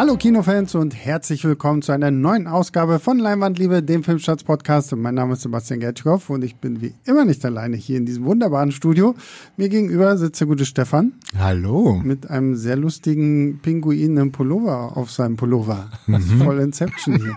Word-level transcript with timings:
Hallo 0.00 0.16
Kinofans 0.16 0.74
und 0.76 0.94
herzlich 0.94 1.44
willkommen 1.44 1.82
zu 1.82 1.92
einer 1.92 2.10
neuen 2.10 2.46
Ausgabe 2.46 3.00
von 3.00 3.18
Leinwandliebe, 3.18 3.82
dem 3.82 4.02
Filmstarts 4.02 4.44
Podcast. 4.44 4.96
Mein 4.96 5.14
Name 5.14 5.34
ist 5.34 5.42
Sebastian 5.42 5.78
Gertschkow 5.78 6.30
und 6.30 6.42
ich 6.42 6.56
bin 6.56 6.80
wie 6.80 6.94
immer 7.04 7.26
nicht 7.26 7.44
alleine 7.44 7.76
hier 7.76 7.98
in 7.98 8.06
diesem 8.06 8.24
wunderbaren 8.24 8.72
Studio. 8.72 9.14
Mir 9.58 9.68
gegenüber 9.68 10.16
sitzt 10.16 10.40
der 10.40 10.46
gute 10.46 10.64
Stefan. 10.64 11.12
Hallo. 11.38 12.00
Mit 12.02 12.30
einem 12.30 12.56
sehr 12.56 12.76
lustigen 12.76 13.58
Pinguin 13.60 14.16
im 14.16 14.32
Pullover 14.32 14.96
auf 14.96 15.10
seinem 15.10 15.36
Pullover. 15.36 15.90
Ist 16.06 16.32
voll 16.32 16.60
Inception 16.60 17.16
hier. 17.20 17.36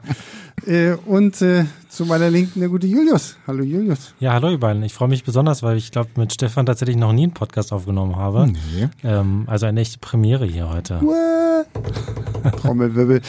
Äh, 0.65 0.93
und 1.05 1.41
äh, 1.41 1.65
zu 1.89 2.05
meiner 2.05 2.29
Linken 2.29 2.59
der 2.59 2.69
gute 2.69 2.87
Julius. 2.87 3.37
Hallo 3.45 3.63
Julius. 3.63 4.13
Ja, 4.19 4.33
hallo 4.33 4.49
ihr 4.49 4.59
beiden. 4.59 4.81
Ich 4.83 4.93
freue 4.93 5.09
mich 5.09 5.23
besonders, 5.23 5.61
weil 5.61 5.77
ich 5.77 5.91
glaube, 5.91 6.09
mit 6.15 6.33
Stefan 6.33 6.65
tatsächlich 6.65 6.97
noch 6.97 7.13
nie 7.13 7.23
einen 7.23 7.33
Podcast 7.33 7.71
aufgenommen 7.71 8.15
habe. 8.15 8.47
Nee. 8.47 8.89
Ähm, 9.03 9.43
also 9.47 9.67
eine 9.67 9.81
echte 9.81 9.99
Premiere 9.99 10.45
hier 10.45 10.69
heute. 10.69 10.99
Trommelwirbel. 12.61 13.21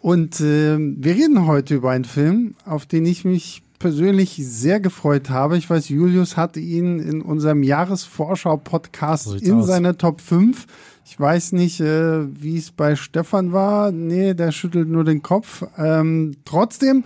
Und 0.00 0.40
äh, 0.40 0.78
wir 0.78 1.14
reden 1.14 1.46
heute 1.46 1.74
über 1.74 1.90
einen 1.90 2.04
Film, 2.04 2.54
auf 2.64 2.86
den 2.86 3.06
ich 3.06 3.24
mich 3.24 3.63
persönlich 3.84 4.40
sehr 4.40 4.80
gefreut 4.80 5.28
habe. 5.28 5.58
Ich 5.58 5.68
weiß, 5.68 5.90
Julius 5.90 6.38
hatte 6.38 6.58
ihn 6.58 7.00
in 7.00 7.20
unserem 7.20 7.62
Jahresvorschau-Podcast 7.62 9.24
so 9.24 9.34
in 9.34 9.56
aus. 9.56 9.66
seiner 9.66 9.98
Top 9.98 10.22
5 10.22 10.66
ich 11.06 11.20
weiß 11.20 11.52
nicht, 11.52 11.80
äh, 11.80 12.26
wie 12.42 12.56
es 12.56 12.70
bei 12.70 12.96
Stefan 12.96 13.52
war. 13.52 13.92
Nee, 13.92 14.32
der 14.32 14.52
schüttelt 14.52 14.88
nur 14.88 15.04
den 15.04 15.20
Kopf. 15.20 15.62
Ähm, 15.76 16.36
trotzdem 16.46 17.04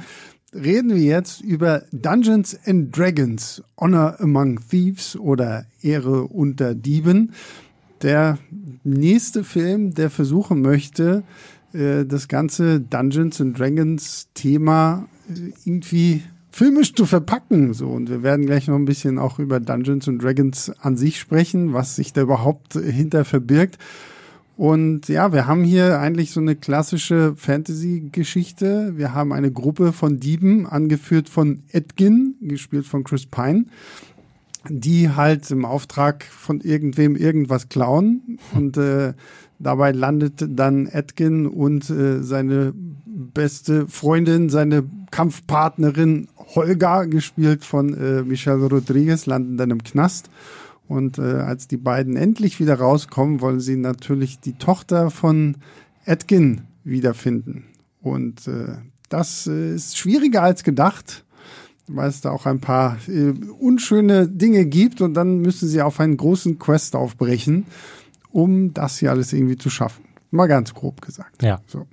reden 0.54 0.94
wir 0.94 1.02
jetzt 1.02 1.40
über 1.40 1.82
Dungeons 1.90 2.56
and 2.64 2.96
Dragons, 2.96 3.60
Honor 3.76 4.20
Among 4.20 4.60
Thieves 4.70 5.16
oder 5.16 5.66
Ehre 5.82 6.28
unter 6.28 6.76
Dieben. 6.76 7.32
Der 8.02 8.38
nächste 8.84 9.42
Film, 9.42 9.94
der 9.94 10.10
versuchen 10.10 10.62
möchte, 10.62 11.24
äh, 11.72 12.04
das 12.04 12.28
ganze 12.28 12.80
Dungeons 12.80 13.40
and 13.40 13.58
Dragons 13.58 14.28
Thema 14.34 15.08
äh, 15.28 15.50
irgendwie 15.64 16.22
filmisch 16.58 16.92
zu 16.92 17.06
verpacken. 17.06 17.72
So, 17.72 17.88
und 17.88 18.10
wir 18.10 18.24
werden 18.24 18.44
gleich 18.44 18.66
noch 18.66 18.74
ein 18.74 18.84
bisschen 18.84 19.18
auch 19.18 19.38
über 19.38 19.60
Dungeons 19.60 20.08
and 20.08 20.20
Dragons 20.20 20.72
an 20.80 20.96
sich 20.96 21.20
sprechen, 21.20 21.72
was 21.72 21.94
sich 21.94 22.12
da 22.12 22.22
überhaupt 22.22 22.74
hinter 22.74 23.24
verbirgt. 23.24 23.78
Und 24.56 25.08
ja, 25.08 25.32
wir 25.32 25.46
haben 25.46 25.62
hier 25.62 26.00
eigentlich 26.00 26.32
so 26.32 26.40
eine 26.40 26.56
klassische 26.56 27.34
Fantasy-Geschichte. 27.36 28.94
Wir 28.96 29.14
haben 29.14 29.32
eine 29.32 29.52
Gruppe 29.52 29.92
von 29.92 30.18
Dieben, 30.18 30.66
angeführt 30.66 31.28
von 31.28 31.62
Edgin, 31.70 32.34
gespielt 32.40 32.86
von 32.86 33.04
Chris 33.04 33.26
Pine, 33.26 33.66
die 34.68 35.10
halt 35.10 35.48
im 35.52 35.64
Auftrag 35.64 36.24
von 36.24 36.60
irgendwem 36.60 37.14
irgendwas 37.14 37.68
klauen. 37.68 38.40
Und 38.52 38.76
äh, 38.76 39.12
dabei 39.60 39.92
landet 39.92 40.44
dann 40.48 40.88
Edgin 40.88 41.46
und 41.46 41.88
äh, 41.88 42.20
seine 42.24 42.72
beste 42.74 43.86
Freundin, 43.86 44.48
seine 44.48 44.82
Kampfpartnerin 45.12 46.26
Holga, 46.54 47.04
gespielt 47.04 47.64
von 47.64 47.94
äh, 47.94 48.22
Michelle 48.22 48.66
Rodriguez, 48.66 49.26
landen 49.26 49.56
dann 49.56 49.70
im 49.70 49.82
Knast. 49.82 50.30
Und 50.88 51.18
äh, 51.18 51.22
als 51.22 51.68
die 51.68 51.76
beiden 51.76 52.16
endlich 52.16 52.60
wieder 52.60 52.76
rauskommen, 52.76 53.40
wollen 53.40 53.60
sie 53.60 53.76
natürlich 53.76 54.40
die 54.40 54.54
Tochter 54.54 55.10
von 55.10 55.56
Edgin 56.06 56.62
wiederfinden. 56.82 57.64
Und 58.00 58.48
äh, 58.48 58.78
das 59.10 59.46
äh, 59.46 59.74
ist 59.74 59.98
schwieriger 59.98 60.42
als 60.42 60.64
gedacht, 60.64 61.24
weil 61.86 62.08
es 62.08 62.22
da 62.22 62.30
auch 62.30 62.46
ein 62.46 62.60
paar 62.60 62.96
äh, 63.06 63.32
unschöne 63.58 64.26
Dinge 64.28 64.64
gibt. 64.64 65.02
Und 65.02 65.12
dann 65.14 65.40
müssen 65.40 65.68
sie 65.68 65.82
auf 65.82 66.00
einen 66.00 66.16
großen 66.16 66.58
Quest 66.58 66.96
aufbrechen, 66.96 67.66
um 68.30 68.72
das 68.72 68.98
hier 68.98 69.10
alles 69.10 69.34
irgendwie 69.34 69.58
zu 69.58 69.68
schaffen. 69.68 70.04
Mal 70.30 70.46
ganz 70.46 70.72
grob 70.72 71.02
gesagt. 71.02 71.42
Ja. 71.42 71.60
So. 71.66 71.86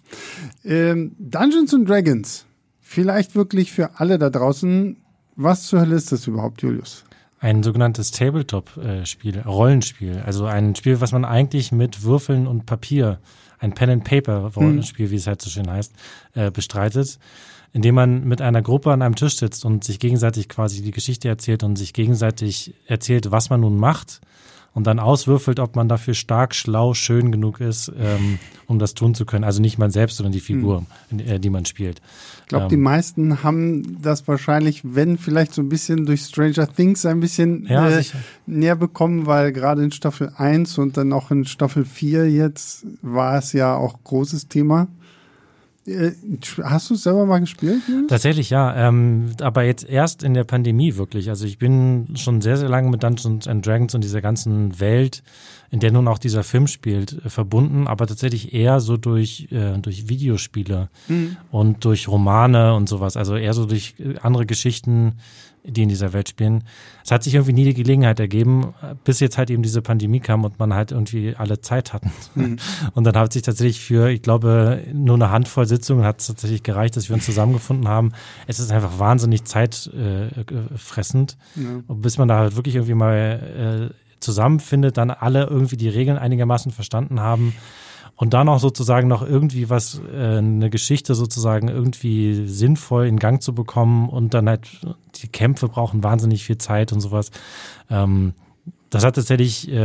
Ähm, 0.63 1.15
Dungeons 1.19 1.73
and 1.73 1.87
Dragons 1.87 2.45
vielleicht 2.95 3.35
wirklich 3.35 3.71
für 3.71 3.99
alle 3.99 4.17
da 4.17 4.29
draußen, 4.29 4.95
was 5.35 5.67
zur 5.67 5.81
Hölle 5.81 5.95
ist 5.95 6.11
das 6.11 6.27
überhaupt, 6.27 6.61
Julius? 6.61 7.03
Ein 7.39 7.61
sogenanntes 7.61 8.11
Tabletop-Spiel, 8.11 9.41
Rollenspiel. 9.41 10.23
Also 10.25 10.45
ein 10.45 10.73
Spiel, 10.75 11.01
was 11.01 11.11
man 11.11 11.25
eigentlich 11.25 11.73
mit 11.73 12.03
Würfeln 12.03 12.47
und 12.47 12.65
Papier, 12.65 13.19
ein 13.59 13.73
Pen-and-Paper-Rollenspiel, 13.73 15.07
hm. 15.07 15.11
wie 15.11 15.17
es 15.17 15.27
halt 15.27 15.41
so 15.41 15.49
schön 15.49 15.69
heißt, 15.69 15.93
äh, 16.33 16.49
bestreitet 16.51 17.19
indem 17.73 17.95
man 17.95 18.23
mit 18.23 18.41
einer 18.41 18.61
Gruppe 18.61 18.93
an 18.93 19.01
einem 19.01 19.15
Tisch 19.15 19.35
sitzt 19.35 19.65
und 19.65 19.83
sich 19.83 19.99
gegenseitig 19.99 20.47
quasi 20.47 20.81
die 20.81 20.91
Geschichte 20.91 21.27
erzählt 21.27 21.61
und 21.61 21.75
sich 21.75 21.91
gegenseitig 21.91 22.73
erzählt, 22.85 23.31
was 23.31 23.49
man 23.49 23.59
nun 23.59 23.75
macht 23.75 24.21
und 24.75 24.85
dann 24.85 24.99
auswürfelt, 24.99 25.59
ob 25.59 25.75
man 25.77 25.87
dafür 25.87 26.13
stark, 26.13 26.53
schlau, 26.53 26.93
schön 26.93 27.31
genug 27.31 27.61
ist, 27.61 27.91
ähm, 27.97 28.37
um 28.67 28.77
das 28.77 28.93
tun 28.93 29.15
zu 29.15 29.25
können. 29.25 29.45
Also 29.45 29.61
nicht 29.61 29.77
man 29.77 29.89
selbst, 29.89 30.17
sondern 30.17 30.33
die 30.33 30.41
Figur, 30.41 30.85
mhm. 31.09 31.19
äh, 31.19 31.39
die 31.39 31.49
man 31.49 31.65
spielt. 31.65 32.01
Ich 32.41 32.47
glaube, 32.49 32.65
ähm, 32.65 32.69
die 32.69 32.77
meisten 32.77 33.41
haben 33.41 34.01
das 34.01 34.27
wahrscheinlich, 34.27 34.81
wenn 34.83 35.17
vielleicht 35.17 35.53
so 35.53 35.61
ein 35.61 35.69
bisschen 35.69 36.05
durch 36.05 36.23
Stranger 36.23 36.67
Things 36.67 37.05
ein 37.05 37.21
bisschen 37.21 37.65
ja, 37.67 37.89
äh, 37.89 38.03
näher 38.45 38.75
bekommen, 38.75 39.25
weil 39.25 39.53
gerade 39.53 39.81
in 39.81 39.93
Staffel 39.93 40.33
1 40.35 40.77
und 40.77 40.97
dann 40.97 41.13
auch 41.13 41.31
in 41.31 41.45
Staffel 41.45 41.85
4 41.85 42.29
jetzt 42.29 42.85
war 43.01 43.37
es 43.37 43.53
ja 43.53 43.77
auch 43.77 44.03
großes 44.03 44.49
Thema. 44.49 44.89
Äh, 45.87 46.11
hast 46.63 46.89
du 46.89 46.95
es 46.95 47.03
selber 47.03 47.25
mal 47.25 47.39
gespielt? 47.39 47.81
Julius? 47.87 48.09
Tatsächlich 48.09 48.49
ja, 48.49 48.75
ähm, 48.75 49.31
aber 49.41 49.63
jetzt 49.63 49.87
erst 49.87 50.23
in 50.23 50.33
der 50.33 50.43
Pandemie 50.43 50.95
wirklich. 50.95 51.29
Also 51.29 51.45
ich 51.45 51.59
bin 51.59 52.15
schon 52.15 52.41
sehr, 52.41 52.57
sehr 52.57 52.69
lange 52.69 52.89
mit 52.89 53.03
Dungeons 53.03 53.47
and 53.47 53.65
Dragons 53.65 53.93
und 53.93 54.03
dieser 54.03 54.21
ganzen 54.21 54.79
Welt, 54.79 55.21
in 55.69 55.79
der 55.79 55.91
nun 55.91 56.07
auch 56.07 56.17
dieser 56.17 56.43
Film 56.43 56.67
spielt, 56.67 57.23
äh, 57.25 57.29
verbunden, 57.29 57.87
aber 57.87 58.07
tatsächlich 58.07 58.53
eher 58.53 58.79
so 58.79 58.97
durch, 58.97 59.47
äh, 59.51 59.77
durch 59.77 60.09
Videospiele 60.09 60.89
mhm. 61.07 61.37
und 61.51 61.85
durch 61.85 62.07
Romane 62.07 62.73
und 62.73 62.89
sowas. 62.89 63.15
Also 63.15 63.35
eher 63.35 63.53
so 63.53 63.65
durch 63.65 63.95
äh, 63.99 64.17
andere 64.21 64.45
Geschichten, 64.47 65.19
die 65.67 65.83
in 65.83 65.89
dieser 65.89 66.13
Welt 66.13 66.29
spielen. 66.29 66.63
Es 67.03 67.11
hat 67.11 67.23
sich 67.23 67.35
irgendwie 67.35 67.53
nie 67.53 67.65
die 67.65 67.73
Gelegenheit 67.73 68.19
ergeben, 68.19 68.73
bis 69.03 69.19
jetzt 69.19 69.37
halt 69.37 69.49
eben 69.49 69.63
diese 69.63 69.81
Pandemie 69.81 70.19
kam 70.19 70.43
und 70.43 70.59
man 70.59 70.73
halt 70.73 70.91
irgendwie 70.91 71.35
alle 71.35 71.61
Zeit 71.61 71.93
hatten. 71.93 72.11
Mhm. 72.35 72.57
Und 72.93 73.03
dann 73.03 73.15
hat 73.15 73.33
sich 73.33 73.41
tatsächlich 73.41 73.79
für, 73.81 74.09
ich 74.09 74.21
glaube, 74.21 74.83
nur 74.93 75.15
eine 75.15 75.31
Handvoll 75.31 75.65
Sitzungen 75.67 76.03
hat 76.03 76.19
es 76.19 76.27
tatsächlich 76.27 76.63
gereicht, 76.63 76.95
dass 76.95 77.09
wir 77.09 77.15
uns 77.15 77.25
zusammengefunden 77.25 77.87
haben. 77.87 78.11
Es 78.47 78.59
ist 78.59 78.71
einfach 78.71 78.99
wahnsinnig 78.99 79.45
zeitfressend, 79.45 81.37
äh, 81.57 81.61
ja. 81.61 81.81
bis 81.87 82.17
man 82.17 82.27
da 82.27 82.39
halt 82.39 82.55
wirklich 82.55 82.75
irgendwie 82.75 82.95
mal 82.95 83.91
äh, 83.91 84.19
zusammenfindet, 84.19 84.97
dann 84.97 85.11
alle 85.11 85.45
irgendwie 85.45 85.77
die 85.77 85.89
Regeln 85.89 86.17
einigermaßen 86.17 86.71
verstanden 86.71 87.19
haben 87.19 87.53
und 88.15 88.33
dann 88.33 88.47
auch 88.49 88.59
sozusagen 88.59 89.07
noch 89.07 89.21
irgendwie 89.21 89.69
was, 89.69 90.01
äh, 90.11 90.37
eine 90.37 90.69
Geschichte 90.69 91.15
sozusagen 91.15 91.67
irgendwie 91.67 92.47
sinnvoll 92.47 93.07
in 93.07 93.19
Gang 93.19 93.41
zu 93.41 93.53
bekommen 93.53 94.09
und 94.09 94.33
dann 94.33 94.47
halt 94.47 94.69
die 95.15 95.27
Kämpfe 95.27 95.67
brauchen 95.67 96.03
wahnsinnig 96.03 96.43
viel 96.43 96.57
Zeit 96.57 96.93
und 96.93 97.01
sowas. 97.01 97.31
Ähm, 97.89 98.33
das 98.89 99.03
hat 99.03 99.15
tatsächlich, 99.15 99.69
äh, 99.69 99.77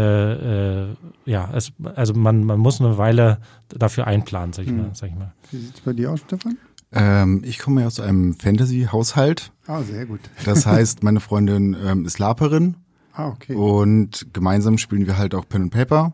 äh, 0.82 0.86
ja, 1.24 1.50
es, 1.52 1.72
also 1.96 2.14
man, 2.14 2.44
man 2.44 2.60
muss 2.60 2.80
eine 2.80 2.96
Weile 2.98 3.38
dafür 3.68 4.06
einplanen, 4.06 4.52
sag 4.52 4.64
ich, 4.64 4.70
hm. 4.70 4.76
mal, 4.76 4.90
sag 4.92 5.08
ich 5.08 5.16
mal. 5.16 5.32
Wie 5.50 5.58
sieht's 5.58 5.80
bei 5.80 5.92
dir 5.92 6.12
aus, 6.12 6.20
Stefan? 6.20 6.58
Ähm, 6.92 7.42
ich 7.44 7.58
komme 7.58 7.86
aus 7.86 7.98
einem 7.98 8.34
Fantasy-Haushalt. 8.34 9.52
Ah, 9.66 9.82
sehr 9.82 10.06
gut. 10.06 10.20
Das 10.44 10.66
heißt, 10.66 11.02
meine 11.02 11.20
Freundin 11.20 11.76
ähm, 11.84 12.04
ist 12.04 12.18
Laperin. 12.18 12.76
Ah, 13.12 13.28
okay. 13.28 13.54
Und 13.54 14.28
gemeinsam 14.32 14.78
spielen 14.78 15.06
wir 15.06 15.18
halt 15.18 15.34
auch 15.34 15.48
Pen 15.48 15.62
and 15.62 15.72
Paper. 15.72 16.12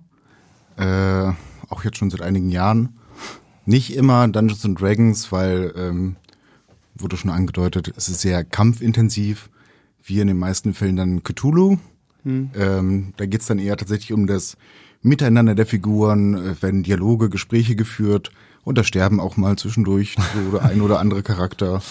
Äh, 0.77 1.33
auch 1.69 1.85
jetzt 1.85 1.99
schon 1.99 2.11
seit 2.11 2.23
einigen 2.23 2.51
Jahren. 2.51 2.91
Nicht 3.65 3.95
immer 3.95 4.29
Dungeons 4.29 4.65
and 4.65 4.81
Dragons, 4.81 5.33
weil, 5.33 5.73
ähm, 5.77 6.17
wurde 6.95 7.17
schon 7.17 7.31
angedeutet, 7.31 7.93
es 7.97 8.09
ist 8.09 8.21
sehr 8.21 8.45
kampfintensiv. 8.45 9.51
Wie 10.03 10.21
in 10.21 10.29
den 10.29 10.39
meisten 10.39 10.73
Fällen 10.73 10.95
dann 10.95 11.25
Cthulhu. 11.25 11.79
Hm. 12.23 12.51
Ähm, 12.57 13.13
da 13.17 13.27
geht's 13.27 13.47
dann 13.47 13.59
eher 13.59 13.77
tatsächlich 13.77 14.13
um 14.13 14.29
das 14.29 14.57
Miteinander 15.03 15.55
der 15.55 15.67
Figuren, 15.67 16.35
äh, 16.35 16.63
werden 16.63 16.83
Dialoge, 16.83 17.29
Gespräche 17.29 17.77
geführt 17.77 18.31
und 18.65 18.77
da 18.79 18.85
sterben 18.85 19.21
auch 19.21 19.37
mal 19.37 19.57
zwischendurch 19.57 20.17
so 20.53 20.59
ein 20.59 20.81
oder 20.81 20.99
andere 20.99 21.23
Charakter. 21.23 21.83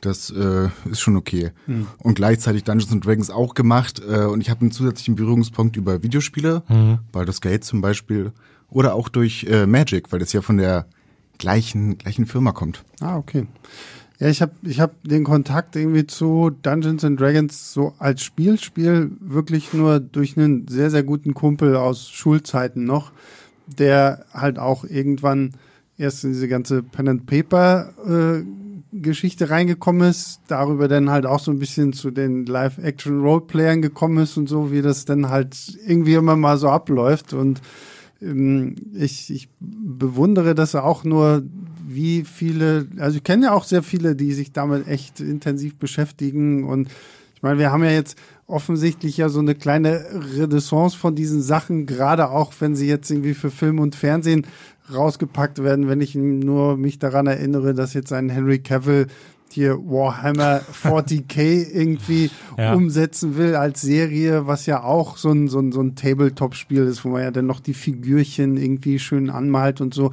Das 0.00 0.30
äh, 0.30 0.68
ist 0.90 1.00
schon 1.00 1.16
okay. 1.16 1.52
Mhm. 1.66 1.86
Und 1.98 2.16
gleichzeitig 2.16 2.64
Dungeons 2.64 2.92
and 2.92 3.04
Dragons 3.04 3.30
auch 3.30 3.54
gemacht. 3.54 4.02
Äh, 4.06 4.24
und 4.24 4.40
ich 4.40 4.50
habe 4.50 4.60
einen 4.60 4.72
zusätzlichen 4.72 5.14
Berührungspunkt 5.14 5.76
über 5.76 6.02
Videospiele, 6.02 6.62
mhm. 6.68 6.98
Baldur's 7.12 7.40
Gate 7.40 7.64
zum 7.64 7.80
Beispiel. 7.80 8.32
Oder 8.70 8.94
auch 8.94 9.08
durch 9.08 9.44
äh, 9.44 9.66
Magic, 9.66 10.12
weil 10.12 10.18
das 10.18 10.32
ja 10.32 10.42
von 10.42 10.58
der 10.58 10.86
gleichen, 11.38 11.98
gleichen 11.98 12.26
Firma 12.26 12.52
kommt. 12.52 12.84
Ah, 13.00 13.16
okay. 13.16 13.46
Ja, 14.18 14.28
ich 14.28 14.40
habe 14.40 14.52
ich 14.62 14.80
hab 14.80 15.02
den 15.04 15.24
Kontakt 15.24 15.76
irgendwie 15.76 16.06
zu 16.06 16.50
Dungeons 16.62 17.04
and 17.04 17.20
Dragons 17.20 17.72
so 17.72 17.92
als 17.98 18.22
Spielspiel 18.22 19.10
wirklich 19.20 19.74
nur 19.74 20.00
durch 20.00 20.36
einen 20.38 20.66
sehr, 20.68 20.90
sehr 20.90 21.02
guten 21.02 21.34
Kumpel 21.34 21.76
aus 21.76 22.08
Schulzeiten 22.08 22.84
noch, 22.84 23.12
der 23.66 24.24
halt 24.32 24.58
auch 24.58 24.84
irgendwann 24.84 25.52
erst 25.98 26.24
in 26.24 26.32
diese 26.32 26.48
ganze 26.48 26.82
Pen 26.82 27.08
and 27.08 27.26
Paper 27.26 27.92
äh, 28.06 28.44
Geschichte 28.92 29.50
reingekommen 29.50 30.08
ist, 30.08 30.40
darüber 30.48 30.88
dann 30.88 31.10
halt 31.10 31.26
auch 31.26 31.40
so 31.40 31.50
ein 31.50 31.58
bisschen 31.58 31.92
zu 31.92 32.10
den 32.10 32.46
Live-Action-Roleplayern 32.46 33.82
gekommen 33.82 34.18
ist 34.18 34.38
und 34.38 34.48
so, 34.48 34.72
wie 34.72 34.80
das 34.80 35.04
dann 35.04 35.28
halt 35.28 35.56
irgendwie 35.86 36.14
immer 36.14 36.36
mal 36.36 36.56
so 36.56 36.70
abläuft 36.70 37.34
und 37.34 37.60
ich, 38.20 39.30
ich 39.30 39.48
bewundere 39.60 40.54
das 40.54 40.74
auch 40.74 41.04
nur, 41.04 41.42
wie 41.86 42.24
viele, 42.24 42.88
also 42.98 43.18
ich 43.18 43.24
kenne 43.24 43.46
ja 43.46 43.52
auch 43.52 43.64
sehr 43.64 43.82
viele, 43.82 44.16
die 44.16 44.32
sich 44.32 44.52
damit 44.52 44.88
echt 44.88 45.20
intensiv 45.20 45.76
beschäftigen 45.76 46.64
und 46.64 46.88
ich 47.34 47.42
meine, 47.42 47.58
wir 47.58 47.70
haben 47.70 47.84
ja 47.84 47.90
jetzt 47.90 48.16
offensichtlich 48.46 49.18
ja 49.18 49.28
so 49.28 49.40
eine 49.40 49.54
kleine 49.54 50.06
Renaissance 50.36 50.96
von 50.96 51.14
diesen 51.14 51.42
Sachen, 51.42 51.84
gerade 51.84 52.30
auch 52.30 52.52
wenn 52.60 52.74
sie 52.74 52.88
jetzt 52.88 53.10
irgendwie 53.10 53.34
für 53.34 53.50
Film 53.50 53.78
und 53.78 53.94
Fernsehen 53.94 54.46
rausgepackt 54.92 55.62
werden, 55.62 55.88
wenn 55.88 56.00
ich 56.00 56.14
nur 56.14 56.76
mich 56.76 56.98
daran 56.98 57.26
erinnere, 57.26 57.74
dass 57.74 57.92
jetzt 57.92 58.12
ein 58.12 58.30
Henry 58.30 58.60
Cavill 58.60 59.08
hier 59.56 59.78
Warhammer 59.78 60.60
40k 60.84 61.72
irgendwie 61.72 62.30
ja. 62.58 62.74
umsetzen 62.74 63.36
will 63.36 63.56
als 63.56 63.80
Serie, 63.80 64.46
was 64.46 64.66
ja 64.66 64.84
auch 64.84 65.16
so 65.16 65.30
ein, 65.30 65.48
so 65.48 65.58
ein, 65.58 65.72
so 65.72 65.80
ein 65.80 65.96
Tabletop-Spiel 65.96 66.84
ist, 66.84 67.04
wo 67.04 67.08
man 67.08 67.22
ja 67.22 67.30
dann 67.30 67.46
noch 67.46 67.60
die 67.60 67.74
Figürchen 67.74 68.56
irgendwie 68.56 68.98
schön 68.98 69.30
anmalt 69.30 69.80
und 69.80 69.94
so. 69.94 70.12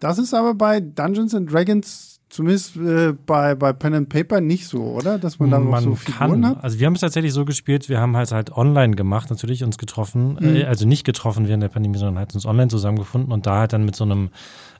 Das 0.00 0.18
ist 0.18 0.32
aber 0.32 0.54
bei 0.54 0.80
Dungeons 0.80 1.34
and 1.34 1.52
Dragons 1.52 2.14
zumindest 2.34 2.76
äh, 2.76 3.12
bei, 3.26 3.54
bei 3.54 3.72
Pen 3.72 3.94
and 3.94 4.08
Paper 4.08 4.40
nicht 4.40 4.66
so, 4.66 4.82
oder? 4.82 5.18
Dass 5.18 5.38
man 5.38 5.50
da 5.50 5.60
man 5.60 5.84
so 5.84 5.94
Figuren 5.94 6.42
kann. 6.42 6.46
hat? 6.46 6.64
Also 6.64 6.80
wir 6.80 6.86
haben 6.86 6.94
es 6.94 7.00
tatsächlich 7.00 7.32
so 7.32 7.44
gespielt, 7.44 7.88
wir 7.88 8.00
haben 8.00 8.16
halt 8.16 8.32
halt 8.32 8.50
online 8.56 8.96
gemacht, 8.96 9.30
natürlich 9.30 9.62
uns 9.62 9.78
getroffen, 9.78 10.36
mhm. 10.40 10.56
äh, 10.56 10.64
also 10.64 10.86
nicht 10.86 11.04
getroffen 11.04 11.46
während 11.46 11.62
der 11.62 11.68
Pandemie, 11.68 11.98
sondern 11.98 12.18
halt 12.18 12.34
uns 12.34 12.44
online 12.44 12.68
zusammengefunden 12.68 13.32
und 13.32 13.46
da 13.46 13.60
halt 13.60 13.72
dann 13.72 13.84
mit 13.84 13.94
so 13.94 14.04
einem 14.04 14.30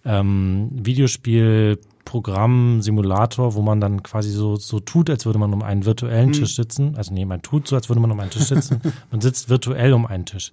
ähm, 0.04 0.68
Videospiel 0.72 1.78
Programm, 2.04 2.82
Simulator, 2.82 3.54
wo 3.54 3.62
man 3.62 3.80
dann 3.80 4.02
quasi 4.02 4.30
so, 4.30 4.56
so 4.56 4.80
tut, 4.80 5.10
als 5.10 5.26
würde 5.26 5.38
man 5.38 5.52
um 5.52 5.62
einen 5.62 5.84
virtuellen 5.84 6.28
mhm. 6.28 6.32
Tisch 6.34 6.56
sitzen. 6.56 6.96
Also 6.96 7.14
nee, 7.14 7.24
man 7.24 7.42
tut 7.42 7.68
so, 7.68 7.76
als 7.76 7.88
würde 7.88 8.00
man 8.00 8.10
um 8.10 8.20
einen 8.20 8.30
Tisch 8.30 8.44
sitzen. 8.44 8.80
man 9.10 9.20
sitzt 9.20 9.48
virtuell 9.48 9.92
um 9.92 10.06
einen 10.06 10.26
Tisch. 10.26 10.50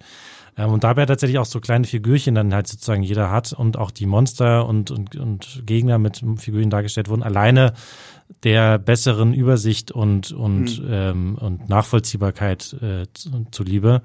Ähm, 0.56 0.70
und 0.70 0.84
dabei 0.84 1.06
tatsächlich 1.06 1.38
auch 1.38 1.46
so 1.46 1.60
kleine 1.60 1.86
Figürchen 1.86 2.34
dann 2.34 2.52
halt 2.54 2.66
sozusagen 2.66 3.02
jeder 3.02 3.30
hat 3.30 3.52
und 3.52 3.76
auch 3.76 3.90
die 3.90 4.06
Monster 4.06 4.66
und, 4.66 4.90
und, 4.90 5.16
und 5.16 5.62
Gegner 5.66 5.98
mit 5.98 6.22
Figürchen 6.36 6.70
dargestellt 6.70 7.08
wurden. 7.08 7.22
Alleine 7.22 7.74
der 8.44 8.78
besseren 8.78 9.34
Übersicht 9.34 9.92
und, 9.92 10.32
und, 10.32 10.82
mhm. 10.82 10.88
ähm, 10.90 11.38
und 11.38 11.68
Nachvollziehbarkeit 11.68 12.76
äh, 12.80 13.06
zuliebe. 13.50 14.02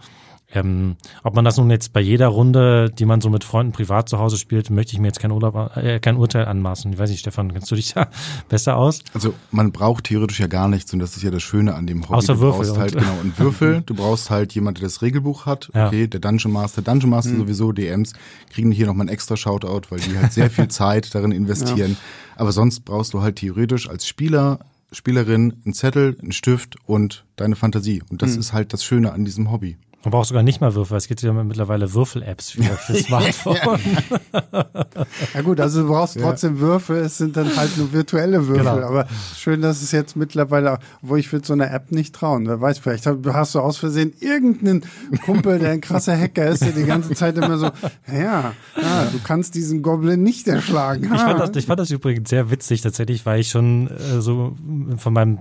Ähm, 0.53 0.95
ob 1.23 1.35
man 1.35 1.43
das 1.43 1.57
nun 1.57 1.69
jetzt 1.69 1.91
bei 1.91 1.99
jeder 1.99 2.27
Runde, 2.27 2.89
die 2.89 3.05
man 3.05 3.19
so 3.19 3.29
mit 3.29 3.43
Freunden 3.43 3.73
privat 3.73 4.07
zu 4.07 4.17
Hause 4.17 4.37
spielt, 4.37 4.69
möchte 4.69 4.93
ich 4.93 4.99
mir 4.99 5.07
jetzt 5.07 5.19
kein, 5.19 5.31
Urlaub, 5.31 5.75
äh, 5.75 5.99
kein 5.99 6.15
Urteil 6.15 6.45
anmaßen. 6.45 6.93
Ich 6.93 6.97
weiß 6.97 7.09
nicht, 7.09 7.19
Stefan, 7.19 7.51
kennst 7.51 7.69
du 7.69 7.75
dich 7.75 7.93
da 7.93 8.07
besser 8.49 8.77
aus? 8.77 9.01
Also 9.13 9.33
man 9.51 9.73
braucht 9.73 10.05
theoretisch 10.05 10.39
ja 10.39 10.47
gar 10.47 10.69
nichts 10.69 10.93
und 10.93 10.99
das 10.99 11.17
ist 11.17 11.23
ja 11.23 11.31
das 11.31 11.43
Schöne 11.43 11.75
an 11.75 11.85
dem 11.85 12.03
Hobby. 12.03 12.13
Außer 12.13 12.35
du 12.35 12.39
Würfel. 12.39 12.65
brauchst 12.65 12.77
halt 12.77 12.93
genau 12.93 13.19
einen 13.19 13.37
Würfel. 13.37 13.67
Du 13.87 13.93
brauchst 13.93 14.29
halt 14.29 14.53
jemand, 14.53 14.79
der 14.79 14.83
das 14.83 15.01
Regelbuch 15.01 15.45
hat. 15.45 15.69
Okay, 15.69 16.01
ja. 16.01 16.07
der 16.07 16.19
Dungeon 16.19 16.51
Master, 16.51 16.81
Dungeon 16.81 17.09
Master 17.09 17.31
hm. 17.31 17.39
sowieso, 17.39 17.71
DMs 17.71 18.13
kriegen 18.49 18.71
hier 18.71 18.85
nochmal 18.85 19.05
ein 19.05 19.09
extra 19.09 19.37
Shoutout, 19.37 19.89
weil 19.89 19.99
die 19.99 20.17
halt 20.17 20.33
sehr 20.33 20.49
viel 20.49 20.67
Zeit 20.69 21.13
darin 21.13 21.31
investieren. 21.31 21.91
Ja. 21.91 22.41
Aber 22.41 22.51
sonst 22.51 22.81
brauchst 22.81 23.13
du 23.13 23.21
halt 23.21 23.37
theoretisch 23.37 23.89
als 23.89 24.07
Spieler 24.07 24.59
Spielerin 24.91 25.53
einen 25.65 25.73
Zettel, 25.73 26.17
einen 26.21 26.31
Stift 26.31 26.77
und 26.85 27.25
deine 27.35 27.55
Fantasie. 27.55 28.01
Und 28.09 28.21
das 28.21 28.33
hm. 28.33 28.39
ist 28.39 28.53
halt 28.53 28.73
das 28.73 28.83
Schöne 28.83 29.11
an 29.11 29.25
diesem 29.25 29.51
Hobby. 29.51 29.77
Man 30.03 30.11
braucht 30.11 30.27
sogar 30.27 30.43
nicht 30.43 30.61
mal 30.61 30.75
Würfel, 30.75 30.95
es 30.95 31.07
gibt 31.07 31.21
ja 31.23 31.33
mittlerweile 31.33 31.91
Würfel-Apps 31.93 32.51
für, 32.51 32.61
für 32.61 32.93
Smartphone. 33.03 33.57
ja 35.33 35.41
gut, 35.41 35.59
also 35.59 35.81
du 35.81 35.87
brauchst 35.89 36.19
trotzdem 36.19 36.55
ja. 36.55 36.61
Würfel, 36.61 36.97
es 36.97 37.17
sind 37.17 37.35
dann 37.35 37.55
halt 37.57 37.75
nur 37.77 37.91
virtuelle 37.91 38.47
Würfel. 38.47 38.63
Genau. 38.63 38.87
Aber 38.87 39.07
schön, 39.35 39.61
dass 39.61 39.81
es 39.81 39.91
jetzt 39.91 40.15
mittlerweile, 40.15 40.77
wo 41.01 41.15
ich 41.15 41.31
würde 41.31 41.47
so 41.47 41.53
einer 41.53 41.71
App 41.71 41.91
nicht 41.91 42.13
trauen. 42.13 42.47
Wer 42.47 42.61
weiß, 42.61 42.77
vielleicht 42.77 43.07
hast 43.07 43.55
du 43.55 43.59
aus 43.59 43.77
Versehen 43.77 44.13
irgendeinen 44.19 44.83
Kumpel, 45.25 45.57
der 45.57 45.71
ein 45.71 45.81
krasser 45.81 46.17
Hacker 46.17 46.45
ist, 46.47 46.63
der 46.63 46.73
die 46.73 46.85
ganze 46.85 47.15
Zeit 47.15 47.35
immer 47.35 47.57
so, 47.57 47.71
ja, 48.07 48.53
ja 48.79 49.05
du 49.11 49.19
kannst 49.23 49.55
diesen 49.55 49.81
Goblin 49.81 50.21
nicht 50.21 50.47
erschlagen. 50.47 51.11
Ich 51.11 51.21
fand, 51.21 51.39
das, 51.39 51.55
ich 51.55 51.65
fand 51.65 51.79
das 51.79 51.89
übrigens 51.89 52.29
sehr 52.29 52.51
witzig 52.51 52.81
tatsächlich, 52.81 53.25
weil 53.25 53.39
ich 53.39 53.49
schon 53.49 53.87
äh, 53.87 54.21
so 54.21 54.55
von 54.97 55.13
meinem 55.13 55.39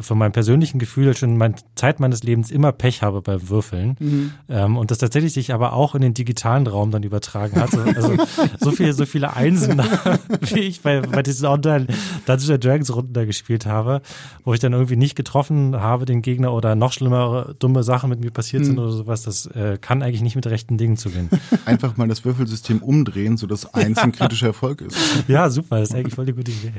von 0.00 0.18
meinem 0.18 0.32
persönlichen 0.32 0.78
Gefühl 0.78 1.16
schon 1.16 1.36
meine 1.36 1.54
Zeit 1.74 2.00
meines 2.00 2.22
Lebens 2.22 2.50
immer 2.50 2.72
Pech 2.72 3.02
habe 3.02 3.22
beim 3.22 3.48
Würfeln. 3.48 3.96
Mhm. 3.98 4.32
Ähm, 4.48 4.76
und 4.76 4.90
das 4.90 4.98
tatsächlich 4.98 5.32
sich 5.32 5.52
aber 5.52 5.72
auch 5.72 5.94
in 5.94 6.02
den 6.02 6.14
digitalen 6.14 6.66
Raum 6.66 6.90
dann 6.90 7.02
übertragen 7.02 7.60
hat. 7.60 7.74
Also 7.74 8.16
so 8.60 8.70
viele, 8.70 8.92
so 8.92 9.06
viele 9.06 9.34
Einsen, 9.34 9.82
wie 10.40 10.60
ich 10.60 10.82
bei, 10.82 11.00
bei 11.00 11.22
diesen 11.22 11.46
Online 11.46 11.86
Dungeons 12.26 12.60
Dragons 12.60 12.94
Runden 12.94 13.12
da 13.12 13.24
gespielt 13.24 13.66
habe, 13.66 14.02
wo 14.44 14.54
ich 14.54 14.60
dann 14.60 14.72
irgendwie 14.72 14.96
nicht 14.96 15.14
getroffen 15.14 15.76
habe, 15.76 16.04
den 16.04 16.22
Gegner 16.22 16.52
oder 16.52 16.74
noch 16.74 16.92
schlimmere 16.92 17.54
dumme 17.58 17.82
Sachen 17.82 18.10
mit 18.10 18.20
mir 18.20 18.30
passiert 18.30 18.62
mhm. 18.62 18.66
sind 18.66 18.78
oder 18.78 18.92
sowas, 18.92 19.22
das 19.22 19.46
äh, 19.46 19.78
kann 19.80 20.02
eigentlich 20.02 20.22
nicht 20.22 20.36
mit 20.36 20.46
rechten 20.46 20.78
Dingen 20.78 20.96
zugehen. 20.96 21.28
Einfach 21.64 21.96
mal 21.96 22.08
das 22.08 22.24
Würfelsystem 22.24 22.82
umdrehen, 22.82 23.36
sodass 23.36 23.72
eins 23.74 23.98
ein 23.98 24.12
kritischer 24.24 24.48
Erfolg 24.48 24.80
ist. 24.80 24.96
Ja, 25.28 25.50
super, 25.50 25.80
das 25.80 25.90
ist 25.90 25.94
eigentlich 25.94 26.14
voll 26.14 26.26
die 26.26 26.32
gute 26.32 26.50
Idee. 26.50 26.72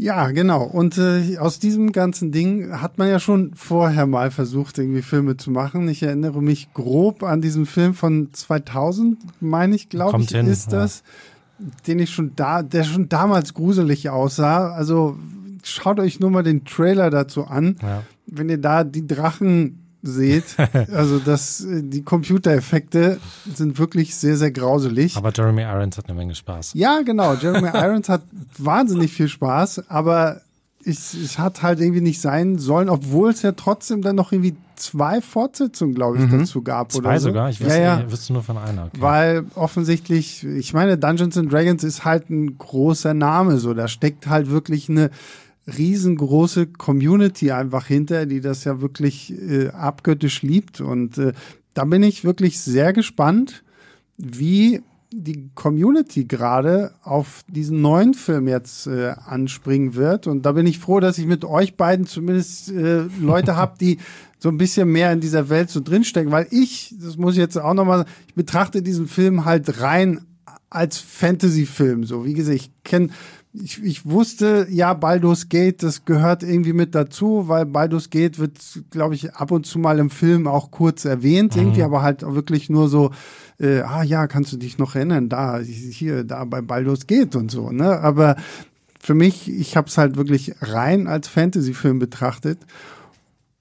Ja, 0.00 0.30
genau. 0.30 0.62
Und 0.62 0.96
äh, 0.96 1.36
aus 1.36 1.58
diesem 1.58 1.92
ganzen 1.92 2.32
Ding 2.32 2.80
hat 2.80 2.96
man 2.96 3.10
ja 3.10 3.20
schon 3.20 3.52
vorher 3.54 4.06
mal 4.06 4.30
versucht, 4.30 4.78
irgendwie 4.78 5.02
Filme 5.02 5.36
zu 5.36 5.50
machen. 5.50 5.86
Ich 5.88 6.02
erinnere 6.02 6.42
mich 6.42 6.72
grob 6.72 7.22
an 7.22 7.42
diesen 7.42 7.66
Film 7.66 7.92
von 7.92 8.30
2000, 8.32 9.18
meine 9.40 9.76
ich, 9.76 9.90
glaube 9.90 10.22
ich, 10.22 10.30
hin, 10.30 10.46
ist 10.46 10.72
das, 10.72 11.02
ja. 11.58 11.66
den 11.86 11.98
ich 11.98 12.14
schon 12.14 12.32
da, 12.34 12.62
der 12.62 12.84
schon 12.84 13.10
damals 13.10 13.52
gruselig 13.52 14.08
aussah. 14.08 14.72
Also 14.72 15.18
schaut 15.64 16.00
euch 16.00 16.18
nur 16.18 16.30
mal 16.30 16.44
den 16.44 16.64
Trailer 16.64 17.10
dazu 17.10 17.44
an. 17.44 17.76
Ja. 17.82 18.02
Wenn 18.24 18.48
ihr 18.48 18.58
da 18.58 18.84
die 18.84 19.06
Drachen 19.06 19.89
seht. 20.02 20.44
Also 20.92 21.18
das, 21.18 21.64
die 21.66 22.02
Computereffekte 22.02 23.18
sind 23.54 23.78
wirklich 23.78 24.14
sehr, 24.14 24.36
sehr 24.36 24.50
grauselig. 24.50 25.16
Aber 25.16 25.32
Jeremy 25.34 25.62
Irons 25.62 25.98
hat 25.98 26.08
eine 26.08 26.16
Menge 26.16 26.34
Spaß. 26.34 26.72
Ja, 26.74 27.02
genau. 27.02 27.34
Jeremy 27.34 27.68
Irons 27.74 28.08
hat 28.08 28.22
wahnsinnig 28.58 29.12
viel 29.12 29.28
Spaß, 29.28 29.88
aber 29.88 30.42
es, 30.84 31.14
es 31.14 31.38
hat 31.38 31.62
halt 31.62 31.80
irgendwie 31.80 32.00
nicht 32.00 32.20
sein 32.20 32.58
sollen, 32.58 32.88
obwohl 32.88 33.30
es 33.30 33.42
ja 33.42 33.52
trotzdem 33.52 34.02
dann 34.02 34.16
noch 34.16 34.32
irgendwie 34.32 34.56
zwei 34.76 35.20
Fortsetzungen, 35.20 35.94
glaube 35.94 36.18
ich, 36.18 36.24
mhm. 36.24 36.40
dazu 36.40 36.62
gab. 36.62 36.90
Zwei 36.92 37.18
so. 37.18 37.28
sogar? 37.28 37.50
Ich 37.50 37.60
wüsste, 37.60 37.78
ja, 37.78 38.00
ja. 38.00 38.10
wüsste 38.10 38.32
nur 38.32 38.42
von 38.42 38.56
einer. 38.56 38.86
Okay. 38.86 39.00
Weil 39.00 39.44
offensichtlich, 39.54 40.44
ich 40.44 40.72
meine, 40.72 40.96
Dungeons 40.96 41.36
and 41.36 41.52
Dragons 41.52 41.84
ist 41.84 42.04
halt 42.04 42.30
ein 42.30 42.56
großer 42.56 43.14
Name, 43.14 43.58
so. 43.58 43.74
Da 43.74 43.88
steckt 43.88 44.26
halt 44.26 44.50
wirklich 44.50 44.88
eine 44.88 45.10
riesengroße 45.76 46.66
Community 46.66 47.50
einfach 47.50 47.86
hinter, 47.86 48.26
die 48.26 48.40
das 48.40 48.64
ja 48.64 48.80
wirklich 48.80 49.32
äh, 49.32 49.68
abgöttisch 49.68 50.42
liebt. 50.42 50.80
Und 50.80 51.18
äh, 51.18 51.32
da 51.74 51.84
bin 51.84 52.02
ich 52.02 52.24
wirklich 52.24 52.60
sehr 52.60 52.92
gespannt, 52.92 53.62
wie 54.16 54.82
die 55.12 55.50
Community 55.54 56.24
gerade 56.24 56.92
auf 57.02 57.42
diesen 57.48 57.80
neuen 57.80 58.14
Film 58.14 58.46
jetzt 58.46 58.86
äh, 58.86 59.08
anspringen 59.24 59.94
wird. 59.94 60.26
Und 60.26 60.46
da 60.46 60.52
bin 60.52 60.66
ich 60.66 60.78
froh, 60.78 61.00
dass 61.00 61.18
ich 61.18 61.26
mit 61.26 61.44
euch 61.44 61.76
beiden 61.76 62.06
zumindest 62.06 62.70
äh, 62.70 63.06
Leute 63.20 63.56
habe, 63.56 63.76
die 63.80 63.98
so 64.38 64.48
ein 64.48 64.56
bisschen 64.56 64.90
mehr 64.90 65.12
in 65.12 65.20
dieser 65.20 65.48
Welt 65.48 65.70
so 65.70 65.80
drinstecken. 65.80 66.30
Weil 66.30 66.46
ich, 66.50 66.94
das 67.00 67.16
muss 67.16 67.34
ich 67.34 67.40
jetzt 67.40 67.58
auch 67.58 67.74
nochmal 67.74 68.06
ich 68.28 68.34
betrachte 68.34 68.82
diesen 68.82 69.08
Film 69.08 69.44
halt 69.44 69.80
rein 69.80 70.20
als 70.70 70.98
Fantasy-Film. 70.98 72.04
So, 72.04 72.24
wie 72.24 72.34
gesagt, 72.34 72.56
ich 72.56 72.70
kenne 72.84 73.08
ich, 73.52 73.82
ich 73.82 74.06
wusste, 74.06 74.68
ja, 74.70 74.94
Baldur's 74.94 75.48
Gate, 75.48 75.82
das 75.82 76.04
gehört 76.04 76.42
irgendwie 76.42 76.72
mit 76.72 76.94
dazu, 76.94 77.48
weil 77.48 77.66
Baldur's 77.66 78.10
Gate 78.10 78.38
wird, 78.38 78.58
glaube 78.90 79.14
ich, 79.16 79.34
ab 79.34 79.50
und 79.50 79.66
zu 79.66 79.78
mal 79.78 79.98
im 79.98 80.10
Film 80.10 80.46
auch 80.46 80.70
kurz 80.70 81.04
erwähnt, 81.04 81.56
mhm. 81.56 81.62
irgendwie, 81.62 81.82
aber 81.82 82.02
halt 82.02 82.22
wirklich 82.22 82.70
nur 82.70 82.88
so, 82.88 83.10
äh, 83.58 83.80
ah 83.80 84.04
ja, 84.04 84.28
kannst 84.28 84.52
du 84.52 84.56
dich 84.56 84.78
noch 84.78 84.94
erinnern, 84.94 85.28
da, 85.28 85.58
hier, 85.58 86.22
da 86.22 86.44
bei 86.44 86.60
Baldur's 86.60 87.06
Gate 87.06 87.34
und 87.34 87.50
so, 87.50 87.70
ne? 87.70 87.98
Aber 88.00 88.36
für 89.00 89.14
mich, 89.14 89.50
ich 89.50 89.76
habe 89.76 89.88
es 89.88 89.98
halt 89.98 90.16
wirklich 90.16 90.54
rein 90.60 91.08
als 91.08 91.26
Fantasy-Film 91.26 91.98
betrachtet 91.98 92.58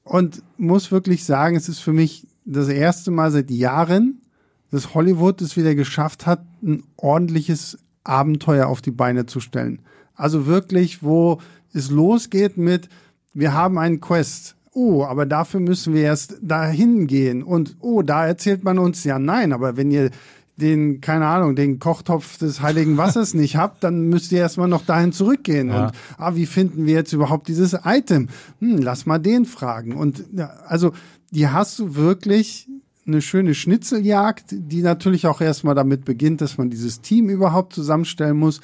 und 0.04 0.44
muss 0.58 0.92
wirklich 0.92 1.26
sagen, 1.26 1.56
es 1.56 1.68
ist 1.68 1.80
für 1.80 1.94
mich 1.94 2.28
das 2.46 2.68
erste 2.68 3.10
Mal 3.10 3.32
seit 3.32 3.50
Jahren, 3.50 4.22
dass 4.70 4.94
Hollywood 4.94 5.42
es 5.42 5.58
wieder 5.58 5.74
geschafft 5.74 6.28
hat, 6.28 6.44
ein 6.62 6.84
ordentliches 6.98 7.80
Abenteuer 8.10 8.68
auf 8.68 8.82
die 8.82 8.92
Beine 8.92 9.26
zu 9.26 9.40
stellen. 9.40 9.82
Also 10.16 10.46
wirklich, 10.48 11.04
wo 11.04 11.40
es 11.74 11.90
losgeht 11.90 12.58
mit, 12.58 12.90
wir 13.34 13.54
haben 13.54 13.78
einen 13.78 14.02
Quest. 14.02 14.56
Oh, 14.74 15.04
aber 15.04 15.26
dafür 15.26 15.60
müssen 15.60 15.94
wir 15.94 16.04
erst 16.04 16.38
dahin 16.42 17.08
gehen. 17.08 17.44
Und 17.44 17.76
oh, 17.80 18.02
da 18.02 18.26
erzählt 18.26 18.64
man 18.64 18.80
uns, 18.80 19.04
ja 19.04 19.20
nein, 19.20 19.54
aber 19.54 19.78
wenn 19.78 19.92
ihr 19.92 20.12
den, 20.58 21.00
keine 21.02 21.26
Ahnung, 21.26 21.56
den 21.56 21.80
Kochtopf 21.80 22.38
des 22.38 22.62
heiligen 22.62 22.98
Wassers 22.98 23.34
nicht 23.34 23.56
habt, 23.56 23.84
dann 23.84 24.10
müsst 24.10 24.32
ihr 24.32 24.40
erstmal 24.40 24.68
noch 24.68 24.86
dahin 24.86 25.12
zurückgehen. 25.12 25.70
Ja. 25.70 25.86
Und 25.86 25.94
ah, 26.18 26.36
wie 26.36 26.46
finden 26.46 26.86
wir 26.86 26.94
jetzt 26.94 27.14
überhaupt 27.14 27.48
dieses 27.48 27.78
Item? 27.86 28.28
Hm, 28.60 28.78
lass 28.80 29.06
mal 29.06 29.20
den 29.20 29.46
fragen. 29.46 29.96
Und 29.96 30.26
also, 30.68 30.92
die 31.32 31.48
hast 31.48 31.80
du 31.80 31.96
wirklich 31.96 32.68
eine 33.10 33.22
schöne 33.22 33.54
Schnitzeljagd, 33.54 34.46
die 34.52 34.82
natürlich 34.82 35.28
auch 35.28 35.42
erstmal 35.42 35.76
damit 35.76 36.06
beginnt, 36.06 36.42
dass 36.42 36.58
man 36.58 36.70
dieses 36.70 37.02
Team 37.02 37.30
überhaupt 37.30 37.74
zusammenstellen 37.74 38.38
muss. 38.38 38.62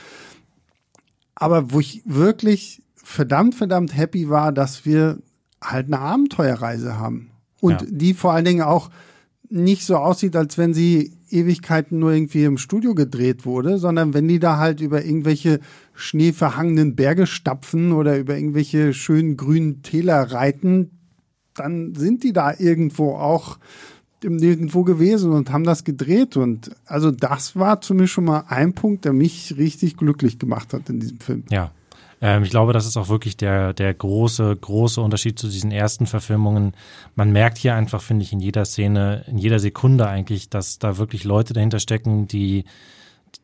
Aber 1.36 1.72
wo 1.72 1.80
ich 1.80 2.02
wirklich 2.06 2.82
verdammt, 2.96 3.56
verdammt 3.56 3.96
happy 3.96 4.30
war, 4.30 4.52
dass 4.52 4.86
wir 4.86 5.20
halt 5.62 5.88
eine 5.88 6.00
Abenteuerreise 6.00 6.98
haben. 6.98 7.32
Und 7.62 7.82
ja. 7.82 7.88
die 7.90 8.14
vor 8.14 8.34
allen 8.34 8.46
Dingen 8.46 8.62
auch 8.62 8.90
nicht 9.50 9.86
so 9.86 9.98
aussieht, 9.98 10.36
als 10.36 10.58
wenn 10.58 10.74
sie 10.74 11.14
Ewigkeiten 11.30 12.00
nur 12.00 12.12
irgendwie 12.12 12.44
im 12.44 12.58
Studio 12.58 12.96
gedreht 12.96 13.46
wurde, 13.46 13.78
sondern 13.78 14.14
wenn 14.14 14.28
die 14.28 14.40
da 14.40 14.58
halt 14.58 14.82
über 14.82 15.04
irgendwelche 15.06 15.60
schneeverhangenen 15.94 16.96
Berge 16.96 17.28
stapfen 17.28 17.92
oder 17.92 18.18
über 18.18 18.36
irgendwelche 18.36 18.94
schönen 18.94 19.38
grünen 19.38 19.82
Täler 19.82 20.32
reiten, 20.32 20.92
dann 21.54 21.96
sind 21.96 22.24
die 22.24 22.34
da 22.34 22.54
irgendwo 22.58 23.16
auch 23.16 23.58
nirgendwo 24.24 24.84
gewesen 24.84 25.32
und 25.32 25.52
haben 25.52 25.64
das 25.64 25.84
gedreht. 25.84 26.38
Und 26.38 26.72
also 26.86 27.12
das 27.12 27.56
war 27.56 27.82
zumindest 27.82 28.14
schon 28.14 28.26
mal 28.26 28.46
ein 28.48 28.74
Punkt, 28.74 29.06
der 29.06 29.14
mich 29.14 29.56
richtig 29.58 29.98
glücklich 29.98 30.40
gemacht 30.40 30.74
hat 30.74 30.90
in 30.90 31.00
diesem 31.00 31.20
Film. 31.20 31.44
Ja. 31.50 31.72
Ähm, 32.22 32.44
ich 32.44 32.50
glaube, 32.50 32.74
das 32.74 32.86
ist 32.86 32.98
auch 32.98 33.10
wirklich 33.10 33.38
der, 33.38 33.74
der 33.74 33.94
große, 33.94 34.56
große 34.56 35.02
Unterschied 35.02 35.38
zu 35.38 35.48
diesen 35.48 35.72
ersten 35.72 36.08
Verfilmungen. 36.08 36.74
Man 37.16 37.32
merkt 37.32 37.58
hier 37.58 37.76
einfach, 37.76 38.02
finde 38.02 38.24
ich, 38.24 38.32
in 38.32 38.40
jeder 38.40 38.66
Szene, 38.66 39.26
in 39.28 39.38
jeder 39.38 39.60
Sekunde 39.60 40.08
eigentlich, 40.08 40.50
dass 40.50 40.80
da 40.80 40.98
wirklich 40.98 41.24
Leute 41.24 41.54
dahinter 41.54 41.80
stecken, 41.80 42.28
die 42.28 42.66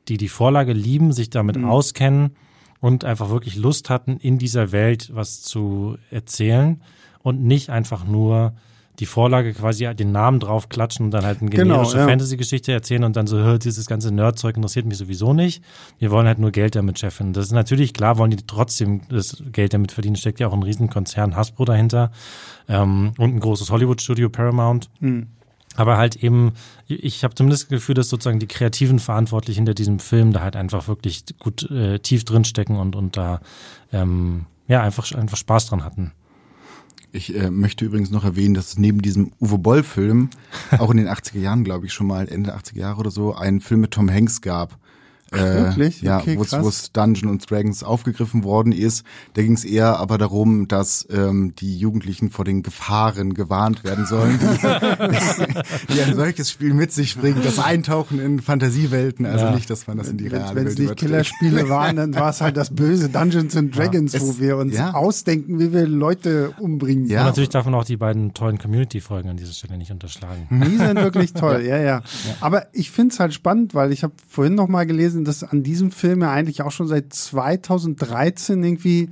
die, 0.07 0.17
die 0.17 0.29
Vorlage 0.29 0.73
lieben, 0.73 1.11
sich 1.11 1.29
damit 1.29 1.57
mhm. 1.57 1.65
auskennen 1.65 2.35
und 2.79 3.05
einfach 3.05 3.29
wirklich 3.29 3.55
Lust 3.55 3.89
hatten, 3.89 4.17
in 4.17 4.37
dieser 4.37 4.71
Welt 4.71 5.11
was 5.13 5.41
zu 5.41 5.97
erzählen 6.09 6.81
und 7.21 7.43
nicht 7.43 7.69
einfach 7.69 8.05
nur 8.05 8.53
die 9.01 9.07
Vorlage 9.07 9.53
quasi 9.53 9.93
den 9.95 10.11
Namen 10.11 10.39
drauf 10.39 10.69
klatschen 10.69 11.05
und 11.05 11.11
dann 11.11 11.25
halt 11.25 11.41
eine 11.41 11.49
genau, 11.49 11.63
generische 11.63 11.93
genau, 11.93 12.03
ja. 12.03 12.09
Fantasy-Geschichte 12.09 12.71
erzählen 12.71 13.03
und 13.03 13.15
dann 13.15 13.25
so, 13.25 13.39
hört 13.39 13.65
dieses 13.65 13.87
ganze 13.87 14.13
Nerdzeug 14.13 14.55
interessiert 14.55 14.85
mich 14.85 14.99
sowieso 14.99 15.33
nicht. 15.33 15.63
Wir 15.97 16.11
wollen 16.11 16.27
halt 16.27 16.37
nur 16.37 16.51
Geld 16.51 16.75
damit 16.75 16.99
schaffen. 16.99 17.33
Das 17.33 17.45
ist 17.45 17.51
natürlich 17.51 17.95
klar, 17.95 18.19
wollen 18.19 18.29
die 18.29 18.37
trotzdem 18.45 19.01
das 19.09 19.41
Geld 19.51 19.73
damit 19.73 19.91
verdienen. 19.91 20.17
Steckt 20.17 20.39
ja 20.39 20.47
auch 20.47 20.53
ein 20.53 20.61
Riesenkonzern 20.61 21.35
Hasbro 21.35 21.65
dahinter 21.65 22.11
ähm, 22.69 23.13
und 23.17 23.35
ein 23.35 23.39
großes 23.39 23.71
Hollywood-Studio 23.71 24.29
Paramount. 24.29 24.91
Mhm. 24.99 25.29
Aber 25.75 25.97
halt 25.97 26.17
eben, 26.17 26.53
ich 26.87 27.23
habe 27.23 27.33
zumindest 27.33 27.63
das 27.63 27.69
Gefühl, 27.69 27.95
dass 27.95 28.09
sozusagen 28.09 28.39
die 28.39 28.47
kreativen 28.47 28.99
Verantwortlichen 28.99 29.61
hinter 29.61 29.73
diesem 29.73 29.97
Film 29.97 30.31
da 30.31 30.41
halt 30.41 30.55
einfach 30.55 30.87
wirklich 30.87 31.23
gut 31.39 31.71
äh, 31.71 31.97
tief 31.97 32.23
drinstecken 32.23 32.75
und, 32.75 32.95
und 32.95 33.17
da 33.17 33.39
ähm, 33.91 34.45
ja 34.67 34.83
einfach, 34.83 35.11
einfach 35.13 35.37
Spaß 35.37 35.67
dran 35.67 35.83
hatten. 35.83 36.11
Ich 37.13 37.35
äh, 37.35 37.51
möchte 37.51 37.83
übrigens 37.83 38.09
noch 38.09 38.23
erwähnen, 38.23 38.53
dass 38.53 38.69
es 38.69 38.77
neben 38.77 39.01
diesem 39.01 39.31
Uwe 39.41 39.57
Boll-Film 39.57 40.29
auch 40.79 40.91
in 40.91 40.97
den 40.97 41.09
80er 41.09 41.39
Jahren, 41.39 41.63
glaube 41.63 41.85
ich, 41.85 41.93
schon 41.93 42.07
mal 42.07 42.29
Ende 42.29 42.51
der 42.51 42.59
80er 42.59 42.77
Jahre 42.77 42.99
oder 42.99 43.11
so, 43.11 43.35
einen 43.35 43.59
Film 43.59 43.81
mit 43.81 43.91
Tom 43.91 44.09
Hanks 44.09 44.41
gab. 44.41 44.77
Ach, 45.33 45.39
wirklich? 45.39 46.01
Ja, 46.01 46.19
okay, 46.19 46.37
wo 46.37 46.67
es 46.67 46.91
Dungeon 46.91 47.29
und 47.29 47.49
Dragons 47.49 47.83
aufgegriffen 47.83 48.43
worden 48.43 48.73
ist. 48.73 49.05
Da 49.33 49.41
ging 49.41 49.53
es 49.53 49.63
eher 49.63 49.97
aber 49.97 50.17
darum, 50.17 50.67
dass 50.67 51.07
ähm, 51.09 51.53
die 51.57 51.77
Jugendlichen 51.77 52.29
vor 52.29 52.43
den 52.43 52.63
Gefahren 52.63 53.33
gewarnt 53.33 53.85
werden 53.85 54.05
sollen, 54.05 54.39
die, 54.39 55.93
die 55.93 56.01
ein 56.01 56.15
solches 56.15 56.51
Spiel 56.51 56.73
mit 56.73 56.91
sich 56.91 57.17
bringt. 57.17 57.45
Das 57.45 57.59
Eintauchen 57.59 58.19
in 58.19 58.41
Fantasiewelten, 58.41 59.25
also 59.25 59.45
ja. 59.45 59.55
nicht, 59.55 59.69
dass 59.69 59.87
man 59.87 59.97
das 59.97 60.09
in 60.09 60.17
die 60.17 60.27
reale 60.27 60.53
Wenn 60.53 60.67
es 60.67 60.77
nicht 60.77 60.97
Killerspiele 60.97 61.69
waren, 61.69 61.95
dann 61.95 62.13
war 62.13 62.29
es 62.29 62.41
halt 62.41 62.57
das 62.57 62.69
böse 62.69 63.07
Dungeons 63.07 63.55
and 63.55 63.75
Dragons, 63.75 64.11
ja. 64.11 64.19
es, 64.19 64.25
wo 64.25 64.39
wir 64.39 64.57
uns 64.57 64.75
ja. 64.75 64.93
ausdenken, 64.93 65.59
wie 65.59 65.71
wir 65.71 65.87
Leute 65.87 66.53
umbringen. 66.59 67.07
Ja, 67.07 67.21
und 67.21 67.27
natürlich 67.27 67.49
darf 67.49 67.63
man 67.63 67.75
auch 67.75 67.85
die 67.85 67.97
beiden 67.97 68.33
tollen 68.33 68.57
Community-Folgen 68.57 69.29
an 69.29 69.37
dieser 69.37 69.53
Stelle 69.53 69.77
nicht 69.77 69.91
unterschlagen. 69.91 70.47
Die 70.49 70.77
sind 70.77 70.95
wirklich 70.95 71.31
toll, 71.33 71.63
ja, 71.65 71.77
ja. 71.77 72.01
Aber 72.41 72.67
ich 72.73 72.91
finde 72.91 73.13
es 73.13 73.19
halt 73.21 73.33
spannend, 73.33 73.73
weil 73.73 73.93
ich 73.93 74.03
habe 74.03 74.13
vorhin 74.27 74.55
noch 74.55 74.67
mal 74.67 74.85
gelesen, 74.85 75.20
gewesen, 75.21 75.25
dass 75.25 75.43
an 75.43 75.63
diesem 75.63 75.91
Film 75.91 76.21
ja 76.21 76.31
eigentlich 76.31 76.61
auch 76.61 76.71
schon 76.71 76.87
seit 76.87 77.13
2013 77.13 78.63
irgendwie 78.63 79.09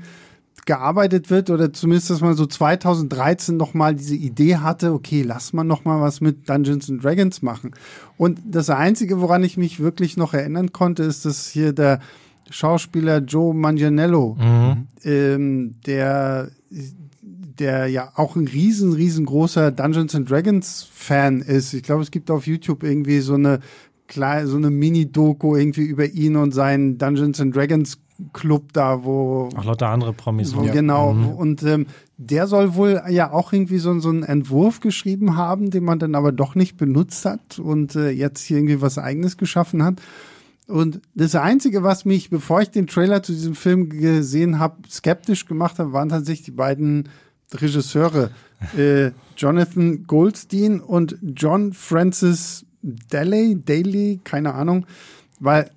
gearbeitet 0.66 1.30
wird 1.32 1.50
oder 1.50 1.74
zumindest, 1.74 2.10
dass 2.12 2.22
man 2.22 2.36
so 2.36 2.46
2013 2.46 3.58
noch 3.58 3.74
mal 3.74 3.96
diese 3.96 4.16
Idee 4.16 4.58
hatte, 4.58 4.94
okay, 4.94 5.24
lass 5.24 5.54
mal 5.54 5.64
noch 5.64 5.84
mal 5.84 6.00
was 6.02 6.22
mit 6.22 6.48
Dungeons 6.48 6.90
and 6.90 7.04
Dragons 7.04 7.42
machen. 7.42 7.72
Und 8.18 8.40
das 8.46 8.70
Einzige, 8.70 9.20
woran 9.20 9.44
ich 9.44 9.58
mich 9.58 9.80
wirklich 9.80 10.16
noch 10.16 10.34
erinnern 10.34 10.72
konnte, 10.72 11.04
ist, 11.04 11.26
dass 11.26 11.48
hier 11.48 11.74
der 11.74 12.00
Schauspieler 12.52 13.20
Joe 13.20 13.54
Manganiello, 13.54 14.38
mhm. 14.40 14.88
ähm, 15.04 15.76
der 15.86 16.52
der 17.60 17.88
ja 17.88 18.12
auch 18.16 18.38
ein 18.38 18.48
riesen, 18.48 18.94
riesengroßer 18.94 19.72
Dungeons 19.72 20.16
and 20.16 20.30
Dragons 20.30 20.88
Fan 20.94 21.42
ist. 21.42 21.74
Ich 21.74 21.84
glaube, 21.84 22.02
es 22.02 22.10
gibt 22.10 22.32
auf 22.32 22.48
YouTube 22.48 22.84
irgendwie 22.84 23.20
so 23.20 23.34
eine 23.34 23.60
klein, 24.10 24.48
so 24.48 24.58
eine 24.58 24.70
Mini-Doku 24.70 25.56
irgendwie 25.56 25.86
über 25.86 26.06
ihn 26.06 26.36
und 26.36 26.52
seinen 26.54 26.98
Dungeons 26.98 27.40
and 27.40 27.56
Dragons 27.56 28.00
Club 28.34 28.74
da, 28.74 29.06
wo. 29.06 29.48
Auch 29.56 29.64
lauter 29.64 29.88
andere 29.88 30.12
Promis. 30.12 30.54
Wo, 30.54 30.64
ja. 30.64 30.74
Genau. 30.74 31.14
Mhm. 31.14 31.30
Und 31.30 31.64
ähm, 31.64 31.86
der 32.18 32.48
soll 32.48 32.76
wohl 32.76 33.02
ja 33.10 33.32
auch 33.32 33.54
irgendwie 33.54 33.78
so, 33.78 33.98
so 34.00 34.10
einen 34.10 34.24
Entwurf 34.24 34.82
geschrieben 34.82 35.38
haben, 35.38 35.70
den 35.70 35.86
man 35.86 36.00
dann 36.00 36.16
aber 36.16 36.34
doch 36.34 36.56
nicht 36.56 36.76
benutzt 36.76 37.24
hat 37.24 37.60
und 37.60 37.96
äh, 37.96 38.10
jetzt 38.10 38.44
hier 38.44 38.58
irgendwie 38.58 38.82
was 38.82 38.98
Eigenes 38.98 39.38
geschaffen 39.38 39.84
hat. 39.84 40.02
Und 40.68 41.00
das 41.16 41.34
Einzige, 41.36 41.82
was 41.82 42.04
mich, 42.04 42.30
bevor 42.30 42.62
ich 42.62 42.70
den 42.70 42.88
Trailer 42.88 43.24
zu 43.24 43.32
diesem 43.32 43.56
Film 43.56 43.90
gesehen 43.90 44.60
habe, 44.60 44.76
skeptisch 44.90 45.46
gemacht 45.46 45.80
hat, 45.80 45.94
waren 45.94 46.10
tatsächlich 46.10 46.46
die 46.46 46.52
beiden 46.52 47.10
Regisseure. 47.54 48.32
äh, 48.78 49.12
Jonathan 49.38 50.04
Goldstein 50.04 50.82
und 50.82 51.18
John 51.22 51.74
Francis 51.74 52.66
Daly, 52.82 53.62
Daly, 53.64 54.20
keine 54.24 54.54
Ahnung, 54.54 54.86
weil 55.40 55.70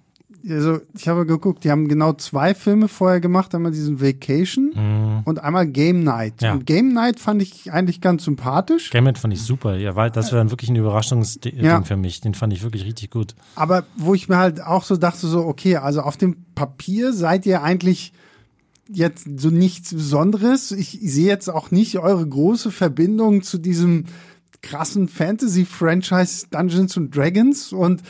also 0.48 0.80
ich 0.96 1.08
habe 1.08 1.24
geguckt, 1.24 1.64
die 1.64 1.70
haben 1.70 1.88
genau 1.88 2.14
zwei 2.14 2.54
Filme 2.54 2.88
vorher 2.88 3.20
gemacht, 3.20 3.54
einmal 3.54 3.72
diesen 3.72 4.00
Vacation 4.00 4.72
mhm. 4.74 5.22
und 5.24 5.38
einmal 5.42 5.66
Game 5.66 6.02
Night. 6.02 6.42
Ja. 6.42 6.52
Und 6.52 6.66
Game 6.66 6.92
Night 6.92 7.20
fand 7.20 7.42
ich 7.42 7.72
eigentlich 7.72 8.00
ganz 8.00 8.24
sympathisch. 8.24 8.90
Game 8.90 9.04
Night 9.04 9.18
fand 9.18 9.32
ich 9.32 9.42
super. 9.42 9.76
Ja, 9.76 9.94
weil 9.94 10.10
das 10.10 10.32
war 10.32 10.38
dann 10.38 10.50
wirklich 10.50 10.70
ein 10.70 10.76
Überraschungsding 10.76 11.60
ja. 11.60 11.82
für 11.82 11.96
mich. 11.96 12.20
Den 12.20 12.34
fand 12.34 12.52
ich 12.52 12.62
wirklich 12.62 12.84
richtig 12.84 13.10
gut. 13.10 13.34
Aber 13.54 13.84
wo 13.96 14.14
ich 14.14 14.28
mir 14.28 14.38
halt 14.38 14.60
auch 14.62 14.84
so 14.84 14.96
dachte, 14.96 15.26
so, 15.26 15.46
okay, 15.46 15.76
also 15.76 16.00
auf 16.02 16.16
dem 16.16 16.36
Papier 16.54 17.12
seid 17.12 17.46
ihr 17.46 17.62
eigentlich 17.62 18.12
jetzt 18.88 19.26
so 19.36 19.50
nichts 19.50 19.94
Besonderes. 19.94 20.72
Ich 20.72 20.98
sehe 21.02 21.28
jetzt 21.28 21.48
auch 21.48 21.70
nicht 21.70 21.98
eure 21.98 22.26
große 22.26 22.70
Verbindung 22.70 23.42
zu 23.42 23.58
diesem 23.58 24.06
krassen 24.62 25.08
Fantasy-Franchise 25.08 26.46
Dungeons 26.50 26.96
and 26.96 27.14
Dragons 27.14 27.72
und 27.72 28.02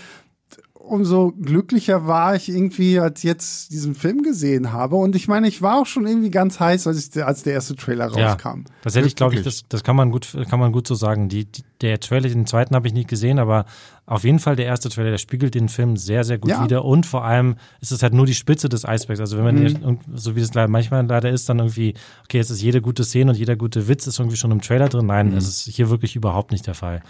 umso 0.84 1.32
glücklicher 1.32 2.06
war 2.06 2.34
ich 2.34 2.48
irgendwie, 2.48 2.98
als 2.98 3.22
jetzt 3.22 3.72
diesen 3.72 3.94
Film 3.94 4.22
gesehen 4.22 4.72
habe. 4.72 4.96
Und 4.96 5.16
ich 5.16 5.28
meine, 5.28 5.48
ich 5.48 5.62
war 5.62 5.80
auch 5.80 5.86
schon 5.86 6.06
irgendwie 6.06 6.30
ganz 6.30 6.60
heiß, 6.60 6.86
als, 6.86 7.08
ich, 7.08 7.24
als 7.24 7.42
der 7.42 7.54
erste 7.54 7.76
Trailer 7.76 8.06
rauskam. 8.06 8.48
Ja, 8.48 8.64
tatsächlich 8.82 9.16
glaube 9.16 9.34
ich, 9.34 9.42
das, 9.42 9.64
das 9.68 9.84
kann 9.84 9.96
man 9.96 10.10
gut, 10.10 10.36
kann 10.50 10.60
man 10.60 10.72
gut 10.72 10.86
so 10.86 10.94
sagen. 10.94 11.28
Die, 11.28 11.44
die 11.44 11.62
der 11.80 11.98
Trailer, 12.00 12.28
den 12.28 12.46
zweiten 12.46 12.74
habe 12.74 12.86
ich 12.86 12.92
nicht 12.92 13.08
gesehen, 13.08 13.38
aber 13.38 13.64
auf 14.06 14.24
jeden 14.24 14.38
Fall 14.38 14.56
der 14.56 14.66
erste 14.66 14.88
Trailer, 14.88 15.10
der 15.10 15.18
spiegelt 15.18 15.54
den 15.54 15.68
Film 15.68 15.96
sehr, 15.96 16.24
sehr 16.24 16.38
gut 16.38 16.50
ja. 16.50 16.64
wider. 16.64 16.84
Und 16.84 17.06
vor 17.06 17.24
allem 17.24 17.56
ist 17.80 17.92
es 17.92 18.02
halt 18.02 18.14
nur 18.14 18.26
die 18.26 18.34
Spitze 18.34 18.68
des 18.68 18.84
Eisbergs. 18.84 19.20
Also 19.20 19.36
wenn 19.36 19.44
man, 19.44 19.56
mhm. 19.56 19.98
so 20.14 20.36
wie 20.36 20.40
es 20.40 20.54
manchmal 20.54 21.06
leider 21.06 21.30
ist, 21.30 21.48
dann 21.48 21.58
irgendwie, 21.58 21.94
okay, 22.24 22.38
es 22.38 22.50
ist 22.50 22.62
jede 22.62 22.80
gute 22.80 23.04
Szene 23.04 23.32
und 23.32 23.36
jeder 23.36 23.56
gute 23.56 23.88
Witz 23.88 24.06
ist 24.06 24.18
irgendwie 24.18 24.36
schon 24.36 24.50
im 24.50 24.60
Trailer 24.60 24.88
drin. 24.88 25.06
Nein, 25.06 25.30
mhm. 25.30 25.36
es 25.36 25.48
ist 25.48 25.74
hier 25.74 25.90
wirklich 25.90 26.16
überhaupt 26.16 26.52
nicht 26.52 26.66
der 26.66 26.74
Fall 26.74 27.02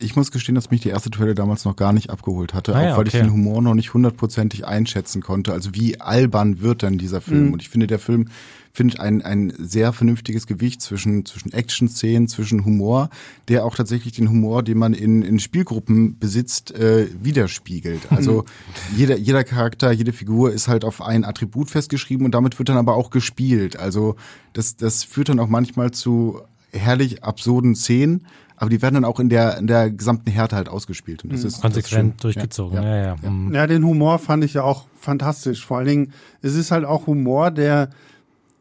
ich 0.00 0.16
muss 0.16 0.30
gestehen, 0.30 0.54
dass 0.54 0.70
mich 0.70 0.80
die 0.80 0.90
erste 0.90 1.10
Trailer 1.10 1.34
damals 1.34 1.64
noch 1.64 1.76
gar 1.76 1.92
nicht 1.92 2.10
abgeholt 2.10 2.54
hatte, 2.54 2.74
ah, 2.74 2.82
ja, 2.82 2.92
auch 2.92 2.98
weil 2.98 3.06
okay. 3.06 3.18
ich 3.18 3.22
den 3.22 3.32
Humor 3.32 3.62
noch 3.62 3.74
nicht 3.74 3.94
hundertprozentig 3.94 4.66
einschätzen 4.66 5.22
konnte. 5.22 5.52
Also 5.52 5.74
wie 5.74 6.00
albern 6.00 6.60
wird 6.60 6.82
dann 6.82 6.98
dieser 6.98 7.20
Film? 7.20 7.46
Mhm. 7.46 7.52
Und 7.54 7.62
ich 7.62 7.68
finde, 7.68 7.86
der 7.86 7.98
Film 7.98 8.28
findet 8.72 9.00
ein, 9.00 9.22
ein 9.22 9.52
sehr 9.58 9.92
vernünftiges 9.92 10.46
Gewicht 10.46 10.80
zwischen, 10.82 11.24
zwischen 11.24 11.52
Action-Szenen, 11.52 12.28
zwischen 12.28 12.64
Humor, 12.64 13.10
der 13.48 13.64
auch 13.64 13.74
tatsächlich 13.74 14.12
den 14.12 14.28
Humor, 14.28 14.62
den 14.62 14.78
man 14.78 14.94
in, 14.94 15.22
in 15.22 15.40
Spielgruppen 15.40 16.18
besitzt, 16.18 16.72
äh, 16.72 17.08
widerspiegelt. 17.20 18.02
Also 18.18 18.42
mhm. 18.42 18.96
jeder, 18.96 19.16
jeder 19.16 19.44
Charakter, 19.44 19.92
jede 19.92 20.12
Figur 20.12 20.52
ist 20.52 20.66
halt 20.66 20.84
auf 20.84 21.02
ein 21.02 21.24
Attribut 21.24 21.70
festgeschrieben 21.70 22.24
und 22.24 22.32
damit 22.32 22.58
wird 22.58 22.68
dann 22.68 22.76
aber 22.76 22.94
auch 22.94 23.10
gespielt. 23.10 23.78
Also 23.78 24.16
das, 24.54 24.76
das 24.76 25.04
führt 25.04 25.28
dann 25.28 25.38
auch 25.38 25.48
manchmal 25.48 25.92
zu 25.92 26.40
herrlich 26.72 27.22
absurden 27.22 27.74
Szenen, 27.74 28.26
aber 28.58 28.70
die 28.70 28.82
werden 28.82 28.94
dann 28.94 29.04
auch 29.04 29.20
in 29.20 29.28
der, 29.28 29.58
in 29.58 29.66
der 29.66 29.90
gesamten 29.90 30.30
Härte 30.30 30.56
halt 30.56 30.68
ausgespielt. 30.68 31.24
Und 31.24 31.32
das 31.32 31.42
mhm. 31.42 31.48
ist 31.48 31.60
konsequent 31.60 32.14
das 32.14 32.22
durchgezogen. 32.22 32.82
Ja, 32.82 32.84
ja, 32.84 32.96
ja. 32.96 33.16
Ja. 33.22 33.30
Mhm. 33.30 33.54
ja, 33.54 33.66
den 33.66 33.84
Humor 33.84 34.18
fand 34.18 34.44
ich 34.44 34.54
ja 34.54 34.62
auch 34.62 34.86
fantastisch. 34.98 35.64
Vor 35.64 35.78
allen 35.78 35.86
Dingen, 35.86 36.12
es 36.42 36.54
ist 36.54 36.70
halt 36.70 36.84
auch 36.84 37.06
Humor, 37.06 37.50
der 37.50 37.90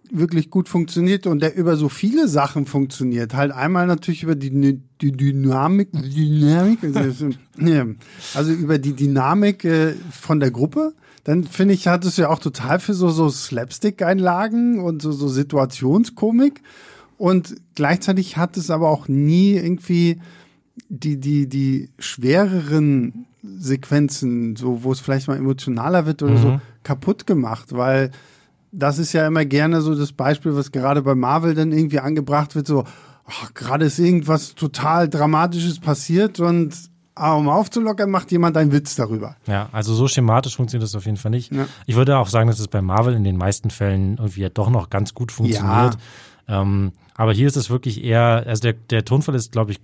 wirklich 0.09 0.49
gut 0.49 0.69
funktioniert 0.69 1.27
und 1.27 1.41
der 1.41 1.55
über 1.55 1.75
so 1.75 1.89
viele 1.89 2.27
Sachen 2.27 2.65
funktioniert. 2.65 3.33
Halt 3.33 3.51
einmal 3.51 3.87
natürlich 3.87 4.23
über 4.23 4.35
die, 4.35 4.79
die 5.01 5.11
Dynamik, 5.11 5.91
Dynamik, 5.91 6.79
also 8.33 8.51
über 8.53 8.77
die 8.77 8.93
Dynamik 8.93 9.65
äh, 9.65 9.93
von 10.11 10.39
der 10.39 10.51
Gruppe. 10.51 10.93
Dann 11.23 11.43
finde 11.43 11.73
ich, 11.73 11.87
hat 11.87 12.05
es 12.05 12.15
ja 12.15 12.29
auch 12.29 12.39
total 12.39 12.79
für 12.79 12.93
so, 12.93 13.09
so 13.09 13.29
Slapstick-Einlagen 13.29 14.79
und 14.79 15.01
so, 15.01 15.11
so 15.11 15.27
Situationskomik. 15.27 16.61
Und 17.17 17.55
gleichzeitig 17.75 18.37
hat 18.37 18.57
es 18.57 18.69
aber 18.69 18.89
auch 18.89 19.07
nie 19.07 19.53
irgendwie 19.53 20.19
die, 20.89 21.19
die, 21.19 21.49
die 21.49 21.89
schwereren 21.99 23.25
Sequenzen, 23.43 24.55
so, 24.55 24.83
wo 24.83 24.91
es 24.91 24.99
vielleicht 24.99 25.27
mal 25.27 25.37
emotionaler 25.37 26.05
wird 26.05 26.21
oder 26.21 26.33
mhm. 26.33 26.41
so, 26.41 26.61
kaputt 26.83 27.25
gemacht, 27.27 27.73
weil 27.73 28.11
das 28.71 28.99
ist 28.99 29.13
ja 29.13 29.25
immer 29.25 29.45
gerne 29.45 29.81
so 29.81 29.95
das 29.95 30.11
Beispiel, 30.11 30.55
was 30.55 30.71
gerade 30.71 31.01
bei 31.01 31.15
Marvel 31.15 31.53
dann 31.53 31.71
irgendwie 31.71 31.99
angebracht 31.99 32.55
wird, 32.55 32.67
so, 32.67 32.83
gerade 33.53 33.85
ist 33.85 33.99
irgendwas 33.99 34.55
total 34.55 35.09
Dramatisches 35.09 35.79
passiert 35.79 36.39
und 36.39 36.75
ah, 37.15 37.33
um 37.33 37.49
aufzulockern, 37.49 38.09
macht 38.09 38.31
jemand 38.31 38.55
einen 38.57 38.71
Witz 38.71 38.95
darüber. 38.95 39.35
Ja, 39.47 39.69
also 39.71 39.93
so 39.93 40.07
schematisch 40.07 40.55
funktioniert 40.55 40.83
das 40.83 40.95
auf 40.95 41.05
jeden 41.05 41.17
Fall 41.17 41.31
nicht. 41.31 41.51
Ja. 41.51 41.65
Ich 41.85 41.95
würde 41.95 42.17
auch 42.17 42.27
sagen, 42.27 42.47
dass 42.47 42.59
es 42.59 42.67
bei 42.67 42.81
Marvel 42.81 43.15
in 43.15 43.23
den 43.23 43.37
meisten 43.37 43.69
Fällen 43.69 44.17
irgendwie 44.17 44.47
doch 44.53 44.69
noch 44.69 44.89
ganz 44.89 45.13
gut 45.13 45.31
funktioniert. 45.31 45.97
Ja. 46.47 46.61
Ähm, 46.61 46.93
aber 47.17 47.33
hier 47.33 47.47
ist 47.47 47.57
es 47.57 47.69
wirklich 47.69 48.03
eher, 48.03 48.43
also 48.45 48.61
der, 48.61 48.73
der 48.73 49.03
Tonfall 49.03 49.35
ist, 49.35 49.51
glaube 49.51 49.71
ich, 49.71 49.79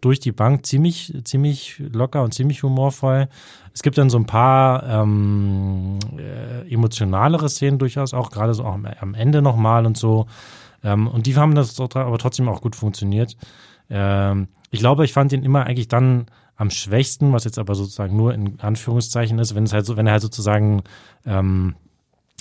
durch 0.00 0.20
die 0.20 0.32
Bank 0.32 0.64
ziemlich, 0.64 1.12
ziemlich 1.24 1.78
locker 1.78 2.22
und 2.22 2.32
ziemlich 2.32 2.62
humorvoll. 2.62 3.28
Es 3.74 3.82
gibt 3.82 3.98
dann 3.98 4.10
so 4.10 4.18
ein 4.18 4.26
paar 4.26 4.84
ähm, 4.84 5.98
äh, 6.16 6.72
emotionalere 6.72 7.48
Szenen 7.48 7.78
durchaus, 7.78 8.14
auch 8.14 8.30
gerade 8.30 8.54
so 8.54 8.64
auch 8.64 8.78
am 9.00 9.14
Ende 9.14 9.42
nochmal 9.42 9.86
und 9.86 9.96
so. 9.96 10.26
Ähm, 10.82 11.08
und 11.08 11.26
die 11.26 11.36
haben 11.36 11.54
das 11.54 11.78
aber 11.80 12.18
trotzdem 12.18 12.48
auch 12.48 12.62
gut 12.62 12.76
funktioniert. 12.76 13.36
Ähm, 13.90 14.48
ich 14.70 14.80
glaube, 14.80 15.04
ich 15.04 15.12
fand 15.12 15.32
ihn 15.32 15.42
immer 15.42 15.66
eigentlich 15.66 15.88
dann 15.88 16.26
am 16.56 16.70
schwächsten, 16.70 17.32
was 17.32 17.44
jetzt 17.44 17.58
aber 17.58 17.74
sozusagen 17.74 18.16
nur 18.16 18.34
in 18.34 18.60
Anführungszeichen 18.60 19.38
ist, 19.38 19.54
wenn 19.54 19.64
es 19.64 19.72
halt 19.72 19.86
so, 19.86 19.96
wenn 19.96 20.06
er 20.06 20.12
halt 20.12 20.22
sozusagen 20.22 20.82
ähm, 21.26 21.74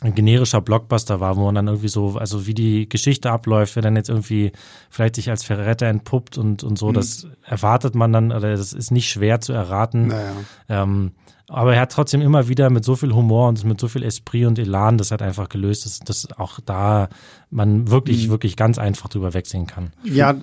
ein 0.01 0.13
generischer 0.13 0.61
Blockbuster 0.61 1.19
war, 1.19 1.37
wo 1.37 1.45
man 1.45 1.55
dann 1.55 1.67
irgendwie 1.67 1.87
so, 1.87 2.17
also 2.17 2.45
wie 2.45 2.53
die 2.53 2.87
Geschichte 2.87 3.31
abläuft, 3.31 3.75
wer 3.75 3.81
dann 3.81 3.95
jetzt 3.95 4.09
irgendwie 4.09 4.51
vielleicht 4.91 5.15
sich 5.15 5.29
als 5.29 5.43
Verräter 5.43 5.87
entpuppt 5.87 6.37
und, 6.37 6.63
und 6.63 6.77
so, 6.77 6.89
mhm. 6.89 6.93
das 6.93 7.27
erwartet 7.43 7.95
man 7.95 8.13
dann, 8.13 8.31
oder 8.31 8.55
das 8.55 8.73
ist 8.73 8.91
nicht 8.91 9.09
schwer 9.09 9.41
zu 9.41 9.53
erraten. 9.53 10.07
Naja. 10.07 10.33
Ähm, 10.69 11.13
aber 11.49 11.73
er 11.75 11.81
hat 11.81 11.93
trotzdem 11.93 12.21
immer 12.21 12.47
wieder 12.47 12.69
mit 12.69 12.83
so 12.83 12.95
viel 12.95 13.13
Humor 13.13 13.47
und 13.47 13.63
mit 13.63 13.79
so 13.79 13.87
viel 13.87 14.03
Esprit 14.03 14.45
und 14.45 14.59
Elan 14.59 14.97
das 14.97 15.11
hat 15.11 15.21
einfach 15.21 15.49
gelöst, 15.49 15.85
dass, 15.85 15.99
dass 15.99 16.31
auch 16.37 16.59
da 16.59 17.07
man 17.49 17.89
wirklich, 17.89 18.27
mhm. 18.27 18.31
wirklich 18.31 18.55
ganz 18.55 18.77
einfach 18.77 19.09
drüber 19.09 19.33
wegsehen 19.33 19.65
kann. 19.65 19.93
Ja, 20.03 20.35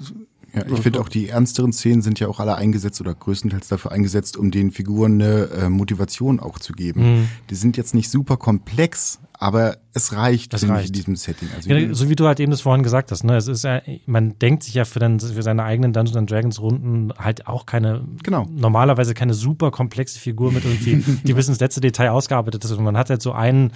ja, 0.54 0.62
ich 0.72 0.80
finde 0.80 1.00
auch 1.00 1.08
die 1.08 1.28
ernsteren 1.28 1.72
Szenen 1.72 2.02
sind 2.02 2.20
ja 2.20 2.28
auch 2.28 2.40
alle 2.40 2.54
eingesetzt 2.56 3.00
oder 3.00 3.14
größtenteils 3.14 3.68
dafür 3.68 3.92
eingesetzt, 3.92 4.36
um 4.36 4.50
den 4.50 4.70
Figuren 4.70 5.20
eine 5.20 5.48
äh, 5.50 5.68
Motivation 5.68 6.40
auch 6.40 6.58
zu 6.58 6.72
geben. 6.72 7.20
Mhm. 7.20 7.28
Die 7.50 7.54
sind 7.54 7.76
jetzt 7.76 7.94
nicht 7.94 8.10
super 8.10 8.36
komplex, 8.36 9.18
aber 9.36 9.78
es 9.92 10.12
reicht, 10.12 10.52
das 10.52 10.66
reicht. 10.68 10.88
in 10.88 10.92
diesem 10.92 11.16
Setting. 11.16 11.48
Also 11.54 11.70
ja, 11.70 11.92
so 11.92 12.08
wie 12.08 12.16
du 12.16 12.26
halt 12.26 12.38
eben 12.38 12.50
das 12.50 12.60
vorhin 12.60 12.82
gesagt 12.82 13.10
hast, 13.10 13.24
ne? 13.24 13.36
Es 13.36 13.48
ist 13.48 13.64
ja, 13.64 13.82
man 14.06 14.38
denkt 14.38 14.62
sich 14.62 14.74
ja 14.74 14.84
für, 14.84 15.00
den, 15.00 15.18
für 15.18 15.42
seine 15.42 15.64
eigenen 15.64 15.92
Dungeons 15.92 16.16
and 16.16 16.30
Dragons 16.30 16.60
Runden 16.60 17.12
halt 17.18 17.46
auch 17.46 17.66
keine, 17.66 18.04
genau. 18.22 18.46
normalerweise 18.50 19.12
keine 19.12 19.34
super 19.34 19.70
komplexe 19.70 20.18
Figur 20.18 20.52
mit 20.52 20.64
irgendwie, 20.64 21.04
die 21.24 21.34
bis 21.34 21.48
ins 21.48 21.60
letzte 21.60 21.80
Detail 21.80 22.10
ausgearbeitet 22.10 22.64
ist. 22.64 22.70
Und 22.72 22.84
man 22.84 22.96
hat 22.96 23.10
halt 23.10 23.22
so 23.22 23.32
einen, 23.32 23.72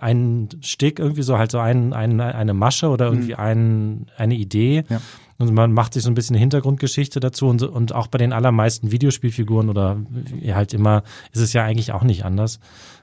einen 0.00 0.48
Stick, 0.62 0.98
irgendwie 0.98 1.22
so 1.22 1.38
halt 1.38 1.50
so 1.50 1.58
einen, 1.58 1.92
einen, 1.92 2.20
eine 2.20 2.54
Masche 2.54 2.88
oder 2.88 3.06
irgendwie 3.06 3.32
mhm. 3.32 3.40
einen, 3.40 4.06
eine 4.16 4.34
Idee. 4.34 4.84
Ja. 4.88 5.00
Und 5.38 5.54
man 5.54 5.72
macht 5.72 5.94
sich 5.94 6.04
so 6.04 6.10
ein 6.10 6.14
bisschen 6.14 6.36
Hintergrundgeschichte 6.36 7.18
dazu 7.18 7.48
und, 7.48 7.62
und 7.62 7.92
auch 7.92 8.06
bei 8.06 8.18
den 8.18 8.32
allermeisten 8.32 8.92
Videospielfiguren 8.92 9.68
oder 9.68 9.98
halt 10.52 10.72
immer 10.72 11.02
ist 11.32 11.40
es 11.40 11.52
ja 11.52 11.64
eigentlich 11.64 11.92
auch 11.92 12.04
nicht 12.04 12.24
anders. 12.24 12.60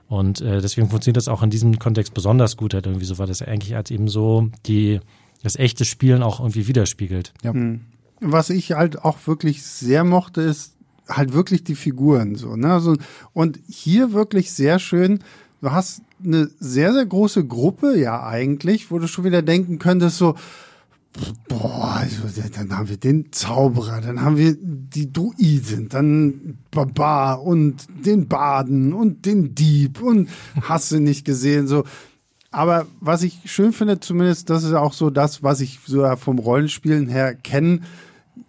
Und 0.07 0.41
äh, 0.41 0.61
deswegen 0.61 0.89
funktioniert 0.89 1.17
das 1.17 1.27
auch 1.27 1.43
in 1.43 1.49
diesem 1.49 1.77
Kontext 1.79 2.13
besonders 2.13 2.57
gut 2.57 2.73
halt 2.73 2.87
irgendwie 2.87 3.05
so, 3.05 3.17
weil 3.17 3.27
das 3.27 3.41
eigentlich 3.41 3.73
halt 3.73 3.91
eben 3.91 4.07
so 4.07 4.49
die, 4.65 5.01
das 5.43 5.55
echte 5.55 5.85
Spielen 5.85 6.23
auch 6.23 6.39
irgendwie 6.39 6.67
widerspiegelt. 6.67 7.33
Ja. 7.43 7.53
Hm. 7.53 7.81
Was 8.21 8.49
ich 8.49 8.71
halt 8.71 9.03
auch 9.03 9.27
wirklich 9.27 9.63
sehr 9.63 10.03
mochte, 10.03 10.41
ist 10.41 10.75
halt 11.07 11.33
wirklich 11.33 11.63
die 11.63 11.75
Figuren 11.75 12.35
so, 12.35 12.55
ne? 12.55 12.73
Also, 12.73 12.95
und 13.33 13.59
hier 13.67 14.13
wirklich 14.13 14.51
sehr 14.51 14.79
schön, 14.79 15.19
du 15.61 15.71
hast 15.71 16.01
eine 16.23 16.49
sehr, 16.59 16.93
sehr 16.93 17.05
große 17.05 17.45
Gruppe 17.45 17.97
ja 17.97 18.23
eigentlich, 18.23 18.91
wo 18.91 18.99
du 18.99 19.07
schon 19.07 19.25
wieder 19.25 19.41
denken 19.41 19.79
könntest, 19.79 20.17
so, 20.17 20.35
Boah, 21.47 21.97
also, 22.01 22.41
dann 22.55 22.77
haben 22.77 22.87
wir 22.87 22.97
den 22.97 23.31
Zauberer, 23.31 23.99
dann 23.99 24.21
haben 24.21 24.37
wir 24.37 24.55
die 24.59 25.11
Druiden, 25.11 25.89
dann 25.89 26.59
Barbar 26.69 27.41
und 27.41 27.87
den 28.05 28.27
Baden 28.27 28.93
und 28.93 29.25
den 29.25 29.55
Dieb 29.55 30.01
und 30.01 30.29
hast 30.61 30.91
du 30.91 30.99
nicht 30.99 31.25
gesehen, 31.25 31.67
so. 31.67 31.83
Aber 32.51 32.85
was 32.99 33.23
ich 33.23 33.41
schön 33.45 33.73
finde, 33.73 33.99
zumindest, 33.99 34.49
das 34.49 34.63
ist 34.63 34.73
auch 34.73 34.93
so 34.93 35.09
das, 35.09 35.43
was 35.43 35.61
ich 35.61 35.79
so 35.85 36.15
vom 36.15 36.39
Rollenspielen 36.39 37.07
her 37.07 37.35
kenne, 37.35 37.81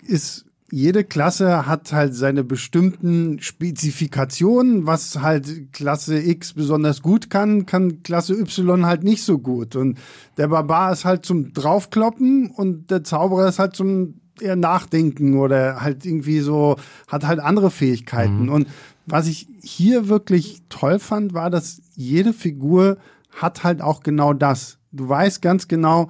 ist 0.02 0.44
jede 0.70 1.04
Klasse 1.04 1.66
hat 1.66 1.92
halt 1.92 2.14
seine 2.14 2.44
bestimmten 2.44 3.40
Spezifikationen, 3.40 4.86
was 4.86 5.20
halt 5.20 5.72
Klasse 5.72 6.18
X 6.18 6.52
besonders 6.52 7.02
gut 7.02 7.30
kann, 7.30 7.66
kann 7.66 8.02
Klasse 8.02 8.34
Y 8.34 8.86
halt 8.86 9.02
nicht 9.02 9.22
so 9.24 9.38
gut. 9.38 9.76
Und 9.76 9.98
der 10.36 10.48
Barbar 10.48 10.92
ist 10.92 11.04
halt 11.04 11.26
zum 11.26 11.52
Draufkloppen 11.52 12.50
und 12.50 12.90
der 12.90 13.04
Zauberer 13.04 13.48
ist 13.48 13.58
halt 13.58 13.74
zum 13.74 14.14
eher 14.40 14.56
Nachdenken 14.56 15.38
oder 15.38 15.80
halt 15.80 16.06
irgendwie 16.06 16.40
so, 16.40 16.76
hat 17.08 17.26
halt 17.26 17.40
andere 17.40 17.70
Fähigkeiten. 17.70 18.44
Mhm. 18.44 18.48
Und 18.52 18.68
was 19.06 19.26
ich 19.26 19.48
hier 19.62 20.08
wirklich 20.08 20.62
toll 20.68 20.98
fand, 20.98 21.34
war, 21.34 21.50
dass 21.50 21.82
jede 21.96 22.32
Figur 22.32 22.98
hat 23.30 23.64
halt 23.64 23.82
auch 23.82 24.02
genau 24.02 24.32
das. 24.32 24.78
Du 24.92 25.08
weißt 25.08 25.42
ganz 25.42 25.68
genau, 25.68 26.08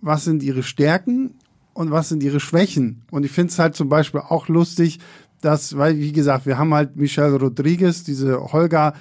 was 0.00 0.24
sind 0.24 0.42
ihre 0.42 0.62
Stärken 0.62 1.34
und 1.74 1.90
was 1.90 2.08
sind 2.08 2.22
ihre 2.22 2.40
Schwächen. 2.40 3.02
Und 3.10 3.24
ich 3.24 3.32
finde 3.32 3.52
es 3.52 3.58
halt 3.58 3.76
zum 3.76 3.88
Beispiel 3.88 4.20
auch 4.20 4.48
lustig, 4.48 5.00
dass, 5.40 5.76
weil, 5.76 5.98
wie 5.98 6.12
gesagt, 6.12 6.46
wir 6.46 6.56
haben 6.56 6.72
halt 6.72 6.96
Michelle 6.96 7.36
Rodriguez, 7.36 8.04
diese 8.04 8.52
Holga, 8.52 8.94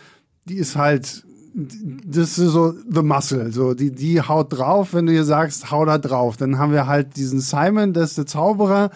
die 0.46 0.56
ist 0.56 0.76
halt, 0.76 1.24
das 1.54 2.38
ist 2.38 2.52
so 2.52 2.74
the 2.90 3.02
muscle, 3.02 3.52
so, 3.52 3.74
die, 3.74 3.92
die 3.92 4.22
haut 4.22 4.52
drauf, 4.52 4.94
wenn 4.94 5.06
du 5.06 5.14
ihr 5.14 5.24
sagst, 5.24 5.72
hau 5.72 5.86
da 5.86 5.98
drauf. 5.98 6.36
Dann 6.36 6.58
haben 6.58 6.74
wir 6.74 6.88
halt 6.88 7.16
diesen 7.16 7.40
Simon, 7.40 7.94
das 7.94 8.10
ist 8.10 8.18
der 8.18 8.26
Zauberer, 8.26 8.90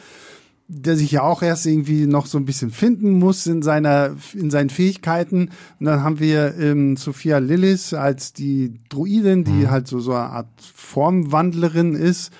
der 0.68 0.98
sich 0.98 1.12
ja 1.12 1.22
auch 1.22 1.42
erst 1.42 1.66
irgendwie 1.66 2.08
noch 2.08 2.26
so 2.26 2.38
ein 2.38 2.44
bisschen 2.44 2.72
finden 2.72 3.14
muss 3.14 3.48
in 3.48 3.62
seiner, 3.62 4.16
in 4.34 4.50
seinen 4.50 4.70
Fähigkeiten. 4.70 5.52
Und 5.80 5.86
dann 5.86 6.04
haben 6.04 6.20
wir 6.20 6.56
ähm, 6.58 6.98
Sophia 6.98 7.38
Lillis 7.38 7.94
als 7.94 8.34
die 8.34 8.82
Druidin, 8.90 9.46
die 9.46 9.52
mhm. 9.52 9.72
halt 9.72 9.88
so, 9.88 10.00
so 10.00 10.12
eine 10.12 10.30
Art 10.32 10.50
Formwandlerin 10.60 11.96
ist. 11.96 12.34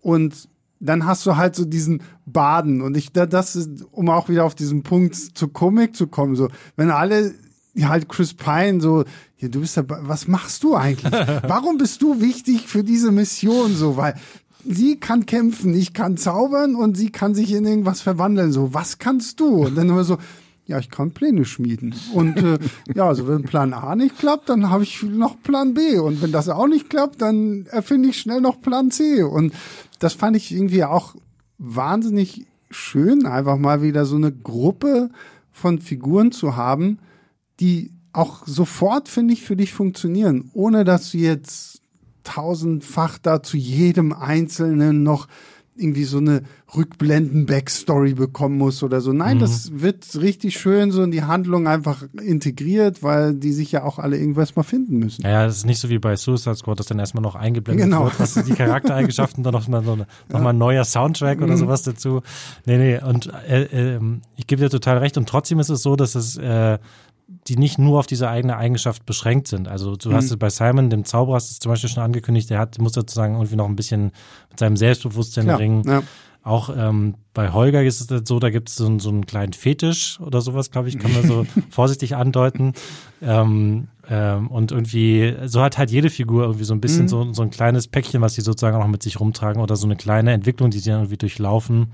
Und 0.00 0.48
dann 0.82 1.06
hast 1.06 1.24
du 1.24 1.36
halt 1.36 1.54
so 1.54 1.64
diesen 1.64 2.02
Baden 2.26 2.82
und 2.82 2.96
ich, 2.96 3.12
das 3.12 3.56
ist, 3.56 3.84
um 3.92 4.08
auch 4.10 4.28
wieder 4.28 4.44
auf 4.44 4.54
diesen 4.54 4.82
Punkt 4.82 5.14
zu 5.14 5.48
Comic 5.48 5.96
zu 5.96 6.08
kommen, 6.08 6.34
so, 6.34 6.48
wenn 6.76 6.90
alle 6.90 7.34
halt 7.80 8.08
Chris 8.08 8.34
Pine 8.34 8.80
so, 8.80 9.04
ja, 9.38 9.48
du 9.48 9.60
bist 9.60 9.76
da, 9.76 9.84
was 9.86 10.28
machst 10.28 10.62
du 10.64 10.76
eigentlich? 10.76 11.12
Warum 11.46 11.78
bist 11.78 12.02
du 12.02 12.20
wichtig 12.20 12.68
für 12.68 12.84
diese 12.84 13.12
Mission 13.12 13.74
so? 13.74 13.96
Weil 13.96 14.14
sie 14.64 14.98
kann 14.98 15.24
kämpfen, 15.26 15.74
ich 15.74 15.92
kann 15.94 16.16
zaubern 16.16 16.74
und 16.74 16.96
sie 16.96 17.10
kann 17.10 17.34
sich 17.34 17.52
in 17.52 17.64
irgendwas 17.64 18.00
verwandeln. 18.00 18.52
So, 18.52 18.74
was 18.74 18.98
kannst 18.98 19.40
du? 19.40 19.66
Und 19.66 19.76
dann 19.76 19.88
immer 19.88 20.04
so, 20.04 20.18
ja, 20.72 20.78
ich 20.78 20.88
kann 20.88 21.10
Pläne 21.10 21.44
schmieden. 21.44 21.94
Und 22.14 22.38
äh, 22.38 22.58
ja, 22.94 23.06
also 23.06 23.28
wenn 23.28 23.42
Plan 23.42 23.74
A 23.74 23.94
nicht 23.94 24.18
klappt, 24.18 24.48
dann 24.48 24.70
habe 24.70 24.84
ich 24.84 25.02
noch 25.02 25.40
Plan 25.42 25.74
B. 25.74 25.98
Und 25.98 26.22
wenn 26.22 26.32
das 26.32 26.48
auch 26.48 26.66
nicht 26.66 26.88
klappt, 26.88 27.20
dann 27.20 27.66
erfinde 27.66 28.08
ich 28.08 28.18
schnell 28.18 28.40
noch 28.40 28.62
Plan 28.62 28.90
C. 28.90 29.22
Und 29.22 29.52
das 29.98 30.14
fand 30.14 30.34
ich 30.34 30.50
irgendwie 30.50 30.84
auch 30.84 31.14
wahnsinnig 31.58 32.46
schön, 32.70 33.26
einfach 33.26 33.58
mal 33.58 33.82
wieder 33.82 34.06
so 34.06 34.16
eine 34.16 34.32
Gruppe 34.32 35.10
von 35.50 35.78
Figuren 35.78 36.32
zu 36.32 36.56
haben, 36.56 37.00
die 37.60 37.90
auch 38.14 38.46
sofort, 38.46 39.10
finde 39.10 39.34
ich, 39.34 39.42
für 39.42 39.56
dich 39.56 39.74
funktionieren, 39.74 40.50
ohne 40.54 40.84
dass 40.84 41.10
du 41.10 41.18
jetzt 41.18 41.82
tausendfach 42.24 43.18
da 43.18 43.42
zu 43.42 43.58
jedem 43.58 44.14
Einzelnen 44.14 45.02
noch 45.02 45.28
irgendwie 45.74 46.04
so 46.04 46.18
eine 46.18 46.42
Rückblenden-Backstory 46.76 48.14
bekommen 48.14 48.58
muss 48.58 48.82
oder 48.82 49.00
so. 49.00 49.12
Nein, 49.12 49.36
mhm. 49.36 49.40
das 49.40 49.80
wird 49.80 50.06
richtig 50.20 50.58
schön 50.58 50.90
so 50.90 51.02
in 51.02 51.10
die 51.10 51.22
Handlung 51.22 51.66
einfach 51.66 52.04
integriert, 52.20 53.02
weil 53.02 53.34
die 53.34 53.52
sich 53.52 53.72
ja 53.72 53.82
auch 53.82 53.98
alle 53.98 54.18
irgendwas 54.18 54.54
mal 54.54 54.62
finden 54.62 54.98
müssen. 54.98 55.22
Ja, 55.22 55.46
das 55.46 55.58
ist 55.58 55.66
nicht 55.66 55.80
so 55.80 55.88
wie 55.88 55.98
bei 55.98 56.16
Suicide 56.16 56.56
Squad, 56.56 56.78
dass 56.78 56.86
dann 56.86 56.98
erstmal 56.98 57.22
noch 57.22 57.36
eingeblendet 57.36 57.86
genau. 57.86 58.04
wird, 58.04 58.20
was 58.20 58.34
die 58.34 58.52
Charaktereigenschaften, 58.52 59.42
dann 59.42 59.54
noch 59.54 59.66
mal, 59.68 59.82
so 59.82 59.92
eine, 59.92 60.06
noch 60.28 60.40
mal 60.40 60.50
ein 60.50 60.58
neuer 60.58 60.84
Soundtrack 60.84 61.40
oder 61.40 61.54
mhm. 61.54 61.58
sowas 61.58 61.82
dazu. 61.82 62.20
Nee, 62.66 62.76
nee, 62.76 63.00
und 63.02 63.32
äh, 63.48 63.94
äh, 63.94 64.00
ich 64.36 64.46
gebe 64.46 64.60
dir 64.60 64.70
total 64.70 64.98
recht 64.98 65.16
und 65.16 65.28
trotzdem 65.28 65.58
ist 65.58 65.70
es 65.70 65.82
so, 65.82 65.96
dass 65.96 66.14
es 66.14 66.36
äh, 66.36 66.78
die 67.46 67.56
nicht 67.56 67.78
nur 67.78 67.98
auf 67.98 68.06
diese 68.06 68.28
eigene 68.28 68.56
Eigenschaft 68.56 69.06
beschränkt 69.06 69.48
sind. 69.48 69.68
Also 69.68 69.96
du 69.96 70.10
mhm. 70.10 70.14
hast 70.14 70.30
es 70.30 70.36
bei 70.36 70.50
Simon, 70.50 70.90
dem 70.90 71.04
Zauberer, 71.04 71.36
hast 71.36 71.50
es 71.50 71.58
zum 71.58 71.70
Beispiel 71.70 71.90
schon 71.90 72.02
angekündigt, 72.02 72.50
der 72.50 72.58
hat, 72.58 72.78
muss 72.78 72.92
sozusagen 72.92 73.34
irgendwie 73.34 73.56
noch 73.56 73.68
ein 73.68 73.76
bisschen 73.76 74.12
mit 74.50 74.58
seinem 74.58 74.76
Selbstbewusstsein 74.76 75.44
Klar, 75.44 75.58
ringen. 75.58 75.82
Ja. 75.86 76.02
Auch 76.44 76.70
ähm, 76.76 77.14
bei 77.34 77.52
Holger 77.52 77.84
ist 77.84 78.10
es 78.10 78.28
so, 78.28 78.40
da 78.40 78.50
gibt 78.50 78.68
es 78.68 78.74
so, 78.74 78.98
so 78.98 79.10
einen 79.10 79.26
kleinen 79.26 79.52
Fetisch 79.52 80.18
oder 80.20 80.40
sowas, 80.40 80.72
glaube 80.72 80.88
ich, 80.88 80.98
kann 80.98 81.12
man 81.12 81.26
so 81.26 81.46
vorsichtig 81.70 82.16
andeuten. 82.16 82.72
Ähm, 83.20 83.86
ähm, 84.10 84.48
und 84.48 84.72
irgendwie, 84.72 85.36
so 85.44 85.62
hat 85.62 85.78
halt 85.78 85.92
jede 85.92 86.10
Figur 86.10 86.42
irgendwie 86.42 86.64
so 86.64 86.74
ein 86.74 86.80
bisschen 86.80 87.04
mhm. 87.04 87.08
so, 87.08 87.32
so 87.32 87.42
ein 87.42 87.50
kleines 87.50 87.86
Päckchen, 87.86 88.20
was 88.20 88.34
sie 88.34 88.40
sozusagen 88.40 88.76
auch 88.76 88.88
mit 88.88 89.04
sich 89.04 89.20
rumtragen 89.20 89.62
oder 89.62 89.76
so 89.76 89.86
eine 89.86 89.94
kleine 89.94 90.32
Entwicklung, 90.32 90.70
die 90.70 90.80
sie 90.80 90.90
dann 90.90 91.00
irgendwie 91.00 91.18
durchlaufen. 91.18 91.92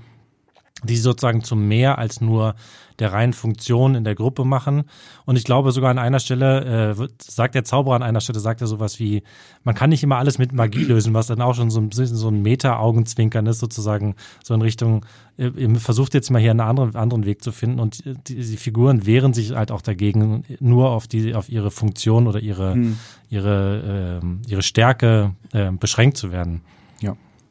Die 0.83 0.97
sozusagen 0.97 1.43
zu 1.43 1.55
mehr 1.55 1.97
als 1.97 2.21
nur 2.21 2.55
der 2.99 3.13
reinen 3.13 3.33
Funktion 3.33 3.95
in 3.95 4.03
der 4.03 4.15
Gruppe 4.15 4.45
machen. 4.45 4.83
Und 5.25 5.37
ich 5.37 5.45
glaube 5.45 5.71
sogar 5.71 5.89
an 5.89 5.97
einer 5.97 6.19
Stelle, 6.19 6.95
äh, 6.97 7.07
sagt 7.17 7.55
der 7.55 7.63
Zauberer 7.63 7.95
an 7.95 8.03
einer 8.03 8.21
Stelle, 8.21 8.39
sagt 8.39 8.61
er 8.61 8.67
sowas 8.67 8.99
wie, 8.99 9.23
man 9.63 9.75
kann 9.75 9.89
nicht 9.89 10.03
immer 10.03 10.17
alles 10.17 10.37
mit 10.37 10.51
Magie 10.51 10.83
lösen, 10.83 11.13
was 11.13 11.27
dann 11.27 11.41
auch 11.41 11.55
schon 11.55 11.69
so 11.69 11.79
ein 11.79 11.89
bisschen 11.89 12.17
so 12.17 12.27
ein 12.27 12.41
Meta-Augenzwinkern 12.41 13.45
ist, 13.45 13.59
sozusagen 13.59 14.15
so 14.43 14.53
in 14.53 14.61
Richtung, 14.61 15.05
äh, 15.37 15.49
versucht 15.75 16.13
jetzt 16.13 16.29
mal 16.29 16.41
hier 16.41 16.51
einen 16.51 16.59
anderen, 16.59 16.95
anderen 16.95 17.25
Weg 17.25 17.41
zu 17.41 17.51
finden. 17.51 17.79
Und 17.79 18.03
die, 18.27 18.35
die, 18.35 18.57
Figuren 18.57 19.05
wehren 19.05 19.33
sich 19.33 19.55
halt 19.55 19.71
auch 19.71 19.81
dagegen, 19.81 20.43
nur 20.59 20.91
auf 20.91 21.07
die, 21.07 21.35
auf 21.35 21.49
ihre 21.49 21.71
Funktion 21.71 22.27
oder 22.27 22.39
ihre, 22.39 22.73
hm. 22.73 22.97
ihre, 23.29 24.21
äh, 24.21 24.49
ihre 24.49 24.61
Stärke 24.61 25.31
äh, 25.53 25.71
beschränkt 25.71 26.17
zu 26.17 26.31
werden. 26.31 26.61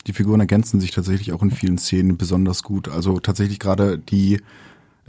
Die 0.07 0.13
Figuren 0.13 0.41
ergänzen 0.41 0.81
sich 0.81 0.91
tatsächlich 0.91 1.33
auch 1.33 1.43
in 1.43 1.51
vielen 1.51 1.79
Szenen 1.79 2.17
besonders 2.17 2.63
gut. 2.63 2.89
Also 2.89 3.21
tatsächlich 3.21 3.59
gerade 3.59 3.99
die 3.99 4.41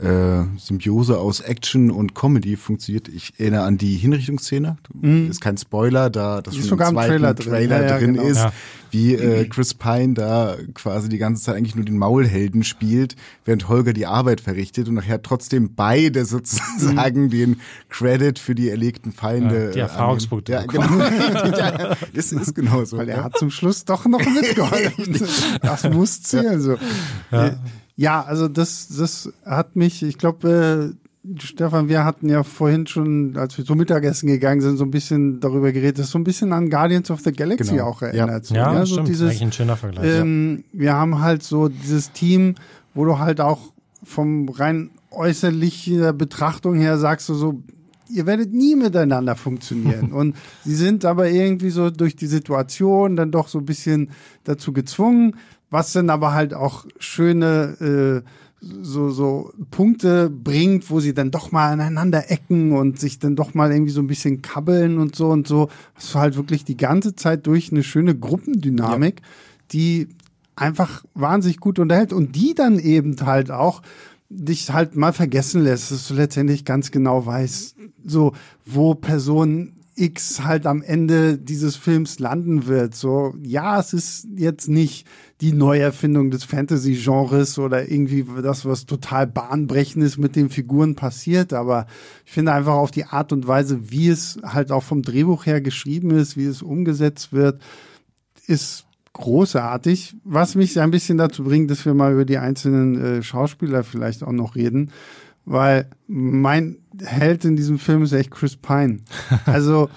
äh, 0.02 0.44
Symbiose 0.58 1.18
aus 1.18 1.40
Action 1.40 1.90
und 1.90 2.14
Comedy 2.14 2.56
funktioniert. 2.56 3.08
Ich 3.08 3.34
erinnere 3.38 3.62
an 3.62 3.76
die 3.76 3.96
Hinrichtungsszene. 3.96 4.78
Mhm. 4.94 5.30
Ist 5.30 5.40
kein 5.40 5.58
Spoiler, 5.58 6.10
da 6.10 6.40
das 6.40 6.56
schon 6.56 6.64
sogar 6.64 6.88
im 6.88 6.96
Trailer, 6.96 7.34
Trailer 7.34 7.80
drin, 7.80 8.14
drin 8.14 8.14
ja, 8.14 8.22
genau. 8.22 8.22
ist, 8.22 8.38
ja. 8.38 8.52
wie 8.90 9.14
äh, 9.14 9.44
Chris 9.46 9.74
Pine 9.74 10.14
da 10.14 10.56
quasi 10.74 11.08
die 11.08 11.18
ganze 11.18 11.42
Zeit 11.42 11.56
eigentlich 11.56 11.74
nur 11.74 11.84
den 11.84 11.98
Maulhelden 11.98 12.64
spielt, 12.64 13.16
während 13.44 13.68
Holger 13.68 13.92
die 13.92 14.06
Arbeit 14.06 14.40
verrichtet 14.40 14.88
und 14.88 14.94
nachher 14.94 15.22
trotzdem 15.22 15.74
beide 15.74 16.24
sozusagen 16.24 17.24
mhm. 17.24 17.30
den 17.30 17.60
Credit 17.90 18.38
für 18.38 18.54
die 18.54 18.70
erlegten 18.70 19.12
Feinde. 19.12 19.66
Ja, 19.66 19.72
die 19.72 19.78
Erfahrungspunkte. 19.80 20.52
Ja, 20.52 20.64
genau. 20.64 20.98
ja, 20.98 21.96
ist, 22.12 22.32
ist 22.32 22.54
genau 22.54 22.84
so. 22.84 22.96
Weil 22.96 23.08
er 23.10 23.24
hat 23.24 23.36
zum 23.36 23.50
Schluss 23.50 23.84
doch 23.84 24.06
noch 24.06 24.20
mitgeholfen. 24.34 25.20
das 25.62 25.88
muss 25.90 26.22
zählen. 26.22 26.60
So. 26.60 26.76
Ja. 28.00 28.22
Also 28.22 28.48
das, 28.48 28.88
das 28.88 29.30
hat 29.44 29.76
mich, 29.76 30.02
ich 30.02 30.16
glaube, 30.16 30.94
äh, 30.94 31.38
Stefan, 31.38 31.90
wir 31.90 32.02
hatten 32.06 32.30
ja 32.30 32.42
vorhin 32.44 32.86
schon, 32.86 33.36
als 33.36 33.58
wir 33.58 33.64
zum 33.66 33.76
Mittagessen 33.76 34.26
gegangen 34.26 34.62
sind, 34.62 34.78
so 34.78 34.84
ein 34.84 34.90
bisschen 34.90 35.38
darüber 35.40 35.70
geredet, 35.70 35.98
das 35.98 36.10
so 36.10 36.18
ein 36.18 36.24
bisschen 36.24 36.54
an 36.54 36.70
Guardians 36.70 37.10
of 37.10 37.20
the 37.20 37.30
Galaxy 37.30 37.72
genau. 37.72 37.88
auch 37.88 38.00
erinnert. 38.00 38.48
Ja, 38.48 38.56
ja, 38.56 38.74
ja 38.74 38.86
so 38.86 38.94
stimmt. 38.94 39.08
Dieses, 39.08 39.28
eigentlich 39.28 39.42
ein 39.42 39.52
schöner 39.52 39.76
Vergleich. 39.76 40.20
Ähm, 40.20 40.64
ja. 40.72 40.80
Wir 40.80 40.94
haben 40.94 41.20
halt 41.20 41.42
so 41.42 41.68
dieses 41.68 42.10
Team, 42.12 42.54
wo 42.94 43.04
du 43.04 43.18
halt 43.18 43.42
auch 43.42 43.72
vom 44.02 44.48
rein 44.48 44.90
äußerlichen 45.10 46.16
Betrachtung 46.16 46.76
her 46.76 46.96
sagst 46.96 47.28
du 47.28 47.34
so, 47.34 47.62
ihr 48.08 48.24
werdet 48.24 48.54
nie 48.54 48.76
miteinander 48.76 49.36
funktionieren. 49.36 50.12
Und 50.12 50.36
sie 50.64 50.74
sind 50.74 51.04
aber 51.04 51.28
irgendwie 51.28 51.70
so 51.70 51.90
durch 51.90 52.16
die 52.16 52.28
Situation 52.28 53.16
dann 53.16 53.30
doch 53.30 53.48
so 53.48 53.58
ein 53.58 53.66
bisschen 53.66 54.10
dazu 54.44 54.72
gezwungen, 54.72 55.36
was 55.70 55.92
dann 55.92 56.10
aber 56.10 56.32
halt 56.32 56.54
auch 56.54 56.86
schöne 56.98 58.22
äh, 58.24 58.28
so, 58.60 59.10
so 59.10 59.52
Punkte 59.70 60.28
bringt, 60.28 60.90
wo 60.90 61.00
sie 61.00 61.14
dann 61.14 61.30
doch 61.30 61.50
mal 61.50 61.70
aneinander 61.70 62.30
ecken 62.30 62.72
und 62.72 62.98
sich 62.98 63.18
dann 63.18 63.36
doch 63.36 63.54
mal 63.54 63.72
irgendwie 63.72 63.92
so 63.92 64.02
ein 64.02 64.06
bisschen 64.06 64.42
kabbeln 64.42 64.98
und 64.98 65.16
so 65.16 65.28
und 65.28 65.46
so. 65.46 65.70
Das 65.94 66.14
war 66.14 66.22
halt 66.22 66.36
wirklich 66.36 66.64
die 66.64 66.76
ganze 66.76 67.16
Zeit 67.16 67.46
durch 67.46 67.72
eine 67.72 67.82
schöne 67.82 68.16
Gruppendynamik, 68.18 69.20
ja. 69.20 69.26
die 69.72 70.08
einfach 70.56 71.04
wahnsinnig 71.14 71.58
gut 71.58 71.78
unterhält 71.78 72.12
und 72.12 72.36
die 72.36 72.54
dann 72.54 72.78
eben 72.78 73.16
halt 73.24 73.50
auch 73.50 73.82
dich 74.28 74.70
halt 74.70 74.94
mal 74.94 75.12
vergessen 75.12 75.64
lässt, 75.64 75.90
dass 75.90 76.08
du 76.08 76.14
letztendlich 76.14 76.64
ganz 76.64 76.90
genau 76.90 77.24
weißt, 77.24 77.76
so 78.04 78.32
wo 78.66 78.94
Personen 78.94 79.79
X 80.00 80.42
halt 80.44 80.66
am 80.66 80.82
Ende 80.82 81.36
dieses 81.36 81.76
Films 81.76 82.18
landen 82.18 82.66
wird. 82.66 82.94
So, 82.94 83.34
ja, 83.42 83.78
es 83.78 83.92
ist 83.92 84.26
jetzt 84.34 84.68
nicht 84.68 85.06
die 85.40 85.52
Neuerfindung 85.52 86.30
des 86.30 86.44
Fantasy-Genres 86.44 87.58
oder 87.58 87.90
irgendwie 87.90 88.24
das, 88.42 88.64
was 88.64 88.86
total 88.86 89.26
bahnbrechendes 89.26 90.18
mit 90.18 90.36
den 90.36 90.50
Figuren 90.50 90.94
passiert, 90.94 91.52
aber 91.52 91.86
ich 92.26 92.32
finde 92.32 92.52
einfach 92.52 92.74
auf 92.74 92.90
die 92.90 93.04
Art 93.04 93.32
und 93.32 93.46
Weise, 93.46 93.90
wie 93.90 94.08
es 94.08 94.38
halt 94.42 94.72
auch 94.72 94.82
vom 94.82 95.02
Drehbuch 95.02 95.46
her 95.46 95.60
geschrieben 95.60 96.10
ist, 96.10 96.36
wie 96.36 96.44
es 96.44 96.62
umgesetzt 96.62 97.32
wird, 97.32 97.60
ist 98.46 98.86
großartig, 99.12 100.16
was 100.24 100.54
mich 100.54 100.78
ein 100.80 100.90
bisschen 100.90 101.18
dazu 101.18 101.44
bringt, 101.44 101.70
dass 101.70 101.84
wir 101.84 101.94
mal 101.94 102.12
über 102.12 102.24
die 102.24 102.38
einzelnen 102.38 103.00
äh, 103.00 103.22
Schauspieler 103.22 103.82
vielleicht 103.82 104.22
auch 104.22 104.32
noch 104.32 104.56
reden, 104.56 104.90
weil 105.44 105.88
mein 106.06 106.76
Held 107.04 107.44
in 107.44 107.56
diesem 107.56 107.78
Film 107.78 108.02
ist 108.02 108.12
echt 108.12 108.30
Chris 108.30 108.56
Pine. 108.56 109.00
Also 109.46 109.88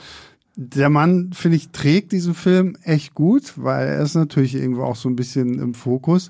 der 0.56 0.90
Mann, 0.90 1.32
finde 1.34 1.58
ich, 1.58 1.70
trägt 1.70 2.12
diesen 2.12 2.36
Film 2.36 2.78
echt 2.84 3.16
gut, 3.16 3.54
weil 3.56 3.88
er 3.88 4.02
ist 4.04 4.16
natürlich 4.16 4.56
irgendwo 4.56 4.84
auch 4.84 4.96
so 4.96 5.10
ein 5.10 5.16
bisschen 5.16 5.60
im 5.60 5.74
Fokus 5.74 6.30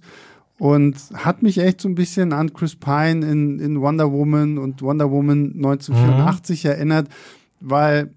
und 0.58 0.96
hat 1.14 1.44
mich 1.44 1.58
echt 1.58 1.82
so 1.82 1.90
ein 1.90 1.96
bisschen 1.96 2.32
an 2.32 2.54
Chris 2.54 2.76
Pine 2.76 3.26
in, 3.30 3.60
in 3.60 3.82
Wonder 3.82 4.12
Woman 4.12 4.58
und 4.58 4.82
Wonder 4.82 5.12
Woman 5.12 5.54
1984 5.56 6.64
mhm. 6.64 6.70
erinnert, 6.70 7.08
weil 7.60 8.12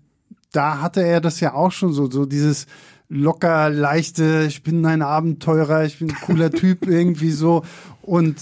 da 0.52 0.80
hatte 0.80 1.02
er 1.02 1.20
das 1.20 1.40
ja 1.40 1.54
auch 1.54 1.72
schon 1.72 1.92
so, 1.92 2.08
so 2.10 2.24
dieses 2.24 2.66
locker, 3.08 3.70
leichte, 3.70 4.44
ich 4.46 4.62
bin 4.62 4.84
ein 4.86 5.02
Abenteurer, 5.02 5.84
ich 5.84 5.98
bin 5.98 6.10
ein 6.10 6.16
cooler 6.24 6.50
Typ 6.52 6.86
irgendwie 6.86 7.30
so 7.30 7.64
und 8.02 8.36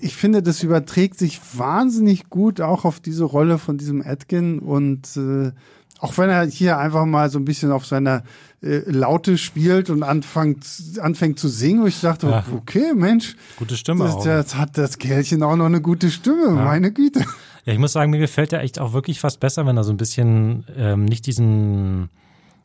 ich 0.00 0.16
finde, 0.16 0.42
das 0.42 0.62
überträgt 0.62 1.18
sich 1.18 1.40
wahnsinnig 1.54 2.28
gut 2.30 2.60
auch 2.60 2.84
auf 2.84 3.00
diese 3.00 3.24
Rolle 3.24 3.58
von 3.58 3.78
diesem 3.78 4.02
Atkin 4.02 4.58
und 4.58 5.16
äh, 5.16 5.52
auch 5.98 6.18
wenn 6.18 6.28
er 6.28 6.46
hier 6.46 6.78
einfach 6.78 7.06
mal 7.06 7.30
so 7.30 7.38
ein 7.38 7.44
bisschen 7.44 7.72
auf 7.72 7.86
seiner 7.86 8.22
äh, 8.62 8.82
Laute 8.86 9.38
spielt 9.38 9.88
und 9.90 10.02
anfängt, 10.02 10.66
anfängt 11.00 11.38
zu 11.38 11.48
singen, 11.48 11.82
wo 11.82 11.86
ich 11.86 12.00
dachte, 12.00 12.28
ja. 12.28 12.44
okay, 12.54 12.92
Mensch, 12.94 13.36
gute 13.56 13.76
Stimme 13.76 14.04
das, 14.04 14.14
auch. 14.14 14.24
das 14.24 14.56
hat 14.56 14.76
das 14.78 14.98
Kerlchen 14.98 15.42
auch 15.42 15.56
noch 15.56 15.66
eine 15.66 15.80
gute 15.80 16.10
Stimme, 16.10 16.46
ja. 16.46 16.52
meine 16.52 16.92
Güte. 16.92 17.24
Ja, 17.64 17.72
ich 17.72 17.78
muss 17.78 17.92
sagen, 17.92 18.12
mir 18.12 18.20
gefällt 18.20 18.52
er 18.52 18.60
echt 18.60 18.78
auch 18.78 18.92
wirklich 18.92 19.18
fast 19.18 19.40
besser, 19.40 19.66
wenn 19.66 19.76
er 19.76 19.82
so 19.82 19.92
ein 19.92 19.96
bisschen 19.96 20.64
ähm, 20.76 21.04
nicht 21.04 21.26
diesen 21.26 22.10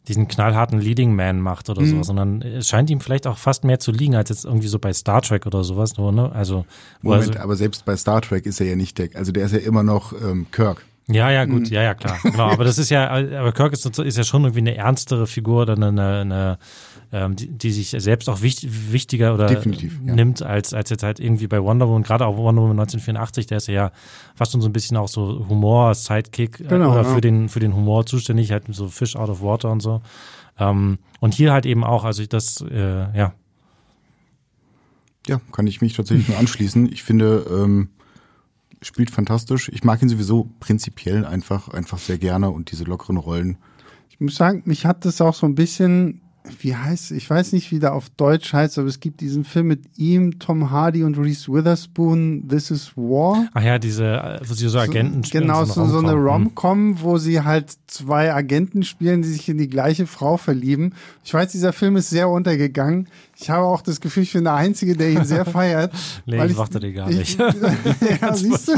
diesen 0.08 0.28
knallharten 0.28 0.80
Leading 0.80 1.16
Man 1.16 1.42
macht 1.42 1.70
oder 1.70 1.82
mhm. 1.82 1.90
so, 1.90 2.04
sondern 2.04 2.42
es 2.42 2.68
scheint 2.68 2.90
ihm 2.90 3.02
vielleicht 3.02 3.28
auch 3.28 3.38
fast 3.38 3.64
mehr 3.64 3.80
zu 3.80 3.92
liegen 3.92 4.16
als 4.16 4.30
jetzt 4.30 4.46
irgendwie 4.46 4.68
so 4.68 4.80
bei 4.80 4.94
Star 4.94 5.22
Trek 5.22 5.46
oder 5.46 5.64
sowas. 5.64 5.98
Nur, 5.98 6.12
ne? 6.12 6.32
Also 6.32 6.66
Moment, 7.02 7.30
also, 7.30 7.40
aber 7.40 7.56
selbst 7.56 7.86
bei 7.86 7.96
Star 7.96 8.22
Trek 8.22 8.46
ist 8.46 8.60
er 8.60 8.68
ja 8.68 8.76
nicht 8.76 8.98
der, 8.98 9.10
also 9.14 9.32
der 9.32 9.46
ist 9.46 9.54
ja 9.54 9.60
immer 9.60 9.84
noch 9.84 10.14
ähm, 10.14 10.48
Kirk. 10.52 10.84
Ja, 11.08 11.30
ja, 11.30 11.46
gut, 11.46 11.62
mhm. 11.62 11.66
ja, 11.74 11.84
ja, 11.84 11.94
klar. 11.94 12.20
Genau, 12.24 12.50
aber 12.50 12.64
das 12.64 12.78
ist 12.78 12.90
ja, 12.90 13.10
aber 13.10 13.52
Kirk 13.52 13.74
ist, 13.74 13.86
ist 14.00 14.18
ja 14.18 14.24
schon 14.24 14.44
irgendwie 14.44 14.60
eine 14.60 14.76
ernstere 14.76 15.28
Figur 15.28 15.64
oder 15.64 15.74
eine, 15.74 16.22
eine 16.22 16.58
ähm, 17.14 17.36
die, 17.36 17.48
die 17.50 17.72
sich 17.72 17.90
selbst 17.90 18.30
auch 18.30 18.42
wichtig, 18.42 18.92
wichtiger 18.92 19.34
oder 19.34 19.48
Definitiv, 19.48 20.00
ja. 20.06 20.16
nimmt 20.16 20.42
als, 20.42 20.74
als 20.74 20.90
jetzt 20.90 21.04
halt 21.04 21.20
irgendwie 21.20 21.48
bei 21.48 21.62
Wonder 21.62 21.88
Woman, 21.88 22.04
gerade 22.04 22.26
auch 22.26 22.38
Wonder 22.38 22.62
Woman 22.62 22.80
1984, 22.80 23.48
der 23.48 23.58
ist 23.58 23.68
ja 23.68 23.92
fast 24.36 24.54
schon 24.54 24.62
so 24.62 24.70
ein 24.70 24.74
bisschen 24.74 24.96
auch 24.98 25.10
so 25.10 25.46
Humor, 25.50 25.94
Sidekick 25.94 26.62
äh, 26.62 26.68
genau, 26.68 26.92
oder 26.92 27.04
ja. 27.04 27.14
für 27.14 27.22
den, 27.22 27.50
für 27.50 27.60
den 27.60 27.76
Humor 27.76 28.06
zuständig, 28.06 28.52
halt 28.52 28.64
so 28.70 28.88
Fish 28.88 29.16
out 29.16 29.30
of 29.30 29.42
water 29.42 29.72
und 29.72 29.82
so. 29.82 30.02
Ähm, 30.58 31.00
und 31.20 31.34
hier 31.34 31.52
halt 31.52 31.66
eben 31.66 31.84
auch, 31.84 32.06
also 32.06 32.26
das, 32.26 32.62
äh, 32.62 33.18
ja. 33.18 33.34
Ja, 35.28 35.42
kann 35.52 35.68
ich 35.68 35.82
mich 35.82 35.94
tatsächlich 35.94 36.30
nur 36.30 36.40
anschließen. 36.40 36.92
Ich 36.92 37.04
finde, 37.04 37.46
ähm, 37.52 37.90
spielt 38.82 39.12
fantastisch. 39.12 39.70
Ich 39.70 39.84
mag 39.84 40.02
ihn 40.02 40.10
sowieso 40.10 40.50
prinzipiell 40.60 41.26
einfach, 41.26 41.68
einfach 41.70 42.00
sehr 42.00 42.18
gerne 42.18 42.50
und 42.50 42.72
diese 42.72 42.86
lockeren 42.86 43.18
Rollen. 43.18 43.58
Ich 44.10 44.20
muss 44.20 44.36
sagen, 44.36 44.64
mich 44.66 44.86
hat 44.86 45.06
das 45.06 45.22
auch 45.22 45.36
so 45.36 45.46
ein 45.46 45.56
bisschen 45.56 46.22
wie 46.60 46.76
heißt, 46.76 47.12
ich 47.12 47.30
weiß 47.30 47.54
nicht, 47.54 47.72
wie 47.72 47.80
der 47.80 47.94
auf 47.94 48.10
Deutsch 48.10 48.54
heißt, 48.54 48.80
aber 48.80 48.88
es 48.88 49.00
gibt 49.00 49.22
diesen 49.22 49.44
Film 49.44 49.68
mit 49.68 49.98
ihm, 49.98 50.40
Tom 50.40 50.72
Hardy 50.72 51.04
und 51.04 51.18
Reese 51.18 51.52
Witherspoon, 51.52 52.48
This 52.48 52.72
is 52.72 52.92
War. 52.96 53.48
Ach 53.54 53.64
ja, 53.64 53.78
diese, 53.78 54.40
wo 54.46 54.54
sie 54.54 54.68
so 54.68 54.80
Agenten 54.80 55.24
spielen. 55.24 55.44
Genau, 55.44 55.66
so, 55.66 55.86
so 55.86 56.00
eine 56.00 56.14
Rom-Com, 56.14 57.02
wo 57.02 57.18
sie 57.18 57.42
halt 57.42 57.72
zwei 57.88 58.34
Agenten 58.34 58.84
spielen, 58.84 59.22
die 59.22 59.30
sich 59.30 59.48
in 59.50 59.58
die 59.58 59.70
gleiche 59.70 60.08
Frau 60.08 60.38
verlieben. 60.38 60.96
Ich 61.24 61.34
weiß, 61.34 61.52
dieser 61.52 61.74
Film 61.74 61.96
ist 61.96 62.10
sehr 62.10 62.28
untergegangen. 62.30 63.08
Ich 63.42 63.50
habe 63.50 63.66
auch 63.66 63.82
das 63.82 64.00
Gefühl, 64.00 64.24
ich 64.24 64.34
bin 64.34 64.44
der 64.44 64.54
Einzige, 64.54 64.96
der 64.96 65.10
ihn 65.10 65.26
sehr 65.26 65.46
feiert. 65.46 65.92
nee, 66.26 66.46
ich 66.46 66.58
warte 66.58 66.80
dir 66.80 66.94
gar 66.94 67.10
nicht. 67.10 67.40
ja, 68.22 68.36
siehst 68.36 68.68
du? 68.68 68.74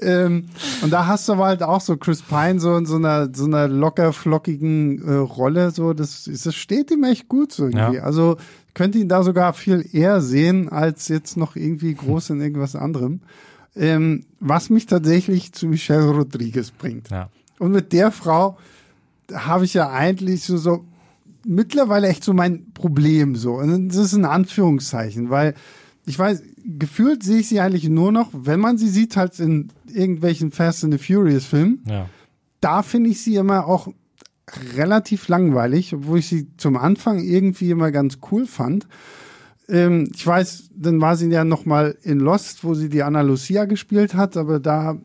Ähm, 0.00 0.46
und 0.80 0.90
da 0.90 1.06
hast 1.06 1.28
du 1.28 1.34
aber 1.34 1.46
halt 1.46 1.62
auch 1.62 1.80
so 1.80 1.96
Chris 1.96 2.22
Pine 2.22 2.58
so 2.60 2.76
in 2.76 2.86
so 2.86 2.96
einer, 2.96 3.28
so 3.34 3.44
einer 3.44 3.68
locker 3.68 4.12
flockigen 4.12 5.06
äh, 5.06 5.14
Rolle, 5.14 5.70
so, 5.70 5.92
das, 5.92 6.24
das 6.24 6.54
steht 6.54 6.90
ihm 6.90 7.04
echt 7.04 7.28
gut 7.28 7.52
so 7.52 7.64
irgendwie. 7.64 7.96
Ja. 7.96 8.02
Also, 8.02 8.36
könnte 8.72 8.98
ihn 8.98 9.08
da 9.08 9.22
sogar 9.22 9.52
viel 9.52 9.84
eher 9.92 10.20
sehen, 10.20 10.68
als 10.68 11.08
jetzt 11.08 11.36
noch 11.36 11.56
irgendwie 11.56 11.94
groß 11.94 12.30
in 12.30 12.40
irgendwas 12.40 12.76
anderem. 12.76 13.20
Ähm, 13.76 14.24
was 14.40 14.70
mich 14.70 14.86
tatsächlich 14.86 15.52
zu 15.52 15.66
Michelle 15.66 16.10
Rodriguez 16.10 16.70
bringt. 16.70 17.10
Ja. 17.10 17.28
Und 17.58 17.72
mit 17.72 17.92
der 17.92 18.10
Frau 18.10 18.58
habe 19.32 19.64
ich 19.64 19.74
ja 19.74 19.90
eigentlich 19.90 20.44
so, 20.44 20.56
so 20.56 20.84
mittlerweile 21.46 22.08
echt 22.08 22.24
so 22.24 22.32
mein 22.32 22.72
Problem 22.72 23.34
so. 23.36 23.54
Und 23.54 23.88
das 23.88 23.96
ist 23.96 24.14
ein 24.14 24.24
Anführungszeichen, 24.24 25.30
weil 25.30 25.54
ich 26.06 26.18
weiß, 26.18 26.42
gefühlt 26.64 27.22
sehe 27.22 27.40
ich 27.40 27.48
sie 27.48 27.60
eigentlich 27.60 27.88
nur 27.88 28.12
noch, 28.12 28.30
wenn 28.32 28.60
man 28.60 28.78
sie 28.78 28.88
sieht, 28.88 29.16
halt 29.16 29.38
in 29.38 29.68
irgendwelchen 29.86 30.50
Fast 30.50 30.84
and 30.84 30.92
the 30.92 30.98
Furious 30.98 31.46
Filmen. 31.46 31.82
Ja. 31.86 32.08
Da 32.60 32.82
finde 32.82 33.10
ich 33.10 33.22
sie 33.22 33.36
immer 33.36 33.66
auch 33.66 33.88
relativ 34.76 35.28
langweilig, 35.28 35.94
obwohl 35.94 36.18
ich 36.18 36.28
sie 36.28 36.48
zum 36.56 36.76
Anfang 36.76 37.20
irgendwie 37.20 37.70
immer 37.70 37.90
ganz 37.90 38.18
cool 38.30 38.46
fand. 38.46 38.86
Ähm, 39.68 40.10
ich 40.14 40.26
weiß, 40.26 40.70
dann 40.74 41.00
war 41.00 41.16
sie 41.16 41.28
ja 41.28 41.44
noch 41.44 41.64
mal 41.64 41.96
in 42.02 42.18
Lost, 42.18 42.64
wo 42.64 42.74
sie 42.74 42.88
die 42.88 43.02
Anna 43.02 43.20
Lucia 43.20 43.64
gespielt 43.66 44.14
hat, 44.14 44.36
aber 44.36 44.58
da, 44.58 44.98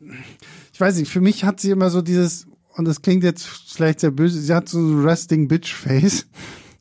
ich 0.74 0.82
weiß 0.82 0.98
nicht, 0.98 1.12
für 1.12 1.22
mich 1.22 1.46
hat 1.46 1.60
sie 1.60 1.72
immer 1.72 1.90
so 1.90 2.02
dieses, 2.02 2.48
und 2.76 2.86
das 2.86 3.02
klingt 3.02 3.24
jetzt 3.24 3.46
vielleicht 3.46 4.02
sehr 4.02 4.12
böse, 4.12 4.40
sie 4.40 4.54
hat 4.54 4.70
so 4.70 4.80
ein 4.80 5.06
Resting 5.06 5.48
Bitch 5.48 5.74
Face. 5.74 6.28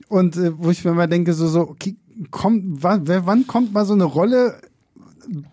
Und 0.08 0.36
äh, 0.36 0.56
wo 0.58 0.70
ich 0.70 0.84
mir 0.84 0.92
mal 0.92 1.08
denke, 1.08 1.32
so, 1.32 1.48
so, 1.48 1.60
okay, 1.60 1.96
kommt, 2.30 2.82
wann, 2.82 3.06
wann 3.06 3.46
kommt 3.46 3.72
mal 3.72 3.84
so 3.84 3.94
eine 3.94 4.04
Rolle, 4.04 4.60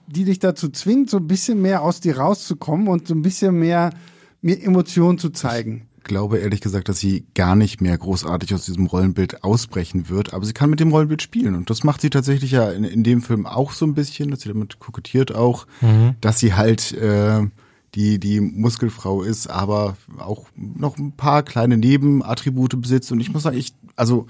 die 0.08 0.26
dich 0.26 0.40
dazu 0.40 0.70
zwingt, 0.70 1.10
so 1.10 1.18
ein 1.18 1.28
bisschen 1.28 1.62
mehr 1.62 1.82
aus 1.82 2.02
dir 2.02 2.18
rauszukommen 2.18 2.88
und 2.88 3.08
so 3.08 3.16
ein 3.16 3.22
bisschen 3.22 3.58
mehr, 3.58 3.92
mehr 4.42 4.64
Emotionen 4.64 5.18
zu 5.18 5.30
zeigen? 5.30 5.88
Ich 5.98 6.04
glaube 6.06 6.40
ehrlich 6.40 6.62
gesagt, 6.62 6.90
dass 6.90 7.00
sie 7.00 7.26
gar 7.36 7.56
nicht 7.56 7.80
mehr 7.80 7.96
großartig 7.96 8.54
aus 8.56 8.66
diesem 8.66 8.88
Rollenbild 8.88 9.44
ausbrechen 9.44 10.10
wird, 10.10 10.34
aber 10.34 10.46
sie 10.46 10.54
kann 10.54 10.72
mit 10.72 10.80
dem 10.80 10.92
Rollenbild 10.92 11.22
spielen 11.22 11.56
und 11.56 11.70
das 11.70 11.84
macht 11.84 12.02
sie 12.02 12.10
tatsächlich 12.10 12.52
ja 12.52 12.72
in, 12.72 12.84
in 12.84 13.04
dem 13.04 13.22
Film 13.22 13.46
auch 13.46 13.72
so 13.72 13.86
ein 13.86 13.94
bisschen, 13.94 14.32
dass 14.32 14.42
sie 14.42 14.50
damit 14.50 14.80
kokettiert 14.80 15.34
auch, 15.34 15.68
mhm. 15.80 16.16
dass 16.20 16.40
sie 16.40 16.56
halt 16.56 16.92
äh, 16.94 17.44
die 17.96 18.20
die 18.20 18.40
Muskelfrau 18.40 19.22
ist, 19.22 19.48
aber 19.48 19.98
auch 20.18 20.48
noch 20.56 20.98
ein 20.98 21.14
paar 21.14 21.44
kleine 21.44 21.78
Nebenattribute 21.78 22.80
besitzt 22.82 23.12
und 23.12 23.20
ich 23.20 23.32
muss 23.32 23.44
sagen, 23.44 23.58
ich 23.58 23.74
also 23.96 24.28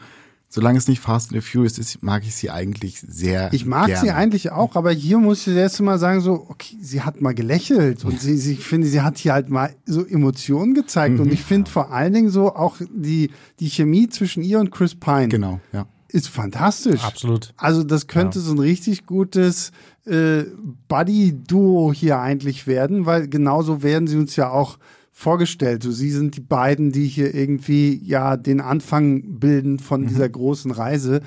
solange 0.52 0.78
es 0.78 0.88
nicht 0.88 1.00
Fast 1.00 1.32
and 1.32 1.41
the 1.41 1.50
Furious 1.50 1.78
ist, 1.78 2.04
mag 2.04 2.24
ich 2.24 2.36
sie 2.36 2.50
eigentlich 2.50 3.00
sehr. 3.00 3.52
Ich 3.54 3.65
mag 3.65 3.88
gerne. 3.88 4.02
sie 4.02 4.12
eigentlich 4.12 4.52
auch, 4.52 4.76
aber 4.76 4.91
hier 4.91 5.17
muss 5.17 5.47
ich 5.47 5.56
jetzt 5.56 5.80
mal 5.80 5.97
sagen, 5.97 6.19
so, 6.19 6.45
okay, 6.50 6.76
sie 6.82 7.02
hat 7.02 7.21
mal 7.21 7.34
gelächelt 7.34 8.04
und 8.04 8.19
sie, 8.19 8.36
sie 8.38 8.54
ich 8.54 8.65
finde, 8.65 8.88
sie 8.88 9.02
hat 9.02 9.17
hier 9.17 9.34
halt 9.34 9.50
mal 9.50 9.74
so 9.86 10.06
Emotionen 10.06 10.74
gezeigt 10.74 11.15
mhm. 11.15 11.21
und 11.21 11.34
ich 11.34 11.41
finde 11.41 11.71
vor 11.71 11.91
allen 11.91 12.13
Dingen 12.13 12.30
so 12.30 12.54
auch 12.54 12.76
die, 12.93 13.32
die 13.60 13.69
Chemie 13.69 14.10
zwischen 14.10 14.43
ihr 14.43 14.60
und 14.60 14.71
Chris 14.71 14.93
Pine. 14.93 15.30
Genau, 15.30 15.62
ja. 15.71 15.88
Ist 16.10 16.28
fantastisch. 16.28 17.02
Absolut. 17.06 17.54
Also 17.56 17.84
das 17.84 18.08
könnte 18.08 18.39
ja. 18.39 18.43
so 18.43 18.52
ein 18.52 18.60
richtig 18.60 19.06
gutes 19.06 19.71
äh, 20.06 20.44
Buddy-Duo 20.88 21.94
hier 21.94 22.20
eigentlich 22.20 22.68
werden, 22.68 23.06
weil 23.06 23.28
genauso 23.28 23.84
werden 23.84 24.08
sie 24.08 24.18
uns 24.18 24.36
ja 24.36 24.50
auch 24.50 24.78
vorgestellt. 25.12 25.84
So, 25.84 25.92
sie 25.92 26.12
sind 26.12 26.38
die 26.38 26.42
beiden, 26.42 26.92
die 26.92 27.06
hier 27.06 27.34
irgendwie 27.36 28.02
ja 28.04 28.38
den 28.38 28.62
Anfang 28.62 29.40
bilden 29.40 29.80
von 29.80 30.02
mhm. 30.02 30.08
dieser 30.08 30.30
großen 30.30 30.72
Reise. 30.72 31.22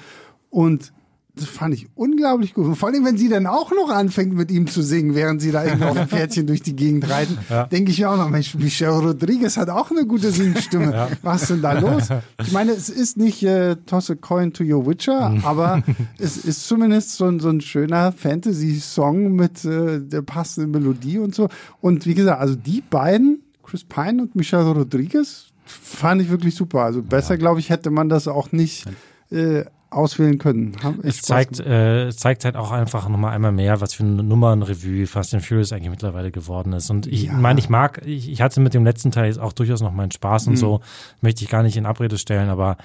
Und 0.51 0.93
das 1.37 1.47
fand 1.47 1.75
ich 1.75 1.89
unglaublich 1.97 2.55
gut. 2.55 2.65
Und 2.65 2.77
vor 2.77 2.89
allem, 2.89 3.05
wenn 3.05 3.19
sie 3.19 3.29
dann 3.29 3.47
auch 3.49 3.73
noch 3.73 3.91
anfängt, 3.91 4.35
mit 4.35 4.53
ihm 4.53 4.69
zu 4.69 4.83
singen, 4.83 5.17
während 5.17 5.43
sie 5.43 5.51
da 5.51 5.65
irgendwie 5.65 5.85
auf 5.85 5.97
dem 5.97 6.09
Pferdchen 6.09 6.47
durch 6.47 6.63
die 6.63 6.77
Gegend 6.77 7.09
reiten, 7.11 7.39
ja. 7.51 7.67
denke 7.67 7.91
ich 7.91 8.07
auch 8.07 8.17
noch, 8.17 8.29
Mensch, 8.29 8.55
Michelle 8.55 8.93
Rodriguez 8.93 9.57
hat 9.57 9.69
auch 9.69 9.91
eine 9.91 10.07
gute 10.07 10.31
Singstimme. 10.31 10.93
Ja. 10.93 11.09
Was 11.23 11.43
ist 11.43 11.51
denn 11.51 11.63
da 11.63 11.73
los? 11.73 12.09
Ich 12.41 12.53
meine, 12.53 12.73
es 12.73 12.89
ist 12.89 13.17
nicht 13.17 13.43
äh, 13.43 13.77
Toss 13.87 14.11
a 14.11 14.15
Coin 14.15 14.53
to 14.53 14.63
Your 14.63 14.87
Witcher, 14.87 15.31
mhm. 15.31 15.45
aber 15.45 15.83
es 16.19 16.37
ist 16.37 16.69
zumindest 16.69 17.17
so 17.17 17.27
ein, 17.27 17.41
so 17.41 17.49
ein 17.49 17.61
schöner 17.61 18.13
Fantasy-Song 18.13 19.33
mit 19.33 19.65
äh, 19.65 20.01
der 20.01 20.23
passenden 20.23 20.71
Melodie 20.71 21.19
und 21.19 21.35
so. 21.35 21.49
Und 21.81 22.07
wie 22.07 22.15
gesagt, 22.15 22.41
also 22.41 22.55
die 22.55 22.81
beiden, 22.81 23.43
Chris 23.65 23.83
Pine 23.85 24.23
und 24.23 24.37
Michelle 24.37 24.71
Rodriguez, 24.71 25.47
fand 25.65 26.23
ich 26.23 26.31
wirklich 26.31 26.55
super. 26.55 26.83
Also 26.83 27.03
besser, 27.03 27.35
ja. 27.35 27.39
glaube 27.39 27.59
ich, 27.59 27.71
hätte 27.71 27.91
man 27.91 28.09
das 28.09 28.29
auch 28.29 28.53
nicht 28.53 28.85
äh, 29.31 29.65
auswählen 29.95 30.39
können. 30.39 30.77
Es 31.03 31.23
zeigt, 31.23 31.61
äh, 31.61 32.11
zeigt 32.15 32.45
halt 32.45 32.57
auch 32.57 32.71
einfach 32.71 33.09
nochmal 33.09 33.35
einmal 33.35 33.53
mehr, 33.53 33.81
was 33.81 33.95
für 33.95 34.03
eine 34.03 34.23
Nummernrevue 34.23 35.07
Fast 35.07 35.35
and 35.35 35.45
Furious 35.45 35.73
eigentlich 35.73 35.91
mittlerweile 35.91 36.31
geworden 36.31 36.73
ist. 36.73 36.91
Und 36.91 37.07
ich 37.07 37.25
ja. 37.25 37.33
meine, 37.33 37.61
ich 37.61 37.69
mag, 37.69 38.03
ich, 38.05 38.31
ich, 38.31 38.43
hatte 38.43 38.61
mit 38.61 38.75
dem 38.75 38.85
letzten 38.85 39.11
Teil 39.11 39.39
auch 39.39 39.53
durchaus 39.53 39.81
noch 39.81 39.93
meinen 39.93 40.11
Spaß 40.11 40.49
und 40.49 40.55
mhm. 40.55 40.59
so, 40.59 40.81
möchte 41.21 41.45
ich 41.45 41.51
gar 41.51 41.63
nicht 41.63 41.77
in 41.77 41.87
Abrede 41.87 42.19
stellen, 42.19 42.49
aber 42.49 42.77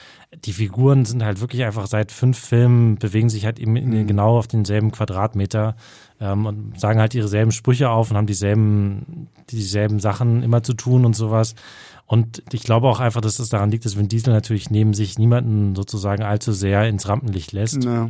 die 0.45 0.53
Figuren 0.53 1.05
sind 1.05 1.23
halt 1.23 1.41
wirklich 1.41 1.63
einfach 1.63 1.87
seit 1.87 2.11
fünf 2.11 2.37
Filmen, 2.37 2.97
bewegen 2.97 3.29
sich 3.29 3.45
halt 3.45 3.59
eben 3.59 3.73
mhm. 3.73 4.07
genau 4.07 4.37
auf 4.37 4.47
denselben 4.47 4.91
Quadratmeter 4.91 5.75
ähm, 6.19 6.45
und 6.45 6.79
sagen 6.79 6.99
halt 6.99 7.15
ihre 7.15 7.27
selben 7.27 7.51
Sprüche 7.51 7.89
auf 7.89 8.11
und 8.11 8.17
haben 8.17 8.27
dieselben, 8.27 9.27
dieselben 9.49 9.99
Sachen 9.99 10.43
immer 10.43 10.63
zu 10.63 10.73
tun 10.73 11.05
und 11.05 11.15
sowas. 11.15 11.55
Und 12.05 12.43
ich 12.51 12.63
glaube 12.63 12.87
auch 12.87 12.99
einfach, 12.99 13.21
dass 13.21 13.39
es 13.39 13.49
daran 13.49 13.71
liegt, 13.71 13.85
dass 13.85 13.97
Vin 13.97 14.07
Diesel 14.07 14.33
natürlich 14.33 14.71
neben 14.71 14.93
sich 14.93 15.19
niemanden 15.19 15.75
sozusagen 15.75 16.23
allzu 16.23 16.51
sehr 16.51 16.87
ins 16.87 17.07
Rampenlicht 17.07 17.51
lässt. 17.51 17.83
Ja. 17.83 18.09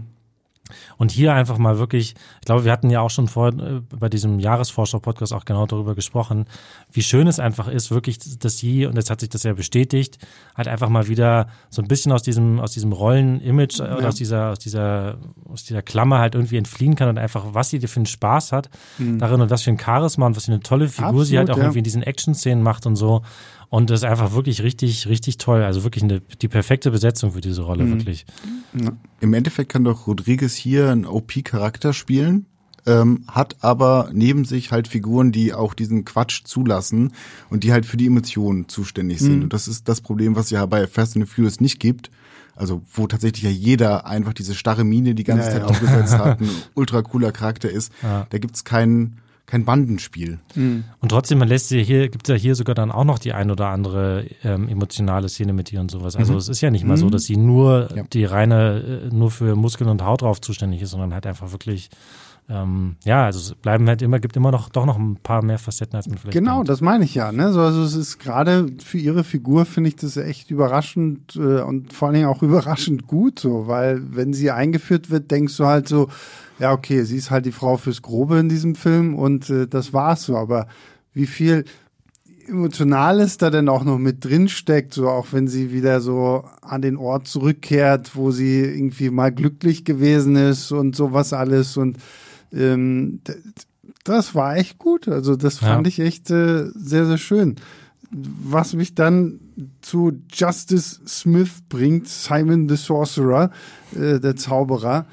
Und 0.98 1.12
hier 1.12 1.34
einfach 1.34 1.58
mal 1.58 1.80
wirklich, 1.80 2.16
ich 2.40 2.46
glaube, 2.46 2.66
wir 2.66 2.72
hatten 2.72 2.90
ja 2.90 3.02
auch 3.02 3.10
schon 3.10 3.28
vor 3.28 3.50
äh, 3.50 3.82
bei 3.98 4.10
diesem 4.10 4.40
Jahresvorschau-Podcast 4.40 5.34
auch 5.34 5.46
genau 5.46 5.66
darüber 5.66 5.96
gesprochen, 5.96 6.46
wie 6.92 7.04
schön 7.04 7.28
es 7.28 7.40
einfach 7.40 7.68
ist, 7.68 7.92
wirklich, 7.92 8.20
dass 8.40 8.58
sie, 8.58 8.86
und 8.86 8.96
jetzt 8.96 9.10
hat 9.10 9.20
sich 9.20 9.30
das 9.30 9.44
ja 9.44 9.54
bestätigt, 9.54 10.18
halt 10.56 10.68
einfach 10.68 10.90
mal 10.90 11.08
wieder 11.08 11.48
so 11.70 11.82
ein 11.82 11.88
bisschen 11.88 12.12
aus 12.12 12.24
diesem, 12.24 12.60
aus 12.60 12.72
diesem 12.72 12.92
Rollen-Image 12.92 13.80
ja. 13.80 13.98
oder 13.98 14.10
aus 14.10 14.16
dieser, 14.16 14.52
aus 14.52 14.60
dieser, 14.60 15.18
aus 15.46 15.64
dieser 15.64 15.82
Klammer 15.82 16.20
halt 16.20 16.36
irgendwie 16.36 16.58
entfliehen 16.58 16.96
kann 16.96 17.10
und 17.10 17.18
einfach, 17.18 17.46
was 17.54 17.70
sie 17.70 17.80
für 17.80 17.98
einen 17.98 18.06
Spaß 18.06 18.52
hat 18.52 18.70
mhm. 18.98 19.20
darin 19.20 19.42
und 19.42 19.50
was 19.50 19.64
für 19.64 19.72
ein 19.72 19.80
Charisma 19.80 20.26
und 20.26 20.36
was 20.36 20.46
für 20.46 20.52
eine 20.52 20.62
tolle 20.62 20.88
Figur 20.88 21.08
Absolut, 21.08 21.28
sie 21.28 21.38
halt 21.38 21.52
auch 21.52 21.58
ja. 21.58 21.64
irgendwie 21.64 21.80
in 21.80 21.84
diesen 21.84 22.04
Action-Szenen 22.04 22.64
macht 22.64 22.86
und 22.86 22.96
so. 22.96 23.22
Und 23.70 23.92
das 23.92 24.02
ist 24.02 24.06
einfach 24.06 24.34
wirklich 24.34 24.64
richtig, 24.64 25.08
richtig 25.08 25.38
toll. 25.38 25.62
Also 25.62 25.84
wirklich 25.84 26.04
eine, 26.04 26.22
die 26.22 26.48
perfekte 26.48 26.90
Besetzung 26.90 27.34
für 27.34 27.42
diese 27.42 27.62
Rolle, 27.62 27.84
mhm. 27.84 27.92
wirklich. 27.92 28.26
Ja. 28.74 28.92
Im 29.20 29.34
Endeffekt 29.34 29.72
kann 29.72 29.84
doch 29.84 30.08
Rodriguez 30.08 30.56
hier 30.56 30.90
einen 30.90 31.06
OP-Charakter 31.06 31.94
spielen, 31.94 32.48
ähm, 32.88 33.26
hat 33.28 33.58
aber 33.62 34.10
neben 34.12 34.46
sich 34.46 34.72
halt 34.72 34.88
Figuren, 34.88 35.32
die 35.32 35.54
auch 35.54 35.76
diesen 35.76 36.04
Quatsch 36.04 36.44
zulassen 36.46 37.14
und 37.50 37.64
die 37.64 37.72
halt 37.72 37.86
für 37.86 37.98
die 37.98 38.08
Emotionen 38.08 38.68
zuständig 38.68 39.20
sind. 39.20 39.38
Mhm. 39.38 39.44
Und 39.44 39.54
das 39.54 39.68
ist 39.68 39.88
das 39.88 40.02
Problem, 40.02 40.36
was 40.36 40.50
ja 40.50 40.66
bei 40.66 40.88
Fast 40.88 41.16
and 41.16 41.28
the 41.28 41.32
Furious 41.32 41.62
nicht 41.62 41.80
gibt. 41.80 42.10
Also 42.56 42.82
wo 42.92 43.08
tatsächlich 43.08 43.44
ja 43.44 43.50
jeder 43.50 44.06
einfach 44.06 44.34
diese 44.34 44.54
starre 44.54 44.84
Mine 44.84 45.16
die 45.16 45.24
ganze 45.24 45.46
ja, 45.46 45.52
Zeit 45.52 45.62
ja. 45.62 45.68
aufgesetzt 45.68 46.14
hat, 46.18 46.42
ein 46.42 46.50
ultra 46.74 47.04
cooler 47.04 47.32
Charakter 47.32 47.70
ist. 47.70 47.94
Ja. 48.02 48.28
Da 48.30 48.38
gibt's 48.38 48.66
keinen 48.66 49.20
kein 49.50 49.66
Bandenspiel. 49.66 50.40
Mhm. 50.56 50.84
Und 51.02 51.10
trotzdem, 51.10 51.40
man 51.40 51.48
lässt 51.48 51.70
sie 51.70 51.84
hier, 51.84 52.10
gibt 52.10 52.30
es 52.30 52.34
ja 52.34 52.40
hier 52.40 52.56
sogar 52.56 52.76
dann 52.76 52.92
auch 52.92 53.04
noch 53.04 53.20
die 53.20 53.34
ein 53.34 53.52
oder 53.52 53.68
andere 53.68 54.26
ähm, 54.44 54.68
emotionale 54.68 55.28
Szene 55.28 55.54
mit 55.54 55.74
ihr 55.74 55.82
und 55.82 55.92
sowas. 55.92 56.16
Also 56.16 56.34
mhm. 56.34 56.40
es 56.40 56.50
ist 56.50 56.62
ja 56.62 56.72
nicht 56.72 56.86
mal 56.86 56.98
so, 56.98 57.08
mhm. 57.08 57.12
dass 57.12 57.24
sie 57.24 57.38
nur 57.38 57.90
ja. 57.96 58.04
die 58.14 58.26
reine, 58.26 59.10
äh, 59.12 59.14
nur 59.14 59.32
für 59.32 59.56
Muskeln 59.56 59.90
und 59.90 60.04
Haut 60.04 60.22
drauf 60.22 60.40
zuständig 60.40 60.82
ist, 60.82 60.92
sondern 60.92 61.14
halt 61.14 61.26
einfach 61.26 61.52
wirklich 61.52 61.90
ähm, 62.52 62.96
ja, 63.06 63.26
also 63.26 63.40
es 63.40 63.54
bleiben 63.54 63.88
halt 63.88 64.02
immer, 64.02 64.20
gibt 64.20 64.36
immer 64.36 64.50
noch 64.50 64.70
doch 64.70 64.88
noch 64.88 64.98
ein 64.98 65.18
paar 65.18 65.44
mehr 65.44 65.60
Facetten, 65.60 65.96
als 65.96 66.08
man 66.08 66.18
vielleicht 66.18 66.34
Genau, 66.34 66.56
denkt. 66.56 66.70
das 66.70 66.82
meine 66.82 67.04
ich 67.04 67.14
ja. 67.14 67.32
Ne? 67.32 67.54
So, 67.54 67.62
also 67.62 67.84
es 67.84 67.94
ist 67.94 68.18
gerade 68.18 68.68
für 68.84 68.98
ihre 68.98 69.24
Figur 69.24 69.66
finde 69.66 69.90
ich 69.90 69.98
das 69.98 70.18
echt 70.18 70.50
überraschend 70.50 71.36
äh, 71.36 71.62
und 71.62 71.94
vor 71.94 72.08
allen 72.08 72.16
Dingen 72.16 72.28
auch 72.28 72.42
überraschend 72.42 73.06
gut, 73.06 73.38
so, 73.38 73.68
weil 73.68 74.02
wenn 74.16 74.34
sie 74.34 74.50
eingeführt 74.50 75.12
wird, 75.12 75.30
denkst 75.30 75.56
du 75.58 75.66
halt 75.66 75.88
so, 75.88 76.10
ja, 76.60 76.74
okay, 76.74 77.04
sie 77.04 77.18
ist 77.18 77.32
halt 77.32 77.46
die 77.46 77.52
Frau 77.52 77.78
fürs 77.78 78.02
Grobe 78.02 78.38
in 78.38 78.50
diesem 78.50 78.76
Film 78.76 79.16
und 79.16 79.50
äh, 79.50 79.68
das 79.68 79.94
war's 79.94 80.24
so. 80.24 80.36
Aber 80.36 80.68
wie 81.14 81.28
viel 81.28 81.66
Emotionales 82.48 83.38
da 83.38 83.50
denn 83.50 83.70
auch 83.70 83.84
noch 83.84 83.98
mit 83.98 84.26
drin 84.26 84.50
steckt, 84.50 84.94
so 84.94 85.08
auch 85.08 85.28
wenn 85.32 85.48
sie 85.48 85.72
wieder 85.72 86.02
so 86.02 86.44
an 86.62 86.82
den 86.82 86.98
Ort 86.98 87.28
zurückkehrt, 87.28 88.16
wo 88.16 88.32
sie 88.32 88.60
irgendwie 88.62 89.10
mal 89.10 89.32
glücklich 89.32 89.86
gewesen 89.86 90.36
ist 90.36 90.72
und 90.72 90.96
sowas 90.96 91.32
alles 91.32 91.78
und 91.78 91.98
ähm, 92.52 93.22
das 94.04 94.34
war 94.34 94.58
echt 94.58 94.80
gut. 94.80 95.08
Also 95.08 95.36
das 95.36 95.60
fand 95.60 95.86
ja. 95.86 95.90
ich 95.90 96.00
echt 96.00 96.32
äh, 96.32 96.70
sehr, 96.74 97.06
sehr 97.06 97.18
schön. 97.18 97.56
Was 98.12 98.74
mich 98.74 98.96
dann 98.96 99.40
zu 99.82 100.20
Justice 100.32 101.00
Smith 101.08 101.62
bringt, 101.70 102.08
Simon 102.08 102.68
the 102.68 102.76
Sorcerer, 102.76 103.52
äh, 103.96 104.20
der 104.20 104.36
Zauberer, 104.36 105.06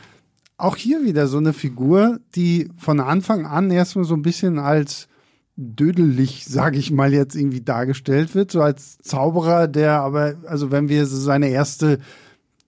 auch 0.59 0.77
hier 0.77 1.05
wieder 1.05 1.27
so 1.27 1.38
eine 1.38 1.53
Figur, 1.53 2.19
die 2.35 2.71
von 2.77 3.01
Anfang 3.01 3.47
an 3.47 3.71
erstmal 3.71 4.05
so 4.05 4.14
ein 4.14 4.23
bisschen 4.23 4.59
als 4.59 5.09
dödelig, 5.57 6.45
sage 6.45 6.79
ich 6.79 6.90
mal 6.90 7.12
jetzt 7.12 7.35
irgendwie 7.35 7.62
dargestellt 7.62 8.35
wird, 8.35 8.51
so 8.51 8.62
als 8.62 8.99
Zauberer, 8.99 9.69
der 9.69 10.01
aber, 10.01 10.35
also 10.47 10.71
wenn 10.71 10.88
wir 10.88 11.07
so 11.07 11.16
seine 11.16 11.49
erste 11.49 11.99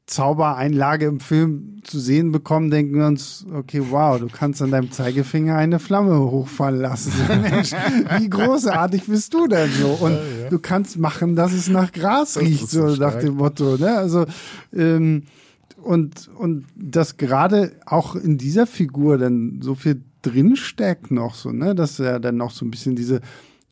Zaubereinlage 0.06 1.04
im 1.04 1.20
Film 1.20 1.82
zu 1.84 2.00
sehen 2.00 2.32
bekommen, 2.32 2.70
denken 2.70 2.98
wir 2.98 3.06
uns, 3.06 3.44
okay, 3.54 3.82
wow, 3.90 4.18
du 4.18 4.28
kannst 4.28 4.62
an 4.62 4.70
deinem 4.70 4.90
Zeigefinger 4.90 5.54
eine 5.54 5.78
Flamme 5.78 6.18
hochfallen 6.18 6.80
lassen. 6.80 7.12
Mensch, 7.42 7.72
wie 8.18 8.30
großartig 8.30 9.04
bist 9.04 9.34
du 9.34 9.46
denn 9.46 9.70
so? 9.70 9.88
Und 10.00 10.12
ja, 10.12 10.44
ja. 10.44 10.48
du 10.48 10.58
kannst 10.58 10.98
machen, 10.98 11.36
dass 11.36 11.52
es 11.52 11.68
nach 11.68 11.92
Gras 11.92 12.38
riecht, 12.40 12.70
so 12.70 12.96
nach 12.96 13.18
dem 13.18 13.34
Motto. 13.34 13.76
Ne? 13.76 13.98
Also 13.98 14.24
ähm, 14.74 15.24
und, 15.82 16.28
und 16.28 16.66
dass 16.74 17.16
gerade 17.16 17.72
auch 17.86 18.14
in 18.14 18.38
dieser 18.38 18.66
Figur 18.66 19.18
dann 19.18 19.60
so 19.62 19.74
viel 19.74 20.02
drinsteckt 20.22 21.10
noch 21.10 21.34
so, 21.34 21.52
ne, 21.52 21.74
dass 21.74 22.00
er 22.00 22.20
dann 22.20 22.36
noch 22.36 22.50
so 22.50 22.64
ein 22.64 22.70
bisschen 22.70 22.96
diese 22.96 23.20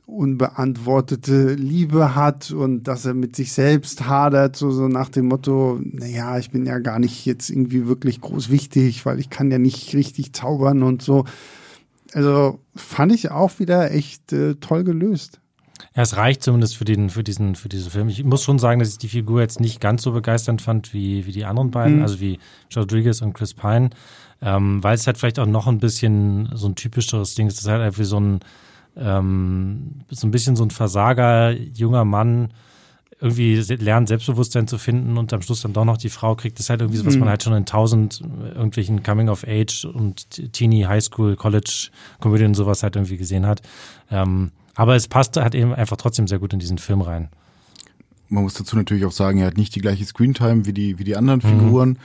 unbeantwortete 0.06 1.54
Liebe 1.54 2.14
hat 2.14 2.52
und 2.52 2.84
dass 2.84 3.04
er 3.04 3.14
mit 3.14 3.34
sich 3.34 3.52
selbst 3.52 4.06
hadert, 4.06 4.54
so, 4.54 4.70
so 4.70 4.86
nach 4.86 5.08
dem 5.08 5.26
Motto, 5.26 5.80
naja, 5.82 6.38
ich 6.38 6.50
bin 6.50 6.64
ja 6.64 6.78
gar 6.78 7.00
nicht 7.00 7.26
jetzt 7.26 7.50
irgendwie 7.50 7.88
wirklich 7.88 8.20
groß 8.20 8.50
wichtig, 8.50 9.04
weil 9.04 9.18
ich 9.18 9.30
kann 9.30 9.50
ja 9.50 9.58
nicht 9.58 9.94
richtig 9.94 10.32
zaubern 10.32 10.84
und 10.84 11.02
so. 11.02 11.24
Also 12.12 12.60
fand 12.76 13.12
ich 13.12 13.32
auch 13.32 13.58
wieder 13.58 13.90
echt 13.90 14.32
äh, 14.32 14.54
toll 14.54 14.84
gelöst. 14.84 15.40
Ja, 15.94 16.02
es 16.02 16.16
reicht 16.16 16.42
zumindest 16.42 16.76
für 16.76 16.84
den, 16.84 17.10
für 17.10 17.24
diesen, 17.24 17.54
für 17.54 17.68
diesen 17.68 17.90
Film. 17.90 18.08
Ich 18.08 18.22
muss 18.24 18.42
schon 18.42 18.58
sagen, 18.58 18.80
dass 18.80 18.90
ich 18.90 18.98
die 18.98 19.08
Figur 19.08 19.40
jetzt 19.40 19.60
nicht 19.60 19.80
ganz 19.80 20.02
so 20.02 20.12
begeisternd 20.12 20.62
fand 20.62 20.92
wie, 20.92 21.26
wie 21.26 21.32
die 21.32 21.44
anderen 21.44 21.70
beiden, 21.70 21.96
mhm. 21.96 22.02
also 22.02 22.20
wie 22.20 22.38
Rodriguez 22.74 23.22
und 23.22 23.32
Chris 23.32 23.54
Pine, 23.54 23.90
ähm, 24.42 24.82
weil 24.82 24.94
es 24.94 25.06
halt 25.06 25.18
vielleicht 25.18 25.38
auch 25.38 25.46
noch 25.46 25.66
ein 25.66 25.78
bisschen 25.78 26.50
so 26.54 26.68
ein 26.68 26.74
typischeres 26.74 27.34
Ding 27.34 27.46
ist. 27.46 27.58
Das 27.58 27.64
ist 27.64 27.70
halt 27.70 27.82
einfach 27.82 28.04
so 28.04 28.20
ein, 28.20 28.40
ähm, 28.96 30.02
so 30.10 30.26
ein 30.26 30.30
bisschen 30.30 30.56
so 30.56 30.64
ein 30.64 30.70
Versager, 30.70 31.52
junger 31.52 32.04
Mann, 32.04 32.50
irgendwie 33.20 33.56
lernt, 33.56 34.08
Selbstbewusstsein 34.08 34.68
zu 34.68 34.76
finden 34.76 35.16
und 35.16 35.32
am 35.32 35.40
Schluss 35.40 35.62
dann 35.62 35.72
doch 35.72 35.86
noch 35.86 35.96
die 35.96 36.10
Frau 36.10 36.34
kriegt. 36.34 36.58
Das 36.58 36.66
ist 36.66 36.70
halt 36.70 36.82
irgendwie 36.82 36.98
so, 36.98 37.06
was 37.06 37.14
mhm. 37.14 37.20
man 37.20 37.28
halt 37.30 37.42
schon 37.42 37.54
in 37.54 37.64
tausend 37.64 38.20
irgendwelchen 38.54 39.02
Coming 39.02 39.30
of 39.30 39.44
Age 39.48 39.86
und 39.86 40.52
Teenie, 40.52 40.84
Highschool, 40.86 41.36
College 41.36 41.88
Komödien 42.20 42.48
und 42.48 42.54
sowas 42.54 42.82
halt 42.82 42.96
irgendwie 42.96 43.16
gesehen 43.16 43.46
hat. 43.46 43.62
Ähm, 44.10 44.50
aber 44.76 44.94
es 44.94 45.08
passte 45.08 45.42
halt 45.42 45.54
eben 45.54 45.74
einfach 45.74 45.96
trotzdem 45.96 46.28
sehr 46.28 46.38
gut 46.38 46.52
in 46.52 46.58
diesen 46.58 46.78
Film 46.78 47.00
rein. 47.00 47.30
Man 48.28 48.42
muss 48.42 48.54
dazu 48.54 48.76
natürlich 48.76 49.04
auch 49.06 49.12
sagen, 49.12 49.38
er 49.38 49.46
hat 49.46 49.56
nicht 49.56 49.74
die 49.74 49.80
gleiche 49.80 50.04
Screentime 50.04 50.66
wie 50.66 50.72
die, 50.72 50.98
wie 50.98 51.04
die 51.04 51.16
anderen 51.16 51.40
mhm. 51.42 51.48
Figuren. 51.48 51.98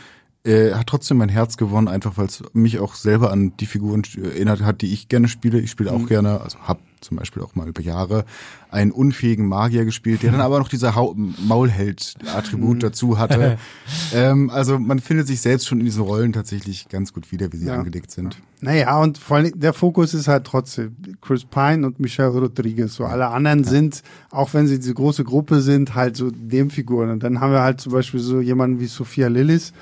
Er 0.44 0.80
hat 0.80 0.88
trotzdem 0.88 1.18
mein 1.18 1.30
Herz 1.30 1.58
gewonnen, 1.58 1.88
einfach 1.88 2.18
weil 2.18 2.26
es 2.26 2.44
mich 2.54 2.80
auch 2.80 2.96
selber 2.96 3.32
an 3.32 3.56
die 3.58 3.66
Figuren 3.66 4.04
erinnert 4.18 4.62
hat, 4.62 4.82
die 4.82 4.92
ich 4.94 5.08
gerne 5.08 5.28
spiele. 5.28 5.60
Ich 5.60 5.70
spiele 5.70 5.92
auch 5.92 6.00
mhm. 6.00 6.08
gerne, 6.08 6.42
also 6.42 6.58
hab 6.60 6.80
zum 7.02 7.18
Beispiel 7.18 7.42
auch 7.44 7.56
mal 7.56 7.68
über 7.68 7.82
Jahre 7.82 8.26
einen 8.70 8.92
unfähigen 8.92 9.48
Magier 9.48 9.86
gespielt, 9.86 10.24
der 10.24 10.32
dann 10.32 10.42
aber 10.42 10.60
noch 10.60 10.70
dieser 10.70 10.94
Maulheld-Attribut 11.16 12.78
mhm. 12.78 12.80
dazu 12.80 13.18
hatte. 13.18 13.58
ähm, 14.14 14.50
also 14.50 14.80
man 14.80 15.00
findet 15.00 15.28
sich 15.28 15.42
selbst 15.42 15.68
schon 15.68 15.80
in 15.80 15.86
diesen 15.86 16.04
Rollen 16.04 16.34
tatsächlich 16.34 16.88
ganz 16.90 17.14
gut 17.14 17.32
wieder, 17.32 17.52
wie 17.52 17.58
sie 17.58 17.68
ja. 17.68 17.76
angelegt 17.76 18.12
sind. 18.12 18.38
Naja, 18.62 19.00
und 19.00 19.18
vor 19.18 19.38
allem 19.38 19.60
der 19.60 19.74
Fokus 19.74 20.14
ist 20.14 20.28
halt 20.28 20.46
trotzdem 20.46 20.96
Chris 21.20 21.46
Pine 21.46 21.86
und 21.86 22.00
Michelle 22.00 22.30
Rodriguez. 22.30 22.94
So 22.94 23.06
alle 23.06 23.28
anderen 23.28 23.64
ja. 23.64 23.70
sind, 23.70 24.04
auch 24.30 24.54
wenn 24.54 24.68
sie 24.68 24.78
diese 24.78 24.94
große 24.94 25.24
Gruppe 25.24 25.62
sind, 25.62 25.96
halt 25.96 26.16
so 26.16 26.28
Nebenfiguren. 26.28 27.10
Und 27.10 27.24
dann 27.24 27.42
haben 27.42 27.52
wir 27.52 27.62
halt 27.62 27.82
zum 27.82 27.92
Beispiel 27.92 28.20
so 28.20 28.40
jemanden 28.40 28.80
wie 28.80 28.86
Sophia 28.86 29.28
Lillis, 29.28 29.74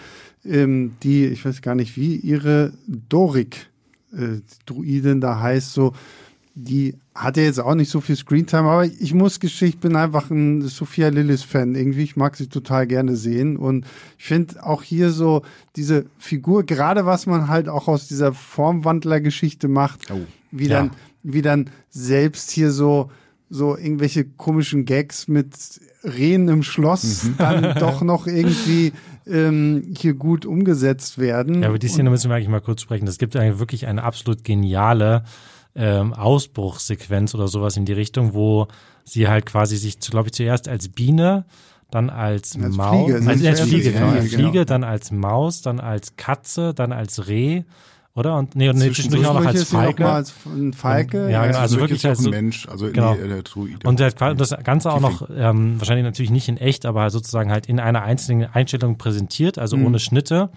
ähm, 0.45 0.93
die, 1.03 1.25
ich 1.25 1.43
weiß 1.43 1.62
gar 1.62 1.75
nicht 1.75 1.97
wie, 1.97 2.15
ihre 2.15 2.71
Dorik, 2.88 3.69
äh, 4.13 4.41
Druidin 4.65 5.21
da 5.21 5.39
heißt, 5.39 5.73
so 5.73 5.93
die 6.55 6.95
hatte 7.15 7.41
jetzt 7.41 7.59
auch 7.59 7.75
nicht 7.75 7.89
so 7.89 8.01
viel 8.01 8.15
Screentime, 8.15 8.67
aber 8.69 8.85
ich 8.85 9.13
muss 9.13 9.39
gestehen, 9.39 9.69
ich 9.69 9.79
bin 9.79 9.95
einfach 9.95 10.29
ein 10.29 10.62
Sophia 10.62 11.09
Lillis-Fan. 11.09 11.75
Irgendwie, 11.75 12.03
ich 12.03 12.15
mag 12.15 12.35
sie 12.35 12.47
total 12.47 12.88
gerne 12.88 13.15
sehen. 13.15 13.57
Und 13.57 13.85
ich 14.17 14.25
finde 14.25 14.63
auch 14.65 14.83
hier 14.83 15.12
so 15.12 15.43
diese 15.75 16.05
Figur, 16.17 16.65
gerade 16.65 17.05
was 17.05 17.25
man 17.25 17.47
halt 17.47 17.69
auch 17.69 17.88
aus 17.88 18.07
dieser 18.07 18.33
Formwandler-Geschichte 18.33 19.67
macht, 19.67 20.12
oh, 20.12 20.19
wie 20.51 20.67
ja. 20.67 20.79
dann, 20.79 20.91
wie 21.23 21.41
dann 21.41 21.69
selbst 21.89 22.51
hier 22.51 22.71
so, 22.71 23.12
so 23.49 23.77
irgendwelche 23.77 24.25
komischen 24.25 24.85
Gags 24.85 25.27
mit 25.27 25.53
Rehen 26.03 26.47
im 26.47 26.63
Schloss 26.63 27.23
mhm. 27.23 27.35
dann 27.38 27.75
doch 27.79 28.01
noch 28.01 28.27
irgendwie 28.27 28.93
ähm, 29.27 29.93
hier 29.97 30.13
gut 30.13 30.45
umgesetzt 30.45 31.17
werden. 31.17 31.62
Ja, 31.62 31.69
über 31.69 31.79
die 31.79 31.88
Szene 31.88 32.09
müssen 32.09 32.29
wir 32.29 32.35
eigentlich 32.35 32.49
mal 32.49 32.62
kurz 32.62 32.81
sprechen. 32.81 33.07
Es 33.07 33.17
gibt 33.17 33.35
eigentlich 33.35 33.59
wirklich 33.59 33.88
eine 33.88 34.03
absolut 34.03 34.43
geniale 34.43 35.23
ähm, 35.75 36.13
Ausbruchssequenz 36.13 37.36
oder 37.36 37.47
sowas 37.47 37.77
in 37.77 37.86
die 37.86 37.93
Richtung, 37.93 38.34
wo 38.34 38.67
sie 39.03 39.27
halt 39.27 39.45
quasi 39.45 39.77
sich, 39.77 39.99
glaube 39.99 40.27
ich, 40.27 40.34
zuerst 40.34 40.67
als 40.67 40.89
Biene, 40.89 41.45
dann 41.91 42.10
als, 42.10 42.55
als 42.55 42.75
Maus, 42.75 43.05
Fliege, 43.05 43.29
also 43.29 43.47
als 43.47 43.62
Fliege, 43.62 43.91
genau, 43.91 44.10
als 44.10 44.27
Fliege, 44.27 44.51
genau. 44.51 44.63
dann 44.65 44.84
als 44.84 45.12
Maus, 45.12 45.62
dann 45.62 45.79
als 45.79 46.15
Katze, 46.15 46.73
dann 46.73 46.91
als 46.91 47.27
Reh 47.27 47.63
oder? 48.19 48.38
Und 48.38 48.55
nee, 48.55 48.71
nee 48.73 48.91
zwischendurch 48.91 49.25
auch 49.25 49.34
noch 49.34 49.45
als 49.45 49.63
Falke. 49.63 50.05
Auch 50.05 50.13
als 50.13 50.34
Falke. 50.75 51.25
Und, 51.25 51.32
ja, 51.32 51.45
genau, 51.45 51.60
also 51.60 51.79
wirklich 51.79 52.05
als 52.05 52.25
ein 52.25 52.32
Mensch, 52.32 52.67
also 52.67 52.91
genau. 52.91 53.15
Nee, 53.15 53.27
der 53.27 53.43
Druide. 53.43 53.88
Und 53.88 53.99
der, 53.99 54.12
das 54.12 54.55
Ganze 54.63 54.91
auch 54.91 54.99
noch 54.99 55.29
ähm, 55.34 55.79
wahrscheinlich 55.79 56.03
natürlich 56.03 56.32
nicht 56.32 56.49
in 56.49 56.58
echt, 56.58 56.86
aber 56.86 57.10
sozusagen 57.10 57.51
halt 57.51 57.67
in 57.67 57.79
einer 57.79 58.03
einzelnen 58.03 58.49
Einstellung 58.51 58.97
präsentiert, 58.97 59.58
also 59.58 59.77
mhm. 59.77 59.86
ohne 59.86 59.99
Schnitte 59.99 60.49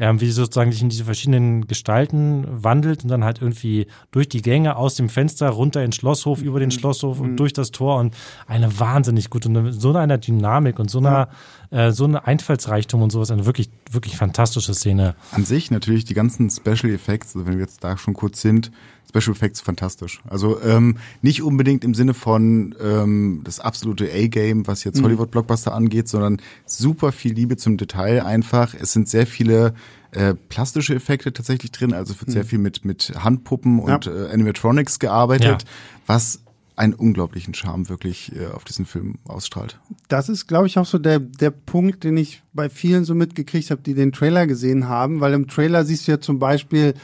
ähm, 0.00 0.20
wie 0.20 0.26
sie 0.26 0.32
sozusagen 0.32 0.72
sich 0.72 0.80
in 0.80 0.88
diese 0.88 1.04
verschiedenen 1.04 1.66
Gestalten 1.66 2.46
wandelt 2.48 3.04
und 3.04 3.10
dann 3.10 3.22
halt 3.22 3.40
irgendwie 3.40 3.86
durch 4.10 4.28
die 4.28 4.40
Gänge 4.40 4.76
aus 4.76 4.94
dem 4.94 5.10
Fenster 5.10 5.50
runter 5.50 5.80
in 5.80 5.88
den 5.88 5.92
Schlosshof, 5.92 6.40
über 6.40 6.58
den 6.58 6.70
mhm. 6.70 6.72
Schlosshof 6.72 7.20
und 7.20 7.32
mhm. 7.32 7.36
durch 7.36 7.52
das 7.52 7.70
Tor 7.70 7.98
und 7.98 8.16
eine 8.46 8.80
wahnsinnig 8.80 9.28
gute, 9.28 9.50
und 9.50 9.72
so 9.72 9.92
einer 9.92 10.16
Dynamik 10.16 10.78
und 10.78 10.90
so 10.90 10.98
einer, 10.98 11.28
ja. 11.70 11.88
äh, 11.88 11.92
so 11.92 12.04
eine 12.04 12.26
Einfallsreichtum 12.26 13.02
und 13.02 13.10
sowas, 13.10 13.30
eine 13.30 13.44
wirklich, 13.44 13.68
wirklich 13.90 14.16
fantastische 14.16 14.72
Szene. 14.72 15.14
An 15.32 15.44
sich 15.44 15.70
natürlich 15.70 16.06
die 16.06 16.14
ganzen 16.14 16.48
Special 16.48 16.90
Effects, 16.92 17.36
also 17.36 17.46
wenn 17.46 17.54
wir 17.54 17.60
jetzt 17.60 17.84
da 17.84 17.98
schon 17.98 18.14
kurz 18.14 18.40
sind, 18.40 18.72
Special 19.10 19.34
Effects 19.34 19.60
fantastisch. 19.60 20.20
Also 20.28 20.60
ähm, 20.62 20.96
nicht 21.20 21.42
unbedingt 21.42 21.84
im 21.84 21.94
Sinne 21.94 22.14
von 22.14 22.74
ähm, 22.80 23.40
das 23.44 23.60
absolute 23.60 24.08
A-Game, 24.12 24.66
was 24.66 24.84
jetzt 24.84 25.00
mhm. 25.00 25.04
Hollywood-Blockbuster 25.04 25.74
angeht, 25.74 26.08
sondern 26.08 26.40
super 26.64 27.12
viel 27.12 27.32
Liebe 27.34 27.56
zum 27.56 27.76
Detail 27.76 28.24
einfach. 28.24 28.74
Es 28.74 28.92
sind 28.92 29.08
sehr 29.08 29.26
viele 29.26 29.74
äh, 30.12 30.34
plastische 30.34 30.94
Effekte 30.94 31.32
tatsächlich 31.32 31.72
drin, 31.72 31.92
also 31.92 32.18
wird 32.18 32.28
mhm. 32.28 32.32
sehr 32.32 32.44
viel 32.44 32.58
mit, 32.58 32.84
mit 32.84 33.12
Handpuppen 33.18 33.80
und 33.80 34.06
ja. 34.06 34.12
äh, 34.12 34.32
Animatronics 34.32 34.98
gearbeitet, 34.98 35.62
ja. 35.62 35.68
was 36.06 36.40
einen 36.80 36.94
unglaublichen 36.94 37.52
Charme 37.52 37.90
wirklich 37.90 38.34
äh, 38.34 38.46
auf 38.46 38.64
diesen 38.64 38.86
Film 38.86 39.16
ausstrahlt. 39.24 39.78
Das 40.08 40.30
ist, 40.30 40.46
glaube 40.46 40.66
ich, 40.66 40.78
auch 40.78 40.86
so 40.86 40.98
der, 40.98 41.18
der 41.18 41.50
Punkt, 41.50 42.04
den 42.04 42.16
ich 42.16 42.42
bei 42.54 42.70
vielen 42.70 43.04
so 43.04 43.14
mitgekriegt 43.14 43.70
habe, 43.70 43.82
die 43.82 43.92
den 43.92 44.12
Trailer 44.12 44.46
gesehen 44.46 44.88
haben, 44.88 45.20
weil 45.20 45.34
im 45.34 45.46
Trailer 45.46 45.84
siehst 45.84 46.08
du 46.08 46.12
ja 46.12 46.20
zum 46.20 46.38
Beispiel 46.38 46.94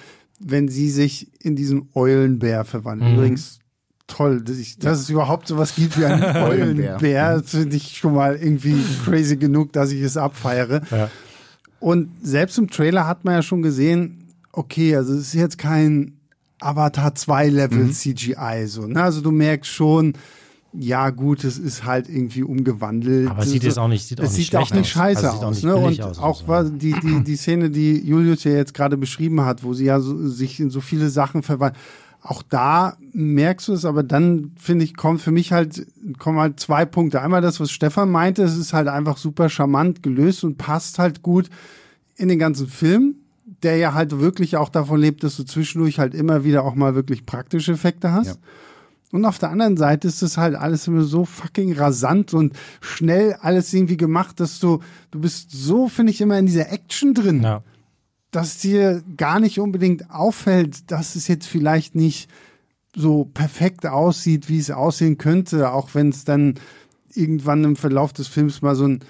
wenn 0.40 0.68
sie 0.68 0.90
sich 0.90 1.29
in 1.42 1.57
diesen 1.57 1.88
Eulenbär 1.94 2.64
verwandelt. 2.64 3.12
Mhm. 3.12 3.18
Übrigens 3.18 3.59
toll, 4.07 4.42
dass, 4.42 4.59
ich, 4.59 4.79
dass 4.79 5.01
es 5.01 5.11
überhaupt 5.11 5.49
sowas 5.49 5.75
gibt 5.75 5.99
wie 5.99 6.05
einen 6.05 6.22
Eulenbär. 6.37 7.40
Das 7.40 7.51
finde 7.51 7.77
ich 7.77 7.99
schon 7.99 8.14
mal 8.14 8.37
irgendwie 8.37 8.77
crazy 9.05 9.37
genug, 9.37 9.72
dass 9.72 9.90
ich 9.90 10.03
es 10.03 10.16
abfeiere. 10.16 10.83
Ja. 10.90 11.11
Und 11.81 12.11
selbst 12.22 12.59
im 12.59 12.70
Trailer 12.70 13.07
hat 13.07 13.25
man 13.25 13.35
ja 13.35 13.42
schon 13.42 13.62
gesehen, 13.62 14.33
okay, 14.53 14.96
also 14.96 15.14
es 15.14 15.29
ist 15.29 15.35
jetzt 15.35 15.59
kein 15.59 16.14
Avatar 16.61 17.14
2 17.14 17.49
Level 17.49 17.85
mhm. 17.85 17.92
CGI 17.92 18.66
so, 18.66 18.87
ne? 18.87 19.03
Also 19.03 19.20
du 19.20 19.31
merkst 19.31 19.70
schon, 19.70 20.14
ja 20.78 21.10
gut, 21.10 21.44
es 21.44 21.58
ist 21.58 21.84
halt 21.84 22.08
irgendwie 22.08 22.42
umgewandelt. 22.42 23.28
Aber 23.28 23.42
es 23.42 23.50
sieht 23.50 23.64
jetzt 23.64 23.78
auch 23.78 23.88
nicht, 23.88 24.06
sieht 24.06 24.20
auch 24.20 24.24
es 24.24 24.36
nicht, 24.36 24.50
sieht 24.50 24.56
auch 24.56 24.70
nicht 24.70 24.88
scheiße 24.88 25.30
also 25.30 25.46
aus. 25.46 25.62
Ne? 25.62 25.76
Und 25.76 26.00
aus 26.02 26.18
auch 26.18 26.48
war 26.48 26.64
die, 26.64 26.94
die, 27.00 27.24
die 27.24 27.36
Szene, 27.36 27.70
die 27.70 27.98
Julius 28.06 28.44
ja 28.44 28.52
jetzt 28.52 28.74
gerade 28.74 28.96
beschrieben 28.96 29.40
hat, 29.42 29.62
wo 29.62 29.74
sie 29.74 29.86
ja 29.86 30.00
so, 30.00 30.28
sich 30.28 30.60
in 30.60 30.70
so 30.70 30.80
viele 30.80 31.08
Sachen 31.08 31.42
verwandelt. 31.42 31.80
Auch 32.22 32.42
da 32.42 32.96
merkst 33.12 33.68
du 33.68 33.72
es, 33.72 33.84
aber 33.84 34.02
dann 34.02 34.52
finde 34.56 34.84
ich, 34.84 34.96
kommen 34.96 35.18
für 35.18 35.30
mich 35.30 35.52
halt, 35.52 35.86
kommen 36.18 36.38
halt 36.38 36.58
zwei 36.58 36.84
Punkte. 36.84 37.22
Einmal 37.22 37.40
das, 37.40 37.60
was 37.60 37.70
Stefan 37.70 38.10
meinte, 38.10 38.42
es 38.42 38.56
ist 38.56 38.72
halt 38.72 38.88
einfach 38.88 39.16
super 39.16 39.48
charmant 39.48 40.02
gelöst 40.02 40.42
und 40.42 40.58
passt 40.58 40.98
halt 40.98 41.22
gut 41.22 41.50
in 42.16 42.28
den 42.28 42.38
ganzen 42.38 42.66
Film, 42.66 43.16
der 43.62 43.76
ja 43.76 43.94
halt 43.94 44.18
wirklich 44.18 44.56
auch 44.56 44.70
davon 44.70 45.00
lebt, 45.00 45.22
dass 45.22 45.36
du 45.36 45.44
zwischendurch 45.44 46.00
halt 46.00 46.14
immer 46.14 46.42
wieder 46.42 46.64
auch 46.64 46.74
mal 46.74 46.96
wirklich 46.96 47.26
praktische 47.26 47.72
Effekte 47.72 48.10
hast. 48.10 48.26
Ja. 48.26 48.34
Und 49.12 49.24
auf 49.24 49.38
der 49.38 49.50
anderen 49.50 49.76
Seite 49.76 50.08
ist 50.08 50.22
es 50.22 50.36
halt 50.36 50.56
alles 50.56 50.88
immer 50.88 51.02
so 51.02 51.24
fucking 51.24 51.72
rasant 51.74 52.34
und 52.34 52.54
schnell 52.80 53.34
alles 53.34 53.72
irgendwie 53.72 53.96
gemacht, 53.96 54.40
dass 54.40 54.58
du, 54.58 54.80
du 55.10 55.20
bist 55.20 55.50
so, 55.52 55.88
finde 55.88 56.12
ich, 56.12 56.20
immer 56.20 56.38
in 56.38 56.46
dieser 56.46 56.72
Action 56.72 57.14
drin, 57.14 57.42
ja. 57.42 57.62
dass 58.30 58.58
dir 58.58 59.02
gar 59.16 59.38
nicht 59.38 59.60
unbedingt 59.60 60.10
auffällt, 60.10 60.90
dass 60.90 61.14
es 61.14 61.28
jetzt 61.28 61.46
vielleicht 61.46 61.94
nicht 61.94 62.28
so 62.96 63.26
perfekt 63.26 63.86
aussieht, 63.86 64.48
wie 64.48 64.58
es 64.58 64.70
aussehen 64.70 65.18
könnte, 65.18 65.70
auch 65.70 65.94
wenn 65.94 66.08
es 66.08 66.24
dann 66.24 66.54
irgendwann 67.14 67.62
im 67.64 67.76
Verlauf 67.76 68.12
des 68.12 68.26
Films 68.26 68.62
mal 68.62 68.74
so 68.74 68.86
ein 68.86 69.00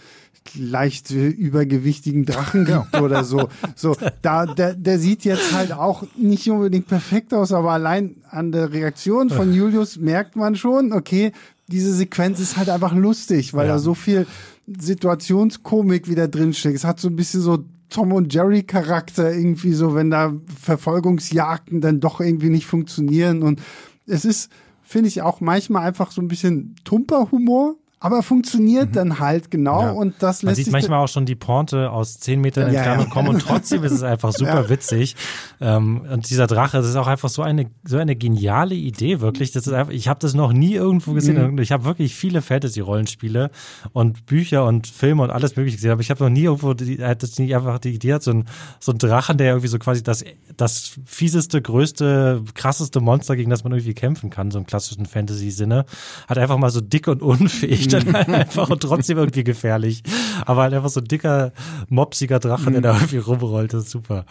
leicht 0.54 1.10
übergewichtigen 1.10 2.24
Drachen 2.24 2.64
gibt 2.64 2.92
genau. 2.92 3.04
oder 3.04 3.24
so. 3.24 3.48
So, 3.74 3.96
da, 4.22 4.46
der, 4.46 4.74
der 4.74 4.98
sieht 4.98 5.24
jetzt 5.24 5.52
halt 5.52 5.72
auch 5.72 6.04
nicht 6.16 6.48
unbedingt 6.50 6.86
perfekt 6.86 7.34
aus, 7.34 7.52
aber 7.52 7.72
allein 7.72 8.16
an 8.30 8.52
der 8.52 8.72
Reaktion 8.72 9.30
von 9.30 9.52
Julius 9.54 9.98
merkt 9.98 10.36
man 10.36 10.56
schon, 10.56 10.92
okay, 10.92 11.32
diese 11.68 11.92
Sequenz 11.92 12.38
ist 12.40 12.56
halt 12.56 12.68
einfach 12.68 12.94
lustig, 12.94 13.54
weil 13.54 13.66
ja. 13.66 13.74
da 13.74 13.78
so 13.78 13.94
viel 13.94 14.26
Situationskomik 14.66 16.08
wieder 16.08 16.28
drinsteckt. 16.28 16.76
Es 16.76 16.84
hat 16.84 17.00
so 17.00 17.08
ein 17.08 17.16
bisschen 17.16 17.40
so 17.40 17.64
Tom 17.88 18.12
und 18.12 18.32
Jerry 18.32 18.62
Charakter 18.62 19.32
irgendwie 19.32 19.72
so, 19.72 19.94
wenn 19.94 20.10
da 20.10 20.34
Verfolgungsjagden 20.60 21.80
dann 21.80 22.00
doch 22.00 22.20
irgendwie 22.20 22.50
nicht 22.50 22.66
funktionieren 22.66 23.42
und 23.42 23.60
es 24.06 24.24
ist, 24.24 24.50
finde 24.82 25.08
ich 25.08 25.22
auch 25.22 25.40
manchmal 25.40 25.86
einfach 25.86 26.10
so 26.10 26.20
ein 26.20 26.28
bisschen 26.28 26.76
tumper 26.84 27.30
Humor, 27.30 27.76
aber 27.98 28.22
funktioniert 28.22 28.90
mhm. 28.90 28.92
dann 28.92 29.18
halt 29.20 29.50
genau 29.50 29.80
ja. 29.80 29.90
und 29.92 30.16
das 30.18 30.42
lässt 30.42 30.44
Man 30.44 30.54
sieht 30.54 30.70
manchmal 30.70 31.02
auch 31.02 31.08
schon 31.08 31.24
die 31.24 31.34
Pointe 31.34 31.90
aus 31.90 32.20
zehn 32.20 32.42
Metern 32.42 32.70
ja, 32.70 32.80
Entfernung 32.80 33.06
ja. 33.06 33.10
kommen 33.10 33.28
und 33.28 33.40
trotzdem 33.40 33.84
ist 33.84 33.92
es 33.92 34.02
einfach 34.02 34.32
super 34.34 34.68
witzig. 34.68 35.16
Ähm, 35.62 36.02
und 36.12 36.28
dieser 36.28 36.46
Drache, 36.46 36.76
das 36.76 36.88
ist 36.88 36.96
auch 36.96 37.06
einfach 37.06 37.30
so 37.30 37.40
eine 37.40 37.70
so 37.84 37.96
eine 37.96 38.14
geniale 38.14 38.74
Idee 38.74 39.20
wirklich. 39.20 39.52
Das 39.52 39.66
ist 39.66 39.72
einfach, 39.72 39.92
ich 39.94 40.08
habe 40.08 40.20
das 40.20 40.34
noch 40.34 40.52
nie 40.52 40.74
irgendwo 40.74 41.14
gesehen. 41.14 41.52
Mhm. 41.52 41.58
Ich 41.58 41.72
habe 41.72 41.84
wirklich 41.84 42.14
viele 42.14 42.42
Fantasy-Rollenspiele 42.42 43.50
und 43.94 44.26
Bücher 44.26 44.66
und 44.66 44.86
Filme 44.86 45.22
und 45.22 45.30
alles 45.30 45.56
mögliche 45.56 45.78
gesehen, 45.78 45.92
aber 45.92 46.02
ich 46.02 46.10
habe 46.10 46.22
noch 46.22 46.30
nie 46.30 46.44
irgendwo 46.44 46.74
die, 46.74 46.98
das 46.98 47.38
nicht 47.38 47.56
einfach 47.56 47.78
die 47.78 47.94
Idee 47.94 48.14
hat 48.14 48.22
so 48.22 48.32
ein 48.32 48.44
so 48.78 48.92
ein 48.92 48.98
Drachen, 48.98 49.38
der 49.38 49.48
irgendwie 49.48 49.68
so 49.68 49.78
quasi 49.78 50.02
das 50.02 50.22
das 50.56 50.98
fieseste, 51.06 51.62
größte, 51.62 52.42
krasseste 52.54 53.00
Monster 53.00 53.36
gegen 53.36 53.50
das 53.50 53.64
man 53.64 53.72
irgendwie 53.72 53.94
kämpfen 53.94 54.28
kann, 54.28 54.50
so 54.50 54.58
im 54.58 54.66
klassischen 54.66 55.06
Fantasy-Sinne, 55.06 55.86
hat 56.28 56.38
einfach 56.38 56.58
mal 56.58 56.70
so 56.70 56.80
dick 56.80 57.08
und 57.08 57.22
unfähig 57.22 57.85
dann 57.88 58.12
halt 58.12 58.28
einfach 58.28 58.70
und 58.70 58.80
trotzdem 58.82 59.18
irgendwie 59.18 59.44
gefährlich. 59.44 60.02
Aber 60.44 60.62
halt 60.62 60.74
einfach 60.74 60.88
so 60.88 61.00
ein 61.00 61.06
dicker, 61.06 61.52
mopsiger 61.88 62.38
Drache, 62.38 62.70
der 62.70 62.80
da 62.80 62.92
mhm. 62.92 63.00
irgendwie 63.00 63.18
rumrollt, 63.18 63.72
das 63.72 63.84
ist 63.84 63.90
super. 63.90 64.24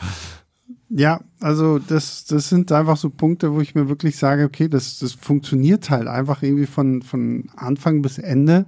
Ja, 0.90 1.22
also 1.40 1.80
das, 1.80 2.26
das 2.26 2.50
sind 2.50 2.72
einfach 2.72 2.98
so 2.98 3.10
Punkte, 3.10 3.54
wo 3.54 3.62
ich 3.62 3.76
mir 3.76 3.90
wirklich 3.90 4.18
sage, 4.18 4.44
okay, 4.44 4.68
das, 4.68 5.00
das 5.00 5.14
funktioniert 5.14 5.90
halt 5.90 6.08
einfach 6.08 6.44
irgendwie 6.44 6.68
von, 6.68 7.02
von 7.02 7.50
Anfang 7.56 8.02
bis 8.02 8.18
Ende 8.18 8.66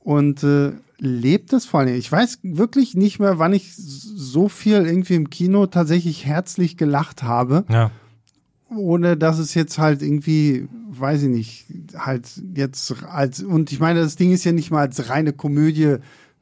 und 0.00 0.42
äh, 0.44 0.72
lebt 0.98 1.52
es 1.52 1.64
vor 1.64 1.80
allem. 1.80 1.94
Ich 1.94 2.10
weiß 2.10 2.40
wirklich 2.42 2.94
nicht 2.94 3.18
mehr, 3.18 3.38
wann 3.38 3.54
ich 3.54 3.74
so 3.74 4.48
viel 4.48 4.86
irgendwie 4.86 5.14
im 5.14 5.30
Kino 5.30 5.66
tatsächlich 5.66 6.26
herzlich 6.26 6.76
gelacht 6.76 7.22
habe. 7.22 7.64
Ja 7.70 7.90
ohne 8.70 9.16
dass 9.16 9.38
es 9.38 9.54
jetzt 9.54 9.78
halt 9.78 10.02
irgendwie, 10.02 10.68
weiß 10.98 11.22
ich 11.22 11.28
nicht, 11.28 11.66
halt 11.96 12.26
jetzt 12.54 12.94
als, 13.04 13.42
und 13.42 13.72
ich 13.72 13.80
meine, 13.80 14.00
das 14.00 14.16
Ding 14.16 14.32
ist 14.32 14.44
ja 14.44 14.52
nicht 14.52 14.70
mal 14.70 14.80
als 14.80 15.08
reine 15.08 15.32
Komödie 15.32 15.96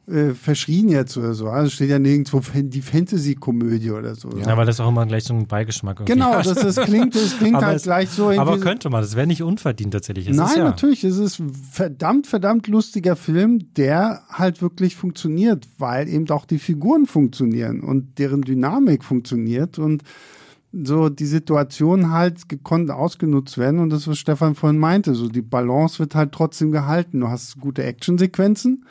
äh, 0.08 0.34
verschrien 0.34 0.88
jetzt 0.88 1.16
oder 1.16 1.34
so. 1.34 1.48
Also 1.48 1.70
steht 1.70 1.90
ja 1.90 1.98
nirgendwo 1.98 2.40
die 2.54 2.82
Fantasy-Komödie 2.82 3.90
oder 3.90 4.14
so. 4.14 4.30
Ja, 4.38 4.56
weil 4.56 4.66
das 4.66 4.78
auch 4.78 4.88
immer 4.88 5.04
gleich 5.04 5.24
so 5.24 5.34
ein 5.34 5.46
Beigeschmack 5.46 5.98
irgendwie 5.98 6.12
Genau, 6.12 6.40
das, 6.40 6.54
das 6.54 6.76
klingt, 6.76 7.14
das 7.14 7.36
klingt 7.38 7.60
halt 7.60 7.78
es, 7.78 7.82
gleich 7.82 8.10
so. 8.10 8.30
Aber 8.30 8.60
könnte 8.60 8.88
man, 8.88 9.02
das 9.02 9.16
wäre 9.16 9.26
nicht 9.26 9.42
unverdient 9.42 9.92
tatsächlich. 9.92 10.28
Es 10.28 10.36
Nein, 10.36 10.58
ja 10.58 10.64
natürlich, 10.64 11.02
es 11.02 11.18
ist 11.18 11.42
verdammt, 11.72 12.28
verdammt 12.28 12.68
lustiger 12.68 13.16
Film, 13.16 13.72
der 13.74 14.22
halt 14.28 14.62
wirklich 14.62 14.94
funktioniert, 14.94 15.66
weil 15.78 16.08
eben 16.08 16.30
auch 16.30 16.44
die 16.44 16.58
Figuren 16.58 17.06
funktionieren 17.06 17.80
und 17.80 18.18
deren 18.18 18.42
Dynamik 18.42 19.02
funktioniert 19.02 19.78
und 19.78 20.04
so 20.84 21.08
die 21.08 21.26
Situation 21.26 22.10
halt 22.10 22.48
gekonnt 22.48 22.90
ausgenutzt 22.90 23.56
werden 23.56 23.80
und 23.80 23.90
das, 23.90 24.08
was 24.08 24.18
Stefan 24.18 24.54
vorhin 24.54 24.78
meinte, 24.78 25.14
so 25.14 25.28
die 25.28 25.42
Balance 25.42 25.98
wird 25.98 26.14
halt 26.14 26.32
trotzdem 26.32 26.70
gehalten. 26.72 27.20
Du 27.20 27.28
hast 27.28 27.58
gute 27.60 27.84
Actionsequenzen, 27.84 28.84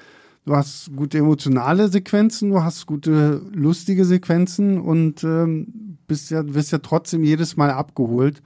du 0.46 0.56
hast 0.56 0.96
gute 0.96 1.20
emotionale 1.20 1.90
Sequenzen, 1.90 2.50
du 2.50 2.64
hast 2.64 2.86
gute 2.86 3.42
lustige 3.54 4.06
Sequenzen 4.06 4.80
und 4.80 5.24
ähm, 5.24 5.98
bist 6.08 6.32
ja, 6.32 6.54
wirst 6.54 6.72
ja 6.72 6.80
trotzdem 6.80 7.24
jedes 7.24 7.58
Mal 7.58 7.72
abgeholt, 7.72 8.42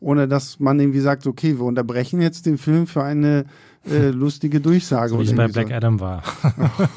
ohne 0.00 0.26
dass 0.28 0.58
man 0.58 0.80
irgendwie 0.80 1.00
sagt, 1.00 1.26
okay, 1.26 1.58
wir 1.58 1.64
unterbrechen 1.64 2.22
jetzt 2.22 2.46
den 2.46 2.56
Film 2.56 2.86
für 2.86 3.02
eine 3.02 3.44
äh, 3.88 4.10
lustige 4.10 4.60
Durchsage. 4.60 5.08
So 5.08 5.20
wie 5.20 5.24
es 5.24 5.34
bei 5.34 5.48
Black 5.48 5.68
so. 5.68 5.74
Adam 5.74 6.00
war. 6.00 6.22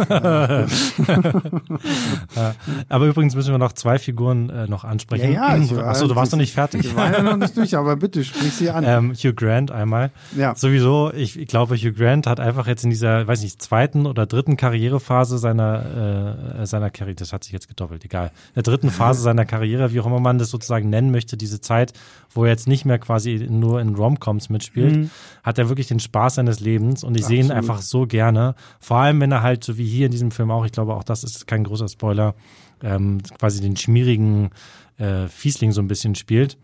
aber 2.90 3.08
übrigens 3.08 3.36
müssen 3.36 3.54
wir 3.54 3.58
noch 3.58 3.72
zwei 3.72 3.98
Figuren 3.98 4.50
äh, 4.50 4.68
noch 4.68 4.84
ansprechen. 4.84 5.32
Ja, 5.32 5.56
ja, 5.56 5.64
ich, 5.64 5.72
Achso, 5.78 6.10
du 6.10 6.16
warst 6.18 6.34
noch 6.34 6.40
nicht 6.40 6.54
fertig. 6.54 6.84
Ich 6.84 6.94
war 6.94 7.10
ja 7.14 7.24
noch 7.24 7.38
nicht 7.38 7.56
durch, 7.56 7.78
aber 7.78 7.96
bitte 7.96 8.26
sprich 8.26 8.52
sie 8.52 8.70
an. 8.70 8.84
Ähm, 8.86 9.14
Hugh 9.14 9.34
Grant 9.34 9.72
einmal. 9.72 10.12
Ja. 10.36 10.56
Sowieso, 10.56 11.14
ich, 11.14 11.40
ich 11.40 11.48
glaube, 11.48 11.78
Hugh 11.78 11.94
Grant 11.94 12.28
hat 12.28 12.42
einfach 12.42 12.68
jetzt 12.68 12.84
in 12.84 12.90
dieser, 12.90 13.28
weiß 13.28 13.44
nicht, 13.44 13.62
zweiten 13.62 14.06
oder 14.06 14.26
dritten 14.26 14.58
Karrierephase 14.58 15.38
seiner, 15.38 16.58
äh, 16.60 16.66
seiner 16.66 16.90
Karriere, 16.90 17.16
das 17.16 17.32
hat 17.32 17.46
sich 17.46 17.54
jetzt 17.54 17.70
gedoppelt, 17.70 18.04
egal, 18.04 18.28
in 18.50 18.56
der 18.56 18.64
dritten 18.64 18.90
Phase 18.90 19.22
seiner 19.22 19.46
Karriere, 19.46 19.94
wie 19.94 20.02
auch 20.02 20.06
immer 20.06 20.20
man 20.20 20.38
das 20.38 20.50
sozusagen 20.50 20.90
nennen 20.90 21.12
möchte, 21.12 21.38
diese 21.38 21.62
Zeit, 21.62 21.94
wo 22.34 22.44
er 22.44 22.50
jetzt 22.50 22.68
nicht 22.68 22.84
mehr 22.84 23.00
quasi 23.00 23.48
nur 23.50 23.80
in 23.80 23.96
Romcoms 23.96 24.50
mitspielt, 24.50 24.96
mhm. 24.96 25.10
hat 25.44 25.58
er 25.58 25.70
wirklich 25.70 25.88
den 25.88 26.02
Spaß 26.02 26.36
seines 26.36 26.60
Lebens 26.60 26.73
Lebens 26.74 27.04
und 27.04 27.18
ich 27.18 27.26
sehe 27.26 27.40
ihn 27.40 27.52
einfach 27.52 27.82
so 27.82 28.06
gerne. 28.06 28.56
Vor 28.80 28.98
allem, 28.98 29.20
wenn 29.22 29.32
er 29.32 29.42
halt, 29.42 29.64
so 29.64 29.78
wie 29.78 29.86
hier 29.86 30.08
in 30.08 30.12
diesem 30.12 30.32
Film 30.32 30.52
auch, 30.52 30.66
ich 30.66 30.72
glaube 30.72 30.94
auch 30.96 31.04
das 31.04 31.24
ist 31.24 31.48
kein 31.48 31.64
großer 31.64 31.88
Spoiler, 31.88 32.36
ähm, 32.82 33.20
quasi 33.40 33.62
den 33.62 33.78
schmierigen 33.78 34.50
äh, 34.98 35.28
Fiesling 35.28 35.72
so 35.72 35.82
ein 35.82 35.88
bisschen 35.88 36.16
spielt. 36.16 36.58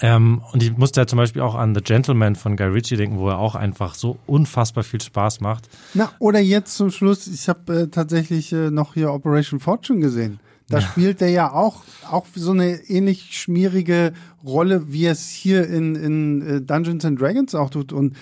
Ähm, 0.00 0.40
und 0.52 0.62
ich 0.62 0.76
musste 0.76 1.00
ja 1.00 1.06
zum 1.06 1.16
Beispiel 1.16 1.42
auch 1.42 1.56
an 1.56 1.74
The 1.74 1.80
Gentleman 1.80 2.36
von 2.36 2.56
Guy 2.56 2.68
Ritchie 2.68 2.96
denken, 2.96 3.18
wo 3.18 3.28
er 3.28 3.38
auch 3.38 3.54
einfach 3.54 3.94
so 3.94 4.18
unfassbar 4.26 4.84
viel 4.84 5.00
Spaß 5.00 5.40
macht. 5.40 5.68
Na, 5.94 6.12
oder 6.20 6.38
jetzt 6.38 6.76
zum 6.76 6.90
Schluss, 6.90 7.26
ich 7.26 7.48
habe 7.48 7.80
äh, 7.80 7.86
tatsächlich 7.88 8.52
äh, 8.52 8.70
noch 8.70 8.94
hier 8.94 9.12
Operation 9.12 9.58
Fortune 9.58 10.00
gesehen. 10.00 10.38
Da 10.68 10.78
ja. 10.78 10.86
spielt 10.86 11.20
er 11.20 11.28
ja 11.28 11.52
auch, 11.52 11.82
auch 12.08 12.26
so 12.32 12.52
eine 12.52 12.88
ähnlich 12.88 13.36
schmierige 13.36 14.12
Rolle, 14.44 14.92
wie 14.92 15.06
es 15.06 15.28
hier 15.28 15.66
in, 15.68 15.96
in 15.96 16.42
äh, 16.42 16.60
Dungeons 16.60 17.04
and 17.04 17.20
Dragons 17.20 17.56
auch 17.56 17.70
tut. 17.70 17.92
Und 17.92 18.14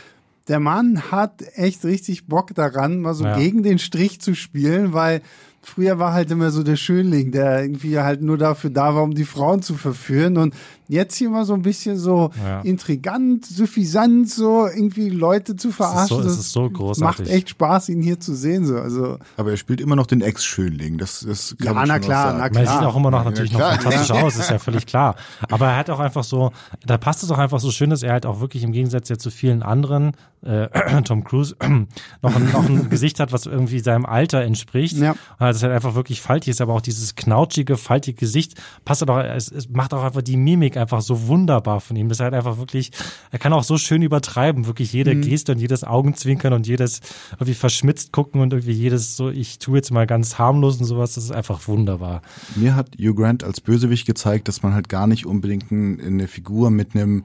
der 0.49 0.61
Mann 0.61 1.11
hat 1.11 1.45
echt 1.55 1.85
richtig 1.85 2.27
Bock 2.27 2.55
daran, 2.55 3.01
mal 3.01 3.15
so 3.15 3.25
ja. 3.25 3.37
gegen 3.37 3.63
den 3.63 3.79
Strich 3.79 4.21
zu 4.21 4.35
spielen, 4.35 4.93
weil 4.93 5.21
früher 5.63 5.99
war 5.99 6.13
halt 6.13 6.31
immer 6.31 6.51
so 6.51 6.63
der 6.63 6.77
Schönling, 6.77 7.31
der 7.31 7.63
irgendwie 7.63 7.99
halt 7.99 8.23
nur 8.23 8.39
dafür 8.39 8.71
da 8.71 8.95
war, 8.95 9.03
um 9.03 9.15
die 9.15 9.25
Frauen 9.25 9.63
zu 9.63 9.75
verführen. 9.75 10.37
Und 10.37 10.55
jetzt 10.89 11.17
hier 11.17 11.31
mal 11.31 11.45
so 11.45 11.55
ein 11.55 11.63
bisschen 11.63 11.99
so 11.99 12.31
ja. 12.43 12.61
intrigant, 12.63 13.45
suffisant, 13.45 14.29
so 14.29 14.67
irgendwie 14.67 15.11
Leute 15.11 15.55
zu 15.55 15.71
verarschen. 15.71 16.21
Es 16.21 16.27
ist 16.27 16.33
so, 16.33 16.33
es 16.33 16.39
ist 16.39 16.53
so 16.53 16.71
großartig. 16.71 17.27
Macht 17.27 17.31
echt 17.31 17.51
Spaß, 17.51 17.91
ihn 17.91 18.03
hier 18.03 18.19
zu 18.19 18.35
sehen. 18.35 18.65
So. 18.65 18.79
Also, 18.79 19.19
Aber 19.37 19.51
er 19.51 19.57
spielt 19.57 19.81
immer 19.81 19.97
noch 19.97 20.07
den 20.07 20.23
Ex-Schönling. 20.23 20.99
Das, 20.99 21.21
das 21.21 21.57
kann 21.59 21.77
ja, 21.77 21.87
na 21.87 21.99
klar, 21.99 22.35
na 22.39 22.49
klar. 22.49 22.65
Man 22.65 22.75
sieht 22.75 22.87
auch 22.87 22.97
immer 22.97 23.11
noch 23.11 23.25
natürlich 23.25 23.53
ja, 23.53 23.59
noch 23.59 23.83
fantastisch 23.83 24.11
aus, 24.11 24.37
ist 24.37 24.51
ja 24.51 24.59
völlig 24.59 24.87
klar. 24.87 25.17
Aber 25.51 25.67
er 25.67 25.77
hat 25.77 25.91
auch 25.91 26.01
einfach 26.01 26.25
so, 26.25 26.53
da 26.87 26.97
passt 26.97 27.23
es 27.23 27.31
auch 27.31 27.39
einfach 27.39 27.61
so 27.61 27.71
schön, 27.71 27.91
dass 27.91 28.03
er 28.03 28.13
halt 28.13 28.25
auch 28.25 28.41
wirklich 28.41 28.63
im 28.63 28.73
Gegensatz 28.73 29.11
ja 29.11 29.19
zu 29.19 29.31
vielen 29.31 29.63
anderen, 29.63 30.13
äh, 30.43 30.69
Tom 31.05 31.25
Cruise, 31.25 31.55
noch 32.23 32.35
ein, 32.35 32.51
noch 32.51 32.67
ein 32.67 32.89
Gesicht 32.91 33.21
hat, 33.21 33.33
was 33.33 33.45
irgendwie 33.45 33.81
seinem 33.81 34.07
Alter 34.07 34.43
entspricht. 34.43 34.97
Ja. 34.97 35.11
Und 35.11 35.19
das 35.41 35.63
halt 35.63 35.73
einfach 35.73 35.95
wirklich 35.95 36.23
faltig 36.23 36.53
ist, 36.53 36.63
aber 36.63 36.73
auch 36.73 36.81
dieses 36.81 37.15
knautschige, 37.15 37.77
faltige 37.77 38.19
Gesicht 38.19 38.55
passt 38.87 39.03
halt 39.03 39.11
auch, 39.11 39.19
es, 39.19 39.53
es 39.53 39.69
macht 39.69 39.93
auch 39.93 40.03
einfach 40.03 40.23
die 40.23 40.37
Mimik 40.37 40.78
einfach 40.79 41.01
so 41.01 41.27
wunderbar 41.27 41.81
von 41.81 41.97
ihm. 41.97 42.09
Das 42.09 42.19
ist 42.19 42.25
halt 42.25 42.35
einfach 42.35 42.59
wirklich, 42.59 42.91
er 43.31 43.39
kann 43.39 43.53
auch 43.53 43.65
so 43.65 43.79
schön 43.79 44.03
übertreiben, 44.03 44.67
wirklich 44.67 44.93
jede 44.93 45.15
mhm. 45.15 45.23
Geste 45.23 45.53
und 45.53 45.59
jedes 45.59 45.85
Augenzwinkern 45.85 46.53
und 46.53 46.67
jedes 46.67 47.01
irgendwie 47.33 47.55
verschmitzt 47.55 48.13
gucken 48.13 48.41
und 48.41 48.53
irgendwie 48.53 48.73
jedes 48.73 49.17
so, 49.17 49.31
ich 49.31 49.59
tue 49.59 49.77
jetzt 49.77 49.91
mal 49.91 50.07
ganz 50.07 50.39
harmlos 50.39 50.79
und 50.79 50.87
sowas, 50.87 51.15
das 51.15 51.25
ist 51.25 51.33
einfach 51.33 51.67
wunderbar. 51.69 52.23
Mir 52.57 52.75
hat 52.75 52.97
Hugh 52.99 53.15
Grant 53.15 53.45
als 53.45 53.61
Bösewicht 53.61 54.07
gezeigt, 54.07 54.49
dass 54.49 54.63
man 54.63 54.75
halt 54.75 54.89
gar 54.89 55.07
nicht 55.07 55.27
unbedingt 55.27 55.71
eine 55.71 56.29
Figur 56.29 56.71
mit 56.71 56.95
einem 56.95 57.25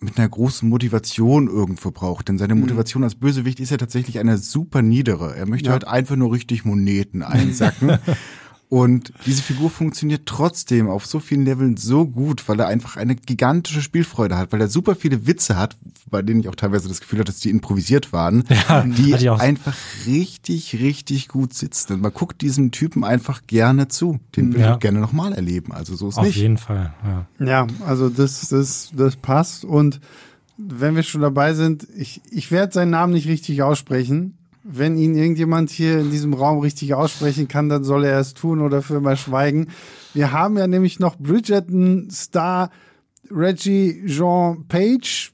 mit 0.00 0.18
einer 0.18 0.28
großen 0.28 0.68
Motivation 0.68 1.46
irgendwo 1.46 1.90
braucht. 1.90 2.28
Denn 2.28 2.38
seine 2.38 2.54
mhm. 2.54 2.62
Motivation 2.62 3.04
als 3.04 3.14
Bösewicht 3.14 3.60
ist 3.60 3.70
ja 3.70 3.76
tatsächlich 3.76 4.18
eine 4.18 4.38
super 4.38 4.82
niedere. 4.82 5.36
Er 5.36 5.46
möchte 5.46 5.66
ja. 5.66 5.72
halt 5.72 5.86
einfach 5.86 6.16
nur 6.16 6.32
richtig 6.32 6.64
Moneten 6.64 7.22
einsacken. 7.22 7.98
Und 8.70 9.12
diese 9.26 9.42
Figur 9.42 9.68
funktioniert 9.68 10.26
trotzdem 10.26 10.88
auf 10.88 11.04
so 11.04 11.18
vielen 11.18 11.44
Leveln 11.44 11.76
so 11.76 12.06
gut, 12.06 12.48
weil 12.48 12.60
er 12.60 12.68
einfach 12.68 12.96
eine 12.96 13.16
gigantische 13.16 13.82
Spielfreude 13.82 14.38
hat, 14.38 14.52
weil 14.52 14.60
er 14.60 14.68
super 14.68 14.94
viele 14.94 15.26
Witze 15.26 15.56
hat, 15.56 15.76
bei 16.08 16.22
denen 16.22 16.38
ich 16.38 16.48
auch 16.48 16.54
teilweise 16.54 16.88
das 16.88 17.00
Gefühl 17.00 17.18
hatte, 17.18 17.32
dass 17.32 17.40
die 17.40 17.50
improvisiert 17.50 18.12
waren, 18.12 18.44
ja, 18.68 18.84
die 18.84 19.28
einfach 19.28 19.74
richtig, 20.06 20.78
richtig 20.78 21.26
gut 21.26 21.52
sitzen. 21.52 21.94
Und 21.94 22.00
man 22.00 22.14
guckt 22.14 22.42
diesem 22.42 22.70
Typen 22.70 23.02
einfach 23.02 23.42
gerne 23.48 23.88
zu. 23.88 24.20
Den 24.36 24.54
will 24.54 24.60
ja. 24.60 24.74
ich 24.74 24.78
gerne 24.78 25.00
nochmal 25.00 25.32
erleben. 25.32 25.72
Also 25.72 25.96
so 25.96 26.08
ist 26.08 26.18
auf 26.18 26.24
nicht. 26.26 26.36
Auf 26.36 26.40
jeden 26.40 26.58
Fall, 26.58 26.94
ja. 27.04 27.44
Ja, 27.44 27.66
also 27.84 28.08
das, 28.08 28.50
das, 28.50 28.92
das 28.94 29.16
passt. 29.16 29.64
Und 29.64 30.00
wenn 30.56 30.94
wir 30.94 31.02
schon 31.02 31.22
dabei 31.22 31.54
sind, 31.54 31.88
ich, 31.96 32.20
ich 32.30 32.52
werde 32.52 32.72
seinen 32.72 32.90
Namen 32.90 33.14
nicht 33.14 33.26
richtig 33.26 33.64
aussprechen 33.64 34.36
wenn 34.62 34.96
ihn 34.96 35.14
irgendjemand 35.14 35.70
hier 35.70 36.00
in 36.00 36.10
diesem 36.10 36.34
Raum 36.34 36.58
richtig 36.58 36.94
aussprechen 36.94 37.48
kann, 37.48 37.68
dann 37.68 37.84
soll 37.84 38.04
er 38.04 38.20
es 38.20 38.34
tun 38.34 38.60
oder 38.60 38.82
für 38.82 39.00
mal 39.00 39.16
schweigen. 39.16 39.68
Wir 40.12 40.32
haben 40.32 40.58
ja 40.58 40.66
nämlich 40.66 41.00
noch 41.00 41.16
Bridgerton-Star 41.16 42.70
Reggie 43.30 44.04
Jean 44.06 44.66
Page, 44.68 45.32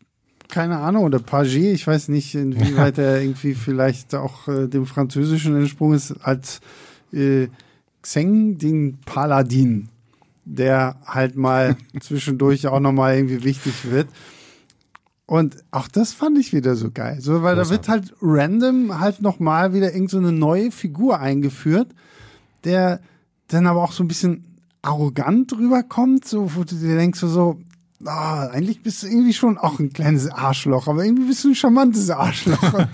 keine 0.48 0.78
Ahnung, 0.78 1.04
oder 1.04 1.18
Pagé, 1.18 1.72
ich 1.72 1.86
weiß 1.86 2.08
nicht, 2.08 2.34
inwieweit 2.34 2.98
er 2.98 3.20
irgendwie 3.20 3.54
vielleicht 3.54 4.14
auch 4.14 4.48
äh, 4.48 4.68
dem 4.68 4.86
Französischen 4.86 5.56
entsprungen 5.56 5.96
ist, 5.96 6.12
als 6.22 6.60
äh, 7.12 7.48
Xeng, 8.02 8.58
den 8.58 8.98
Paladin, 9.04 9.88
der 10.44 10.96
halt 11.04 11.36
mal 11.36 11.76
zwischendurch 12.00 12.66
auch 12.68 12.80
nochmal 12.80 13.16
irgendwie 13.16 13.42
wichtig 13.42 13.90
wird. 13.90 14.08
Und 15.26 15.56
auch 15.72 15.88
das 15.88 16.12
fand 16.12 16.38
ich 16.38 16.52
wieder 16.52 16.76
so 16.76 16.90
geil. 16.92 17.20
So, 17.20 17.42
weil 17.42 17.56
Großartig. 17.56 17.68
da 17.68 17.70
wird 17.70 17.88
halt 17.88 18.14
random 18.22 19.00
halt 19.00 19.20
nochmal 19.20 19.74
wieder 19.74 19.92
irgend 19.92 20.10
so 20.10 20.18
eine 20.18 20.32
neue 20.32 20.70
Figur 20.70 21.18
eingeführt, 21.18 21.88
der 22.62 23.00
dann 23.48 23.66
aber 23.66 23.82
auch 23.82 23.92
so 23.92 24.04
ein 24.04 24.08
bisschen 24.08 24.44
arrogant 24.82 25.52
rüberkommt, 25.52 26.24
so, 26.26 26.54
wo 26.54 26.62
du 26.62 26.76
dir 26.76 26.96
denkst, 26.96 27.18
so, 27.20 27.58
ah, 28.04 28.48
eigentlich 28.48 28.82
bist 28.82 29.02
du 29.02 29.06
irgendwie 29.06 29.32
schon 29.32 29.58
auch 29.58 29.78
ein 29.78 29.92
kleines 29.92 30.30
Arschloch, 30.30 30.86
aber 30.86 31.04
irgendwie 31.04 31.28
bist 31.28 31.44
du 31.44 31.48
ein 31.48 31.54
charmantes 31.54 32.10
Arschloch. 32.10 32.56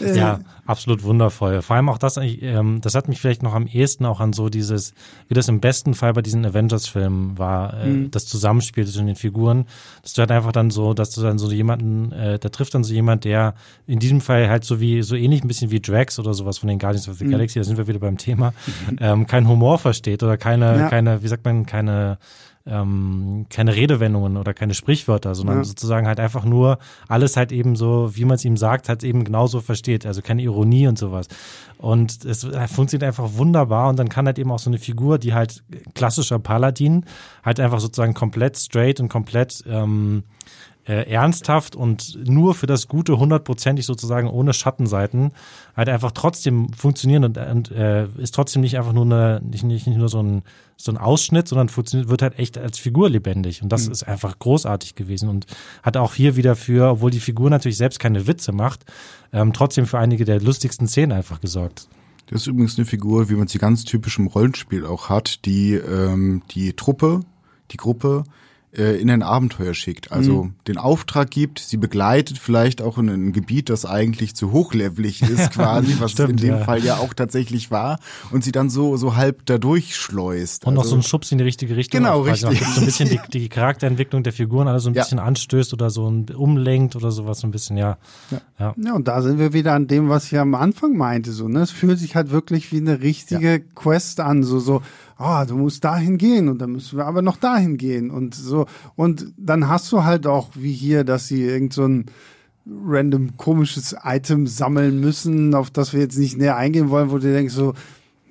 Äh, 0.00 0.16
ja, 0.16 0.40
absolut 0.66 1.02
wundervoll. 1.02 1.62
Vor 1.62 1.76
allem 1.76 1.88
auch 1.88 1.98
das, 1.98 2.16
ähm, 2.16 2.80
das 2.80 2.94
hat 2.94 3.08
mich 3.08 3.20
vielleicht 3.20 3.42
noch 3.42 3.54
am 3.54 3.66
ehesten 3.66 4.06
auch 4.06 4.20
an 4.20 4.32
so 4.32 4.48
dieses, 4.48 4.94
wie 5.28 5.34
das 5.34 5.48
im 5.48 5.60
besten 5.60 5.94
Fall 5.94 6.14
bei 6.14 6.22
diesen 6.22 6.44
Avengers-Filmen 6.44 7.38
war, 7.38 7.74
äh, 7.74 7.86
mhm. 7.86 8.10
das 8.10 8.26
Zusammenspiel 8.26 8.86
zwischen 8.86 9.06
den 9.06 9.16
Figuren, 9.16 9.66
dass 10.02 10.14
du 10.14 10.20
halt 10.20 10.30
einfach 10.30 10.52
dann 10.52 10.70
so, 10.70 10.94
dass 10.94 11.10
du 11.10 11.20
dann 11.22 11.38
so 11.38 11.50
jemanden, 11.50 12.12
äh, 12.12 12.38
da 12.38 12.48
trifft 12.48 12.74
dann 12.74 12.84
so 12.84 12.94
jemand, 12.94 13.24
der 13.24 13.54
in 13.86 13.98
diesem 13.98 14.20
Fall 14.20 14.48
halt 14.48 14.64
so 14.64 14.80
wie, 14.80 15.02
so 15.02 15.16
ähnlich 15.16 15.44
ein 15.44 15.48
bisschen 15.48 15.70
wie 15.70 15.80
Drax 15.80 16.18
oder 16.18 16.34
sowas 16.34 16.58
von 16.58 16.68
den 16.68 16.78
Guardians 16.78 17.08
of 17.08 17.18
the 17.18 17.24
mhm. 17.24 17.30
Galaxy, 17.30 17.58
da 17.58 17.64
sind 17.64 17.76
wir 17.76 17.86
wieder 17.86 18.00
beim 18.00 18.16
Thema, 18.16 18.54
ähm, 19.00 19.26
kein 19.26 19.48
Humor 19.48 19.78
versteht 19.78 20.22
oder 20.22 20.36
keine, 20.36 20.78
ja. 20.78 20.88
keine, 20.88 21.22
wie 21.22 21.28
sagt 21.28 21.44
man, 21.44 21.66
keine 21.66 22.18
ähm, 22.66 23.46
keine 23.48 23.74
Redewendungen 23.74 24.36
oder 24.36 24.52
keine 24.52 24.74
Sprichwörter, 24.74 25.34
sondern 25.34 25.58
ja. 25.58 25.64
sozusagen 25.64 26.06
halt 26.06 26.20
einfach 26.20 26.44
nur 26.44 26.78
alles 27.08 27.36
halt 27.36 27.52
eben 27.52 27.74
so, 27.74 28.10
wie 28.14 28.24
man 28.24 28.34
es 28.34 28.44
ihm 28.44 28.56
sagt, 28.56 28.88
halt 28.88 29.02
eben 29.02 29.24
genauso 29.24 29.60
versteht. 29.60 30.04
Also 30.06 30.20
keine 30.22 30.42
Ironie 30.42 30.86
und 30.86 30.98
sowas. 30.98 31.28
Und 31.78 32.24
es 32.24 32.44
äh, 32.44 32.68
funktioniert 32.68 33.06
einfach 33.06 33.34
wunderbar 33.34 33.88
und 33.88 33.98
dann 33.98 34.08
kann 34.08 34.26
halt 34.26 34.38
eben 34.38 34.52
auch 34.52 34.58
so 34.58 34.70
eine 34.70 34.78
Figur, 34.78 35.18
die 35.18 35.32
halt 35.32 35.62
klassischer 35.94 36.38
Paladin, 36.38 37.06
halt 37.42 37.60
einfach 37.60 37.80
sozusagen 37.80 38.14
komplett 38.14 38.58
straight 38.58 39.00
und 39.00 39.08
komplett 39.08 39.64
ähm, 39.66 40.24
äh, 40.86 41.10
ernsthaft 41.10 41.76
und 41.76 42.18
nur 42.26 42.54
für 42.54 42.66
das 42.66 42.88
Gute 42.88 43.18
hundertprozentig 43.18 43.86
sozusagen 43.86 44.28
ohne 44.28 44.52
Schattenseiten 44.52 45.32
halt 45.76 45.88
einfach 45.88 46.12
trotzdem 46.12 46.72
funktionieren 46.72 47.24
und, 47.24 47.38
und 47.38 47.70
äh, 47.70 48.06
ist 48.18 48.34
trotzdem 48.34 48.62
nicht 48.62 48.78
einfach 48.78 48.92
nur 48.92 49.04
eine, 49.04 49.40
nicht, 49.42 49.64
nicht, 49.64 49.86
nicht 49.86 49.98
nur 49.98 50.08
so 50.08 50.22
ein, 50.22 50.42
so 50.76 50.90
ein 50.90 50.98
Ausschnitt, 50.98 51.48
sondern 51.48 51.68
funktioniert, 51.68 52.08
wird 52.08 52.22
halt 52.22 52.38
echt 52.38 52.56
als 52.58 52.78
Figur 52.78 53.10
lebendig. 53.10 53.62
Und 53.62 53.70
das 53.70 53.86
mhm. 53.86 53.92
ist 53.92 54.04
einfach 54.04 54.38
großartig 54.38 54.94
gewesen 54.94 55.28
und 55.28 55.46
hat 55.82 55.96
auch 55.96 56.14
hier 56.14 56.36
wieder 56.36 56.56
für, 56.56 56.90
obwohl 56.90 57.10
die 57.10 57.20
Figur 57.20 57.50
natürlich 57.50 57.76
selbst 57.76 58.00
keine 58.00 58.26
Witze 58.26 58.52
macht, 58.52 58.84
ähm, 59.32 59.52
trotzdem 59.52 59.86
für 59.86 59.98
einige 59.98 60.24
der 60.24 60.40
lustigsten 60.40 60.88
Szenen 60.88 61.12
einfach 61.12 61.40
gesorgt. 61.40 61.88
Das 62.26 62.42
ist 62.42 62.46
übrigens 62.46 62.78
eine 62.78 62.86
Figur, 62.86 63.28
wie 63.28 63.34
man 63.34 63.48
sie 63.48 63.58
ganz 63.58 63.84
typisch 63.84 64.18
im 64.18 64.28
Rollenspiel 64.28 64.86
auch 64.86 65.08
hat, 65.08 65.44
die 65.44 65.74
ähm, 65.74 66.42
die 66.52 66.74
Truppe, 66.74 67.20
die 67.72 67.76
Gruppe 67.76 68.24
äh, 68.76 69.00
in 69.00 69.10
ein 69.10 69.22
Abenteuer 69.22 69.74
schickt. 69.74 70.12
Also 70.12 70.44
mhm. 70.44 70.54
den 70.68 70.78
Auftrag 70.78 71.30
gibt, 71.30 71.58
sie 71.58 71.76
begleitet 71.76 72.38
vielleicht 72.38 72.82
auch 72.82 72.98
in 72.98 73.08
ein 73.08 73.32
Gebiet, 73.32 73.68
das 73.68 73.84
eigentlich 73.84 74.34
zu 74.34 74.52
hochlevelig 74.52 75.22
ist, 75.28 75.52
quasi, 75.52 75.96
was 75.98 76.12
Stimmt, 76.12 76.30
in 76.30 76.36
dem 76.36 76.58
ja. 76.58 76.64
Fall 76.64 76.84
ja 76.84 76.96
auch 76.98 77.14
tatsächlich 77.14 77.70
war, 77.70 77.98
und 78.30 78.44
sie 78.44 78.52
dann 78.52 78.70
so, 78.70 78.96
so 78.96 79.16
halb 79.16 79.46
da 79.46 79.58
durchschleust. 79.58 80.64
Und 80.66 80.72
also, 80.72 80.80
noch 80.80 80.88
so 80.88 80.94
einen 80.94 81.02
Schubs 81.02 81.32
in 81.32 81.38
die 81.38 81.44
richtige 81.44 81.76
Richtung. 81.76 82.00
Genau, 82.00 82.20
richtig. 82.22 82.64
so 82.64 82.80
ein 82.80 82.86
bisschen 82.86 83.08
die, 83.08 83.20
die 83.32 83.48
Charakterentwicklung 83.48 84.22
der 84.22 84.32
Figuren 84.32 84.68
alle 84.68 84.80
so 84.80 84.90
ein 84.90 84.94
ja. 84.94 85.02
bisschen 85.02 85.18
anstößt 85.18 85.72
oder 85.72 85.90
so 85.90 86.08
ein 86.08 86.26
umlenkt 86.30 86.96
oder 86.96 87.10
sowas 87.10 87.40
so 87.40 87.46
ein 87.46 87.50
bisschen, 87.50 87.76
ja. 87.76 87.98
ja. 88.30 88.40
Ja. 88.58 88.74
ja, 88.76 88.94
und 88.94 89.08
da 89.08 89.22
sind 89.22 89.38
wir 89.38 89.52
wieder 89.52 89.72
an 89.72 89.86
dem, 89.86 90.08
was 90.08 90.26
ich 90.26 90.38
am 90.38 90.54
Anfang 90.54 90.96
meinte, 90.96 91.32
so, 91.32 91.48
ne? 91.48 91.60
Es 91.60 91.70
fühlt 91.70 91.98
sich 91.98 92.14
halt 92.14 92.30
wirklich 92.30 92.72
wie 92.72 92.76
eine 92.76 93.00
richtige 93.00 93.60
Quest 93.60 94.20
an, 94.20 94.42
so, 94.42 94.58
so, 94.58 94.82
ah, 95.20 95.44
du 95.44 95.56
musst 95.56 95.84
dahin 95.84 96.18
gehen 96.18 96.48
und 96.48 96.58
dann 96.60 96.72
müssen 96.72 96.96
wir 96.98 97.06
aber 97.06 97.22
noch 97.22 97.36
dahin 97.36 97.76
gehen 97.76 98.10
und 98.10 98.34
so. 98.34 98.66
Und 98.96 99.32
dann 99.36 99.68
hast 99.68 99.92
du 99.92 100.04
halt 100.04 100.26
auch, 100.26 100.50
wie 100.54 100.72
hier, 100.72 101.04
dass 101.04 101.28
sie 101.28 101.44
irgend 101.44 101.72
so 101.72 101.84
ein 101.84 102.06
random 102.66 103.36
komisches 103.36 103.96
Item 104.02 104.46
sammeln 104.46 105.00
müssen, 105.00 105.54
auf 105.54 105.70
das 105.70 105.92
wir 105.92 106.00
jetzt 106.00 106.18
nicht 106.18 106.38
näher 106.38 106.56
eingehen 106.56 106.90
wollen, 106.90 107.10
wo 107.10 107.18
du 107.18 107.32
denkst 107.32 107.54
so, 107.54 107.74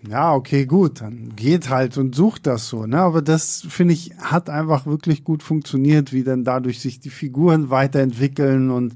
ja, 0.07 0.33
okay, 0.33 0.65
gut, 0.65 1.01
dann 1.01 1.35
geht 1.35 1.69
halt 1.69 1.97
und 1.97 2.15
sucht 2.15 2.47
das 2.47 2.69
so, 2.69 2.85
ne? 2.85 2.99
Aber 2.99 3.21
das, 3.21 3.65
finde 3.67 3.93
ich, 3.93 4.13
hat 4.17 4.49
einfach 4.49 4.85
wirklich 4.85 5.25
gut 5.25 5.43
funktioniert, 5.43 6.13
wie 6.13 6.23
dann 6.23 6.45
dadurch 6.45 6.79
sich 6.79 7.01
die 7.01 7.09
Figuren 7.09 7.69
weiterentwickeln 7.69 8.71
und 8.71 8.93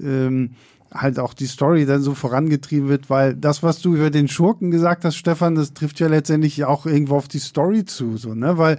ähm, 0.00 0.50
halt 0.92 1.18
auch 1.18 1.34
die 1.34 1.46
Story 1.46 1.86
dann 1.86 2.02
so 2.02 2.14
vorangetrieben 2.14 2.88
wird, 2.88 3.10
weil 3.10 3.34
das, 3.34 3.62
was 3.62 3.80
du 3.80 3.94
über 3.94 4.10
den 4.10 4.28
Schurken 4.28 4.70
gesagt 4.70 5.04
hast, 5.04 5.16
Stefan, 5.16 5.54
das 5.54 5.74
trifft 5.74 6.00
ja 6.00 6.08
letztendlich 6.08 6.64
auch 6.64 6.86
irgendwo 6.86 7.16
auf 7.16 7.28
die 7.28 7.38
Story 7.38 7.84
zu, 7.84 8.16
so, 8.16 8.34
ne, 8.34 8.58
weil 8.58 8.78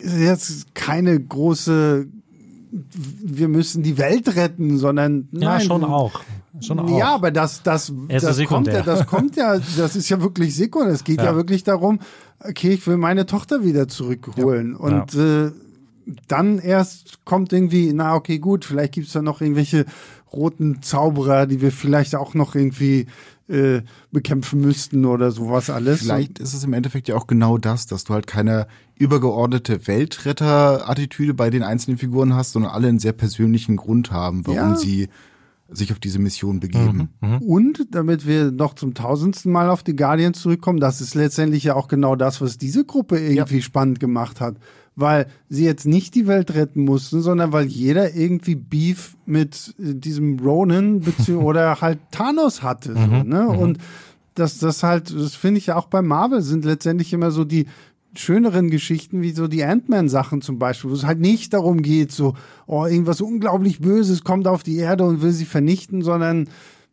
jetzt 0.00 0.74
keine 0.74 1.18
große 1.18 2.06
wir 2.70 3.48
müssen 3.48 3.82
die 3.82 3.98
Welt 3.98 4.36
retten, 4.36 4.78
sondern 4.78 5.28
ja 5.32 5.56
nein, 5.56 5.60
schon 5.62 5.84
auch. 5.84 6.20
Schon 6.60 6.78
auch. 6.78 6.98
Ja, 6.98 7.14
aber 7.14 7.30
das 7.30 7.62
das 7.62 7.92
das 8.08 8.44
kommt 8.44 8.66
ja, 8.66 8.82
das 8.82 9.06
kommt 9.06 9.36
ja, 9.36 9.58
das 9.76 9.96
ist 9.96 10.08
ja 10.08 10.20
wirklich 10.20 10.54
sekundär. 10.54 10.92
Es 10.92 11.04
geht 11.04 11.18
ja. 11.18 11.26
ja. 11.26 11.36
wirklich 11.36 11.64
darum, 11.64 12.00
okay, 12.40 12.70
ich 12.70 12.86
will 12.86 12.96
meine 12.96 13.26
Tochter 13.26 13.64
wieder 13.64 13.88
zurückholen 13.88 14.72
ja. 14.72 14.78
und 14.78 15.14
ja. 15.14 15.46
Äh, 15.46 15.52
dann 16.26 16.58
erst 16.58 17.24
kommt 17.26 17.52
irgendwie, 17.52 17.92
na 17.92 18.14
okay, 18.14 18.38
gut, 18.38 18.64
vielleicht 18.64 18.94
gibt's 18.94 19.12
da 19.12 19.20
noch 19.20 19.42
irgendwelche 19.42 19.84
roten 20.32 20.82
Zauberer, 20.82 21.46
die 21.46 21.60
wir 21.60 21.72
vielleicht 21.72 22.14
auch 22.14 22.34
noch 22.34 22.54
irgendwie 22.54 23.06
äh, 23.48 23.82
bekämpfen 24.12 24.60
müssten 24.60 25.04
oder 25.04 25.30
sowas 25.30 25.70
alles. 25.70 26.00
Vielleicht 26.00 26.38
ist 26.38 26.54
es 26.54 26.64
im 26.64 26.72
Endeffekt 26.72 27.08
ja 27.08 27.16
auch 27.16 27.26
genau 27.26 27.58
das, 27.58 27.86
dass 27.86 28.04
du 28.04 28.14
halt 28.14 28.26
keine 28.26 28.66
übergeordnete 28.96 29.86
Weltretter-Attitüde 29.86 31.34
bei 31.34 31.50
den 31.50 31.62
einzelnen 31.62 31.98
Figuren 31.98 32.34
hast, 32.34 32.52
sondern 32.52 32.72
alle 32.72 32.88
einen 32.88 32.98
sehr 32.98 33.12
persönlichen 33.12 33.76
Grund 33.76 34.10
haben, 34.10 34.46
warum 34.46 34.70
ja. 34.70 34.76
sie 34.76 35.08
sich 35.70 35.92
auf 35.92 35.98
diese 35.98 36.18
Mission 36.18 36.60
begeben. 36.60 37.10
Mhm, 37.20 37.28
mh. 37.28 37.38
Und 37.38 37.86
damit 37.90 38.26
wir 38.26 38.50
noch 38.50 38.74
zum 38.74 38.94
tausendsten 38.94 39.52
Mal 39.52 39.68
auf 39.68 39.82
die 39.82 39.96
Guardians 39.96 40.40
zurückkommen, 40.40 40.80
das 40.80 41.00
ist 41.00 41.14
letztendlich 41.14 41.64
ja 41.64 41.74
auch 41.74 41.88
genau 41.88 42.16
das, 42.16 42.40
was 42.40 42.58
diese 42.58 42.84
Gruppe 42.84 43.18
irgendwie 43.18 43.56
ja. 43.56 43.62
spannend 43.62 44.00
gemacht 44.00 44.40
hat 44.40 44.56
weil 44.98 45.26
sie 45.48 45.64
jetzt 45.64 45.86
nicht 45.86 46.14
die 46.14 46.26
Welt 46.26 46.54
retten 46.54 46.84
mussten, 46.84 47.20
sondern 47.20 47.52
weil 47.52 47.66
jeder 47.66 48.14
irgendwie 48.14 48.56
Beef 48.56 49.16
mit 49.26 49.74
äh, 49.78 49.94
diesem 49.94 50.40
Ronan 50.40 51.02
oder 51.36 51.80
halt 51.80 52.00
Thanos 52.10 52.62
hatte. 52.62 52.94
So, 52.94 52.98
mhm, 52.98 53.28
ne? 53.28 53.42
Mhm. 53.42 53.58
Und 53.58 53.78
das, 54.34 54.58
das 54.58 54.82
halt, 54.82 55.14
das 55.14 55.34
finde 55.34 55.58
ich 55.58 55.66
ja 55.66 55.76
auch 55.76 55.86
bei 55.86 56.02
Marvel 56.02 56.42
sind 56.42 56.64
letztendlich 56.64 57.12
immer 57.12 57.30
so 57.30 57.44
die 57.44 57.66
schöneren 58.14 58.70
Geschichten, 58.70 59.22
wie 59.22 59.30
so 59.30 59.46
die 59.46 59.64
Ant-Man-Sachen 59.64 60.42
zum 60.42 60.58
Beispiel, 60.58 60.90
wo 60.90 60.94
es 60.94 61.06
halt 61.06 61.20
nicht 61.20 61.52
darum 61.54 61.82
geht, 61.82 62.10
so, 62.10 62.34
oh, 62.66 62.84
irgendwas 62.84 63.20
unglaublich 63.20 63.80
Böses 63.80 64.24
kommt 64.24 64.48
auf 64.48 64.62
die 64.62 64.78
Erde 64.78 65.04
und 65.04 65.22
will 65.22 65.32
sie 65.32 65.44
vernichten, 65.44 66.02
sondern 66.02 66.48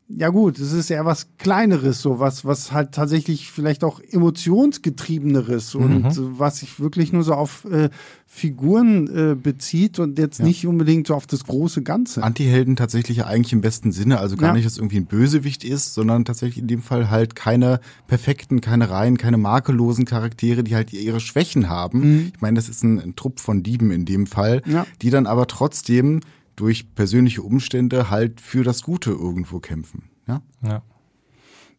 ja 0.08 0.30
gut, 0.30 0.60
es 0.60 0.72
ist 0.72 0.92
eher 0.92 1.06
was 1.06 1.30
Kleineres, 1.40 2.00
so 2.00 2.20
was, 2.20 2.46
was 2.46 2.72
halt 2.72 2.92
tatsächlich 2.92 3.52
vielleicht 3.52 3.84
auch 3.84 4.00
emotionsgetriebeneres 4.00 5.74
mhm. 5.74 5.82
und 5.82 6.40
was 6.40 6.60
sich 6.60 6.80
wirklich 6.80 7.12
nur 7.12 7.24
so 7.24 7.34
auf 7.34 7.66
äh, 7.66 7.90
Figuren 8.28 9.08
äh, 9.08 9.36
bezieht 9.36 9.98
und 9.98 10.20
jetzt 10.20 10.40
ja. 10.40 10.46
nicht 10.46 10.68
unbedingt 10.68 11.08
so 11.08 11.16
auf 11.16 11.26
das 11.26 11.46
große 11.46 11.82
Ganze. 11.82 12.22
Antihelden 12.22 12.76
tatsächlich 12.76 13.18
ja 13.18 13.26
eigentlich 13.26 13.54
im 13.54 13.62
besten 13.62 13.92
Sinne, 13.92 14.20
also 14.20 14.36
gar 14.36 14.50
ja. 14.50 14.54
nicht, 14.54 14.66
dass 14.66 14.78
irgendwie 14.78 14.98
ein 14.98 15.08
Bösewicht 15.08 15.64
ist, 15.64 15.96
sondern 15.96 16.24
tatsächlich 16.24 16.60
in 16.60 16.68
dem 16.68 16.84
Fall 16.84 17.10
halt 17.10 17.36
keine 17.36 17.80
perfekten, 18.06 18.62
keine 18.62 18.92
reinen, 18.92 19.18
keine 19.18 19.38
makellosen 19.38 20.06
Charaktere, 20.06 20.64
die 20.64 20.76
halt 20.76 20.94
ihre 20.94 21.20
Schwächen 21.20 21.68
haben. 21.68 22.00
Mhm. 22.00 22.32
Ich 22.36 22.42
meine, 22.42 22.56
das 22.56 22.70
ist 22.70 22.84
ein, 22.84 23.00
ein 23.00 23.16
Trupp 23.16 23.40
von 23.40 23.64
Dieben 23.64 23.90
in 23.90 24.06
dem 24.06 24.28
Fall, 24.28 24.62
ja. 24.68 24.86
die 25.02 25.10
dann 25.10 25.26
aber 25.26 25.48
trotzdem 25.48 26.20
durch 26.56 26.96
persönliche 26.96 27.42
Umstände 27.42 28.10
halt 28.10 28.42
für 28.42 28.64
das 28.64 28.82
Gute 28.82 29.12
irgendwo 29.12 29.60
kämpfen. 29.60 30.04
Ja. 30.28 30.42
ja. 30.64 30.82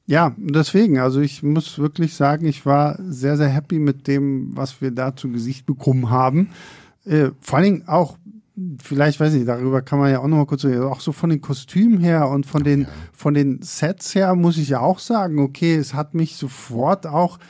Ja, 0.08 0.36
deswegen, 0.36 1.00
also 1.00 1.20
ich 1.20 1.42
muss 1.42 1.80
wirklich 1.80 2.14
sagen, 2.14 2.46
ich 2.46 2.64
war 2.64 2.96
sehr, 3.08 3.36
sehr 3.36 3.48
happy 3.48 3.80
mit 3.80 4.06
dem, 4.06 4.56
was 4.56 4.80
wir 4.80 4.92
da 4.92 5.16
zu 5.16 5.28
Gesicht 5.30 5.66
bekommen 5.66 6.10
haben. 6.10 6.50
Äh, 7.04 7.30
vor 7.40 7.58
allen 7.58 7.64
Dingen 7.64 7.88
auch, 7.88 8.16
vielleicht 8.80 9.18
weiß 9.18 9.34
ich, 9.34 9.44
darüber 9.44 9.82
kann 9.82 9.98
man 9.98 10.12
ja 10.12 10.20
auch 10.20 10.28
nochmal 10.28 10.46
kurz 10.46 10.64
reden, 10.64 10.84
auch 10.84 11.00
so 11.00 11.10
von 11.10 11.30
den 11.30 11.40
Kostümen 11.40 11.98
her 11.98 12.28
und 12.28 12.46
von 12.46 12.62
den, 12.62 12.86
von 13.12 13.34
den 13.34 13.60
Sets 13.62 14.14
her 14.14 14.36
muss 14.36 14.58
ich 14.58 14.68
ja 14.68 14.80
auch 14.80 15.00
sagen, 15.00 15.40
okay, 15.40 15.74
es 15.74 15.92
hat 15.92 16.14
mich 16.14 16.36
sofort 16.36 17.08
auch 17.08 17.40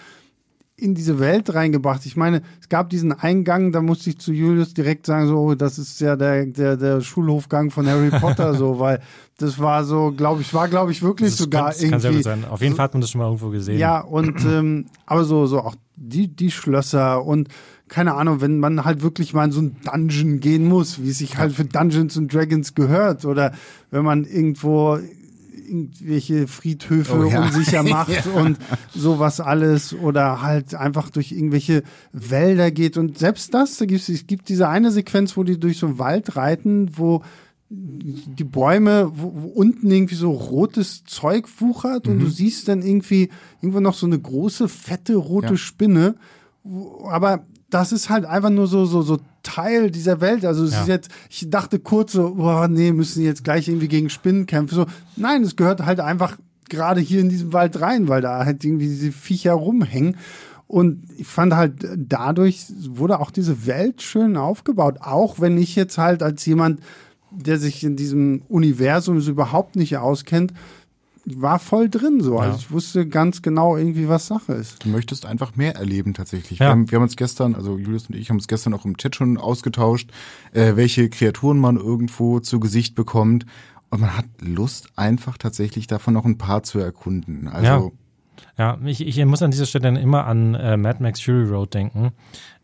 in 0.78 0.94
diese 0.94 1.18
Welt 1.18 1.54
reingebracht. 1.54 2.04
Ich 2.04 2.16
meine, 2.16 2.42
es 2.60 2.68
gab 2.68 2.90
diesen 2.90 3.12
Eingang, 3.12 3.72
da 3.72 3.80
musste 3.80 4.10
ich 4.10 4.18
zu 4.18 4.32
Julius 4.32 4.74
direkt 4.74 5.06
sagen, 5.06 5.26
so, 5.26 5.54
das 5.54 5.78
ist 5.78 6.00
ja 6.00 6.16
der, 6.16 6.44
der, 6.46 6.76
der 6.76 7.00
Schulhofgang 7.00 7.70
von 7.70 7.86
Harry 7.86 8.10
Potter, 8.20 8.54
so, 8.54 8.78
weil 8.78 9.00
das 9.38 9.58
war 9.58 9.84
so, 9.84 10.12
glaube 10.14 10.42
ich, 10.42 10.52
war, 10.52 10.68
glaube 10.68 10.92
ich, 10.92 11.02
wirklich 11.02 11.30
das 11.30 11.38
sogar 11.38 11.70
kann, 11.70 11.80
irgendwie. 11.80 11.90
Kann 11.90 12.00
sehr 12.00 12.12
gut 12.12 12.22
sein. 12.24 12.44
Auf 12.44 12.60
jeden 12.60 12.74
Fall 12.74 12.84
hat 12.84 12.94
man 12.94 13.00
das 13.00 13.10
schon 13.10 13.20
mal 13.20 13.26
irgendwo 13.26 13.48
gesehen. 13.48 13.78
Ja, 13.78 14.00
und 14.00 14.44
ähm, 14.44 14.86
aber 15.06 15.24
so, 15.24 15.46
so 15.46 15.60
auch 15.60 15.76
die, 15.96 16.28
die 16.28 16.50
Schlösser 16.50 17.24
und 17.24 17.48
keine 17.88 18.14
Ahnung, 18.14 18.40
wenn 18.40 18.58
man 18.58 18.84
halt 18.84 19.02
wirklich 19.02 19.32
mal 19.32 19.44
in 19.44 19.52
so 19.52 19.62
ein 19.62 19.76
Dungeon 19.84 20.40
gehen 20.40 20.66
muss, 20.68 21.02
wie 21.02 21.10
es 21.10 21.18
sich 21.18 21.38
halt 21.38 21.52
für 21.52 21.64
Dungeons 21.64 22.18
and 22.18 22.32
Dragons 22.32 22.74
gehört, 22.74 23.24
oder 23.24 23.52
wenn 23.90 24.04
man 24.04 24.24
irgendwo 24.24 24.98
irgendwelche 25.68 26.46
Friedhöfe 26.46 27.18
oh, 27.18 27.24
ja. 27.24 27.44
unsicher 27.44 27.82
macht 27.82 28.26
ja. 28.26 28.32
und 28.32 28.58
sowas 28.94 29.40
alles 29.40 29.92
oder 29.92 30.42
halt 30.42 30.74
einfach 30.74 31.10
durch 31.10 31.32
irgendwelche 31.32 31.82
Wälder 32.12 32.70
geht 32.70 32.96
und 32.96 33.18
selbst 33.18 33.52
das, 33.54 33.76
da 33.78 33.86
gibt 33.86 34.08
es 34.08 34.26
gibt 34.26 34.48
diese 34.48 34.68
eine 34.68 34.90
Sequenz, 34.90 35.36
wo 35.36 35.42
die 35.42 35.58
durch 35.58 35.78
so 35.78 35.86
einen 35.86 35.98
Wald 35.98 36.36
reiten, 36.36 36.90
wo 36.96 37.22
die 37.68 38.44
Bäume, 38.44 39.10
wo, 39.14 39.32
wo 39.34 39.48
unten 39.48 39.90
irgendwie 39.90 40.14
so 40.14 40.30
rotes 40.30 41.04
Zeug 41.04 41.48
wuchert 41.60 42.06
mhm. 42.06 42.12
und 42.12 42.18
du 42.20 42.26
mhm. 42.26 42.30
siehst 42.30 42.68
dann 42.68 42.82
irgendwie 42.82 43.30
irgendwo 43.60 43.80
noch 43.80 43.94
so 43.94 44.06
eine 44.06 44.18
große, 44.18 44.68
fette, 44.68 45.16
rote 45.16 45.50
ja. 45.50 45.56
Spinne. 45.56 46.14
Aber 47.08 47.44
das 47.70 47.92
ist 47.92 48.10
halt 48.10 48.24
einfach 48.24 48.50
nur 48.50 48.66
so, 48.66 48.84
so, 48.84 49.02
so 49.02 49.18
Teil 49.42 49.90
dieser 49.90 50.20
Welt. 50.20 50.44
Also 50.44 50.64
es 50.64 50.72
ja. 50.72 50.82
ist 50.82 50.88
jetzt, 50.88 51.10
ich 51.28 51.50
dachte 51.50 51.78
kurz 51.78 52.12
so, 52.12 52.34
boah, 52.34 52.68
nee, 52.68 52.92
müssen 52.92 53.24
jetzt 53.24 53.44
gleich 53.44 53.68
irgendwie 53.68 53.88
gegen 53.88 54.10
Spinnen 54.10 54.46
kämpfen. 54.46 54.74
So, 54.74 54.86
nein, 55.16 55.42
es 55.42 55.56
gehört 55.56 55.84
halt 55.84 56.00
einfach 56.00 56.36
gerade 56.68 57.00
hier 57.00 57.20
in 57.20 57.28
diesem 57.28 57.52
Wald 57.52 57.80
rein, 57.80 58.08
weil 58.08 58.22
da 58.22 58.44
halt 58.44 58.64
irgendwie 58.64 58.88
diese 58.88 59.12
Viecher 59.12 59.52
rumhängen. 59.52 60.16
Und 60.68 61.04
ich 61.16 61.26
fand 61.26 61.54
halt, 61.54 61.86
dadurch 61.96 62.66
wurde 62.88 63.20
auch 63.20 63.30
diese 63.30 63.66
Welt 63.66 64.02
schön 64.02 64.36
aufgebaut. 64.36 64.98
Auch 65.00 65.40
wenn 65.40 65.58
ich 65.58 65.76
jetzt 65.76 65.96
halt 65.96 66.22
als 66.22 66.44
jemand, 66.44 66.80
der 67.30 67.58
sich 67.58 67.84
in 67.84 67.96
diesem 67.96 68.42
Universum 68.48 69.20
so 69.20 69.30
überhaupt 69.30 69.76
nicht 69.76 69.96
auskennt, 69.96 70.52
war 71.26 71.58
voll 71.58 71.88
drin 71.88 72.20
so. 72.20 72.38
Also 72.38 72.58
ich 72.58 72.70
wusste 72.70 73.06
ganz 73.06 73.42
genau 73.42 73.76
irgendwie, 73.76 74.08
was 74.08 74.28
Sache 74.28 74.52
ist. 74.52 74.84
Du 74.84 74.88
möchtest 74.88 75.26
einfach 75.26 75.56
mehr 75.56 75.74
erleben 75.74 76.14
tatsächlich. 76.14 76.60
Ja. 76.60 76.66
Wir, 76.66 76.70
haben, 76.70 76.90
wir 76.90 76.96
haben 76.96 77.02
uns 77.02 77.16
gestern, 77.16 77.54
also 77.54 77.76
Julius 77.76 78.06
und 78.08 78.14
ich 78.14 78.30
haben 78.30 78.36
uns 78.36 78.46
gestern 78.46 78.74
auch 78.74 78.84
im 78.84 78.96
Chat 78.96 79.16
schon 79.16 79.36
ausgetauscht, 79.36 80.10
äh, 80.52 80.76
welche 80.76 81.10
Kreaturen 81.10 81.58
man 81.58 81.76
irgendwo 81.76 82.38
zu 82.40 82.60
Gesicht 82.60 82.94
bekommt. 82.94 83.44
Und 83.90 84.00
man 84.00 84.16
hat 84.16 84.26
Lust, 84.40 84.90
einfach 84.96 85.36
tatsächlich 85.38 85.86
davon 85.86 86.14
noch 86.14 86.24
ein 86.24 86.38
paar 86.38 86.62
zu 86.62 86.78
erkunden. 86.78 87.48
Also 87.48 87.66
ja. 87.66 87.90
Ja, 88.58 88.78
ich, 88.84 89.06
ich 89.06 89.22
muss 89.24 89.42
an 89.42 89.50
dieser 89.50 89.66
Stelle 89.66 89.82
dann 89.82 89.96
immer 89.96 90.26
an 90.26 90.54
äh, 90.54 90.76
Mad 90.76 91.02
Max 91.02 91.20
Fury 91.20 91.44
Road 91.44 91.74
denken. 91.74 92.12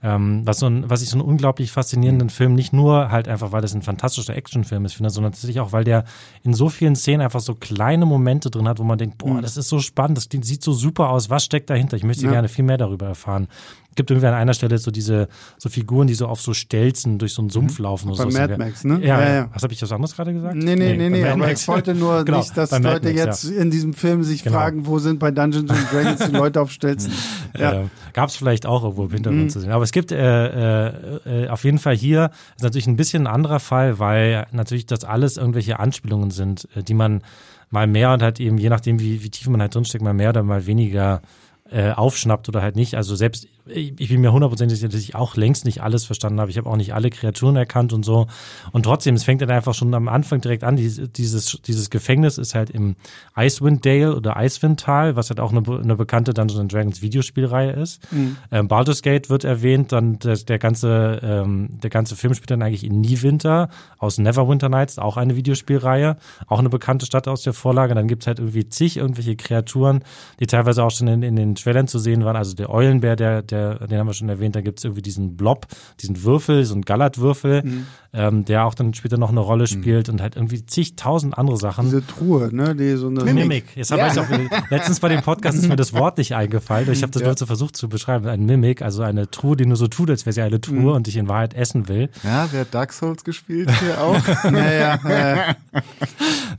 Ähm, 0.02 0.42
was, 0.44 0.58
so 0.58 0.66
ein, 0.66 0.90
was 0.90 1.02
ich 1.02 1.10
so 1.10 1.16
einen 1.16 1.26
unglaublich 1.26 1.70
faszinierenden 1.70 2.28
Film, 2.28 2.54
nicht 2.54 2.72
nur 2.72 3.10
halt 3.10 3.28
einfach, 3.28 3.52
weil 3.52 3.62
das 3.62 3.74
ein 3.74 3.82
fantastischer 3.82 4.34
Actionfilm 4.34 4.84
ist, 4.84 4.94
finde, 4.94 5.10
sondern 5.10 5.32
tatsächlich 5.32 5.60
auch, 5.60 5.72
weil 5.72 5.84
der 5.84 6.04
in 6.42 6.54
so 6.54 6.68
vielen 6.68 6.96
Szenen 6.96 7.20
einfach 7.20 7.40
so 7.40 7.54
kleine 7.54 8.04
Momente 8.04 8.50
drin 8.50 8.68
hat, 8.68 8.78
wo 8.78 8.84
man 8.84 8.98
denkt, 8.98 9.18
boah, 9.18 9.34
mhm. 9.34 9.42
das 9.42 9.56
ist 9.56 9.68
so 9.68 9.78
spannend, 9.78 10.16
das 10.16 10.28
sieht 10.30 10.62
so 10.62 10.72
super 10.72 11.10
aus, 11.10 11.30
was 11.30 11.44
steckt 11.44 11.70
dahinter? 11.70 11.96
Ich 11.96 12.04
möchte 12.04 12.24
ja. 12.24 12.32
gerne 12.32 12.48
viel 12.48 12.64
mehr 12.64 12.78
darüber 12.78 13.06
erfahren 13.06 13.48
gibt 13.94 14.10
irgendwie 14.10 14.26
an 14.26 14.34
einer 14.34 14.54
Stelle 14.54 14.78
so 14.78 14.90
diese 14.90 15.28
so 15.58 15.68
Figuren, 15.68 16.06
die 16.06 16.14
so 16.14 16.26
auf 16.26 16.40
so 16.40 16.54
Stelzen 16.54 17.18
durch 17.18 17.34
so 17.34 17.42
einen 17.42 17.50
Sumpf 17.50 17.78
mhm. 17.78 17.84
laufen. 17.84 18.08
Bei 18.10 18.16
so. 18.16 18.28
Mad 18.28 18.56
Max, 18.56 18.84
ne? 18.84 19.00
Ja, 19.00 19.20
ja, 19.20 19.34
ja. 19.34 19.48
Was 19.52 19.62
habe 19.62 19.72
ich 19.72 19.82
was 19.82 19.92
anderes 19.92 20.14
gerade 20.16 20.32
gesagt? 20.32 20.56
Nee, 20.56 20.76
nee, 20.76 20.96
nee, 20.96 21.10
nee, 21.10 21.24
aber 21.24 21.36
Max. 21.38 21.62
ich 21.62 21.68
wollte 21.68 21.94
nur 21.94 22.24
genau, 22.24 22.38
nicht, 22.38 22.56
dass 22.56 22.70
Leute 22.70 23.08
Max, 23.08 23.16
jetzt 23.16 23.44
ja. 23.44 23.60
in 23.60 23.70
diesem 23.70 23.94
Film 23.94 24.22
sich 24.22 24.44
genau. 24.44 24.56
fragen, 24.56 24.86
wo 24.86 24.98
sind 24.98 25.18
bei 25.18 25.30
Dungeons 25.30 25.70
and 25.70 25.86
Dragons 25.92 26.26
die 26.26 26.36
Leute 26.36 26.60
auf 26.60 26.70
Stelzen. 26.70 27.12
ja. 27.58 27.82
Äh, 27.82 27.84
Gab 28.12 28.28
es 28.28 28.36
vielleicht 28.36 28.66
auch 28.66 28.82
irgendwo 28.82 29.04
im 29.04 29.10
Hintergrund 29.10 29.44
mhm. 29.44 29.48
zu 29.48 29.60
sehen. 29.60 29.70
Aber 29.70 29.84
es 29.84 29.92
gibt 29.92 30.12
äh, 30.12 30.86
äh, 30.86 31.44
äh, 31.44 31.48
auf 31.48 31.64
jeden 31.64 31.78
Fall 31.78 31.96
hier, 31.96 32.30
ist 32.56 32.62
natürlich 32.62 32.86
ein 32.86 32.96
bisschen 32.96 33.26
ein 33.26 33.34
anderer 33.34 33.60
Fall, 33.60 33.98
weil 33.98 34.46
natürlich 34.52 34.86
das 34.86 35.04
alles 35.04 35.38
irgendwelche 35.38 35.78
Anspielungen 35.78 36.30
sind, 36.30 36.68
äh, 36.76 36.82
die 36.82 36.94
man 36.94 37.22
mal 37.70 37.86
mehr 37.86 38.12
und 38.12 38.22
halt 38.22 38.38
eben, 38.38 38.58
je 38.58 38.68
nachdem, 38.68 39.00
wie, 39.00 39.22
wie 39.24 39.30
tief 39.30 39.48
man 39.48 39.60
halt 39.60 39.74
drinsteckt, 39.74 40.04
mal 40.04 40.12
mehr 40.12 40.28
oder 40.28 40.42
mal 40.42 40.66
weniger 40.66 41.22
äh, 41.70 41.90
aufschnappt 41.90 42.48
oder 42.48 42.60
halt 42.60 42.76
nicht. 42.76 42.96
Also 42.96 43.16
selbst 43.16 43.48
ich, 43.66 44.08
bin 44.08 44.20
mir 44.20 44.32
hundertprozentig 44.32 44.78
sicher, 44.78 44.88
dass 44.88 45.00
ich 45.00 45.14
auch 45.14 45.36
längst 45.36 45.64
nicht 45.64 45.82
alles 45.82 46.04
verstanden 46.04 46.40
habe. 46.40 46.50
Ich 46.50 46.58
habe 46.58 46.68
auch 46.68 46.76
nicht 46.76 46.94
alle 46.94 47.10
Kreaturen 47.10 47.54
erkannt 47.54 47.92
und 47.92 48.04
so. 48.04 48.26
Und 48.72 48.84
trotzdem, 48.84 49.14
es 49.14 49.24
fängt 49.24 49.40
dann 49.40 49.50
einfach 49.50 49.74
schon 49.74 49.94
am 49.94 50.08
Anfang 50.08 50.40
direkt 50.40 50.64
an. 50.64 50.76
Dieses, 50.76 51.60
dieses 51.62 51.90
Gefängnis 51.90 52.38
ist 52.38 52.54
halt 52.54 52.70
im 52.70 52.96
Icewind 53.36 53.86
Dale 53.86 54.16
oder 54.16 54.34
Icewind 54.36 54.80
Tal, 54.80 55.14
was 55.14 55.30
halt 55.30 55.38
auch 55.38 55.52
eine, 55.52 55.62
eine 55.66 55.96
bekannte 55.96 56.34
Dungeons 56.34 56.72
Dragons 56.72 57.02
Videospielreihe 57.02 57.72
ist. 57.72 58.12
Mhm. 58.12 58.36
Ähm, 58.50 58.68
Baldur's 58.68 59.02
Gate 59.02 59.30
wird 59.30 59.44
erwähnt, 59.44 59.92
dann 59.92 60.18
der, 60.18 60.36
der 60.36 60.58
ganze, 60.58 61.20
ähm, 61.22 61.68
der 61.82 61.90
ganze 61.90 62.16
Film 62.16 62.34
spielt 62.34 62.50
dann 62.50 62.62
eigentlich 62.62 62.84
in 62.84 63.00
Niewinter 63.00 63.68
aus 63.98 64.18
Neverwinter 64.18 64.68
Nights, 64.68 64.98
auch 64.98 65.16
eine 65.16 65.36
Videospielreihe, 65.36 66.16
auch 66.48 66.58
eine 66.58 66.68
bekannte 66.68 67.06
Stadt 67.06 67.28
aus 67.28 67.42
der 67.42 67.52
Vorlage. 67.52 67.94
Dann 67.94 68.08
gibt's 68.08 68.26
halt 68.26 68.40
irgendwie 68.40 68.68
zig 68.68 68.96
irgendwelche 68.96 69.36
Kreaturen, 69.36 70.02
die 70.40 70.46
teilweise 70.46 70.82
auch 70.82 70.90
schon 70.90 71.06
in, 71.06 71.22
in 71.22 71.36
den 71.36 71.54
Trailern 71.54 71.86
zu 71.86 72.00
sehen 72.00 72.24
waren. 72.24 72.36
Also 72.36 72.54
der 72.54 72.70
Eulenbär, 72.70 73.14
der, 73.14 73.42
der, 73.42 73.51
den 73.52 73.98
haben 73.98 74.06
wir 74.06 74.14
schon 74.14 74.28
erwähnt, 74.28 74.56
da 74.56 74.60
gibt 74.60 74.78
es 74.78 74.84
irgendwie 74.84 75.02
diesen 75.02 75.36
Blob, 75.36 75.66
diesen 76.00 76.22
Würfel, 76.24 76.64
so 76.64 76.74
einen 76.74 76.82
Gallertwürfel, 76.82 77.62
mhm. 77.62 77.86
ähm, 78.12 78.44
der 78.44 78.64
auch 78.64 78.74
dann 78.74 78.94
später 78.94 79.18
noch 79.18 79.30
eine 79.30 79.40
Rolle 79.40 79.64
mhm. 79.64 79.66
spielt 79.66 80.08
mhm. 80.08 80.14
und 80.14 80.22
halt 80.22 80.36
irgendwie 80.36 80.64
zigtausend 80.64 81.36
andere 81.36 81.56
Sachen. 81.56 81.86
Diese 81.86 82.06
Truhe, 82.06 82.54
ne? 82.54 82.74
Die 82.74 82.96
so 82.96 83.08
eine 83.08 83.24
Mimik. 83.24 83.76
Jetzt 83.76 83.90
ja. 83.90 84.06
ich 84.06 84.18
auch, 84.18 84.26
letztens 84.70 85.00
bei 85.00 85.08
dem 85.08 85.22
Podcast 85.22 85.58
ist 85.58 85.68
mir 85.68 85.76
das 85.76 85.92
Wort 85.92 86.18
nicht 86.18 86.34
eingefallen. 86.34 86.90
Ich 86.90 87.02
habe 87.02 87.12
das 87.12 87.22
ja. 87.22 87.28
nur 87.28 87.36
so 87.36 87.46
versucht 87.46 87.76
zu 87.76 87.88
beschreiben. 87.88 88.26
Ein 88.26 88.44
Mimik, 88.44 88.82
also 88.82 89.02
eine 89.02 89.30
Truhe, 89.30 89.56
die 89.56 89.66
nur 89.66 89.76
so 89.76 89.88
tut, 89.88 90.10
als 90.10 90.26
wäre 90.26 90.32
sie 90.32 90.42
eine 90.42 90.60
Truhe 90.60 90.80
mhm. 90.80 90.88
und 90.88 91.06
dich 91.06 91.16
in 91.16 91.28
Wahrheit 91.28 91.54
essen 91.54 91.88
will. 91.88 92.10
Ja, 92.22 92.48
wer 92.50 92.62
hat 92.62 92.74
Dark 92.74 92.92
Souls 92.92 93.24
gespielt 93.24 93.70
hier 93.80 94.00
auch? 94.00 94.20
naja, 94.50 94.98
naja. 95.02 95.56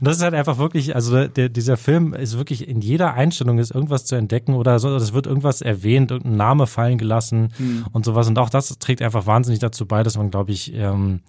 Das 0.00 0.16
ist 0.16 0.22
halt 0.22 0.34
einfach 0.34 0.58
wirklich, 0.58 0.94
also 0.94 1.26
der, 1.26 1.48
dieser 1.48 1.76
Film 1.76 2.14
ist 2.14 2.36
wirklich 2.36 2.68
in 2.68 2.80
jeder 2.80 3.14
Einstellung 3.14 3.58
ist 3.58 3.70
irgendwas 3.70 4.04
zu 4.04 4.14
entdecken 4.16 4.54
oder 4.54 4.78
so, 4.78 4.94
es 4.94 5.12
wird 5.12 5.26
irgendwas 5.26 5.62
erwähnt, 5.62 6.10
irgendein 6.10 6.36
Name 6.36 6.66
fallen 6.66 6.83
gelassen 6.92 7.52
mhm. 7.58 7.86
und 7.92 8.04
sowas. 8.04 8.28
Und 8.28 8.38
auch 8.38 8.50
das 8.50 8.78
trägt 8.78 9.02
einfach 9.02 9.26
wahnsinnig 9.26 9.60
dazu 9.60 9.86
bei, 9.86 10.02
dass 10.02 10.16
man, 10.16 10.30
glaube 10.30 10.52
ich, 10.52 10.74
ähm, 10.74 11.20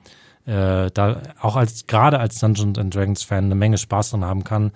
äh, 0.46 0.92
da 0.92 1.22
auch 1.42 1.56
als 1.56 1.88
gerade 1.88 2.20
als 2.20 2.40
Dungeons 2.40 2.78
and 2.78 2.94
Dragons 2.94 3.24
Fan 3.24 3.46
eine 3.46 3.56
Menge 3.56 3.78
Spaß 3.78 4.12
dran 4.12 4.26
haben 4.26 4.44
kann. 4.44 4.72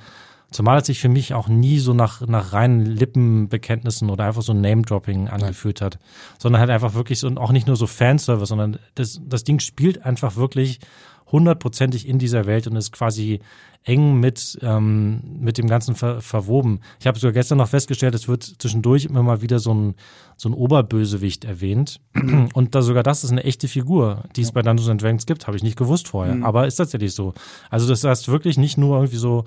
Zumal 0.52 0.80
es 0.80 0.88
sich 0.88 1.00
für 1.00 1.10
mich 1.10 1.36
auch 1.36 1.48
nie 1.48 1.78
so 1.78 1.94
nach, 1.94 2.26
nach 2.26 2.54
reinen 2.54 2.84
Lippenbekenntnissen 2.84 4.10
oder 4.10 4.26
einfach 4.26 4.42
so 4.42 4.54
Name-Dropping 4.54 5.28
angefühlt 5.28 5.80
hat, 5.80 6.00
sondern 6.40 6.60
halt 6.60 6.72
einfach 6.72 6.96
wirklich 6.96 7.20
so, 7.20 7.28
und 7.28 7.38
auch 7.38 7.52
nicht 7.52 7.68
nur 7.68 7.76
so 7.76 7.86
Fanservice, 7.86 8.50
sondern 8.50 8.80
das, 8.96 9.22
das 9.24 9.44
Ding 9.44 9.60
spielt 9.60 10.04
einfach 10.04 10.38
wirklich 10.38 10.80
hundertprozentig 11.32 12.08
in 12.08 12.20
dieser 12.20 12.46
Welt 12.46 12.68
und 12.68 12.76
ist 12.76 12.92
quasi 12.92 13.40
eng 13.84 14.20
mit, 14.20 14.60
ähm, 14.62 15.22
mit 15.40 15.58
dem 15.58 15.68
Ganzen 15.68 15.96
ver 15.96 16.22
verwoben. 16.22 16.82
Ich 17.00 17.08
habe 17.08 17.18
sogar 17.18 17.34
gestern 17.34 17.60
noch 17.60 17.70
festgestellt, 17.70 18.14
es 18.14 18.28
wird 18.28 18.44
zwischendurch 18.44 19.06
immer 19.06 19.24
mal 19.24 19.42
wieder 19.42 19.60
so 19.60 19.74
ein, 19.74 19.96
so 20.36 20.50
ein 20.50 20.54
Oberbösewicht 20.54 21.46
erwähnt. 21.46 22.02
Und 22.54 22.76
da 22.76 22.82
sogar 22.82 23.04
das 23.04 23.24
ist 23.24 23.32
eine 23.32 23.44
echte 23.44 23.68
Figur, 23.68 24.26
die 24.36 24.42
es 24.42 24.52
bei 24.52 24.62
Dungeons 24.62 25.02
Dragons 25.02 25.26
gibt, 25.26 25.48
habe 25.48 25.56
ich 25.56 25.64
nicht 25.64 25.78
gewusst 25.78 26.10
vorher. 26.10 26.36
Mhm. 26.36 26.44
Aber 26.44 26.68
ist 26.68 26.76
tatsächlich 26.76 27.14
so. 27.14 27.34
Also 27.70 27.88
das 27.88 28.04
heißt 28.04 28.28
wirklich 28.28 28.58
nicht 28.58 28.78
nur 28.78 28.98
irgendwie 28.98 29.18
so, 29.18 29.46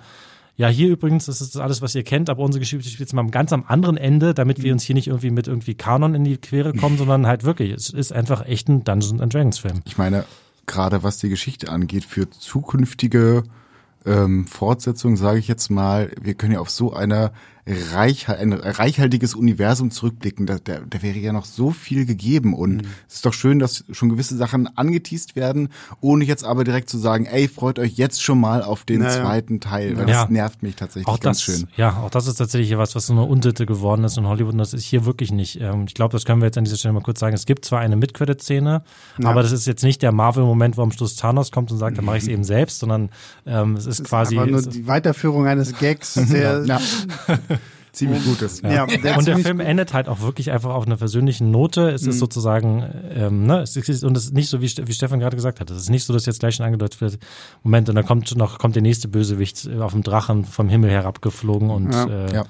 ja, 0.57 0.69
hier 0.69 0.89
übrigens, 0.89 1.27
das 1.27 1.41
ist 1.41 1.57
alles, 1.57 1.81
was 1.83 1.95
ihr 1.95 2.03
kennt, 2.03 2.29
aber 2.29 2.43
unsere 2.43 2.61
Geschichte 2.61 2.89
spielt 2.89 3.01
jetzt 3.01 3.15
mal 3.15 3.27
ganz 3.31 3.53
am 3.53 3.65
anderen 3.67 3.97
Ende, 3.97 4.35
damit 4.35 4.63
wir 4.63 4.71
mhm. 4.71 4.77
uns 4.77 4.85
hier 4.85 4.95
nicht 4.95 5.09
irgendwie 5.09 5.31
mit 5.31 5.47
irgendwie 5.47 5.75
Kanon 5.75 6.15
in 6.15 6.25
die 6.25 6.37
Quere 6.39 6.73
kommen, 6.73 6.97
sondern 6.99 7.27
halt 7.27 7.45
wirklich, 7.45 7.73
es 7.73 7.91
ist 7.91 8.13
einfach 8.13 8.47
echt 8.47 8.69
ein 8.69 8.85
Dungeons 8.85 9.21
Dragons 9.33 9.59
Film. 9.59 9.83
Ich 9.85 9.99
meine, 9.99 10.25
gerade 10.67 11.03
was 11.03 11.19
die 11.19 11.29
Geschichte 11.29 11.71
angeht, 11.71 12.05
für 12.05 12.31
zukünftige 12.31 13.43
ähm, 14.05 14.47
Fortsetzungen, 14.47 15.17
sage 15.17 15.39
ich 15.39 15.49
jetzt 15.49 15.71
mal, 15.71 16.13
wir 16.21 16.35
können 16.35 16.53
ja 16.53 16.61
auf 16.61 16.71
so 16.71 16.93
einer 16.93 17.33
reich, 17.67 18.29
ein 18.29 18.53
reichhaltiges 18.53 19.35
Universum 19.35 19.91
zurückblicken. 19.91 20.47
Da, 20.47 20.59
da, 20.63 20.81
da 20.89 21.03
wäre 21.03 21.19
ja 21.19 21.33
noch 21.33 21.45
so 21.45 21.71
viel 21.71 22.07
gegeben. 22.07 22.55
Und 22.55 22.79
mhm. 22.79 22.89
es 23.09 23.17
ist 23.17 23.27
doch 23.27 23.35
schön, 23.35 23.61
dass 23.61 23.85
schon 23.93 24.09
gewisse 24.09 24.37
Sachen 24.37 24.77
angeteased 24.77 25.37
werden, 25.37 25.69
ohne 26.01 26.25
jetzt 26.25 26.45
aber 26.45 26.65
direkt 26.65 26.91
zu 26.91 26.99
sagen, 26.99 27.27
ey, 27.27 27.47
freut 27.47 27.79
euch 27.79 27.93
jetzt 27.93 28.23
schon 28.23 28.41
mal 28.41 28.63
auf 28.63 28.85
den 28.85 29.01
naja. 29.01 29.23
zweiten 29.23 29.61
Teil. 29.61 29.97
Weil 29.97 30.09
ja. 30.09 30.23
das 30.23 30.31
nervt 30.31 30.63
mich 30.63 30.75
tatsächlich 30.75 31.07
auch 31.07 31.21
ganz 31.21 31.45
das, 31.45 31.57
schön. 31.57 31.69
Ja, 31.77 31.99
auch 31.99 32.11
das 32.11 32.27
ist 32.27 32.37
tatsächlich 32.37 32.77
was, 32.77 32.97
was 32.97 33.07
so 33.07 33.13
eine 33.13 33.23
Unsitte 33.23 33.65
geworden 33.65 34.03
ist 34.03 34.19
in 34.19 34.27
Hollywood. 34.27 34.55
Und 34.55 34.59
das 34.59 34.75
ist 34.75 34.85
hier 34.85 35.05
wirklich 35.05 35.31
nicht. 35.31 35.61
Ähm, 35.61 35.85
ich 35.87 35.95
glaube, 35.95 36.13
das 36.13 36.25
können 36.25 36.41
wir 36.41 36.47
jetzt 36.47 36.59
an 36.59 36.65
dieser 36.65 36.77
Stelle 36.77 36.95
mal 36.95 37.03
kurz 37.03 37.21
sagen. 37.21 37.35
Es 37.35 37.47
gibt 37.47 37.65
zwar 37.65 37.79
eine 37.79 37.95
Mid-Credit-Szene, 37.95 38.83
ja. 39.19 39.29
aber 39.29 39.43
das 39.43 39.53
ist 39.53 39.67
jetzt 39.67 39.85
nicht 39.85 40.03
der 40.03 40.11
Marvel-Moment, 40.11 40.77
wo 40.77 40.83
am 40.83 40.91
Schluss 40.91 41.15
Thanos 41.15 41.53
kommt 41.53 41.71
und 41.71 41.79
sagt, 41.79 41.97
dann 41.97 42.05
mache 42.05 42.17
ich 42.17 42.25
es 42.25 42.29
eben 42.29 42.43
selbst, 42.43 42.81
sondern 42.81 43.11
ähm, 43.47 43.77
es 43.77 43.87
ist, 43.87 44.01
ist 44.01 44.09
quasi. 44.09 44.37
Einfach 44.37 44.51
nur 44.51 44.63
die 44.63 44.89
Weiterführung 44.89 45.47
eines 45.47 45.79
Gags. 45.79 46.15
Sehr, 46.33 46.65
ja. 46.65 46.81
ziemlich 47.93 48.25
gut 48.25 48.43
ist. 48.43 48.63
Ja. 48.63 48.87
ja 48.87 49.17
und 49.19 49.27
der 49.27 49.39
Film 49.39 49.61
endet 49.61 49.93
halt 49.93 50.09
auch 50.09 50.21
wirklich 50.21 50.51
einfach 50.51 50.71
auf 50.71 50.87
einer 50.87 50.97
versöhnlichen 50.99 51.51
Note. 51.51 51.91
Es 51.91 52.03
ist 52.03 52.17
mhm. 52.17 52.21
sozusagen, 52.21 52.85
ähm, 53.15 53.45
ne, 53.47 53.61
es 53.61 53.77
ist, 53.77 54.05
und 54.05 54.17
es 54.17 54.25
ist 54.25 54.35
nicht 54.35 54.49
so, 54.49 54.61
wie, 54.61 54.71
wie 54.85 54.93
Stefan 54.93 55.21
gerade 55.21 55.37
gesagt 55.37 55.61
hat. 55.61 55.71
Es 55.71 55.77
ist 55.77 55.91
nicht 55.91 56.05
so, 56.05 56.13
dass 56.13 56.27
jetzt 56.27 56.41
gleich 56.41 56.57
schon 56.57 56.67
angedeutet 56.67 57.01
wird, 57.01 57.19
Moment, 57.63 57.89
und 57.89 57.95
dann 57.95 58.07
kommt 58.07 58.35
noch, 58.37 58.59
kommt 58.59 58.75
der 58.75 58.83
nächste 58.83 59.09
Bösewicht 59.09 59.69
auf 59.79 59.93
dem 59.93 60.03
Drachen 60.03 60.45
vom 60.45 60.69
Himmel 60.69 60.91
herabgeflogen 60.91 61.71
und 61.71 61.93
ja. 61.93 62.05
Äh, 62.07 62.35
ja. 62.35 62.45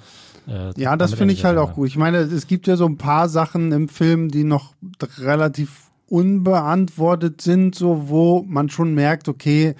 Äh, 0.49 0.72
ja, 0.76 0.97
das 0.97 1.14
finde 1.14 1.34
ich 1.34 1.45
halt 1.45 1.59
auch 1.59 1.74
gut. 1.74 1.88
Ich 1.88 1.97
meine, 1.97 2.18
es 2.18 2.47
gibt 2.47 2.66
ja 2.66 2.76
so 2.76 2.86
ein 2.86 2.99
paar 2.99 3.28
Sachen 3.28 3.72
im 3.72 3.88
Film, 3.88 4.28
die 4.28 4.45
noch 4.45 4.74
relativ 5.18 5.90
unbeantwortet 6.09 7.40
sind, 7.40 7.74
so 7.74 8.09
wo 8.09 8.45
man 8.47 8.68
schon 8.68 8.95
merkt, 8.95 9.28
okay, 9.28 9.74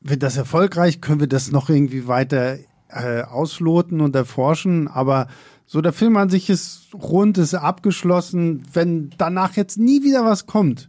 wird 0.00 0.22
das 0.22 0.36
erfolgreich, 0.36 1.00
können 1.00 1.20
wir 1.20 1.26
das 1.26 1.50
noch 1.50 1.68
irgendwie 1.68 2.06
weiter 2.06 2.58
äh, 2.88 3.22
ausloten 3.22 4.00
und 4.00 4.14
erforschen, 4.16 4.88
aber 4.88 5.28
so 5.66 5.82
der 5.82 5.92
Film 5.92 6.16
an 6.16 6.30
sich 6.30 6.48
ist 6.48 6.88
rund, 6.94 7.36
ist 7.36 7.54
abgeschlossen. 7.54 8.62
Wenn 8.72 9.10
danach 9.18 9.54
jetzt 9.54 9.76
nie 9.78 10.02
wieder 10.02 10.24
was 10.24 10.46
kommt, 10.46 10.88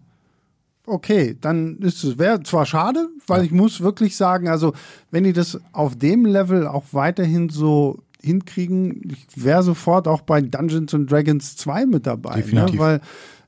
okay, 0.86 1.38
dann 1.40 1.80
ist 1.80 2.04
es 2.04 2.18
wäre 2.18 2.42
zwar 2.44 2.66
schade, 2.66 3.10
weil 3.28 3.44
ich 3.44 3.52
muss 3.52 3.82
wirklich 3.82 4.16
sagen, 4.16 4.48
also 4.48 4.74
wenn 5.12 5.26
die 5.26 5.34
das 5.34 5.60
auf 5.74 5.98
dem 5.98 6.26
Level 6.26 6.66
auch 6.66 6.86
weiterhin 6.92 7.50
so 7.50 8.00
hinkriegen, 8.22 9.02
ich 9.12 9.28
wäre 9.36 9.64
sofort 9.64 10.08
auch 10.08 10.22
bei 10.22 10.42
Dungeons 10.42 10.94
and 10.94 11.12
Dragons 11.12 11.58
2 11.58 11.86
mit 11.86 12.08
dabei? 12.08 12.36
Definitiv. 12.36 12.76
ne? 12.76 12.80
weil 12.80 13.02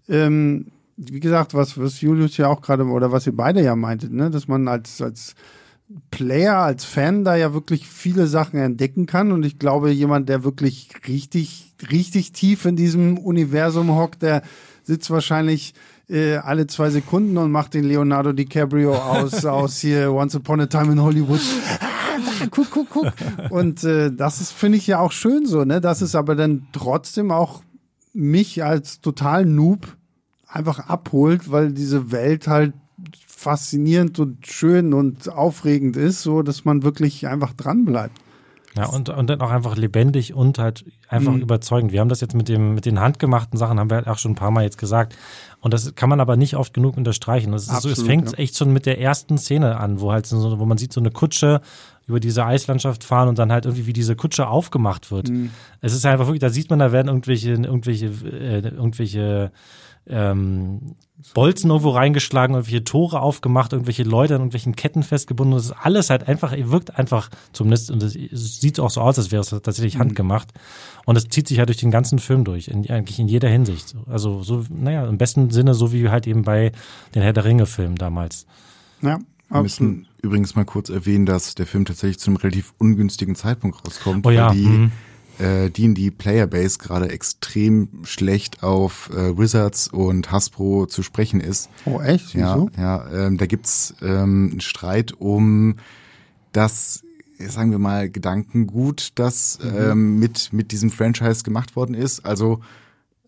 ähm, 0.10 0.68
wie 0.98 1.20
gesagt, 1.20 1.54
was 1.54 1.78
was 1.78 2.02
Julius 2.02 2.38
ja 2.38 2.48
auch 2.48 2.62
gerade 2.62 2.84
oder 2.84 3.12
was 3.12 3.26
ihr 3.26 3.36
beide 3.36 3.64
ja 3.64 3.76
meintet, 3.76 4.12
ne, 4.12 4.30
dass 4.30 4.48
man 4.48 4.68
als 4.68 5.02
als 5.02 5.36
Player, 6.12 6.58
als 6.58 6.86
Fan 6.86 7.24
da 7.24 7.36
ja 7.36 7.54
wirklich 7.54 7.88
viele 7.88 8.28
Sachen 8.28 8.60
entdecken 8.60 9.06
kann. 9.06 9.32
Und 9.32 9.44
ich 9.44 9.60
glaube, 9.60 9.92
jemand, 9.92 10.30
der 10.30 10.44
wirklich 10.44 10.90
richtig, 11.08 11.74
richtig 11.92 12.32
tief 12.32 12.66
in 12.66 12.76
diesem 12.76 13.18
Universum 13.18 13.96
hockt, 13.96 14.22
der 14.22 14.42
sitzt 14.84 15.10
wahrscheinlich 15.10 15.74
äh, 16.10 16.36
alle 16.36 16.68
zwei 16.68 16.90
Sekunden 16.90 17.38
und 17.38 17.52
macht 17.52 17.74
den 17.74 17.86
Leonardo 17.86 18.34
DiCaprio 18.34 18.94
aus, 18.96 19.46
aus 19.46 19.80
hier 19.80 20.12
Once 20.12 20.36
Upon 20.36 20.62
a 20.62 20.66
Time 20.68 20.94
in 20.94 21.02
Hollywood. 21.02 21.42
Ah, 21.80 22.48
guck, 22.52 22.70
guck, 22.70 22.90
guck. 22.90 23.14
Und 23.50 23.84
äh, 23.84 24.12
das 24.12 24.42
ist, 24.42 24.52
finde 24.52 24.78
ich 24.78 24.88
ja 24.88 25.00
auch 25.00 25.12
schön 25.12 25.46
so, 25.46 25.64
ne? 25.64 25.82
Das 25.82 26.02
ist 26.02 26.16
aber 26.16 26.36
dann 26.36 26.68
trotzdem 26.74 27.32
auch 27.32 27.62
mich 28.14 28.64
als 28.64 29.00
total 29.02 29.46
Noob 29.46 29.96
einfach 30.48 30.80
abholt, 30.80 31.50
weil 31.52 31.72
diese 31.72 32.12
Welt 32.12 32.48
halt 32.48 32.74
faszinierend 33.28 34.20
und 34.20 34.46
schön 34.46 34.94
und 34.94 35.30
aufregend 35.30 35.98
ist, 35.98 36.22
so 36.22 36.42
dass 36.42 36.66
man 36.66 36.84
wirklich 36.84 37.28
einfach 37.28 37.54
dran 37.54 37.86
bleibt. 37.86 38.20
Ja, 38.76 38.86
und, 38.86 39.10
und 39.10 39.30
dann 39.30 39.42
auch 39.42 39.50
einfach 39.50 39.76
lebendig 39.76 40.34
und 40.34 40.58
halt 40.58 40.86
einfach 41.10 41.34
mhm. 41.34 41.42
überzeugend. 41.42 41.92
Wir 41.92 42.00
haben 42.00 42.08
das 42.08 42.22
jetzt 42.22 42.34
mit 42.34 42.48
dem, 42.48 42.74
mit 42.74 42.86
den 42.86 43.02
handgemachten 43.02 43.58
Sachen, 43.58 43.80
haben 43.80 43.90
wir 43.90 43.98
halt 43.98 44.08
auch 44.08 44.18
schon 44.18 44.32
ein 44.32 44.36
paar 44.36 44.52
Mal 44.52 44.64
jetzt 44.64 44.78
gesagt. 44.78 45.18
Und 45.60 45.74
das 45.74 45.94
kann 45.96 46.08
man 46.08 46.22
aber 46.22 46.38
nicht 46.38 46.56
oft 46.56 46.74
genug 46.74 46.96
unterstreichen. 46.96 47.52
Das 47.52 47.64
ist 47.64 47.70
Absolut, 47.70 47.98
so, 47.98 48.04
es 48.04 48.08
fängt 48.08 48.32
ja. 48.32 48.38
echt 48.38 48.58
schon 48.58 48.72
mit 48.72 48.86
der 48.86 49.00
ersten 49.00 49.38
Szene 49.38 49.78
an, 49.78 50.00
wo 50.00 50.14
halt 50.14 50.26
so, 50.26 50.58
wo 50.58 50.66
man 50.66 50.78
sieht 50.78 50.94
so 50.94 51.02
eine 51.02 51.12
Kutsche 51.12 51.60
über 52.08 52.22
diese 52.22 52.46
Eislandschaft 52.46 53.04
fahren 53.04 53.28
und 53.28 53.40
dann 53.40 53.52
halt 53.52 53.66
irgendwie 53.66 53.88
wie 53.88 53.94
diese 53.94 54.16
Kutsche 54.16 54.48
aufgemacht 54.48 55.12
wird. 55.12 55.30
Mhm. 55.30 55.52
Es 55.82 55.94
ist 55.94 56.06
einfach 56.06 56.28
wirklich, 56.28 56.42
da 56.42 56.50
sieht 56.50 56.70
man, 56.70 56.80
da 56.80 56.94
werden 56.94 57.10
irgendwelche, 57.10 57.52
irgendwelche, 57.52 58.06
äh, 58.06 58.60
irgendwelche 58.60 59.52
ähm, 60.08 60.96
Bolzen 61.34 61.70
irgendwo 61.70 61.92
reingeschlagen, 61.92 62.56
irgendwelche 62.56 62.84
Tore 62.84 63.22
aufgemacht, 63.22 63.74
irgendwelche 63.74 64.04
Leute 64.04 64.36
an 64.36 64.42
irgendwelchen 64.42 64.76
Ketten 64.76 65.04
festgebunden. 65.04 65.56
Das 65.56 65.66
ist 65.66 65.72
alles 65.72 66.10
halt 66.10 66.28
einfach, 66.28 66.54
wirkt 66.58 66.98
einfach 66.98 67.30
zumindest, 67.54 67.92
und 67.92 68.02
es 68.02 68.14
sieht 68.60 68.80
auch 68.80 68.90
so 68.90 69.02
aus, 69.02 69.18
als 69.20 69.32
wäre 69.32 69.42
es 69.42 69.50
tatsächlich 69.50 69.96
mhm. 69.96 70.02
handgemacht. 70.02 70.50
Und 71.06 71.16
es 71.16 71.28
zieht 71.28 71.48
sich 71.48 71.60
halt 71.60 71.70
durch 71.70 71.78
den 71.78 71.92
ganzen 71.92 72.20
Film 72.20 72.44
durch, 72.44 72.68
in, 72.68 72.90
eigentlich 72.90 73.20
in 73.20 73.28
jeder 73.28 73.50
Hinsicht. 73.50 73.96
Also 74.08 74.42
so, 74.42 74.66
naja, 74.70 75.08
im 75.08 75.18
besten 75.18 75.52
Sinne, 75.52 75.74
so 75.74 75.94
wie 75.94 76.10
halt 76.10 76.26
eben 76.28 76.44
bei 76.44 76.72
den 77.14 77.22
Herr 77.22 77.34
der 77.34 77.46
Ringe-Filmen 77.46 77.96
damals. 77.96 78.48
Ja, 79.02 79.20
wir 79.50 79.62
müssen 79.62 80.08
übrigens 80.22 80.56
mal 80.56 80.66
kurz 80.66 80.90
erwähnen, 80.90 81.26
dass 81.26 81.56
der 81.56 81.68
Film 81.68 81.86
tatsächlich 81.86 82.20
zu 82.20 82.32
einem 82.32 82.38
relativ 82.38 82.74
ungünstigen 82.78 83.36
Zeitpunkt 83.36 83.86
rauskommt, 83.86 84.26
oh 84.26 84.32
ja. 84.32 84.50
weil 84.50 84.56
die 84.56 84.66
mhm 84.66 84.92
äh, 85.42 85.70
D&D 85.70 86.12
Playerbase 86.12 86.78
gerade 86.78 87.10
extrem 87.10 87.90
schlecht 88.04 88.64
auf 88.64 89.10
äh, 89.10 89.38
Wizards 89.38 89.88
und 89.88 90.32
Hasbro 90.32 90.86
zu 90.86 91.04
sprechen 91.04 91.42
ist. 91.42 91.70
Oh 91.86 92.00
echt? 92.00 92.34
Ja, 92.34 92.56
Wieso? 92.56 92.70
ja. 92.78 93.10
Ähm, 93.12 93.38
da 93.38 93.46
gibt's 93.48 93.96
ähm, 94.02 94.50
einen 94.52 94.62
Streit 94.62 95.14
um 95.14 95.76
das, 96.52 97.04
sagen 97.40 97.72
wir 97.72 97.80
mal, 97.80 98.10
Gedankengut, 98.10 99.14
das 99.16 99.60
mhm. 99.64 99.78
ähm, 99.78 100.20
mit 100.20 100.54
mit 100.54 100.72
diesem 100.72 100.92
Franchise 100.92 101.44
gemacht 101.44 101.76
worden 101.76 101.96
ist. 101.96 102.26
Also 102.26 102.60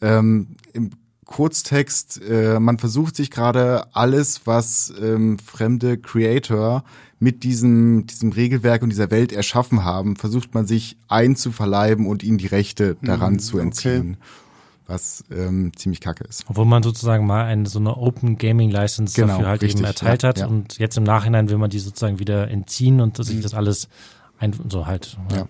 ähm, 0.02 0.56
im 0.74 0.92
Kurztext, 1.26 2.22
äh, 2.22 2.60
man 2.60 2.78
versucht 2.78 3.16
sich 3.16 3.32
gerade 3.32 3.88
alles, 3.96 4.42
was 4.46 4.94
ähm, 5.02 5.40
fremde 5.40 5.98
Creator 5.98 6.84
mit 7.24 7.44
diesem, 7.44 8.06
diesem 8.06 8.34
Regelwerk 8.34 8.84
und 8.84 8.90
dieser 8.90 9.10
Welt 9.10 9.32
erschaffen 9.32 9.86
haben, 9.86 10.18
versucht 10.18 10.54
man 10.54 10.68
sich 10.68 10.98
einzuverleiben 11.08 12.06
und 12.06 12.22
ihnen 12.22 12.38
die 12.38 12.48
Rechte 12.48 12.98
daran 13.02 13.36
mm, 13.36 13.40
zu 13.40 13.60
entziehen. 13.60 14.18
Okay. 14.20 14.28
Was 14.86 15.24
ähm, 15.32 15.72
ziemlich 15.78 16.02
kacke 16.02 16.26
ist. 16.26 16.44
Obwohl 16.50 16.66
man 16.66 16.84
sozusagen 16.84 17.26
mal 17.26 17.46
eine 17.46 17.70
so 17.70 17.80
eine 17.80 17.96
Open 17.96 18.38
Gaming 18.38 18.70
License 18.70 19.16
genau, 19.16 19.36
dafür 19.36 19.48
halt 19.48 19.62
richtig, 19.62 19.80
eben 19.80 19.86
erteilt 19.88 20.24
ja, 20.24 20.30
hat 20.30 20.40
ja. 20.40 20.48
und 20.48 20.78
jetzt 20.78 20.98
im 20.98 21.06
Nachhinein 21.06 21.50
will 21.50 21.58
man 21.58 21.70
die 21.70 21.80
sozusagen 21.80 22.20
wieder 22.20 22.50
entziehen 22.50 23.00
und 23.00 23.16
sich 23.24 23.38
mhm. 23.38 23.42
das 23.42 23.54
alles 23.54 23.88
ein, 24.40 24.54
so 24.68 24.86
halt. 24.86 25.18
Ja. 25.32 25.48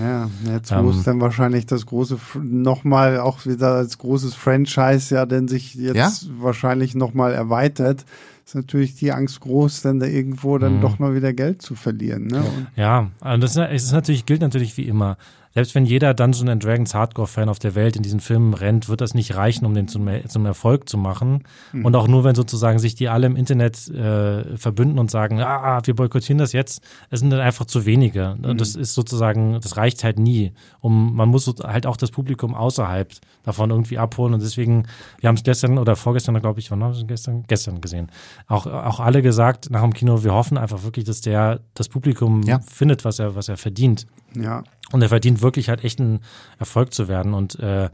Ja, 0.00 0.30
jetzt 0.50 0.70
ähm, 0.70 0.84
muss 0.84 1.02
dann 1.02 1.20
wahrscheinlich 1.20 1.66
das 1.66 1.84
große 1.84 2.18
nochmal 2.40 3.18
auch 3.18 3.44
wieder 3.44 3.74
als 3.74 3.98
großes 3.98 4.34
Franchise 4.34 5.14
ja 5.14 5.26
denn 5.26 5.48
sich 5.48 5.74
jetzt 5.74 5.96
ja? 5.96 6.10
wahrscheinlich 6.38 6.94
nochmal 6.94 7.34
erweitert. 7.34 8.06
Ist 8.46 8.54
natürlich 8.54 8.94
die 8.94 9.10
Angst 9.10 9.40
groß, 9.40 9.82
dann 9.82 9.98
da 9.98 10.06
irgendwo 10.06 10.56
dann 10.56 10.76
mhm. 10.76 10.80
doch 10.80 11.00
mal 11.00 11.16
wieder 11.16 11.32
Geld 11.32 11.62
zu 11.62 11.74
verlieren. 11.74 12.28
Ne? 12.28 12.44
Ja, 12.76 13.10
also 13.20 13.40
das 13.40 13.72
ist 13.72 13.90
natürlich, 13.90 14.24
gilt 14.24 14.40
natürlich 14.40 14.76
wie 14.76 14.86
immer 14.86 15.16
selbst 15.56 15.74
wenn 15.74 15.86
jeder 15.86 16.12
Dungeon 16.12 16.50
and 16.50 16.62
Dragons 16.62 16.92
Hardcore-Fan 16.92 17.48
auf 17.48 17.58
der 17.58 17.74
Welt 17.74 17.96
in 17.96 18.02
diesen 18.02 18.20
Filmen 18.20 18.52
rennt, 18.52 18.90
wird 18.90 19.00
das 19.00 19.14
nicht 19.14 19.36
reichen, 19.36 19.64
um 19.64 19.72
den 19.72 19.88
zum, 19.88 20.06
zum 20.28 20.44
Erfolg 20.44 20.86
zu 20.86 20.98
machen. 20.98 21.44
Mhm. 21.72 21.86
Und 21.86 21.96
auch 21.96 22.08
nur, 22.08 22.24
wenn 22.24 22.34
sozusagen 22.34 22.78
sich 22.78 22.94
die 22.94 23.08
alle 23.08 23.26
im 23.26 23.36
Internet 23.36 23.88
äh, 23.88 24.54
verbünden 24.58 24.98
und 24.98 25.10
sagen, 25.10 25.40
ah, 25.40 25.80
wir 25.82 25.94
boykottieren 25.94 26.36
das 26.36 26.52
jetzt, 26.52 26.82
es 27.08 27.20
sind 27.20 27.30
dann 27.30 27.40
einfach 27.40 27.64
zu 27.64 27.86
wenige. 27.86 28.36
Mhm. 28.38 28.58
Das 28.58 28.76
ist 28.76 28.92
sozusagen, 28.92 29.58
das 29.62 29.78
reicht 29.78 30.04
halt 30.04 30.18
nie. 30.18 30.52
Um, 30.82 31.16
man 31.16 31.30
muss 31.30 31.50
halt 31.62 31.86
auch 31.86 31.96
das 31.96 32.10
Publikum 32.10 32.54
außerhalb 32.54 33.14
davon 33.42 33.70
irgendwie 33.70 33.96
abholen. 33.96 34.34
Und 34.34 34.42
deswegen, 34.42 34.86
wir 35.20 35.28
haben 35.28 35.36
es 35.36 35.42
gestern 35.42 35.78
oder 35.78 35.96
vorgestern, 35.96 36.38
glaube 36.38 36.60
ich, 36.60 36.70
wann 36.70 36.84
haben 36.84 36.92
wir 36.92 37.00
es 37.00 37.06
gestern? 37.06 37.44
Gestern 37.48 37.80
gesehen. 37.80 38.08
Auch, 38.46 38.66
auch 38.66 39.00
alle 39.00 39.22
gesagt 39.22 39.70
nach 39.70 39.80
dem 39.80 39.94
Kino, 39.94 40.22
wir 40.22 40.34
hoffen 40.34 40.58
einfach 40.58 40.82
wirklich, 40.82 41.06
dass 41.06 41.22
der 41.22 41.60
das 41.72 41.88
Publikum 41.88 42.42
ja. 42.42 42.60
findet, 42.60 43.06
was 43.06 43.20
er, 43.20 43.36
was 43.36 43.48
er 43.48 43.56
verdient. 43.56 44.06
Ja. 44.36 44.62
Und 44.92 45.02
er 45.02 45.08
verdient 45.08 45.42
wirklich 45.42 45.68
halt 45.68 45.84
echt 45.84 46.00
einen 46.00 46.20
Erfolg 46.58 46.94
zu 46.94 47.08
werden. 47.08 47.34
Und 47.34 47.58
äh, 47.58 47.90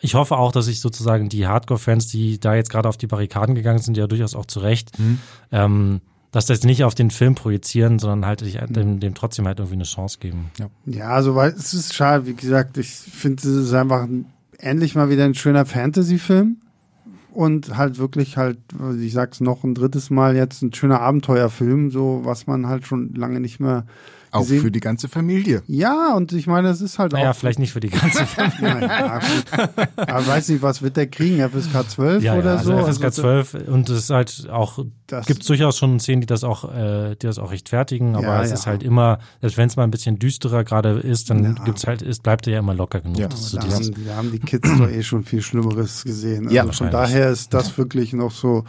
ich 0.00 0.14
hoffe 0.14 0.36
auch, 0.36 0.52
dass 0.52 0.66
sich 0.66 0.80
sozusagen 0.80 1.28
die 1.28 1.46
Hardcore-Fans, 1.46 2.08
die 2.08 2.38
da 2.38 2.54
jetzt 2.54 2.70
gerade 2.70 2.88
auf 2.88 2.96
die 2.96 3.06
Barrikaden 3.06 3.54
gegangen 3.54 3.78
sind, 3.78 3.96
ja 3.96 4.06
durchaus 4.06 4.34
auch 4.34 4.46
zu 4.46 4.60
Recht, 4.60 4.98
mhm. 4.98 5.18
ähm, 5.50 6.00
dass 6.30 6.46
das 6.46 6.62
nicht 6.62 6.84
auf 6.84 6.94
den 6.94 7.10
Film 7.10 7.34
projizieren, 7.34 7.98
sondern 7.98 8.24
halt 8.24 8.44
dem, 8.76 9.00
dem 9.00 9.14
trotzdem 9.14 9.46
halt 9.46 9.58
irgendwie 9.58 9.76
eine 9.76 9.84
Chance 9.84 10.18
geben. 10.20 10.50
Ja, 10.58 10.68
ja 10.86 11.08
also 11.08 11.34
weil 11.34 11.50
es 11.50 11.74
ist 11.74 11.94
schade, 11.94 12.26
wie 12.26 12.34
gesagt, 12.34 12.78
ich 12.78 12.88
finde 12.88 13.42
es 13.42 13.54
ist 13.66 13.74
einfach 13.74 14.02
ein, 14.02 14.26
endlich 14.58 14.94
mal 14.94 15.10
wieder 15.10 15.24
ein 15.24 15.34
schöner 15.34 15.66
Fantasy-Film 15.66 16.58
und 17.32 17.76
halt 17.76 17.98
wirklich 17.98 18.36
halt, 18.36 18.58
ich 19.00 19.12
sag's 19.12 19.40
noch 19.40 19.64
ein 19.64 19.74
drittes 19.74 20.10
Mal 20.10 20.36
jetzt, 20.36 20.62
ein 20.62 20.72
schöner 20.72 21.00
Abenteuerfilm, 21.00 21.90
so 21.90 22.20
was 22.22 22.46
man 22.46 22.66
halt 22.66 22.86
schon 22.86 23.14
lange 23.14 23.40
nicht 23.40 23.58
mehr 23.58 23.84
auch 24.32 24.40
gesehen. 24.40 24.62
für 24.62 24.70
die 24.70 24.80
ganze 24.80 25.08
Familie. 25.08 25.62
Ja, 25.66 26.14
und 26.14 26.32
ich 26.32 26.46
meine, 26.46 26.68
es 26.68 26.80
ist 26.80 26.98
halt 26.98 27.12
naja, 27.12 27.24
auch. 27.24 27.28
Ja, 27.28 27.32
vielleicht 27.32 27.58
nicht 27.58 27.72
für 27.72 27.80
die 27.80 27.90
ganze 27.90 28.26
Familie. 28.26 28.80
ja, 28.80 29.18
gut. 29.18 29.78
Aber 29.96 30.26
weiß 30.26 30.48
nicht, 30.48 30.62
was 30.62 30.82
wird 30.82 30.96
der 30.96 31.06
kriegen? 31.06 31.40
FSK 31.48 31.88
12 31.88 32.22
ja, 32.22 32.36
oder 32.36 32.56
ja, 32.56 32.62
so? 32.62 32.74
Also 32.74 32.92
FSK 32.92 33.12
12 33.12 33.54
also, 33.54 33.72
und 33.72 33.88
es 33.88 33.98
ist 33.98 34.10
halt 34.10 34.48
auch, 34.50 34.84
das 35.06 35.26
gibt 35.26 35.48
durchaus 35.48 35.78
schon 35.78 35.98
Szenen, 36.00 36.20
die 36.20 36.26
das 36.26 36.44
auch, 36.44 36.72
äh, 36.72 37.16
die 37.16 37.26
das 37.26 37.38
auch 37.38 37.50
rechtfertigen, 37.50 38.14
aber 38.14 38.26
ja, 38.26 38.42
es 38.42 38.52
ist 38.52 38.66
halt 38.66 38.82
immer, 38.82 39.18
selbst 39.40 39.56
wenn 39.56 39.68
es 39.68 39.76
mal 39.76 39.84
ein 39.84 39.90
bisschen 39.90 40.18
düsterer 40.18 40.64
gerade 40.64 41.00
ist, 41.00 41.30
dann 41.30 41.44
ja. 41.44 41.64
gibt's 41.64 41.86
halt, 41.86 42.02
es 42.02 42.20
bleibt 42.20 42.46
ja 42.46 42.58
immer 42.58 42.74
locker 42.74 43.00
genug. 43.00 43.18
Ja, 43.18 43.28
das 43.28 43.52
da, 43.52 43.62
haben, 43.62 43.94
da 44.06 44.16
haben 44.16 44.32
die 44.32 44.38
Kids 44.38 44.68
doch 44.78 44.88
eh 44.88 45.02
schon 45.02 45.24
viel 45.24 45.42
Schlimmeres 45.42 46.04
gesehen. 46.04 46.44
Also 46.44 46.56
ja, 46.56 46.70
von 46.70 46.90
daher 46.90 47.30
ist 47.30 47.52
das 47.54 47.76
wirklich 47.78 48.12
noch 48.12 48.30
so, 48.30 48.64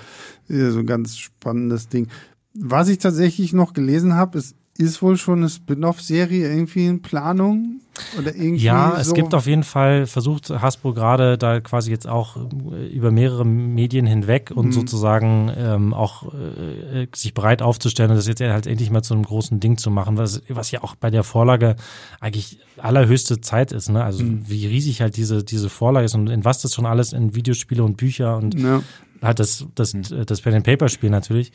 so 0.47 0.79
ein 0.79 0.85
ganz 0.85 1.17
spannendes 1.17 1.87
Ding. 1.89 2.07
Was 2.53 2.89
ich 2.89 2.97
tatsächlich 2.97 3.53
noch 3.53 3.73
gelesen 3.73 4.15
habe, 4.15 4.37
ist 4.37 4.55
ist 4.77 5.01
wohl 5.01 5.17
schon 5.17 5.39
eine 5.39 5.49
Spin-off-Serie 5.49 6.47
irgendwie 6.49 6.87
in 6.87 7.01
Planung? 7.01 7.81
Oder 8.17 8.33
irgendwie 8.33 8.63
ja, 8.63 8.97
es 8.97 9.13
gibt 9.13 9.35
auf 9.35 9.45
jeden 9.45 9.63
Fall, 9.63 10.07
versucht 10.07 10.49
Hasbro 10.49 10.93
gerade 10.93 11.37
da 11.37 11.59
quasi 11.59 11.91
jetzt 11.91 12.07
auch 12.07 12.37
äh, 12.37 12.87
über 12.87 13.11
mehrere 13.11 13.45
Medien 13.45 14.05
hinweg 14.05 14.49
und 14.49 14.67
mhm. 14.67 14.71
sozusagen 14.71 15.51
ähm, 15.55 15.93
auch 15.93 16.33
äh, 16.33 17.07
sich 17.13 17.33
bereit 17.33 17.61
aufzustellen 17.61 18.09
und 18.09 18.15
das 18.15 18.27
jetzt 18.27 18.39
halt 18.39 18.65
endlich 18.65 18.89
mal 18.91 19.03
zu 19.03 19.13
einem 19.13 19.23
großen 19.23 19.59
Ding 19.59 19.77
zu 19.77 19.91
machen, 19.91 20.17
was, 20.17 20.41
was 20.47 20.71
ja 20.71 20.83
auch 20.83 20.95
bei 20.95 21.09
der 21.09 21.23
Vorlage 21.23 21.75
eigentlich 22.21 22.59
allerhöchste 22.77 23.41
Zeit 23.41 23.73
ist, 23.73 23.89
ne? 23.89 24.03
Also 24.03 24.23
mhm. 24.23 24.45
wie 24.47 24.67
riesig 24.67 25.01
halt 25.01 25.17
diese, 25.17 25.43
diese 25.43 25.69
Vorlage 25.69 26.05
ist 26.05 26.15
und 26.15 26.29
in 26.29 26.45
was 26.45 26.61
das 26.61 26.73
schon 26.73 26.85
alles 26.85 27.11
in 27.11 27.35
Videospiele 27.35 27.83
und 27.83 27.97
Bücher 27.97 28.37
und 28.37 28.57
ja. 28.57 28.81
halt 29.21 29.39
das, 29.39 29.65
das, 29.75 29.93
mhm. 29.93 30.25
das 30.25 30.41
Pen 30.41 30.55
and 30.55 30.65
Paper 30.65 30.87
Spiel 30.87 31.09
natürlich. 31.09 31.51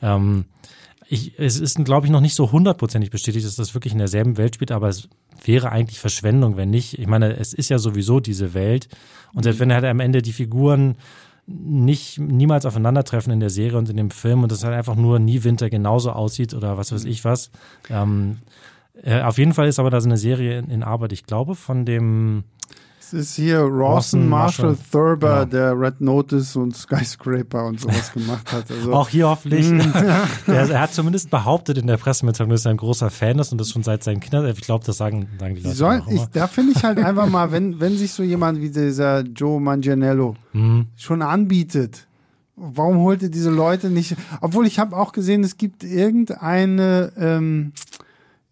Ähm, 0.00 0.46
ich, 1.14 1.38
es 1.38 1.60
ist, 1.60 1.82
glaube 1.84 2.06
ich, 2.06 2.12
noch 2.12 2.20
nicht 2.20 2.34
so 2.34 2.52
hundertprozentig 2.52 3.10
bestätigt, 3.10 3.46
dass 3.46 3.56
das 3.56 3.74
wirklich 3.74 3.92
in 3.92 3.98
derselben 3.98 4.36
Welt 4.36 4.56
spielt, 4.56 4.72
aber 4.72 4.88
es 4.88 5.08
wäre 5.44 5.70
eigentlich 5.70 5.98
Verschwendung, 5.98 6.56
wenn 6.56 6.70
nicht. 6.70 6.98
Ich 6.98 7.06
meine, 7.06 7.36
es 7.36 7.52
ist 7.54 7.70
ja 7.70 7.78
sowieso 7.78 8.20
diese 8.20 8.54
Welt. 8.54 8.88
Und 9.32 9.44
selbst 9.44 9.60
wenn 9.60 9.72
halt 9.72 9.84
am 9.84 10.00
Ende 10.00 10.22
die 10.22 10.32
Figuren 10.32 10.96
nicht 11.46 12.18
niemals 12.18 12.66
aufeinandertreffen 12.66 13.32
in 13.32 13.40
der 13.40 13.50
Serie 13.50 13.78
und 13.78 13.88
in 13.88 13.96
dem 13.96 14.10
Film 14.10 14.42
und 14.42 14.50
das 14.50 14.64
halt 14.64 14.74
einfach 14.74 14.96
nur 14.96 15.18
nie 15.18 15.44
Winter 15.44 15.68
genauso 15.68 16.10
aussieht 16.12 16.54
oder 16.54 16.78
was 16.78 16.90
weiß 16.90 17.04
ich 17.04 17.24
was. 17.24 17.50
Ähm, 17.90 18.38
äh, 19.02 19.20
auf 19.20 19.38
jeden 19.38 19.52
Fall 19.52 19.68
ist 19.68 19.78
aber 19.78 19.90
da 19.90 20.00
so 20.00 20.08
eine 20.08 20.16
Serie 20.16 20.58
in, 20.58 20.70
in 20.70 20.82
Arbeit, 20.82 21.12
ich 21.12 21.24
glaube, 21.24 21.54
von 21.54 21.84
dem 21.84 22.44
es 23.04 23.12
ist 23.12 23.36
hier 23.36 23.60
Rawson 23.60 24.28
Marshall, 24.28 24.70
Marshall 24.70 24.84
Thurber, 24.90 25.40
genau. 25.40 25.44
der 25.44 25.78
Red 25.78 26.00
Notice 26.00 26.56
und 26.56 26.74
Skyscraper 26.74 27.66
und 27.66 27.80
sowas 27.80 28.12
gemacht 28.12 28.50
hat. 28.50 28.70
Also, 28.70 28.94
Auch 28.94 29.08
hier 29.08 29.28
hoffentlich. 29.28 29.68
Mm. 29.68 29.78
der, 30.46 30.68
er 30.70 30.80
hat 30.80 30.94
zumindest 30.94 31.30
behauptet 31.30 31.76
in 31.78 31.86
der 31.86 31.98
Pressemitteilung, 31.98 32.50
dass 32.50 32.64
er 32.64 32.70
ein 32.70 32.78
großer 32.78 33.10
Fan 33.10 33.38
ist 33.38 33.52
und 33.52 33.60
das 33.60 33.70
schon 33.70 33.82
seit 33.82 34.02
seinen 34.02 34.20
Kindern. 34.20 34.46
Ich 34.46 34.60
glaube, 34.62 34.84
das 34.86 34.96
sagen, 34.96 35.28
sagen 35.38 35.54
die 35.54 35.60
Leute 35.60 35.76
Soll, 35.76 36.00
auch 36.00 36.06
immer. 36.06 36.22
Ich, 36.22 36.28
da 36.28 36.46
finde 36.46 36.72
ich 36.76 36.82
halt 36.82 36.98
einfach 36.98 37.28
mal, 37.28 37.52
wenn, 37.52 37.78
wenn 37.80 37.96
sich 37.96 38.12
so 38.12 38.22
jemand 38.22 38.60
wie 38.60 38.70
dieser 38.70 39.20
Joe 39.20 39.60
Manganiello 39.60 40.36
mhm. 40.52 40.86
schon 40.96 41.20
anbietet, 41.20 42.06
warum 42.56 42.98
holt 42.98 43.22
ihr 43.22 43.30
diese 43.30 43.50
Leute 43.50 43.90
nicht? 43.90 44.16
Obwohl 44.40 44.66
ich 44.66 44.78
habe 44.78 44.96
auch 44.96 45.12
gesehen, 45.12 45.44
es 45.44 45.58
gibt 45.58 45.84
irgendeine 45.84 47.12
ähm, 47.18 47.72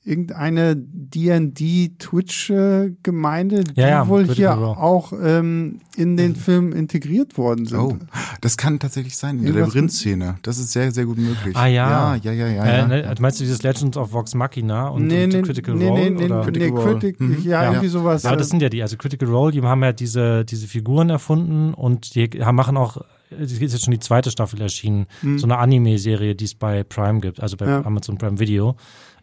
irgendeine 0.05 0.75
D&D-Twitch-Gemeinde, 0.77 3.65
die 3.65 3.81
Ja, 3.81 3.89
ja, 3.89 4.09
wohl 4.09 4.27
hier 4.27 4.57
auch 4.57 5.13
ähm, 5.13 5.81
in 5.97 6.17
den 6.17 6.37
Film 6.37 6.73
integriert 6.73 7.37
worden 7.39 7.67
sind. 7.67 7.79
Oh, 7.79 7.97
das 8.41 8.57
kann 8.57 8.79
tatsächlich 8.79 9.17
sein, 9.17 9.39
in 9.39 9.45
der 9.45 9.51
Irgendwas 9.55 9.75
Labyrinth-Szene. 9.75 10.37
Das 10.43 10.59
ist 10.59 10.73
sehr, 10.73 10.91
sehr 10.93 11.05
gut 11.05 11.19
möglich. 11.19 11.57
Ah, 11.57 11.67
ja. 11.67 12.17
Ja, 12.17 12.33
ja, 12.33 12.33
ja, 12.33 12.49
ja. 12.49 12.65
Äh, 12.65 12.79
ja. 12.79 12.87
ne, 12.89 13.15
meinst 13.21 13.41
du 13.41 13.45
dieses 13.45 13.63
Legends 13.63 13.97
of 13.97 14.13
Vox 14.13 14.35
Machina 14.35 14.89
und, 14.89 15.07
nee, 15.07 15.25
und 15.25 15.33
nee, 15.35 15.43
Critical 15.43 15.75
nee, 15.75 15.89
Role? 15.89 16.01
nee, 16.03 16.11
nee, 16.11 16.25
oder? 16.25 16.39
nee, 16.39 16.45
Critical 16.45 16.71
Role. 16.71 16.99
Critic, 16.99 17.21
Mhm. 17.21 17.39
ja, 17.45 17.51
Ja. 17.51 17.65
irgendwie 17.71 17.89
sowas. 17.89 18.23
Ja, 18.25 18.31
aber 18.31 18.39
das 18.39 18.49
sind 18.49 18.63
ja 18.63 18.69
die, 18.69 18.83
also 18.83 18.97
Critical 18.97 19.29
Role, 19.29 19.53
die 19.53 19.63
haben 19.63 19.83
ja 19.83 19.93
diese, 19.93 20.45
diese 20.45 20.67
Figuren 20.67 21.11
erfunden 21.11 21.75
und 21.75 22.15
die 22.15 22.29
haben, 22.43 22.57
machen 22.57 22.77
auch, 22.77 22.99
es 23.31 23.53
ist 23.53 23.61
jetzt 23.61 23.85
schon 23.85 23.93
die 23.93 24.01
zweite 24.01 24.31
Staffel 24.31 24.61
erschienen, 24.61 25.07
so 25.37 25.47
eine 25.47 25.59
Anime-Serie, 25.59 26.35
die 26.35 26.45
es 26.45 26.55
bei 26.55 26.83
Prime 26.85 27.21
gibt, 27.21 27.41
also 27.41 27.57
bei. 27.57 27.67
Ja. 27.67 27.85
Amazon 27.85 28.19
Prime 28.19 28.39
Video. 28.39 28.77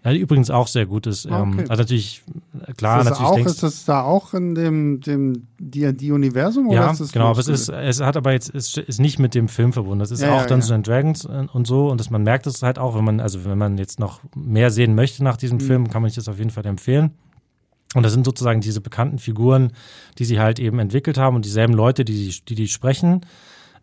Die 0.06 0.18
übrigens 0.18 0.50
auch 0.50 0.68
sehr 0.68 0.86
gut 0.86 1.08
ist. 1.08 1.26
Ähm, 1.26 1.54
okay. 1.54 1.66
also 1.70 1.82
natürlich, 1.84 2.24
äh, 2.66 2.72
klar, 2.74 3.00
ist, 3.00 3.06
das 3.06 3.12
natürlich 3.12 3.32
auch, 3.32 3.36
denkst 3.36 3.52
ist 3.52 3.64
das 3.64 3.86
da 3.86 4.04
auch 4.04 4.34
in 4.34 4.56
dem, 4.56 5.02
dem 5.02 5.48
D&D-Universum? 5.60 6.70
oder 6.70 6.78
ja, 6.78 6.96
genau, 7.12 7.28
aber 7.30 7.40
es 7.40 7.48
ist, 7.50 7.70
es 7.70 8.00
hat 8.00 8.16
aber 8.16 8.32
jetzt, 8.32 8.54
es 8.56 8.78
ist 8.78 9.00
nicht 9.00 9.20
mit 9.20 9.36
dem 9.36 9.48
Film 9.50 9.74
verbunden. 9.74 10.00
Das 10.00 10.12
ist 10.12 10.22
Ja, 10.22 10.34
auch 10.36 10.42
ja, 10.42 10.48
Dungeons 10.48 10.70
ja. 10.70 10.76
and 10.76 10.88
Dragons 10.88 11.26
und 11.26 11.68
so 11.68 11.90
und 11.90 12.00
das, 12.00 12.10
man 12.10 12.24
merkt 12.24 12.48
es 12.48 12.64
halt 12.64 12.80
auch, 12.80 12.96
wenn 12.96 13.04
man, 13.04 13.20
also 13.20 13.44
wenn 13.46 13.58
man 13.58 13.78
jetzt 13.78 14.00
noch 14.00 14.22
mehr 14.36 14.72
sehen 14.72 14.96
möchte 14.96 15.24
nach 15.24 15.36
Mhm. 15.36 15.40
diesem 15.40 15.60
Film, 15.60 15.90
kann 15.90 16.02
man 16.02 16.10
sich 16.10 16.16
das 16.16 16.30
auf 16.30 16.38
jeden 16.38 16.50
Fall 16.52 16.66
empfehlen. 16.66 17.12
Und 17.96 18.04
das 18.04 18.14
sind 18.14 18.24
sozusagen 18.24 18.62
diese 18.62 18.82
bekannten 18.82 19.18
Figuren, 19.18 19.74
die 20.20 20.26
sie 20.26 20.40
halt 20.40 20.60
eben 20.60 20.78
entwickelt 20.80 21.18
haben 21.18 21.36
und 21.36 21.44
dieselben 21.44 21.74
Leute, 21.74 22.06
die 22.06 22.30
die, 22.30 22.46
die, 22.48 22.56
die 22.56 22.68
sprechen. 22.68 23.22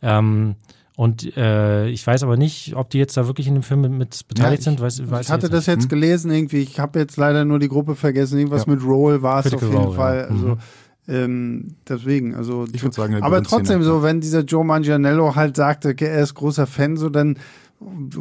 Ähm, 0.00 0.54
und 0.96 1.36
äh, 1.36 1.86
ich 1.88 2.04
weiß 2.06 2.22
aber 2.24 2.36
nicht, 2.36 2.74
ob 2.74 2.90
die 2.90 2.98
jetzt 2.98 3.16
da 3.16 3.26
wirklich 3.26 3.46
in 3.46 3.54
dem 3.54 3.62
Film 3.62 3.82
mit, 3.82 3.92
mit 3.92 4.28
beteiligt 4.28 4.64
Ja, 4.66 4.72
ich- 4.72 4.78
sind. 4.78 4.80
Weiß, 4.80 5.10
weiß 5.10 5.26
ich 5.26 5.32
hatte 5.32 5.46
jetzt 5.46 5.52
das 5.54 5.66
jetzt 5.66 5.88
gelesen 5.88 6.30
irgendwie. 6.30 6.58
Ich 6.58 6.80
habe 6.80 6.98
jetzt 6.98 7.16
leider 7.18 7.44
nur 7.44 7.58
die 7.58 7.68
Gruppe 7.68 7.94
vergessen. 7.94 8.38
Irgendwas 8.38 8.64
Ja. 8.66 8.72
mit 8.72 8.82
Roll 8.84 9.22
war 9.22 9.44
es 9.44 9.52
auf 9.54 9.60
jeden 9.62 9.74
Role, 9.76 9.94
Fall. 9.94 10.16
ja. 10.16 10.24
Also 10.34 10.46
Mhm. 10.46 10.58
ähm, 11.08 11.74
deswegen, 11.88 12.34
also 12.34 12.64
Ich 12.72 12.82
würde 12.82 12.94
sagen, 12.96 13.14
aber 13.22 13.42
trotzdem 13.42 13.82
so, 13.82 14.02
wenn 14.02 14.20
dieser 14.20 14.40
Joe 14.40 14.64
Manganiello 14.64 15.36
halt 15.36 15.54
sagte, 15.56 15.90
okay, 15.90 16.06
er 16.06 16.22
ist 16.22 16.34
großer 16.34 16.66
Fan, 16.66 16.96
so 16.96 17.08
dann 17.10 17.38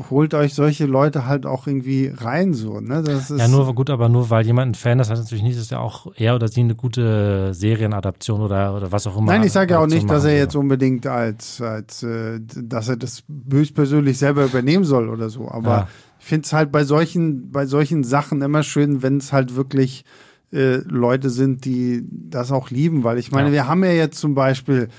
holt 0.10 0.34
euch 0.34 0.54
solche 0.54 0.86
Leute 0.86 1.26
halt 1.26 1.46
auch 1.46 1.66
irgendwie 1.66 2.12
rein, 2.14 2.54
so, 2.54 2.82
ne? 2.82 3.02
Das 3.04 3.32
ist 3.32 3.40
Ja, 3.40 3.48
nur 3.48 3.74
gut, 3.74 3.90
aber 3.90 4.10
nur 4.10 4.30
weil 4.30 4.46
jemand 4.46 4.72
ein 4.72 4.76
Fan 4.76 5.00
ist, 5.00 5.10
heißt 5.10 5.22
natürlich 5.24 5.44
nicht, 5.44 5.58
dass 5.58 5.72
er 5.72 5.80
auch 5.80 6.08
er 6.18 6.36
oder 6.36 6.48
sie 6.50 6.60
eine 6.62 6.76
gute 6.76 7.54
Serienadaption 7.54 8.42
oder, 8.42 8.76
oder 8.76 8.92
was 8.92 9.08
auch 9.08 9.18
immer. 9.18 9.32
Nein, 9.32 9.44
ich 9.44 9.54
sage 9.54 9.74
ja 9.74 9.80
auch 9.80 9.88
nicht, 9.88 10.10
dass 10.10 10.26
er 10.26 10.36
jetzt 10.38 10.56
unbedingt 10.56 11.08
als, 11.08 11.62
als 11.62 12.04
äh, 12.04 12.40
dass 12.42 12.90
er 12.90 12.98
das 12.98 13.24
höchstpersönlich 13.50 14.18
selber 14.18 14.44
übernehmen 14.46 14.84
soll 14.84 15.08
oder 15.10 15.30
so. 15.30 15.50
Aber 15.50 15.70
Ja. 15.70 15.88
ich 16.20 16.26
finde 16.26 16.46
es 16.46 16.54
halt 16.54 16.72
bei 16.72 16.84
solchen, 16.84 17.52
bei 17.52 17.66
solchen 17.66 18.04
Sachen 18.04 18.42
immer 18.42 18.62
schön, 18.64 19.02
wenn 19.04 19.18
es 19.18 19.32
halt 19.32 19.56
wirklich 19.56 20.04
äh, 20.52 20.78
Leute 20.86 21.30
sind, 21.30 21.64
die 21.66 22.04
das 22.12 22.52
auch 22.52 22.70
lieben, 22.70 23.04
weil 23.04 23.18
ich 23.18 23.32
meine, 23.32 23.48
Ja. 23.48 23.54
wir 23.54 23.68
haben 23.68 23.84
ja 23.86 23.92
jetzt 23.92 24.20
zum 24.20 24.36
Beispiel 24.36 24.90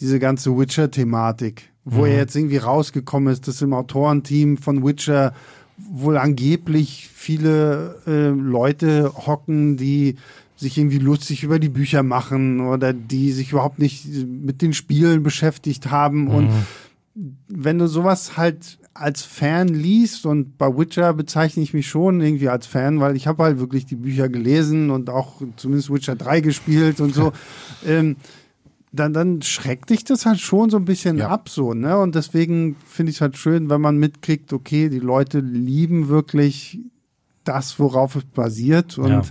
diese 0.00 0.18
ganze 0.18 0.56
Witcher-Thematik, 0.56 1.70
wo 1.84 2.02
Mhm. 2.02 2.06
ja 2.06 2.12
jetzt 2.18 2.36
irgendwie 2.36 2.56
rausgekommen 2.58 3.32
ist, 3.32 3.48
dass 3.48 3.62
im 3.62 3.72
Autorenteam 3.74 4.56
von 4.56 4.84
Witcher 4.84 5.34
wohl 5.78 6.16
angeblich 6.16 7.08
viele 7.12 7.96
äh, 8.06 8.28
Leute 8.28 9.12
hocken, 9.26 9.76
die 9.76 10.16
sich 10.56 10.78
irgendwie 10.78 10.98
lustig 10.98 11.42
über 11.42 11.58
die 11.58 11.68
Bücher 11.70 12.02
machen 12.04 12.60
oder 12.60 12.92
die 12.92 13.32
sich 13.32 13.50
überhaupt 13.52 13.80
nicht 13.80 14.06
mit 14.26 14.62
den 14.62 14.74
Spielen 14.74 15.22
beschäftigt 15.24 15.90
haben. 15.90 16.28
Und 16.28 16.50
wenn 17.48 17.78
du 17.78 17.88
sowas 17.88 18.36
halt 18.36 18.78
als 18.94 19.22
Fan 19.22 19.68
liest 19.68 20.24
und 20.26 20.58
bei 20.58 20.68
Witcher 20.68 21.14
bezeichne 21.14 21.62
ich 21.62 21.74
mich 21.74 21.88
schon 21.88 22.20
irgendwie 22.20 22.48
als 22.48 22.66
Fan, 22.66 23.00
weil 23.00 23.16
ich 23.16 23.26
habe 23.26 23.42
halt 23.42 23.58
wirklich 23.58 23.86
die 23.86 23.96
Bücher 23.96 24.28
gelesen 24.28 24.90
und 24.90 25.10
auch 25.10 25.40
zumindest 25.56 25.90
Witcher 25.92 26.14
3 26.14 26.40
gespielt 26.42 27.00
und 27.00 27.14
so, 27.14 27.32
ähm, 27.86 28.16
dann, 28.92 29.12
dann 29.12 29.40
schreckt 29.42 29.90
dich 29.90 30.04
das 30.04 30.26
halt 30.26 30.38
schon 30.40 30.68
so 30.70 30.76
ein 30.76 30.84
bisschen 30.84 31.16
Ja. 31.18 31.28
ab 31.28 31.48
so, 31.48 31.72
ne? 31.74 31.96
Und 31.98 32.14
deswegen 32.14 32.76
finde 32.86 33.10
ich 33.10 33.16
es 33.16 33.20
halt 33.22 33.36
schön, 33.38 33.70
wenn 33.70 33.80
man 33.80 33.96
mitkriegt, 33.96 34.52
okay, 34.52 34.88
die 34.88 34.98
Leute 34.98 35.40
lieben 35.40 36.08
wirklich 36.08 36.78
das, 37.44 37.78
worauf 37.78 38.16
es 38.16 38.24
basiert 38.24 38.98
und 38.98 39.10
Ja. 39.10 39.22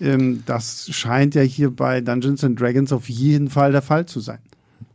ähm, 0.00 0.42
das 0.46 0.88
scheint 0.92 1.34
ja 1.34 1.42
hier 1.42 1.70
bei 1.74 2.00
Dungeons 2.00 2.44
and 2.44 2.60
Dragons 2.60 2.92
auf 2.92 3.08
jeden 3.08 3.48
Fall 3.50 3.72
der 3.72 3.82
Fall 3.82 4.06
zu 4.06 4.20
sein. 4.20 4.38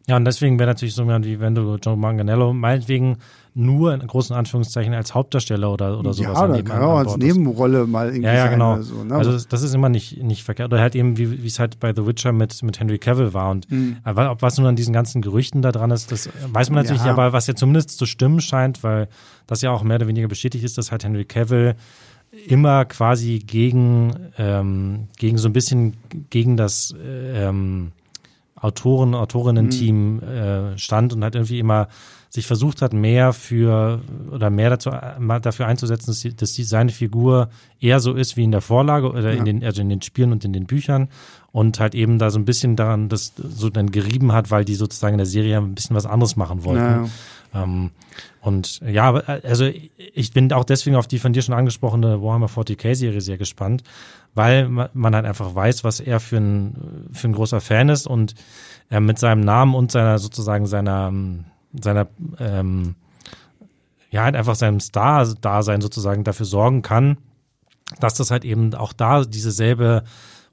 Ja, 0.08 0.18
und 0.18 0.26
deswegen 0.26 0.60
wäre 0.60 0.70
natürlich 0.70 0.96
so 0.96 1.04
jemand 1.04 1.26
wie 1.26 1.40
wenn 1.40 1.56
du 1.56 1.76
Joe 1.76 1.98
Manganello 1.98 2.54
meinetwegen 2.54 3.18
nur 3.56 3.94
in 3.94 4.00
großen 4.06 4.36
Anführungszeichen 4.36 4.94
als 4.94 5.14
Hauptdarsteller 5.14 5.72
oder, 5.72 6.00
oder 6.00 6.14
sowas 6.14 6.40
ja, 6.40 6.48
daneben 6.48 6.68
kann 6.68 6.78
an- 6.78 6.84
auch 6.84 6.98
als. 6.98 7.18
Nebenrolle 7.18 7.86
mal 7.86 8.08
irgendwie 8.08 8.26
Ja, 8.26 8.34
ja, 8.34 8.48
genau. 8.48 8.82
so. 8.82 9.04
Ne? 9.04 9.14
Also 9.16 9.32
das, 9.48 9.62
ist 9.62 9.76
immer 9.76 9.90
nicht, 9.90 10.24
nicht 10.24 10.44
verkehrt. 10.44 10.72
Oder 10.74 10.82
halt 10.82 10.96
eben, 10.96 11.18
wie 11.18 11.46
es 11.46 11.60
halt 11.60 11.80
bei 11.80 11.94
The 11.96 12.06
Witcher 12.08 12.32
mit, 12.32 12.62
mit 12.64 12.80
Henry 12.80 12.98
Cavill 12.98 13.34
war. 13.34 13.52
Und 13.52 13.70
Mhm. 13.70 13.98
äh, 14.06 14.10
ob 14.26 14.42
was 14.42 14.58
nun 14.58 14.66
an 14.68 14.76
diesen 14.76 14.94
ganzen 14.94 15.22
Gerüchten 15.22 15.62
da 15.62 15.72
dran 15.72 15.92
ist, 15.92 16.12
das 16.12 16.30
weiß 16.52 16.70
man 16.72 16.78
natürlich 16.84 17.02
Ja. 17.04 17.12
nicht, 17.12 17.20
aber 17.20 17.32
was 17.34 17.46
ja 17.48 17.54
zumindest 17.56 17.92
zu 17.98 18.06
stimmen 18.08 18.42
scheint, 18.42 18.84
weil 18.84 19.08
das 19.46 19.62
ja 19.62 19.72
auch 19.72 19.84
mehr 19.84 19.98
oder 19.98 20.08
weniger 20.08 20.28
bestätigt 20.28 20.64
ist, 20.64 20.78
dass 20.78 20.92
halt 20.92 21.04
Henry 21.04 21.26
Cavill 21.26 21.76
immer 22.48 22.86
quasi 22.86 23.38
gegen, 23.38 24.16
ähm, 24.40 25.08
gegen 25.18 25.38
so 25.38 25.48
ein 25.48 25.54
bisschen 25.54 25.94
gegen 26.32 26.58
das 26.58 26.96
äh, 27.00 27.48
ähm, 27.50 27.92
Autoren, 28.56 29.14
Autorinnen-Team 29.14 30.22
äh, 30.24 30.78
stand 30.78 31.14
und 31.14 31.24
halt 31.24 31.36
irgendwie 31.36 31.60
immer 31.60 31.90
sich 32.34 32.48
versucht 32.48 32.82
hat, 32.82 32.94
mehr 32.94 33.32
für 33.32 34.02
oder 34.32 34.50
mehr 34.50 34.72
dazu, 34.72 34.90
dafür 34.90 35.68
einzusetzen, 35.68 36.08
dass, 36.08 36.20
die, 36.22 36.36
dass 36.36 36.54
die, 36.54 36.64
seine 36.64 36.90
Figur 36.92 37.50
eher 37.80 38.00
so 38.00 38.14
ist 38.14 38.38
wie 38.38 38.44
in 38.44 38.52
der 38.52 38.62
Vorlage 38.62 39.08
oder 39.12 39.32
in 39.34 39.38
Ja. 39.38 39.44
den, 39.44 39.64
also 39.64 39.82
in 39.84 39.90
den 39.90 40.02
Spielen 40.02 40.32
und 40.32 40.44
in 40.44 40.52
den 40.52 40.66
Büchern 40.66 41.10
und 41.52 41.80
halt 41.80 41.94
eben 41.94 42.18
da 42.18 42.32
so 42.32 42.40
ein 42.40 42.46
bisschen 42.46 42.76
daran, 42.76 43.08
das 43.08 43.34
so 43.38 43.70
dann 43.70 43.92
gerieben 43.92 44.32
hat, 44.32 44.50
weil 44.50 44.66
die 44.66 44.74
sozusagen 44.74 45.14
in 45.14 45.18
der 45.20 45.28
Serie 45.28 45.58
ein 45.60 45.76
bisschen 45.76 45.96
was 45.96 46.08
anderes 46.08 46.36
machen 46.36 46.64
wollten. 46.64 47.08
Ja. 47.54 47.64
Ähm, 47.64 47.92
und 48.42 48.80
ja, 48.82 49.16
äh, 49.16 49.42
also 49.48 49.70
ich 50.16 50.32
bin 50.34 50.52
auch 50.54 50.64
deswegen 50.64 50.96
auf 50.96 51.06
die 51.08 51.20
von 51.20 51.34
dir 51.34 51.44
schon 51.44 51.54
angesprochene 51.54 52.20
Warhammer 52.20 52.48
40k-Serie 52.48 53.22
sehr 53.22 53.38
gespannt, 53.38 53.84
weil 54.34 54.68
ma- 54.70 54.90
man 54.96 55.14
halt 55.14 55.28
einfach 55.28 55.54
weiß, 55.54 55.84
was 55.84 56.00
er 56.00 56.20
für 56.20 56.38
ein, 56.38 57.10
für 57.12 57.28
ein 57.28 57.34
großer 57.34 57.62
Fan 57.62 57.90
ist 57.90 58.08
und 58.08 58.34
er 58.90 59.02
mit 59.02 59.20
seinem 59.20 59.42
Namen 59.42 59.76
und 59.76 59.92
seiner 59.92 60.18
sozusagen 60.18 60.66
seiner, 60.66 61.10
ähm, 61.10 61.46
seiner 61.82 62.08
ähm, 62.40 62.96
ja, 64.12 64.24
halt 64.24 64.36
einfach 64.36 64.56
seinem 64.56 64.80
Star-Dasein 64.80 65.82
sozusagen 65.82 66.24
dafür 66.24 66.46
sorgen 66.46 66.82
kann, 66.84 67.18
dass 68.00 68.14
das 68.14 68.30
halt 68.32 68.46
eben 68.46 68.74
auch 68.76 68.94
da 68.94 69.26
dieselbe, 69.26 70.04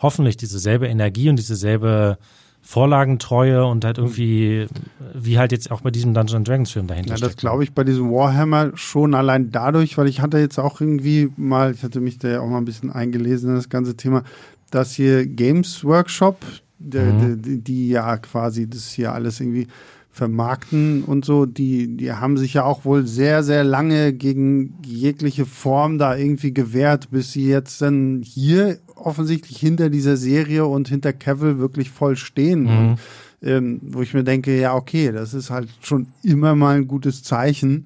hoffentlich 0.01 0.37
dieselbe 0.39 0.89
Energie 0.89 1.29
und 1.29 1.37
dieselbe 1.37 2.17
Vorlagentreue 2.63 3.65
und 3.65 3.85
halt 3.85 3.99
irgendwie, 3.99 4.67
wie 5.15 5.39
halt 5.39 5.53
jetzt 5.53 5.71
auch 5.71 5.81
bei 5.81 5.91
diesem 5.91 6.15
Dungeons 6.15 6.35
and 6.37 6.49
Dragons 6.49 6.71
Film 6.71 6.87
dahinter 6.87 7.15
Ja, 7.15 7.17
das 7.19 7.37
glaube 7.37 7.65
ich 7.65 7.73
bei 7.73 7.85
diesem 7.85 8.11
Warhammer 8.11 8.73
schon 8.75 9.15
allein 9.15 9.51
dadurch, 9.51 9.97
weil 9.99 10.09
ich 10.09 10.21
hatte 10.21 10.39
jetzt 10.39 10.59
auch 10.59 10.81
irgendwie 10.81 11.31
mal, 11.37 11.73
ich 11.73 11.83
hatte 11.83 12.01
mich 12.01 12.19
da 12.19 12.29
ja 12.29 12.41
auch 12.41 12.49
mal 12.49 12.59
ein 12.59 12.65
bisschen 12.67 12.91
eingelesen 12.91 13.51
in 13.51 13.57
das 13.57 13.69
ganze 13.69 13.97
Thema, 13.97 14.25
dass 14.71 14.93
hier 14.93 15.27
Games 15.27 15.85
Workshop, 15.85 16.45
Mhm. 16.83 16.91
der, 16.91 17.13
die, 17.37 17.61
die 17.61 17.89
ja 17.91 18.17
quasi 18.17 18.69
das 18.69 18.91
hier 18.91 19.13
alles 19.13 19.39
irgendwie 19.41 19.69
vermarkten 20.13 21.05
und 21.05 21.25
so, 21.25 21.47
die, 21.47 21.97
die 21.97 22.13
haben 22.13 22.37
sich 22.37 22.55
ja 22.55 22.65
auch 22.65 22.85
wohl 22.85 23.07
sehr, 23.07 23.43
sehr 23.43 23.63
lange 23.65 24.13
gegen 24.13 24.75
jegliche 24.85 25.47
Form 25.47 25.99
da 25.99 26.17
irgendwie 26.17 26.53
gewehrt, 26.53 27.11
bis 27.11 27.33
sie 27.33 27.47
jetzt 27.47 27.81
dann 27.81 28.23
hier 28.23 28.79
offensichtlich 28.97 29.59
hinter 29.59 29.89
dieser 29.89 30.17
Serie 30.17 30.67
und 30.67 30.89
hinter 30.89 31.13
Cavill 31.13 31.59
wirklich 31.59 31.91
voll 31.91 32.17
stehen. 32.17 32.63
Mhm. 32.63 32.69
Und, 32.69 32.99
ähm, 33.43 33.81
wo 33.83 34.03
ich 34.03 34.13
mir 34.13 34.25
denke, 34.25 34.59
ja, 34.59 34.75
okay, 34.75 35.13
das 35.13 35.33
ist 35.33 35.51
halt 35.51 35.69
schon 35.81 36.09
immer 36.23 36.55
mal 36.55 36.77
ein 36.77 36.89
gutes 36.89 37.23
Zeichen. 37.23 37.85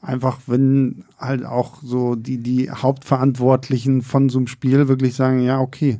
Einfach, 0.00 0.40
wenn 0.46 1.04
halt 1.18 1.44
auch 1.44 1.82
so 1.82 2.14
die, 2.14 2.38
die 2.38 2.70
Hauptverantwortlichen 2.70 4.02
von 4.02 4.28
so 4.28 4.38
einem 4.38 4.46
Spiel 4.46 4.88
wirklich 4.88 5.14
sagen, 5.14 5.40
ja, 5.40 5.60
okay, 5.60 5.98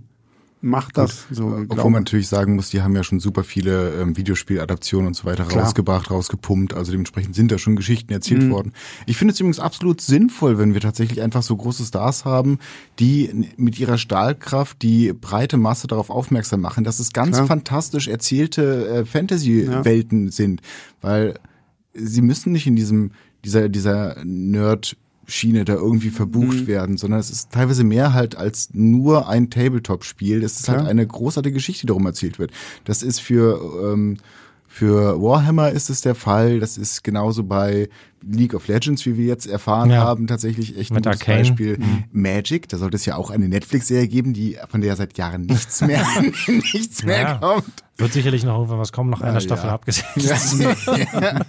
mach 0.60 0.90
das. 0.90 1.26
So, 1.30 1.64
Obwohl 1.68 1.90
man 1.90 2.02
natürlich 2.02 2.28
sagen 2.28 2.56
muss, 2.56 2.70
die 2.70 2.82
haben 2.82 2.94
ja 2.96 3.04
schon 3.04 3.20
super 3.20 3.44
viele 3.44 4.00
ähm, 4.00 4.16
Videospieladaptionen 4.16 5.06
und 5.08 5.14
so 5.14 5.24
weiter 5.24 5.44
Klar. 5.44 5.64
rausgebracht, 5.64 6.10
rausgepumpt. 6.10 6.74
Also 6.74 6.90
dementsprechend 6.92 7.34
sind 7.34 7.52
da 7.52 7.58
schon 7.58 7.76
Geschichten 7.76 8.12
erzählt 8.12 8.42
Mhm. 8.42 8.50
worden. 8.50 8.72
Ich 9.06 9.16
finde 9.16 9.32
es 9.34 9.40
übrigens 9.40 9.60
absolut 9.60 10.00
sinnvoll, 10.00 10.58
wenn 10.58 10.74
wir 10.74 10.80
tatsächlich 10.80 11.22
einfach 11.22 11.42
so 11.42 11.56
große 11.56 11.84
Stars 11.84 12.24
haben, 12.24 12.58
die 12.98 13.48
mit 13.56 13.78
ihrer 13.78 13.98
Stahlkraft 13.98 14.82
die 14.82 15.12
breite 15.12 15.56
Masse 15.56 15.86
darauf 15.86 16.10
aufmerksam 16.10 16.60
machen, 16.60 16.84
dass 16.84 16.98
es 17.00 17.12
ganz 17.12 17.36
Klar. 17.36 17.46
fantastisch 17.46 18.08
erzählte 18.08 18.88
äh, 18.88 19.04
Fantasy-Welten 19.04 20.30
sind. 20.30 20.60
Weil 21.00 21.34
sie 21.94 22.22
müssen 22.22 22.52
nicht 22.52 22.66
in 22.66 22.76
diesem, 22.76 23.12
dieser, 23.44 23.68
dieser 23.68 24.16
Nerd 24.24 24.96
Schiene 25.28 25.64
da 25.64 25.74
irgendwie 25.74 26.10
verbucht 26.10 26.62
Mhm. 26.62 26.66
werden, 26.66 26.96
sondern 26.96 27.20
es 27.20 27.30
ist 27.30 27.52
teilweise 27.52 27.84
mehr 27.84 28.14
halt 28.14 28.36
als 28.36 28.70
nur 28.72 29.28
ein 29.28 29.50
Tabletop-Spiel. 29.50 30.42
Es 30.42 30.56
ist 30.56 30.64
Klar. 30.64 30.78
halt 30.78 30.88
eine 30.88 31.06
großartige 31.06 31.52
Geschichte, 31.54 31.82
die 31.82 31.86
darum 31.88 32.06
erzählt 32.06 32.38
wird. 32.38 32.50
Das 32.84 33.02
ist 33.02 33.20
für 33.20 33.60
ähm, 33.92 34.16
Für 34.70 35.20
Warhammer 35.20 35.70
ist 35.70 35.88
es 35.88 36.02
der 36.02 36.14
Fall. 36.14 36.60
Das 36.60 36.76
ist 36.76 37.02
genauso 37.02 37.42
bei 37.42 37.88
League 38.22 38.52
of 38.54 38.68
Legends, 38.68 39.06
wie 39.06 39.16
wir 39.16 39.24
jetzt 39.24 39.46
erfahren 39.46 39.88
ja. 39.90 39.96
haben, 40.02 40.26
tatsächlich 40.26 40.76
echt 40.76 40.92
Mit 40.92 41.06
ein 41.06 41.12
gutes 41.12 41.20
Arcane. 41.22 41.38
Beispiel. 41.38 41.78
Mhm. 41.78 42.04
Magic, 42.12 42.68
da 42.68 42.76
sollte 42.76 42.96
es 42.96 43.06
ja 43.06 43.16
auch 43.16 43.30
eine 43.30 43.48
Netflix-Serie 43.48 44.06
geben, 44.08 44.34
die 44.34 44.58
von 44.68 44.82
der 44.82 44.94
seit 44.94 45.16
Jahren 45.16 45.42
nichts 45.42 45.80
mehr, 45.80 46.04
nichts 46.46 47.02
mehr 47.02 47.20
ja. 47.20 47.34
kommt. 47.38 47.64
Wird 47.96 48.12
sicherlich 48.12 48.44
noch 48.44 48.56
irgendwann 48.56 48.78
was 48.78 48.92
kommen, 48.92 49.08
noch 49.10 49.22
eine 49.22 49.34
ja, 49.34 49.40
Staffel 49.40 49.70
abgesetzt. 49.70 50.56
Ja. 50.60 51.40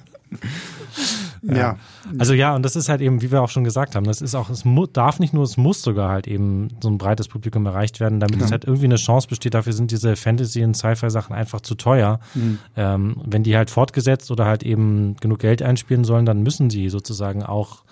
Ja. 1.42 1.78
Also 2.18 2.34
ja, 2.34 2.56
und 2.56 2.64
das 2.64 2.76
ist 2.76 2.90
halt 2.90 3.02
eben, 3.02 3.22
wie 3.22 3.32
wir 3.32 3.42
auch 3.42 3.50
schon 3.50 3.64
gesagt 3.64 3.96
haben, 3.96 4.06
das 4.06 4.22
ist 4.22 4.36
auch, 4.36 4.50
es 4.50 4.64
darf 4.94 5.20
nicht 5.20 5.34
nur, 5.34 5.44
es 5.44 5.58
muss 5.58 5.82
sogar 5.82 6.10
halt 6.10 6.28
eben 6.28 6.70
so 6.82 6.90
ein 6.90 6.98
breites 6.98 7.28
Publikum 7.28 7.66
erreicht 7.66 8.00
werden, 8.00 8.20
damit 8.20 8.40
ja. 8.40 8.46
es 8.46 8.52
halt 8.52 8.66
irgendwie 8.66 8.86
eine 8.86 8.96
Chance 8.96 9.28
besteht. 9.28 9.54
Dafür 9.54 9.74
sind 9.74 9.92
diese 9.92 10.16
Fantasy- 10.16 10.64
und 10.64 10.76
Sci-Fi-Sachen 10.76 11.36
einfach 11.36 11.62
zu 11.62 11.76
teuer. 11.76 12.20
Mhm. 12.34 12.60
Ähm, 12.76 13.22
wenn 13.26 13.44
die 13.44 13.56
halt 13.56 13.70
fortgesetzt 13.70 14.32
oder 14.32 14.46
halt 14.46 14.64
eben 14.64 15.16
genug 15.18 15.40
Geld 15.40 15.62
einspielen 15.62 16.04
sollen, 16.04 16.26
dann 16.26 16.44
müssen 16.44 16.70
sie 16.70 16.90
sozusagen 16.90 17.44
auch 17.44 17.84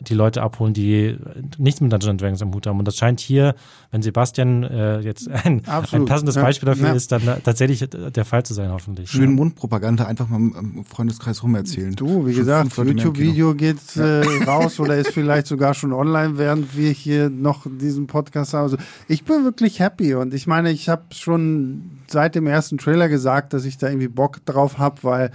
die 0.00 0.14
Leute 0.14 0.42
abholen, 0.42 0.74
die 0.74 1.16
nichts 1.58 1.80
mit 1.80 1.92
Dungeons 1.92 2.20
Dragons 2.20 2.42
am 2.42 2.54
Hut 2.54 2.66
haben. 2.66 2.78
Und 2.78 2.86
das 2.86 2.96
scheint 2.96 3.20
hier, 3.20 3.54
wenn 3.90 4.02
Sebastian 4.02 4.62
äh, 4.64 5.00
jetzt 5.00 5.28
ein, 5.30 5.62
ein 5.66 6.04
passendes 6.04 6.34
Beispiel 6.34 6.66
dafür 6.66 6.88
ja. 6.88 6.94
ist, 6.94 7.12
dann 7.12 7.22
tatsächlich 7.42 7.88
der 7.88 8.24
Fall 8.24 8.44
zu 8.44 8.54
sein, 8.54 8.70
hoffentlich. 8.70 9.10
Schön 9.10 9.30
ja. 9.30 9.36
Mundpropaganda 9.36 10.06
einfach 10.06 10.28
mal 10.28 10.36
im 10.36 10.84
Freundeskreis 10.84 11.42
rumerzählen. 11.42 11.94
Du, 11.94 12.26
wie 12.26 12.34
gesagt, 12.34 12.76
YouTube-Video 12.76 13.54
geht 13.54 13.96
äh, 13.96 14.22
raus 14.44 14.80
oder 14.80 14.96
ist 14.96 15.12
vielleicht 15.12 15.46
sogar 15.46 15.74
schon 15.74 15.92
online, 15.92 16.38
während 16.38 16.76
wir 16.76 16.90
hier 16.90 17.30
noch 17.30 17.66
diesen 17.66 18.06
Podcast 18.06 18.54
haben. 18.54 18.64
Also 18.64 18.76
ich 19.08 19.24
bin 19.24 19.44
wirklich 19.44 19.80
happy 19.80 20.14
und 20.14 20.34
ich 20.34 20.46
meine, 20.46 20.70
ich 20.70 20.88
habe 20.88 21.02
schon 21.12 22.00
seit 22.06 22.34
dem 22.34 22.46
ersten 22.46 22.78
Trailer 22.78 23.08
gesagt, 23.08 23.52
dass 23.52 23.64
ich 23.64 23.78
da 23.78 23.88
irgendwie 23.88 24.08
Bock 24.08 24.44
drauf 24.44 24.78
habe, 24.78 25.02
weil 25.02 25.30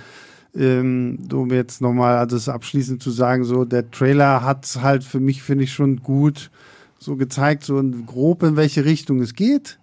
ähm, 0.55 1.19
um 1.31 1.51
jetzt 1.51 1.81
nochmal 1.81 2.25
das 2.27 2.49
abschließend 2.49 3.01
zu 3.01 3.11
sagen, 3.11 3.43
so 3.43 3.65
der 3.65 3.89
Trailer 3.91 4.43
hat 4.43 4.79
halt 4.81 5.03
für 5.03 5.19
mich, 5.19 5.43
finde 5.43 5.63
ich, 5.65 5.73
schon 5.73 5.97
gut 5.97 6.51
so 6.99 7.15
gezeigt, 7.15 7.63
so 7.63 7.81
grob 8.05 8.43
in 8.43 8.55
welche 8.55 8.85
Richtung 8.85 9.21
es 9.21 9.33
geht, 9.33 9.79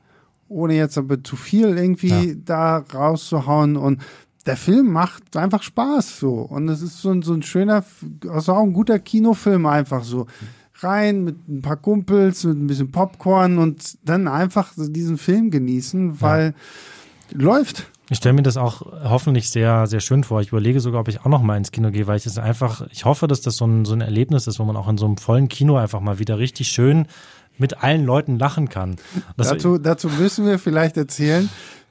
ohne 0.49 0.75
jetzt 0.75 0.99
aber 0.99 1.23
zu 1.25 1.37
viel 1.37 1.77
irgendwie 1.77 2.29
ja. 2.29 2.35
da 2.45 2.77
rauszuhauen 2.79 3.77
und 3.77 4.03
der 4.45 4.57
Film 4.57 4.93
macht 4.93 5.37
einfach 5.37 5.63
Spaß 5.63 6.21
so 6.21 6.35
und 6.35 6.69
es 6.69 6.83
ist 6.83 7.01
so 7.01 7.11
ein, 7.11 7.23
so 7.23 7.35
ein 7.35 7.43
schöner, 7.43 7.85
also 8.29 8.53
auch 8.53 8.63
ein 8.63 8.73
guter 8.73 8.99
Kinofilm 8.99 9.67
einfach 9.67 10.05
so 10.05 10.27
rein 10.83 11.25
mit 11.25 11.49
ein 11.49 11.63
paar 11.63 11.77
Kumpels, 11.77 12.45
mit 12.45 12.59
ein 12.59 12.67
bisschen 12.67 12.91
Popcorn 12.91 13.59
und 13.59 13.99
dann 14.05 14.29
einfach 14.29 14.73
diesen 14.77 15.19
Film 15.19 15.51
genießen, 15.51 16.21
weil 16.21 16.55
ja. 17.31 17.39
läuft. 17.39 17.91
Ich 18.09 18.19
stelle 18.19 18.35
mir 18.35 18.43
das 18.43 18.57
auch 18.57 18.83
hoffentlich 19.05 19.51
sehr, 19.51 19.87
sehr 19.89 20.01
schön 20.01 20.23
vor. 20.23 20.41
Ich 20.41 20.49
überlege 20.49 20.81
sogar, 20.81 21.01
ob 21.01 21.09
ich 21.09 21.21
auch 21.21 21.27
noch 21.27 21.43
mal 21.43 21.57
ins 21.57 21.73
Kino 21.73 21.91
gehe, 21.91 22.07
weil 22.07 22.17
ich 22.17 22.27
es 22.27 22.39
einfach, 22.39 22.87
ich 22.93 23.05
hoffe, 23.05 23.27
dass 23.27 23.41
das 23.41 23.57
so 23.57 23.67
ein, 23.67 23.85
so 23.85 23.95
ein 23.95 24.01
Erlebnis 24.01 24.47
ist, 24.47 24.61
wo 24.61 24.65
man 24.65 24.77
auch 24.77 24.89
in 24.89 24.97
so 24.97 25.07
einem 25.07 25.17
vollen 25.17 25.49
Kino 25.49 25.77
einfach 25.77 26.01
mal 26.01 26.21
wieder 26.21 26.39
richtig 26.39 26.69
schön 26.69 27.07
mit 27.59 27.83
allen 27.83 28.05
Leuten 28.05 28.39
lachen 28.39 28.69
kann. 28.69 28.97
dazu, 29.37 29.79
dazu 29.79 30.09
müssen 30.09 30.47
wir 30.47 30.59
vielleicht 30.59 30.97
erzählen, 30.97 31.49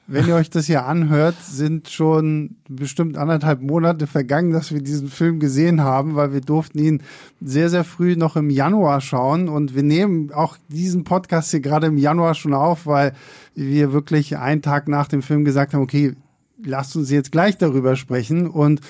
wenn 0.08 0.28
ihr 0.28 0.36
euch 0.36 0.50
das 0.50 0.66
hier 0.66 0.86
anhört, 0.86 1.34
sind 1.42 1.88
schon 1.88 2.56
bestimmt 2.68 3.16
anderthalb 3.16 3.60
Monate 3.60 4.06
vergangen, 4.06 4.52
dass 4.52 4.72
wir 4.72 4.80
diesen 4.80 5.08
Film 5.08 5.40
gesehen 5.40 5.82
haben, 5.82 6.14
weil 6.14 6.32
wir 6.32 6.40
durften 6.40 6.78
ihn 6.78 7.02
sehr, 7.40 7.70
sehr 7.70 7.82
früh 7.82 8.14
noch 8.16 8.36
im 8.36 8.48
Januar 8.48 9.00
schauen. 9.00 9.48
Und 9.48 9.74
wir 9.74 9.82
nehmen 9.82 10.32
auch 10.32 10.56
diesen 10.68 11.04
Podcast 11.04 11.50
hier 11.50 11.60
gerade 11.60 11.88
im 11.88 11.98
Januar 11.98 12.34
schon 12.34 12.54
auf, 12.54 12.86
weil 12.86 13.14
wir 13.54 13.92
wirklich 13.92 14.36
einen 14.36 14.62
Tag 14.62 14.86
nach 14.86 15.08
dem 15.08 15.22
Film 15.22 15.44
gesagt 15.44 15.74
haben, 15.74 15.82
okay, 15.82 16.14
lasst 16.62 16.94
uns 16.96 17.10
jetzt 17.10 17.32
gleich 17.32 17.58
darüber 17.58 17.96
sprechen. 17.96 18.46
Und 18.46 18.80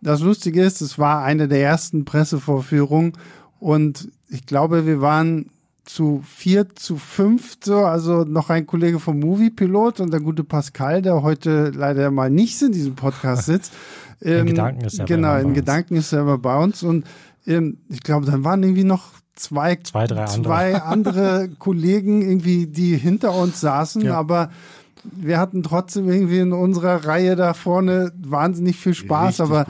das 0.00 0.20
Lustige 0.20 0.62
ist, 0.62 0.80
es 0.80 0.98
war 0.98 1.24
eine 1.24 1.48
der 1.48 1.62
ersten 1.62 2.04
Pressevorführungen 2.04 3.12
und 3.58 4.08
ich 4.28 4.46
glaube, 4.46 4.86
wir 4.86 5.00
waren 5.00 5.50
zu 5.84 6.22
vier, 6.24 6.74
zu 6.74 6.96
fünf, 6.96 7.56
so, 7.62 7.78
also 7.78 8.24
noch 8.24 8.50
ein 8.50 8.66
Kollege 8.66 9.00
vom 9.00 9.18
Movie 9.18 9.50
Pilot 9.50 10.00
und 10.00 10.12
der 10.12 10.20
gute 10.20 10.44
Pascal, 10.44 11.02
der 11.02 11.22
heute 11.22 11.70
leider 11.74 12.10
mal 12.10 12.30
nicht 12.30 12.60
in 12.62 12.72
diesem 12.72 12.94
Podcast 12.94 13.46
sitzt. 13.46 13.72
in 14.20 14.32
ähm, 14.32 14.46
Gedanken 14.46 14.84
ist 14.84 14.98
er 14.98 15.04
Genau, 15.06 15.36
in 15.36 15.54
Gedanken 15.54 15.96
ist 15.96 16.12
er 16.12 16.20
immer 16.20 16.38
bei 16.38 16.56
uns 16.56 16.82
und 16.82 17.04
ähm, 17.46 17.78
ich 17.88 18.02
glaube, 18.02 18.26
dann 18.26 18.44
waren 18.44 18.62
irgendwie 18.62 18.84
noch 18.84 19.10
zwei, 19.34 19.76
zwei, 19.76 20.06
drei 20.06 20.24
andere, 20.24 20.42
zwei 20.42 20.76
andere 20.76 21.48
Kollegen 21.58 22.22
irgendwie, 22.22 22.66
die 22.66 22.96
hinter 22.96 23.34
uns 23.34 23.60
saßen, 23.60 24.02
ja. 24.02 24.14
aber 24.14 24.50
wir 25.04 25.38
hatten 25.38 25.62
trotzdem 25.62 26.08
irgendwie 26.08 26.38
in 26.38 26.52
unserer 26.52 27.04
Reihe 27.04 27.36
da 27.36 27.54
vorne 27.54 28.12
wahnsinnig 28.16 28.76
viel 28.76 28.94
Spaß, 28.94 29.40
Richtig 29.40 29.46
aber 29.46 29.66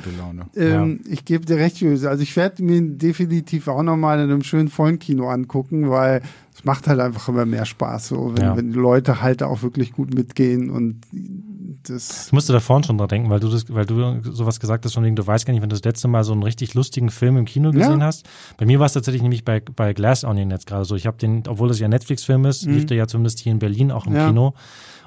ähm, 0.55 1.01
ja. 1.05 1.13
ich 1.13 1.25
gebe 1.25 1.45
dir 1.47 1.57
recht, 1.57 1.83
also 1.83 2.23
ich 2.23 2.37
werde 2.37 2.63
mir 2.63 2.83
definitiv 2.83 3.69
auch 3.69 3.83
nochmal 3.83 4.19
in 4.19 4.31
einem 4.31 4.43
schönen 4.43 4.69
vollen 4.69 4.99
Kino 4.99 5.29
angucken, 5.29 5.91
weil 5.91 6.23
es 6.55 6.65
macht 6.65 6.87
halt 6.87 7.01
einfach 7.01 7.29
immer 7.29 7.47
mehr 7.47 7.65
Spaß, 7.65 8.09
so 8.09 8.33
wenn, 8.37 8.45
ja. 8.45 8.57
wenn 8.57 8.73
die 8.73 8.79
Leute 8.79 9.23
halt 9.23 9.43
auch 9.43 9.63
wirklich 9.63 9.93
gut 9.93 10.15
mitgehen 10.15 10.71
und 10.71 11.01
das. 11.85 12.27
Ich 12.27 12.33
musste 12.33 12.53
da 12.53 12.61
vorhin 12.61 12.85
schon 12.85 12.99
dran 12.99 13.09
denken, 13.09 13.31
weil 13.31 13.41
du 13.41 13.49
das, 13.49 13.73
weil 13.73 13.87
du 13.87 14.21
sowas 14.31 14.61
gesagt 14.61 14.85
hast, 14.85 14.95
von 14.95 15.05
wegen, 15.05 15.17
du 15.17 15.27
weißt 15.27 15.47
gar 15.47 15.53
nicht, 15.53 15.63
wenn 15.63 15.71
du 15.71 15.77
das 15.77 15.85
letzte 15.85 16.09
Mal 16.09 16.25
so 16.25 16.33
einen 16.33 16.43
richtig 16.43 16.75
lustigen 16.75 17.11
Film 17.11 17.39
im 17.39 17.47
Kino 17.47 17.71
gesehen 17.71 18.01
ja. 18.01 18.07
hast. 18.07 18.29
Bei 18.59 18.67
mir 18.67 18.79
war 18.79 18.87
es 18.87 18.93
tatsächlich 18.93 19.23
nämlich 19.23 19.45
bei, 19.45 19.61
bei 19.61 19.95
Glass 19.95 20.25
Onion 20.25 20.51
jetzt 20.51 20.67
gerade 20.67 20.85
so. 20.85 20.95
Ich 20.95 21.07
habe 21.07 21.17
den, 21.17 21.43
obwohl 21.49 21.69
das 21.69 21.79
ja 21.79 21.87
ein 21.87 21.91
Netflix-Film 21.91 22.45
ist, 22.45 22.67
mhm. 22.67 22.75
lief 22.75 22.87
der 22.87 22.99
ja 22.99 23.07
zumindest 23.07 23.41
hier 23.41 23.53
in 23.53 23.59
Berlin 23.59 23.91
auch 23.91 24.07
im 24.07 24.15
Kino. 24.15 24.55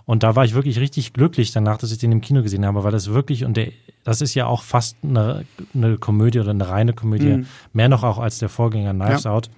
Und 0.06 0.22
da 0.22 0.36
war 0.36 0.45
ich 0.45 0.53
wirklich 0.53 0.80
richtig 0.80 1.14
glücklich 1.14 1.51
danach, 1.51 1.78
dass 1.78 1.91
ich 1.91 1.97
den 1.97 2.12
im 2.12 2.22
Kino 2.22 2.43
gesehen 2.43 2.66
habe, 2.66 2.84
weil 2.84 2.91
das 2.91 3.10
wirklich, 3.10 3.43
und 3.43 3.58
der, 3.58 3.70
das 4.03 4.22
ist 4.22 4.36
ja 4.36 4.45
auch 4.45 4.62
fast 4.62 4.97
eine, 5.03 5.45
eine 5.74 5.97
Komödie 5.97 6.39
oder 6.39 6.51
eine 6.51 6.68
reine 6.68 6.93
Komödie, 6.93 7.38
mhm. 7.38 7.47
mehr 7.74 7.89
noch 7.89 8.03
auch 8.03 8.20
als 8.20 8.38
der 8.38 8.49
Vorgänger 8.49 8.93
Knives 8.93 9.24
ja. 9.24 9.32
Out. 9.32 9.49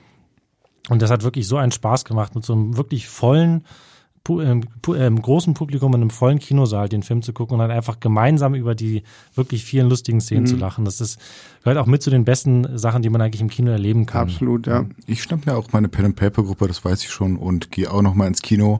Und 0.89 1.01
das 1.01 1.11
hat 1.11 1.23
wirklich 1.23 1.47
so 1.47 1.57
einen 1.57 1.73
Spaß 1.73 2.05
gemacht, 2.05 2.33
mit 2.33 2.45
so 2.45 2.53
einem 2.53 2.77
wirklich 2.77 3.09
vollen, 3.09 3.65
ähm, 4.29 4.63
ähm, 4.95 5.21
großen 5.21 5.53
Publikum 5.53 5.93
in 5.93 6.01
einem 6.01 6.09
vollen 6.09 6.39
Kinosaal 6.39 6.87
den 6.89 7.03
Film 7.03 7.21
zu 7.21 7.33
gucken 7.33 7.55
und 7.55 7.59
dann 7.59 7.71
einfach 7.71 7.99
gemeinsam 7.99 8.55
über 8.55 8.75
die 8.75 9.03
wirklich 9.35 9.65
vielen 9.65 9.89
lustigen 9.89 10.21
Szenen 10.21 10.43
mhm. 10.43 10.47
zu 10.47 10.55
lachen. 10.55 10.85
Das 10.85 11.01
ist, 11.01 11.19
gehört 11.63 11.77
auch 11.77 11.85
mit 11.87 12.01
zu 12.01 12.09
den 12.09 12.23
besten 12.23 12.77
Sachen, 12.77 13.01
die 13.01 13.09
man 13.09 13.21
eigentlich 13.21 13.41
im 13.41 13.49
Kino 13.49 13.71
erleben 13.71 14.05
kann. 14.05 14.23
Absolut, 14.23 14.67
ja. 14.67 14.85
Ich 15.07 15.23
schnapp 15.23 15.45
mir 15.45 15.57
auch 15.57 15.73
meine 15.73 15.89
Pen 15.89 16.05
and 16.05 16.15
Paper 16.15 16.43
Gruppe, 16.43 16.67
das 16.67 16.83
weiß 16.83 17.03
ich 17.03 17.09
schon, 17.09 17.35
und 17.35 17.71
gehe 17.71 17.91
auch 17.91 18.01
noch 18.01 18.13
mal 18.13 18.27
ins 18.27 18.41
Kino. 18.41 18.79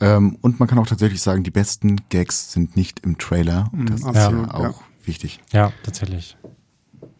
Ähm, 0.00 0.38
und 0.40 0.60
man 0.60 0.68
kann 0.68 0.78
auch 0.78 0.86
tatsächlich 0.86 1.22
sagen, 1.22 1.42
die 1.42 1.50
besten 1.50 1.96
Gags 2.08 2.52
sind 2.52 2.76
nicht 2.76 3.00
im 3.00 3.18
Trailer. 3.18 3.68
Und 3.72 3.90
das 3.90 4.02
mm, 4.02 4.08
ist 4.08 4.16
ja 4.16 4.54
auch 4.54 4.62
ja. 4.62 4.74
wichtig. 5.04 5.40
Ja, 5.52 5.72
tatsächlich. 5.82 6.36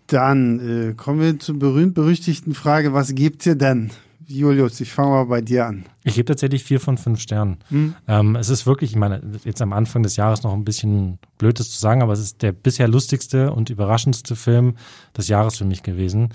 Dann 0.07 0.91
äh, 0.91 0.95
kommen 0.95 1.21
wir 1.21 1.39
zur 1.39 1.59
berühmt-berüchtigten 1.59 2.55
Frage, 2.55 2.93
was 2.93 3.15
gibt 3.15 3.45
ihr 3.47 3.57
denn? 3.57 3.91
Julius, 4.31 4.81
ich 4.81 4.93
fange 4.93 5.11
mal 5.11 5.25
bei 5.25 5.41
dir 5.41 5.67
an. 5.67 5.87
Ich 6.05 6.15
gebe 6.15 6.27
tatsächlich 6.27 6.63
vier 6.63 6.81
von 6.81 6.99
fünf 6.99 7.19
Sternen. 7.19 7.57
Hm. 7.71 7.95
Ähm, 8.07 8.37
es 8.37 8.51
ist 8.51 8.67
wirklich, 8.67 8.91
ich 8.91 8.97
meine, 8.97 9.23
jetzt 9.45 9.63
am 9.63 9.73
Anfang 9.73 10.03
des 10.03 10.17
Jahres 10.17 10.43
noch 10.43 10.53
ein 10.53 10.65
bisschen 10.65 11.19
blöd 11.39 11.59
das 11.59 11.71
zu 11.71 11.79
sagen, 11.79 12.03
aber 12.03 12.13
es 12.13 12.21
ist 12.21 12.43
der 12.43 12.53
bisher 12.53 12.89
lustigste 12.89 13.53
und 13.53 13.71
überraschendste 13.71 14.37
Film 14.37 14.77
des 15.17 15.29
Jahres 15.29 15.57
für 15.57 15.65
mich 15.65 15.83
gewesen. 15.83 16.29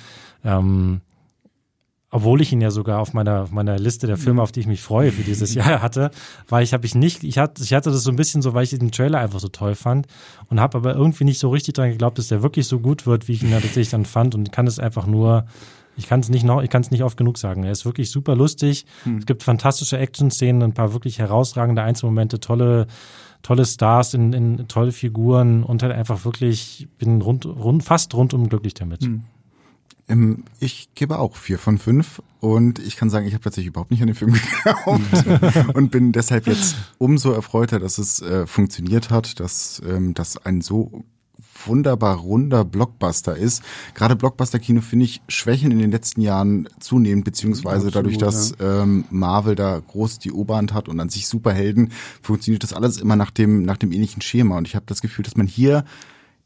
Ähm, 0.43 1.01
obwohl 2.13 2.41
ich 2.41 2.53
ihn 2.53 2.61
ja 2.61 2.69
sogar 2.69 2.99
auf 2.99 3.13
meiner, 3.13 3.41
auf 3.41 3.51
meiner 3.51 3.79
Liste 3.79 4.05
der 4.05 4.17
Filme, 4.17 4.43
auf 4.43 4.51
die 4.51 4.59
ich 4.59 4.67
mich 4.67 4.83
freue 4.83 5.11
für 5.11 5.23
dieses 5.23 5.53
Jahr 5.55 5.81
hatte, 5.81 6.11
weil 6.47 6.63
ich 6.63 6.71
habe 6.71 6.85
ich 6.85 6.93
nicht, 6.93 7.23
ich 7.23 7.39
hatte, 7.39 7.63
ich 7.63 7.73
hatte 7.73 7.89
das 7.89 8.03
so 8.03 8.11
ein 8.11 8.15
bisschen 8.15 8.43
so, 8.43 8.53
weil 8.53 8.63
ich 8.63 8.69
den 8.69 8.91
Trailer 8.91 9.17
einfach 9.17 9.39
so 9.39 9.47
toll 9.47 9.73
fand 9.73 10.05
und 10.47 10.59
habe 10.59 10.77
aber 10.77 10.93
irgendwie 10.93 11.23
nicht 11.23 11.39
so 11.39 11.49
richtig 11.49 11.73
dran 11.73 11.89
geglaubt, 11.89 12.19
dass 12.19 12.27
der 12.27 12.43
wirklich 12.43 12.67
so 12.67 12.79
gut 12.79 13.07
wird, 13.07 13.27
wie 13.27 13.31
ich 13.31 13.41
ihn 13.41 13.49
da 13.49 13.55
tatsächlich 13.59 13.89
dann 13.89 14.05
fand 14.05 14.35
und 14.35 14.51
kann 14.51 14.67
es 14.67 14.77
einfach 14.77 15.07
nur, 15.07 15.47
ich 15.97 16.05
kann 16.05 16.19
es 16.19 16.29
nicht 16.29 16.45
noch, 16.45 16.61
ich 16.61 16.69
kann 16.69 16.83
es 16.83 16.91
nicht 16.91 17.01
oft 17.01 17.17
genug 17.17 17.39
sagen. 17.39 17.63
Er 17.63 17.71
ist 17.71 17.83
wirklich 17.83 18.11
super 18.11 18.35
lustig. 18.35 18.85
Hm. 19.05 19.17
Es 19.17 19.25
gibt 19.25 19.41
fantastische 19.41 19.97
Action-Szenen, 19.97 20.61
ein 20.61 20.73
paar 20.73 20.93
wirklich 20.93 21.17
herausragende 21.17 21.81
Einzelmomente, 21.81 22.39
tolle, 22.39 22.85
tolle 23.41 23.65
Stars 23.65 24.13
in, 24.13 24.33
in 24.33 24.67
tolle 24.67 24.91
Figuren 24.91 25.63
und 25.63 25.81
halt 25.81 25.91
einfach 25.93 26.25
wirklich 26.25 26.87
bin 26.99 27.23
rund, 27.23 27.47
rund 27.47 27.83
fast 27.83 28.13
rundum 28.13 28.49
glücklich 28.49 28.75
damit. 28.75 29.03
Hm. 29.03 29.23
Ähm, 30.07 30.43
ich 30.59 30.89
gebe 30.95 31.19
auch 31.19 31.35
vier 31.35 31.59
von 31.59 31.77
fünf 31.77 32.21
und 32.39 32.79
ich 32.79 32.97
kann 32.97 33.09
sagen, 33.09 33.25
ich 33.25 33.33
habe 33.33 33.43
tatsächlich 33.43 33.69
überhaupt 33.69 33.91
nicht 33.91 34.01
an 34.01 34.07
den 34.07 34.15
Film 34.15 34.33
geglaubt 34.63 35.75
und 35.75 35.91
bin 35.91 36.11
deshalb 36.11 36.47
jetzt 36.47 36.75
umso 36.97 37.31
erfreuter, 37.31 37.79
dass 37.79 37.97
es 37.97 38.21
äh, 38.21 38.45
funktioniert 38.45 39.09
hat, 39.09 39.39
dass 39.39 39.81
ähm, 39.85 40.13
das 40.13 40.37
ein 40.37 40.61
so 40.61 41.03
wunderbar 41.65 42.17
runder 42.17 42.65
Blockbuster 42.65 43.35
ist. 43.35 43.63
Gerade 43.93 44.15
Blockbuster-Kino 44.15 44.81
finde 44.81 45.05
ich 45.05 45.21
schwächeln 45.27 45.71
in 45.71 45.79
den 45.79 45.91
letzten 45.91 46.21
Jahren 46.21 46.67
zunehmend, 46.79 47.25
beziehungsweise 47.25 47.87
Absolut, 47.87 47.95
dadurch, 47.95 48.17
dass 48.17 48.53
ja. 48.59 48.83
ähm, 48.83 49.05
Marvel 49.09 49.55
da 49.55 49.79
groß 49.79 50.19
die 50.19 50.31
Oberhand 50.31 50.73
hat 50.73 50.89
und 50.89 50.99
an 50.99 51.09
sich 51.09 51.27
Superhelden, 51.27 51.91
funktioniert 52.21 52.63
das 52.63 52.73
alles 52.73 52.99
immer 52.99 53.15
nach 53.15 53.31
dem 53.31 53.63
nach 53.63 53.77
dem 53.77 53.91
ähnlichen 53.91 54.21
Schema. 54.21 54.57
Und 54.57 54.67
ich 54.67 54.75
habe 54.75 54.85
das 54.87 55.01
Gefühl, 55.01 55.23
dass 55.23 55.37
man 55.37 55.47
hier 55.47 55.85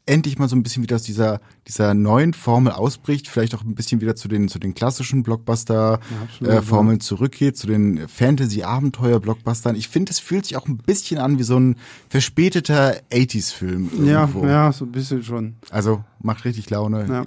endlich 0.08 0.38
mal 0.38 0.48
so 0.48 0.56
ein 0.56 0.62
bisschen 0.62 0.82
wieder 0.82 0.96
aus 0.96 1.02
dieser, 1.02 1.40
dieser 1.66 1.94
neuen 1.94 2.32
Formel 2.32 2.72
ausbricht, 2.72 3.28
vielleicht 3.28 3.54
auch 3.54 3.62
ein 3.62 3.74
bisschen 3.74 4.00
wieder 4.00 4.16
zu 4.16 4.28
den, 4.28 4.48
zu 4.48 4.58
den 4.58 4.74
klassischen 4.74 5.22
Blockbuster-Formeln 5.22 6.96
äh, 6.96 7.00
zurückgeht, 7.00 7.56
zu 7.56 7.66
den 7.66 8.08
Fantasy-Abenteuer-Blockbustern. 8.08 9.76
Ich 9.76 9.88
finde, 9.88 10.10
es 10.10 10.18
fühlt 10.18 10.46
sich 10.46 10.56
auch 10.56 10.66
ein 10.66 10.78
bisschen 10.78 11.18
an 11.18 11.38
wie 11.38 11.42
so 11.42 11.58
ein 11.58 11.76
verspäteter 12.08 12.96
80s-Film. 13.12 14.06
Ja, 14.06 14.28
ja, 14.42 14.72
so 14.72 14.86
ein 14.86 14.92
bisschen 14.92 15.22
schon. 15.22 15.56
Also 15.70 16.02
macht 16.20 16.44
richtig 16.44 16.70
Laune. 16.70 17.06
Ja. 17.08 17.26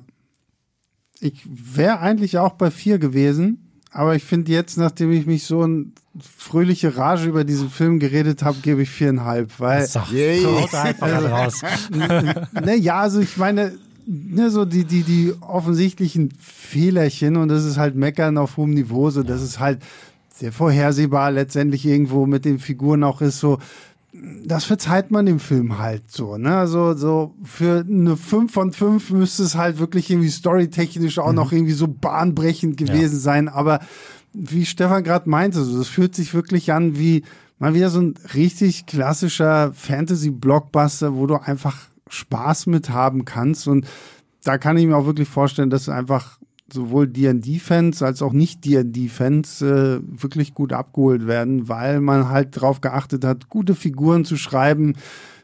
Ich 1.20 1.44
wäre 1.46 2.00
eigentlich 2.00 2.40
auch 2.40 2.54
bei 2.54 2.72
vier 2.72 2.98
gewesen, 2.98 3.71
aber 3.92 4.16
ich 4.16 4.24
finde 4.24 4.52
jetzt, 4.52 4.78
nachdem 4.78 5.12
ich 5.12 5.26
mich 5.26 5.44
so 5.44 5.64
ein 5.64 5.94
fröhliche 6.38 6.98
Rage 6.98 7.28
über 7.28 7.44
diesen 7.44 7.70
Film 7.70 8.00
geredet 8.00 8.44
habe, 8.44 8.58
gebe 8.62 8.82
ich 8.82 8.90
viereinhalb, 8.90 9.60
weil 9.60 9.86
Sag, 9.86 10.12
yeah. 10.12 10.64
einfach 10.84 11.02
also, 11.02 11.28
raus. 11.28 11.62
ne, 11.92 12.76
ja, 12.76 13.02
also 13.02 13.20
ich 13.20 13.38
meine, 13.38 13.74
ne, 14.06 14.50
so 14.50 14.66
die 14.66 14.86
die 14.86 15.04
die 15.04 15.34
offensichtlichen 15.42 16.32
Fehlerchen 16.40 17.38
und 17.38 17.50
das 17.50 17.66
ist 17.66 17.78
halt 17.78 17.96
Meckern 17.96 18.38
auf 18.38 18.58
hohem 18.58 18.72
Niveau, 18.72 19.10
so 19.10 19.24
das 19.24 19.42
ist 19.42 19.60
halt 19.60 19.80
sehr 20.34 20.52
vorhersehbar 20.52 21.32
letztendlich 21.32 21.86
irgendwo 21.86 22.26
mit 22.26 22.46
den 22.46 22.60
Figuren 22.60 23.04
auch 23.04 23.22
ist 23.22 23.40
so 23.40 23.60
das 24.46 24.66
verzeiht 24.66 25.10
man 25.10 25.26
dem 25.26 25.40
Film 25.40 25.80
halt 25.80 26.12
so, 26.12 26.38
ne? 26.38 26.56
Also 26.56 26.94
so 26.94 27.36
für 27.44 27.86
eine 27.88 28.16
5 28.16 28.54
von 28.54 28.72
5 28.72 29.12
müsste 29.12 29.44
es 29.44 29.56
halt 29.56 29.80
wirklich 29.80 30.12
irgendwie 30.12 30.30
storytechnisch 30.30 31.18
auch 31.18 31.30
mhm. 31.30 31.36
noch 31.36 31.52
irgendwie 31.52 31.74
so 31.74 31.88
bahnbrechend 31.88 32.78
gewesen 32.78 33.16
ja. 33.16 33.20
sein, 33.20 33.50
aber 33.50 33.80
wie 34.34 34.66
Stefan 34.66 35.04
gerade 35.04 35.30
meinte, 35.30 35.64
so, 35.64 35.78
das 35.78 35.88
fühlt 35.88 36.16
sich 36.16 36.34
wirklich 36.34 36.72
an 36.72 36.98
wie 36.98 37.24
mal 37.58 37.74
wieder 37.74 37.90
so 37.90 38.02
ein 38.02 38.16
richtig 38.34 38.86
klassischer 38.86 39.72
Fantasy-Blockbuster, 39.74 41.16
wo 41.16 41.28
du 41.28 41.36
einfach 41.36 41.78
Spaß 42.10 42.68
mit 42.68 42.90
haben 42.90 43.26
kannst. 43.26 43.68
Und 43.68 43.86
da 44.44 44.58
kann 44.58 44.78
ich 44.78 44.88
mir 44.88 44.98
auch 44.98 45.06
wirklich 45.06 45.30
vorstellen, 45.30 45.70
dass 45.70 45.88
einfach 45.88 46.40
sowohl 46.74 47.08
D&D-Fans 47.08 48.02
als 48.02 48.22
auch 48.22 48.34
nicht 48.34 48.66
D&D-Fans 48.66 49.62
äh, 49.62 50.00
wirklich 50.02 50.54
gut 50.54 50.74
abgeholt 50.74 51.28
werden, 51.28 51.68
weil 51.68 52.02
man 52.02 52.30
halt 52.30 52.58
darauf 52.58 52.82
geachtet 52.82 53.26
hat, 53.26 53.50
gute 53.50 53.76
Figuren 53.76 54.26
zu 54.26 54.38
schreiben, 54.38 54.96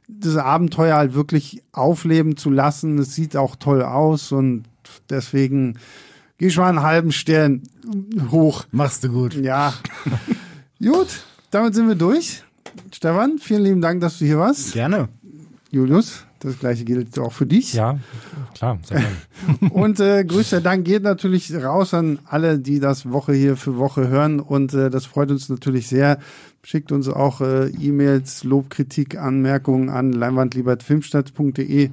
das 0.07 0.37
Abenteuer 0.37 0.95
halt 0.95 1.13
wirklich 1.13 1.63
aufleben 1.73 2.37
zu 2.37 2.49
lassen. 2.49 2.97
Es 2.97 3.13
sieht 3.13 3.35
auch 3.35 3.55
toll 3.55 3.83
aus 3.83 4.31
und 4.31 4.63
deswegen 5.09 5.77
Geh 6.39 6.51
schon 6.51 6.63
mal 6.63 6.69
einen 6.69 6.83
halben 6.83 7.11
Stern 7.11 7.63
hoch. 8.29 8.65
Machst 8.71 9.03
du 9.03 9.09
gut. 9.09 9.33
Ja. 9.33 9.73
gut, 10.79 11.07
damit 11.49 11.73
sind 11.73 11.87
wir 11.87 11.95
durch. 11.95 12.43
Stefan, 12.91 13.39
vielen 13.39 13.63
lieben 13.63 13.81
Dank, 13.81 14.01
dass 14.01 14.19
du 14.19 14.25
hier 14.25 14.37
warst. 14.37 14.73
Gerne. 14.73 15.09
Julius, 15.71 16.26
das 16.39 16.59
gleiche 16.59 16.85
gilt 16.85 17.17
auch 17.19 17.33
für 17.33 17.45
dich. 17.45 17.73
Ja, 17.73 17.99
klar, 18.55 18.79
sehr 18.83 18.99
gerne. 18.99 19.73
und 19.73 19.99
äh, 19.99 20.23
größter 20.23 20.61
Dank 20.61 20.85
geht 20.85 21.03
natürlich 21.03 21.53
raus 21.55 21.93
an 21.93 22.19
alle, 22.25 22.59
die 22.59 22.79
das 22.79 23.09
Woche 23.11 23.33
hier 23.33 23.57
für 23.57 23.77
Woche 23.77 24.07
hören. 24.07 24.39
Und 24.39 24.73
äh, 24.73 24.89
das 24.89 25.05
freut 25.05 25.31
uns 25.31 25.49
natürlich 25.49 25.87
sehr. 25.87 26.19
Schickt 26.63 26.91
uns 26.91 27.07
auch 27.07 27.41
äh, 27.41 27.67
E-Mails, 27.69 28.43
Lobkritik, 28.43 29.17
Anmerkungen 29.17 29.89
an 29.89 30.11
leinwandliebertfilmstadt.de 30.11 31.91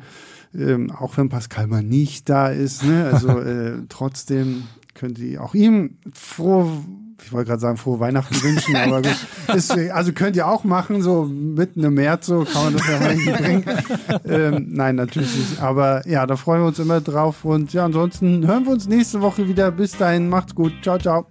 ähm, 0.57 0.91
auch 0.93 1.17
wenn 1.17 1.29
Pascal 1.29 1.67
mal 1.67 1.83
nicht 1.83 2.29
da 2.29 2.49
ist. 2.49 2.85
Ne? 2.85 3.11
Also 3.13 3.41
äh, 3.41 3.83
trotzdem 3.89 4.65
könnt 4.95 5.19
ihr 5.19 5.43
auch 5.43 5.55
ihm 5.55 5.99
froh, 6.13 6.71
ich 7.25 7.33
wollte 7.33 7.49
gerade 7.49 7.61
sagen, 7.61 7.77
frohe 7.77 8.01
Weihnachten 8.01 8.43
wünschen, 8.43 8.77
aber 8.77 9.03
ist, 9.55 9.71
also 9.71 10.13
könnt 10.13 10.37
ihr 10.37 10.47
auch 10.47 10.65
machen, 10.65 11.03
so 11.03 11.25
mitten 11.25 11.83
im 11.83 11.95
März, 11.95 12.27
so 12.27 12.45
kann 12.45 12.65
man 12.65 12.73
das 12.75 12.87
ja 12.87 13.11
irgendwie 13.11 13.31
bringen. 13.31 13.65
Ähm, 14.27 14.67
nein, 14.71 14.97
natürlich 14.97 15.35
nicht. 15.35 15.63
Aber 15.63 16.07
ja, 16.07 16.27
da 16.27 16.37
freuen 16.37 16.63
wir 16.63 16.69
uns 16.69 16.79
immer 16.79 17.01
drauf. 17.01 17.45
Und 17.45 17.73
ja, 17.73 17.85
ansonsten 17.85 18.47
hören 18.47 18.65
wir 18.65 18.73
uns 18.73 18.87
nächste 18.89 19.21
Woche 19.21 19.49
wieder. 19.49 19.71
Bis 19.71 19.93
dahin, 19.93 20.29
macht's 20.29 20.55
gut. 20.55 20.73
Ciao, 20.83 20.99
ciao. 20.99 21.27